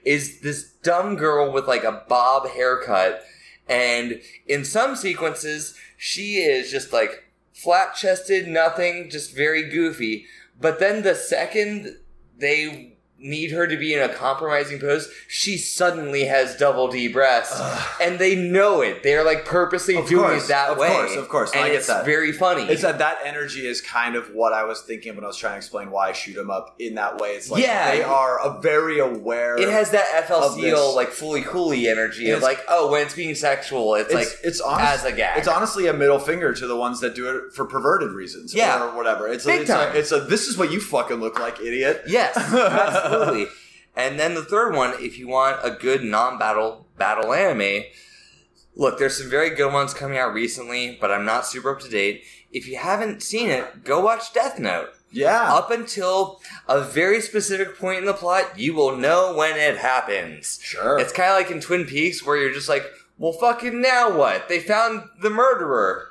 is 0.05 0.41
this 0.41 0.73
dumb 0.83 1.17
girl 1.17 1.53
with 1.53 1.67
like 1.69 1.85
a 1.85 2.03
bob 2.09 2.49
haircut, 2.49 3.23
and 3.69 4.21
in 4.47 4.65
some 4.65 4.97
sequences 4.97 5.75
she 5.97 6.37
is 6.37 6.71
just 6.71 6.93
like 6.93 7.25
flat 7.53 7.95
chested, 7.95 8.47
nothing, 8.47 9.09
just 9.11 9.35
very 9.35 9.69
goofy. 9.69 10.27
But 10.61 10.79
then 10.79 11.03
the 11.03 11.15
second 11.15 11.97
they 12.39 12.96
need 13.19 13.51
her 13.51 13.67
to 13.67 13.77
be 13.79 13.95
in 13.95 14.03
a 14.03 14.09
compromising 14.11 14.79
pose, 14.79 15.11
she 15.27 15.57
suddenly 15.57 16.25
has 16.25 16.55
double 16.57 16.89
D 16.89 17.09
breasts, 17.09 17.59
and 18.01 18.19
they 18.19 18.37
know 18.37 18.83
it. 18.83 19.03
They're 19.03 19.25
like 19.25 19.45
purposely 19.47 19.97
Of 19.97 20.07
doing 20.07 20.25
course, 20.31 20.45
it 20.45 20.49
that 20.49 20.71
of 20.71 20.79
way. 20.79 20.89
Of 20.89 20.95
course, 20.97 21.17
of 21.17 21.29
course. 21.29 21.55
No, 21.55 21.61
and 21.61 21.67
I 21.67 21.71
get 21.71 21.79
it's 21.79 21.87
that. 21.87 22.05
very 22.05 22.33
funny. 22.33 22.63
It's 22.65 22.83
that 22.83 22.99
that 22.99 23.19
energy 23.25 23.67
is 23.67 23.81
kind 23.81 24.17
of 24.17 24.27
what 24.35 24.53
I 24.53 24.65
was 24.65 24.83
thinking 24.83 25.15
when 25.15 25.25
I 25.25 25.29
was 25.29 25.37
trying 25.39 25.55
to 25.55 25.57
explain 25.59 25.91
why 25.91 26.11
I 26.11 26.13
shoot 26.13 26.37
'em 26.37 26.51
up 26.51 26.75
in 26.79 26.95
that 26.97 27.19
way. 27.19 27.31
It's 27.31 27.51
like 27.51 27.63
Yeah. 27.63 27.91
they 27.91 28.03
are 28.03 28.39
a 28.41 28.61
very 28.61 28.99
aware. 28.99 29.57
it 29.57 29.69
has 29.71 29.91
that 29.93 30.07
FL 30.27 30.35
of 30.45 30.53
Steel 30.53 30.89
this. 30.89 30.97
like 30.97 31.11
Fooly 31.11 31.45
Cooly 31.45 31.89
energy 31.89 32.31
of 32.31 32.43
like, 32.43 32.61
oh, 32.69 32.91
when 32.91 33.03
it's 33.03 33.15
being 33.15 33.35
sexual, 33.35 33.95
it's, 33.95 34.07
It's 34.13 34.15
like 34.15 34.29
it's 34.45 34.61
honest, 34.61 34.93
as 34.93 35.05
a 35.05 35.13
gag. 35.13 35.39
It's 35.39 35.49
honestly 35.49 35.87
a 35.87 35.93
middle 35.95 36.19
finger 36.19 36.53
to 36.53 36.67
the 36.67 36.77
ones 36.77 37.01
that 37.01 37.15
do 37.15 37.29
it 37.35 37.55
for 37.55 37.65
perverted 37.65 38.11
reasons, 38.11 38.55
Yeah. 38.55 38.85
or 38.85 38.95
whatever. 38.97 39.27
It's 39.27 39.45
Big 39.47 39.63
it's 39.63 39.71
time. 39.71 39.95
A, 39.95 39.99
it's 39.99 40.13
a 40.13 40.21
this 40.21 40.49
is 40.49 40.59
what 40.59 40.71
you 40.71 40.81
fucking 40.81 41.17
look 41.17 41.39
like, 41.41 41.61
idiot. 41.61 42.03
Yes, 42.07 42.35
absolutely. 43.07 43.47
And 43.95 44.21
then 44.21 44.35
the 44.35 44.45
third 44.45 44.75
one, 44.75 44.95
if 44.99 45.19
you 45.19 45.27
want 45.29 45.59
a 45.65 45.71
good 45.71 46.05
non-battle 46.05 46.87
battle 46.99 47.33
anime, 47.33 47.85
look, 48.75 48.99
there's 48.99 49.17
some 49.19 49.31
very 49.31 49.51
good 49.51 49.73
ones 49.73 49.95
coming 49.95 50.19
out 50.19 50.35
recently, 50.35 50.99
but 51.01 51.11
I'm 51.11 51.25
not 51.25 51.47
super 51.47 51.71
up 51.75 51.81
to 51.81 51.89
date. 51.89 52.25
If 52.53 52.69
you 52.69 52.77
haven't 52.77 53.23
seen 53.23 53.49
it, 53.49 53.85
go 53.85 54.01
watch 54.01 54.33
Death 54.33 54.59
Note. 54.59 54.91
Yeah, 55.13 55.55
Up 55.55 55.71
until 55.71 56.41
a 56.69 56.83
very 56.83 57.23
specific 57.23 57.79
point 57.79 58.01
in 58.01 58.05
the 58.05 58.13
plot, 58.13 58.59
you 58.59 58.75
will 58.75 58.97
know 58.97 59.35
when 59.35 59.57
it 59.57 59.79
happens. 59.79 60.59
sure. 60.63 60.99
It's 60.99 61.13
kind 61.13 61.31
of 61.31 61.37
like 61.37 61.51
in 61.51 61.61
Twin 61.61 61.87
Peaks 61.87 62.25
where 62.27 62.37
you're 62.37 62.53
just 62.53 62.69
like, 62.69 62.85
well, 63.17 63.33
fucking 63.33 63.81
now 63.81 64.15
what? 64.15 64.49
They 64.49 64.61
found 64.61 65.05
the 65.23 65.31
murderer. 65.31 66.09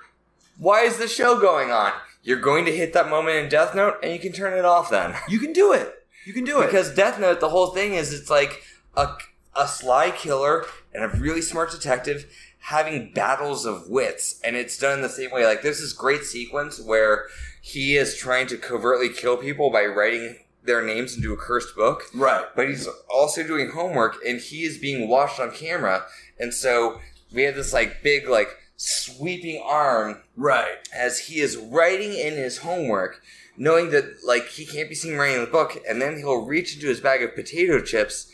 Why 0.58 0.82
is 0.82 0.98
the 0.98 1.08
show 1.08 1.40
going 1.40 1.70
on? 1.72 1.92
You're 2.24 2.40
going 2.40 2.66
to 2.66 2.76
hit 2.76 2.94
that 2.94 3.10
moment 3.10 3.38
in 3.38 3.50
Death 3.50 3.76
Note 3.76 3.98
and 4.02 4.12
you 4.12 4.18
can 4.18 4.32
turn 4.32 4.58
it 4.58 4.66
off 4.66 4.90
then. 4.90 5.14
you 5.30 5.38
can 5.40 5.54
do 5.54 5.72
it. 5.72 6.05
You 6.26 6.34
can 6.34 6.44
do 6.44 6.62
it 6.62 6.66
Because 6.66 6.94
Death 6.94 7.20
Note, 7.20 7.40
the 7.40 7.50
whole 7.50 7.68
thing 7.68 7.94
is 7.94 8.14
it's 8.14 8.30
like 8.30 8.64
a, 8.98 9.10
a 9.56 9.68
sly 9.68 10.12
killer 10.12 10.66
and 10.94 11.04
a 11.04 11.08
really 11.18 11.42
smart 11.42 11.72
detective 11.72 12.26
having 12.60 13.12
battles 13.14 13.66
of 13.66 13.90
wits. 13.90 14.40
And 14.44 14.56
it's 14.56 14.78
done 14.78 14.98
in 14.98 15.02
the 15.04 15.10
same 15.10 15.30
way. 15.32 15.46
Like, 15.46 15.62
there's 15.62 15.80
this 15.80 15.94
great 15.94 16.24
sequence 16.24 16.80
where 16.82 17.28
he 17.62 17.96
is 17.96 18.16
trying 18.18 18.48
to 18.48 18.58
covertly 18.58 19.10
kill 19.10 19.38
people 19.38 19.70
by 19.72 19.86
writing 19.86 20.38
their 20.64 20.84
names 20.84 21.16
into 21.16 21.32
a 21.32 21.38
cursed 21.38 21.76
book 21.76 22.02
right. 22.16 22.46
but 22.56 22.68
he's 22.68 22.88
also 23.08 23.44
doing 23.46 23.70
homework 23.70 24.16
and 24.28 24.42
he 24.42 24.64
is 24.64 24.80
being 24.80 25.08
watched 25.08 25.40
on 25.40 25.52
camera 25.52 26.04
and 26.40 26.52
so 26.52 27.00
we 27.32 27.44
have 27.44 27.54
this 27.54 27.72
like 27.72 28.02
big 28.02 28.28
like 28.28 28.50
sweeping 28.76 29.62
arm 29.64 30.22
Right. 30.36 30.78
as 30.92 31.20
he 31.20 31.40
is 31.40 31.56
writing 31.56 32.14
in 32.14 32.34
his 32.34 32.58
homework 32.60 33.22
knowing 33.58 33.92
that 33.92 34.24
like 34.24 34.48
he 34.50 34.66
can't 34.66 34.90
be 34.90 34.96
seen 34.96 35.16
writing 35.18 35.42
the 35.42 35.48
book 35.52 35.78
and 35.88 36.02
then 36.02 36.18
he'll 36.18 36.46
reach 36.46 36.76
into 36.76 36.88
his 36.88 37.00
bag 37.00 37.22
of 37.24 37.36
potato 37.36 37.82
chips. 37.82 38.32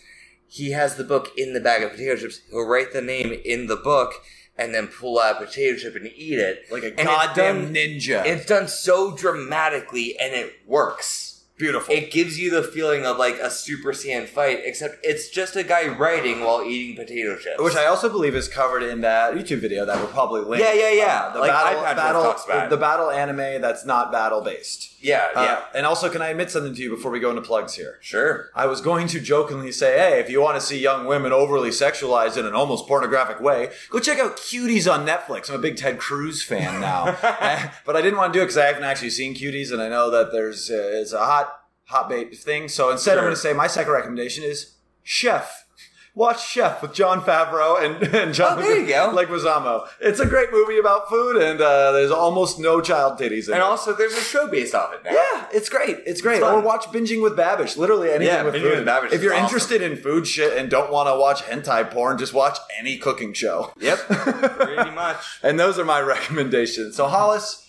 He 0.47 0.71
has 0.71 0.95
the 0.95 1.03
book 1.03 1.29
in 1.37 1.53
the 1.53 1.59
bag 1.61 1.83
of 1.83 1.91
potato 1.91 2.15
chips. 2.17 2.41
He'll 2.49 2.65
write 2.67 2.91
the 2.93 3.01
name 3.01 3.31
in 3.45 3.67
the 3.67 3.75
book 3.77 4.13
and 4.57 4.75
then 4.75 4.87
pull 4.87 5.19
out 5.19 5.41
a 5.41 5.45
potato 5.45 5.77
chip 5.77 5.95
and 5.95 6.07
eat 6.07 6.37
it. 6.37 6.65
Like 6.69 6.83
a 6.83 6.87
And 6.87 6.99
it's 6.99 7.03
goddamn 7.07 7.65
done- 7.65 7.73
ninja. 7.73 8.25
it's 8.25 8.45
done 8.45 8.67
so 8.67 9.15
dramatically 9.15 10.17
and 10.19 10.33
it 10.33 10.53
works 10.67 11.30
beautiful. 11.61 11.93
it 11.95 12.11
gives 12.11 12.37
you 12.37 12.51
the 12.51 12.63
feeling 12.63 13.05
of 13.05 13.17
like 13.17 13.35
a 13.39 13.49
Super 13.49 13.93
Saiyan 13.93 14.27
fight, 14.27 14.59
except 14.65 14.97
it's 15.03 15.29
just 15.29 15.55
a 15.55 15.63
guy 15.63 15.87
writing 15.87 16.41
while 16.41 16.61
eating 16.63 16.97
potato 16.97 17.37
chips. 17.37 17.61
which 17.61 17.75
I 17.75 17.85
also 17.85 18.09
believe 18.09 18.35
is 18.35 18.49
covered 18.49 18.83
in 18.83 18.99
that 19.01 19.33
YouTube 19.35 19.59
video 19.61 19.85
that 19.85 19.95
we'll 19.97 20.07
probably 20.07 20.41
link. 20.41 20.61
Yeah, 20.61 20.73
yeah, 20.73 20.91
yeah. 20.91 21.21
Uh, 21.29 21.33
the 21.33 21.39
Like 21.39 21.51
battle, 21.51 21.81
battle, 21.83 22.23
talks 22.23 22.43
about 22.45 22.69
the 22.69 22.77
battle 22.77 23.09
anime 23.09 23.61
that's 23.61 23.85
not 23.85 24.11
battle 24.11 24.41
based. 24.41 24.89
yeah, 25.01 25.27
Uh, 25.35 25.41
yeah, 25.43 25.61
And 25.73 25.85
also, 25.85 26.09
can 26.09 26.21
I 26.21 26.29
admit 26.29 26.51
something 26.51 26.73
to 26.75 26.81
you 26.81 26.89
before 26.89 27.11
we 27.11 27.19
go 27.21 27.29
into 27.29 27.41
plugs 27.41 27.75
here? 27.75 27.97
sure. 28.01 28.49
I 28.55 28.65
was 28.65 28.81
going 28.81 29.07
to 29.07 29.19
jokingly 29.21 29.71
say, 29.71 29.97
hey, 29.97 30.19
if 30.19 30.29
you 30.29 30.41
want 30.41 30.59
to 30.59 30.61
see 30.61 30.77
young 30.79 31.05
women 31.05 31.31
overly 31.31 31.69
sexualized 31.69 32.35
in 32.37 32.45
an 32.45 32.53
almost 32.53 32.87
pornographic 32.87 33.39
way, 33.39 33.71
go 33.89 33.99
check 33.99 34.19
out 34.19 34.37
Cuties 34.37 34.91
on 34.91 35.05
Netflix. 35.05 35.49
I'm 35.49 35.55
a 35.55 35.59
big 35.59 35.77
Ted 35.77 35.99
Cruz 35.99 36.43
fan 36.43 36.81
now. 36.81 37.05
But 37.85 37.95
I 37.95 38.01
didn't 38.01 38.17
want 38.17 38.33
to 38.33 38.39
do 38.39 38.41
it 38.41 38.45
because 38.45 38.57
I 38.57 38.65
haven't 38.65 38.83
actually 38.83 39.09
seen 39.11 39.35
Cuties, 39.35 39.71
and 39.71 39.81
I 39.81 39.89
know 39.89 40.09
that 40.11 40.31
there's 40.31 40.69
uh, 40.69 40.75
it's 41.01 41.13
a 41.13 41.19
hot, 41.23 41.50
hot 41.91 42.09
bait 42.09 42.35
thing. 42.37 42.67
So 42.67 42.89
instead, 42.91 43.17
I'm 43.17 43.23
going 43.23 43.33
to 43.35 43.39
say 43.39 43.53
my 43.53 43.67
second 43.67 43.93
recommendation 43.93 44.43
is 44.43 44.75
Chef. 45.03 45.65
Watch 46.13 46.45
Chef 46.45 46.81
with 46.81 46.93
Jon 46.93 47.21
Favreau 47.21 47.81
and, 47.81 48.03
and 48.15 48.33
John 48.33 48.59
Oh, 48.59 48.61
there 48.61 48.77
you 48.81 48.85
go. 48.87 49.13
Leguizamo. 49.15 49.87
It's 50.01 50.19
a 50.19 50.25
great 50.25 50.51
movie 50.51 50.77
about 50.77 51.07
food, 51.07 51.37
and 51.41 51.61
uh, 51.61 51.93
there's 51.93 52.11
almost 52.11 52.59
no 52.59 52.81
child 52.81 53.17
titties 53.17 53.47
in 53.47 53.53
And 53.53 53.61
it. 53.61 53.63
also, 53.63 53.93
there's 53.95 54.11
a 54.11 54.19
show 54.21 54.45
based 54.49 54.75
off 54.75 54.93
it 54.93 55.05
now. 55.05 55.11
Yeah, 55.13 55.45
it's 55.53 55.69
great. 55.69 55.99
It's 56.05 56.19
great. 56.21 56.39
It's 56.39 56.43
or 56.43 56.59
watch 56.59 56.87
Binging 56.87 57.23
with 57.23 57.37
Babish. 57.37 57.77
Literally 57.77 58.09
anything 58.09 58.27
Yeah, 58.27 58.43
with 58.43 58.55
Binging 58.55 58.61
food. 58.63 58.79
with 58.79 58.87
Babish 58.87 59.13
if 59.13 59.21
you're 59.23 59.33
awesome. 59.33 59.45
interested 59.45 59.81
in 59.81 59.95
food 59.95 60.27
shit 60.27 60.57
and 60.57 60.69
don't 60.69 60.91
want 60.91 61.07
to 61.07 61.17
watch 61.17 61.43
hentai 61.43 61.89
porn, 61.89 62.17
just 62.17 62.33
watch 62.33 62.57
any 62.77 62.97
cooking 62.97 63.31
show. 63.31 63.71
Yep, 63.79 63.99
pretty 64.09 64.91
much. 64.91 65.15
And 65.43 65.57
those 65.57 65.79
are 65.79 65.85
my 65.85 66.01
recommendations. 66.01 66.97
So 66.97 67.07
Hollis, 67.07 67.60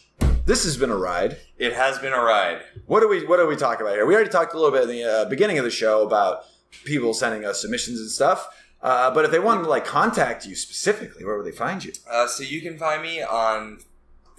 this 0.45 0.65
has 0.65 0.77
been 0.77 0.91
a 0.91 0.97
ride. 0.97 1.37
It 1.59 1.73
has 1.73 1.99
been 1.99 2.13
a 2.13 2.21
ride. 2.21 2.63
What 2.87 3.01
do 3.01 3.09
we 3.09 3.25
What 3.25 3.39
do 3.39 3.47
we 3.47 3.57
talk 3.57 3.81
about 3.81 3.95
here? 3.95 4.07
We 4.07 4.15
already 4.15 4.31
talked 4.31 4.55
a 4.55 4.59
little 4.59 4.73
bit 4.73 4.83
in 4.83 4.89
the 4.89 5.05
uh, 5.05 5.25
beginning 5.27 5.59
of 5.59 5.65
the 5.65 5.71
show 5.71 6.05
about 6.05 6.45
people 6.85 7.15
sending 7.15 7.45
us 7.45 7.61
submissions 7.61 8.01
and 8.01 8.11
stuff. 8.11 8.49
Uh, 8.81 9.13
but 9.13 9.25
if 9.25 9.31
they 9.31 9.39
wanted 9.39 9.63
to 9.63 9.69
like 9.69 9.85
contact 9.85 10.45
you 10.45 10.57
specifically, 10.57 11.25
where 11.25 11.37
would 11.37 11.47
they 11.47 11.57
find 11.57 11.85
you? 11.85 11.93
Uh, 12.11 12.27
so 12.27 12.43
you 12.43 12.61
can 12.61 12.77
find 12.77 13.03
me 13.03 13.23
on 13.23 13.79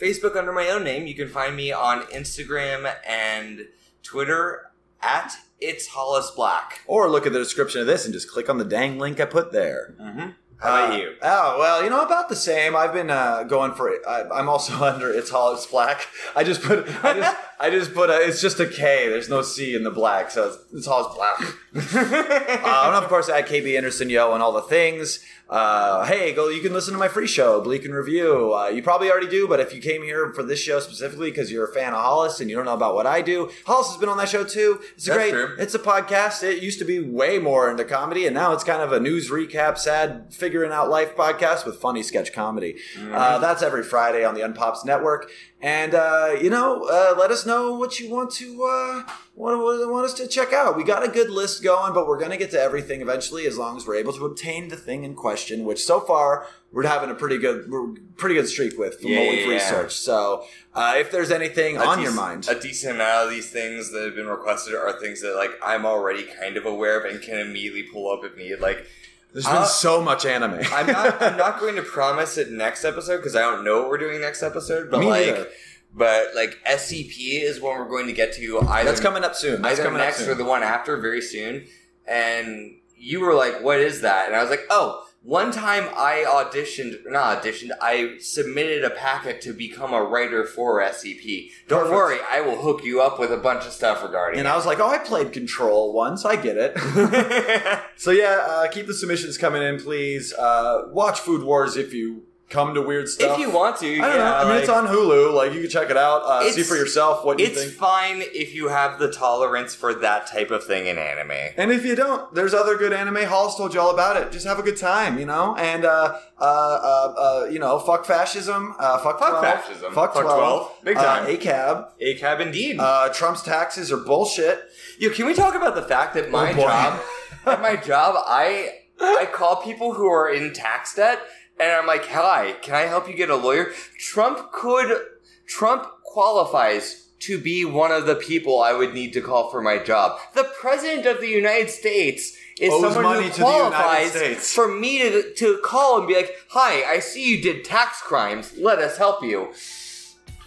Facebook 0.02 0.36
under 0.36 0.52
my 0.52 0.68
own 0.70 0.84
name. 0.84 1.08
You 1.08 1.16
can 1.16 1.30
find 1.30 1.56
me 1.56 1.72
on 1.72 2.02
Instagram 2.08 2.94
and 3.08 3.68
Twitter 4.02 4.72
at 5.02 5.34
it's 5.62 5.88
Hollis 5.88 6.32
Black. 6.32 6.82
Or 6.88 7.10
look 7.10 7.26
at 7.26 7.32
the 7.32 7.40
description 7.40 7.80
of 7.80 7.88
this 7.88 8.04
and 8.04 8.14
just 8.14 8.30
click 8.30 8.50
on 8.50 8.58
the 8.58 8.66
dang 8.66 9.00
link 9.00 9.22
I 9.22 9.26
put 9.26 9.54
there. 9.54 9.96
Mm-hmm. 10.00 10.30
How 10.64 10.86
about 10.86 10.94
Uh, 10.94 10.98
you? 10.98 11.14
Oh 11.22 11.58
well, 11.60 11.84
you 11.84 11.90
know 11.90 12.02
about 12.06 12.30
the 12.30 12.36
same. 12.38 12.74
I've 12.76 12.94
been 12.94 13.10
uh, 13.10 13.44
going 13.44 13.74
for. 13.74 13.92
I, 14.08 14.24
I'm 14.34 14.48
also 14.48 14.74
under. 14.84 15.12
It's 15.12 15.32
all 15.32 15.54
it's 15.54 15.66
black. 15.66 16.08
I 16.36 16.44
just 16.46 16.62
put. 16.64 16.88
I 17.04 17.14
just. 17.14 17.38
I 17.60 17.70
just 17.70 17.94
put 17.94 18.10
a. 18.10 18.16
It's 18.22 18.42
just 18.42 18.60
a 18.60 18.66
K. 18.68 19.08
There's 19.10 19.30
no 19.30 19.42
C 19.42 19.74
in 19.76 19.84
the 19.84 19.92
black, 19.92 20.32
so 20.32 20.48
it's, 20.48 20.58
it's 20.74 20.88
all 20.88 21.14
black. 21.16 21.40
uh, 21.76 22.84
and 22.88 22.96
of 22.96 23.08
course, 23.08 23.30
at 23.30 23.48
KB 23.48 23.78
Anderson 23.78 24.10
Yo 24.10 24.34
and 24.34 24.42
all 24.44 24.52
the 24.52 24.62
things. 24.64 25.20
Uh, 25.54 26.04
hey, 26.06 26.34
go! 26.34 26.48
You 26.50 26.62
can 26.64 26.74
listen 26.74 26.94
to 26.94 27.00
my 27.00 27.08
free 27.08 27.28
show, 27.28 27.62
Bleak 27.62 27.86
in 27.86 27.92
Review. 27.92 28.56
Uh, 28.56 28.70
you 28.70 28.82
probably 28.82 29.12
already 29.12 29.28
do, 29.28 29.48
but 29.48 29.60
if 29.60 29.72
you 29.72 29.80
came 29.82 30.02
here 30.02 30.34
for 30.34 30.42
this 30.42 30.60
show 30.60 30.80
specifically 30.80 31.30
because 31.30 31.52
you're 31.52 31.70
a 31.70 31.72
fan 31.72 31.94
of 31.94 32.00
Hollis 32.00 32.40
and 32.40 32.50
you 32.50 32.56
don't 32.56 32.66
know 32.66 32.74
about 32.74 32.96
what 32.96 33.06
I 33.06 33.22
do, 33.22 33.52
Hollis 33.68 33.90
has 33.90 33.98
been 33.98 34.10
on 34.10 34.18
that 34.18 34.30
show 34.30 34.44
too. 34.44 34.80
It's 34.96 35.06
a 35.06 35.12
That's 35.12 35.18
great. 35.20 35.30
true. 35.30 35.56
It's 35.60 35.76
a 35.76 35.80
podcast. 35.80 36.42
It 36.42 36.64
used 36.64 36.80
to 36.80 36.86
be 36.86 37.02
way 37.02 37.38
more 37.38 37.70
into 37.70 37.86
comedy, 37.86 38.26
and 38.26 38.34
now 38.34 38.54
it's 38.54 38.64
kind 38.64 38.82
of 38.82 38.92
a 38.94 39.00
news 39.00 39.30
recap, 39.30 39.78
sad 39.78 40.34
figuring 40.34 40.72
out 40.72 40.90
life 40.90 41.16
podcast 41.16 41.68
with 41.68 41.76
funny 41.76 42.02
sketch 42.02 42.34
comedy. 42.34 42.78
Uh, 43.12 43.38
that's 43.38 43.62
every 43.62 43.84
Friday 43.84 44.26
on 44.26 44.34
the 44.34 44.42
Unpops 44.42 44.84
Network. 44.86 45.30
And 45.64 45.96
uh, 45.96 46.36
you 46.42 46.50
know, 46.50 46.84
uh, 46.84 47.16
let 47.18 47.32
us 47.32 47.46
know 47.46 47.74
what 47.76 47.98
you 47.98 48.12
want 48.12 48.32
to 48.32 48.64
uh, 48.66 49.10
want, 49.34 49.64
want, 49.64 49.90
want 49.90 50.06
us 50.06 50.14
to 50.16 50.28
check 50.28 50.52
out. 50.52 50.76
We 50.76 50.84
got 50.84 51.08
a 51.08 51.08
good 51.08 51.30
list 51.30 51.64
going, 51.64 51.94
but 51.94 52.06
we're 52.06 52.20
going 52.20 52.32
to 52.32 52.38
get 52.38 52.52
to 52.52 52.60
everything 52.60 53.00
eventually, 53.00 53.46
as 53.48 53.58
long 53.58 53.78
as 53.78 53.88
we're 53.88 53.96
able 53.96 54.12
to 54.12 54.26
obtain 54.26 54.68
the 54.68 54.76
thing 54.76 55.06
in 55.06 55.16
question. 55.16 55.64
Which 55.64 55.82
so 55.86 56.02
far 56.02 56.48
we're 56.74 56.86
having 56.86 57.10
a 57.10 57.16
pretty 57.16 57.38
good, 57.38 57.70
we're 57.72 57.94
pretty 58.18 58.36
good 58.36 58.50
streak 58.50 58.78
with 58.78 59.00
from 59.00 59.12
Yeah, 59.12 59.20
what 59.20 59.30
we've 59.30 59.40
yeah, 59.40 59.48
yeah. 59.48 59.54
researched. 59.54 60.00
So 60.00 60.44
uh, 60.74 60.96
if 60.98 61.12
there's 61.12 61.32
anything 61.32 61.78
A 61.78 61.86
on 61.86 62.02
your 62.02 62.12
mind, 62.12 62.46
A 62.50 62.60
decent 62.60 62.96
amount 62.96 63.28
of 63.28 63.30
these 63.32 63.50
things 63.50 63.90
that 63.94 64.04
have 64.04 64.16
been 64.16 64.28
requested 64.28 64.76
are 64.76 65.00
things 65.00 65.22
that 65.22 65.34
like 65.38 65.52
I'm 65.64 65.86
already 65.86 66.24
kind 66.42 66.58
of 66.58 66.66
aware 66.66 67.00
of 67.00 67.10
and 67.10 67.22
can 67.22 67.38
immediately 67.38 67.84
pull 67.84 68.12
up 68.12 68.26
if 68.26 68.36
needed. 68.36 68.60
Like 68.60 68.86
there's 69.34 69.46
been 69.46 69.56
uh, 69.56 69.66
so 69.66 70.02
much 70.02 70.26
anime. 70.26 70.60
I'm 70.72 70.88
not 70.88 71.22
I'm 71.22 71.38
not 71.38 71.60
going 71.60 71.76
to 71.76 71.82
promise 71.82 72.38
it 72.38 72.52
next 72.52 72.86
episode 72.86 73.18
because 73.18 73.36
I 73.36 73.42
don't 73.42 73.64
know 73.64 73.82
what 73.82 73.90
we're 73.90 73.98
doing 73.98 74.22
next 74.22 74.44
episode. 74.44 74.90
But 74.92 75.00
Me 75.00 75.08
like, 75.08 75.26
neither. 75.26 75.48
but 75.94 76.28
like 76.36 76.60
SCP 76.70 77.42
is 77.42 77.60
one 77.60 77.78
we're 77.80 77.90
going 77.90 78.08
to 78.08 78.14
get 78.14 78.34
to 78.34 78.60
either 78.60 78.90
That's 78.90 79.02
coming 79.02 79.24
up 79.24 79.36
soon. 79.36 79.62
That's 79.62 79.80
either 79.80 79.84
coming 79.90 80.00
next 80.00 80.22
or 80.28 80.36
the 80.36 80.46
one 80.46 80.64
after 80.64 80.98
very 80.98 81.22
soon. 81.22 81.66
And 82.08 82.78
you 82.98 83.20
were 83.22 83.34
like, 83.34 83.64
"What 83.64 83.80
is 83.80 84.02
that?" 84.02 84.28
And 84.28 84.36
I 84.36 84.42
was 84.42 84.50
like, 84.50 84.66
"Oh." 84.70 85.06
One 85.24 85.52
time 85.54 85.88
I 85.96 86.26
auditioned, 86.28 87.10
not 87.10 87.42
auditioned, 87.42 87.70
I 87.82 88.18
submitted 88.20 88.84
a 88.84 88.90
packet 88.90 89.40
to 89.42 89.54
become 89.54 89.94
a 89.94 90.04
writer 90.04 90.44
for 90.46 90.82
SCP. 90.82 91.50
Don't 91.70 91.84
Perfect. 91.88 91.96
worry, 91.96 92.18
I 92.30 92.42
will 92.42 92.62
hook 92.62 92.84
you 92.84 93.02
up 93.02 93.20
with 93.20 93.32
a 93.32 93.38
bunch 93.38 93.66
of 93.66 93.72
stuff 93.72 94.04
regarding 94.04 94.40
And 94.40 94.48
it. 94.50 94.52
I 94.52 94.56
was 94.58 94.66
like, 94.66 94.82
oh, 94.82 94.88
I 94.88 94.98
played 94.98 95.32
Control 95.32 95.94
once. 95.94 96.26
I 96.26 96.36
get 96.36 96.58
it. 96.58 96.78
so 97.96 98.12
yeah, 98.12 98.46
uh, 98.46 98.68
keep 98.68 98.86
the 98.86 98.94
submissions 98.94 99.38
coming 99.38 99.62
in, 99.64 99.80
please. 99.80 100.34
Uh, 100.34 100.88
watch 100.90 101.22
Food 101.22 101.44
Wars 101.44 101.78
if 101.78 101.94
you 101.94 102.24
come 102.50 102.74
to 102.76 102.82
weird 102.82 103.10
stuff. 103.10 103.34
if 103.34 103.40
you 103.40 103.50
want 103.50 103.78
to, 103.80 103.88
I 103.88 103.98
don't 103.98 104.10
yeah, 104.10 104.16
know. 104.18 104.36
I 104.36 104.46
mean, 104.48 104.58
it's 104.60 104.70
on 104.70 104.86
Hulu. 104.88 105.34
Like 105.34 105.54
you 105.54 105.62
can 105.62 105.70
check 105.70 105.90
it 105.90 105.98
out. 105.98 106.22
Uh, 106.24 106.50
see 106.52 106.62
for 106.64 106.76
yourself 106.76 107.26
what 107.26 107.40
you 107.40 107.46
It's 107.48 107.60
think. 107.64 107.74
fine 107.74 108.22
if 108.22 108.54
you 108.54 108.68
have 108.68 109.00
the 109.00 109.12
tolerance 109.12 109.74
for 109.74 109.94
that 109.96 110.28
type 110.28 110.52
of 110.52 110.64
thing 110.64 110.86
in 110.88 110.98
anime. 110.98 111.32
And 111.58 111.72
if 111.72 111.84
you 111.86 111.96
don't, 111.96 112.34
there's 112.36 112.54
other 112.54 112.78
good 112.78 112.94
anime. 112.94 113.24
Hall's 113.24 113.56
told 113.58 113.74
you 113.74 113.80
all 113.80 113.92
about 113.92 114.18
it. 114.18 114.32
Just 114.32 114.46
have 114.46 114.60
a 114.60 114.64
good 114.64 114.78
time, 114.78 115.18
you 115.18 115.26
know. 115.26 115.56
And 115.56 115.84
uh, 115.86 116.18
uh, 116.40 116.44
uh, 116.44 117.14
uh, 117.46 117.48
you 117.50 117.58
know, 117.60 117.80
fuck 117.80 118.06
fascism. 118.06 118.76
Uh, 118.78 118.98
fuck, 119.00 119.18
Fuck 119.20 119.30
12, 119.40 119.44
fascism. 119.44 119.94
Fuck 119.94 120.14
Fuck 120.14 120.24
12. 120.24 120.38
12. 120.38 120.72
Big 120.84 120.96
time. 120.98 121.24
Uh, 121.24 121.28
ACAB. 121.30 121.88
ACAB 122.02 122.40
indeed. 122.42 122.80
Uh, 122.80 123.10
Trump's 123.14 123.42
taxes 123.42 123.92
are 123.92 123.98
bullshit. 123.98 124.64
Yo, 125.00 125.10
can 125.10 125.26
we 125.26 125.34
talk 125.34 125.56
about 125.56 125.74
the 125.76 125.82
fact 125.82 126.14
that 126.14 126.30
my 126.30 126.52
Oh, 126.52 126.56
job, 126.56 127.02
at 127.48 127.62
my 127.62 127.76
job, 127.76 128.16
I 128.28 128.76
I 129.02 129.26
call 129.34 129.58
people 129.64 129.94
who 129.96 130.06
are 130.06 130.30
in 130.32 130.54
tax 130.54 130.96
debt, 130.96 131.20
and 131.60 131.72
I'm 131.72 131.88
like, 131.88 132.06
"Hi, 132.08 132.54
can 132.62 132.76
I 132.76 132.82
help 132.82 133.08
you 133.08 133.16
get 133.16 133.30
a 133.30 133.36
lawyer?" 133.36 133.74
Trump 133.98 134.52
could, 134.52 135.06
Trump 135.48 135.88
qualifies 136.04 137.08
to 137.20 137.40
be 137.40 137.64
one 137.64 137.92
of 137.92 138.06
the 138.06 138.16
people 138.16 138.62
I 138.62 138.74
would 138.74 138.94
need 138.94 139.14
to 139.14 139.22
call 139.22 139.50
for 139.50 139.62
my 139.62 139.78
job. 139.78 140.20
The 140.34 140.52
president 140.60 141.06
of 141.06 141.22
the 141.22 141.30
United 141.30 141.70
States 141.70 142.38
is 142.60 142.72
Owes 142.72 142.94
someone 142.94 143.24
who 143.24 143.30
to 143.30 143.30
the 143.30 143.46
United 143.46 144.12
qualifies 144.12 144.54
for 144.54 144.68
me 144.68 145.00
to 145.00 145.34
to 145.34 145.58
call 145.64 146.00
and 146.00 146.08
be 146.08 146.16
like, 146.16 146.36
"Hi, 146.50 146.84
I 146.84 147.00
see 147.00 147.30
you 147.30 147.42
did 147.42 147.64
tax 147.64 148.02
crimes. 148.02 148.54
Let 148.58 148.80
us 148.80 148.98
help 148.98 149.24
you." 149.24 149.54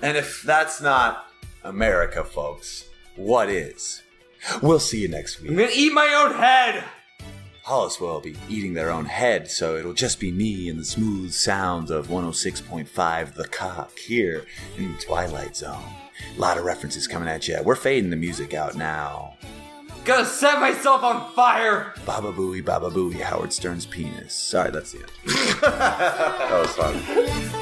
And 0.03 0.17
if 0.17 0.43
that's 0.43 0.81
not 0.81 1.31
America, 1.65 2.23
folks, 2.23 2.85
what 3.17 3.49
is? 3.49 4.03
We'll 4.63 4.79
see 4.79 5.01
you 5.01 5.09
next 5.09 5.41
week. 5.41 5.51
I'm 5.51 5.57
gonna 5.57 5.71
eat 5.73 5.93
my 5.93 6.13
own 6.15 6.35
head. 6.35 6.85
Hollis 7.67 8.01
will 8.01 8.21
be 8.21 8.37
eating 8.49 8.75
their 8.75 8.93
own 8.93 9.07
head, 9.07 9.51
so 9.51 9.75
it'll 9.75 9.93
just 9.93 10.21
be 10.21 10.31
me 10.31 10.69
and 10.69 10.79
the 10.79 10.85
smooth 10.85 11.33
sounds 11.33 11.91
of 11.91 12.07
106.5 12.07 13.35
The 13.35 13.49
Cock 13.49 13.99
here 13.99 14.47
in 14.79 14.93
the 14.93 14.99
Twilight 15.01 15.57
Zone. 15.57 15.83
A 16.37 16.41
lot 16.41 16.59
of 16.59 16.65
references 16.65 17.09
coming 17.09 17.29
at 17.29 17.49
you. 17.49 17.59
We're 17.65 17.75
fading 17.75 18.11
the 18.11 18.17
music 18.17 18.55
out 18.55 18.77
now. 18.77 19.35
Gonna 20.05 20.25
set 20.25 20.61
myself 20.61 21.03
on 21.03 21.35
fire. 21.35 21.93
Baba 22.05 22.31
Booey, 22.31 22.65
Baba 22.65 22.89
Booey, 22.89 23.21
Howard 23.21 23.53
Stern's 23.53 23.85
penis. 23.85 24.33
Sorry, 24.33 24.71
that's 24.71 24.93
the 24.93 25.01
end. 25.01 25.11
That 25.61 26.61
was 26.61 26.71
fun. 26.71 26.95
If 26.95 27.53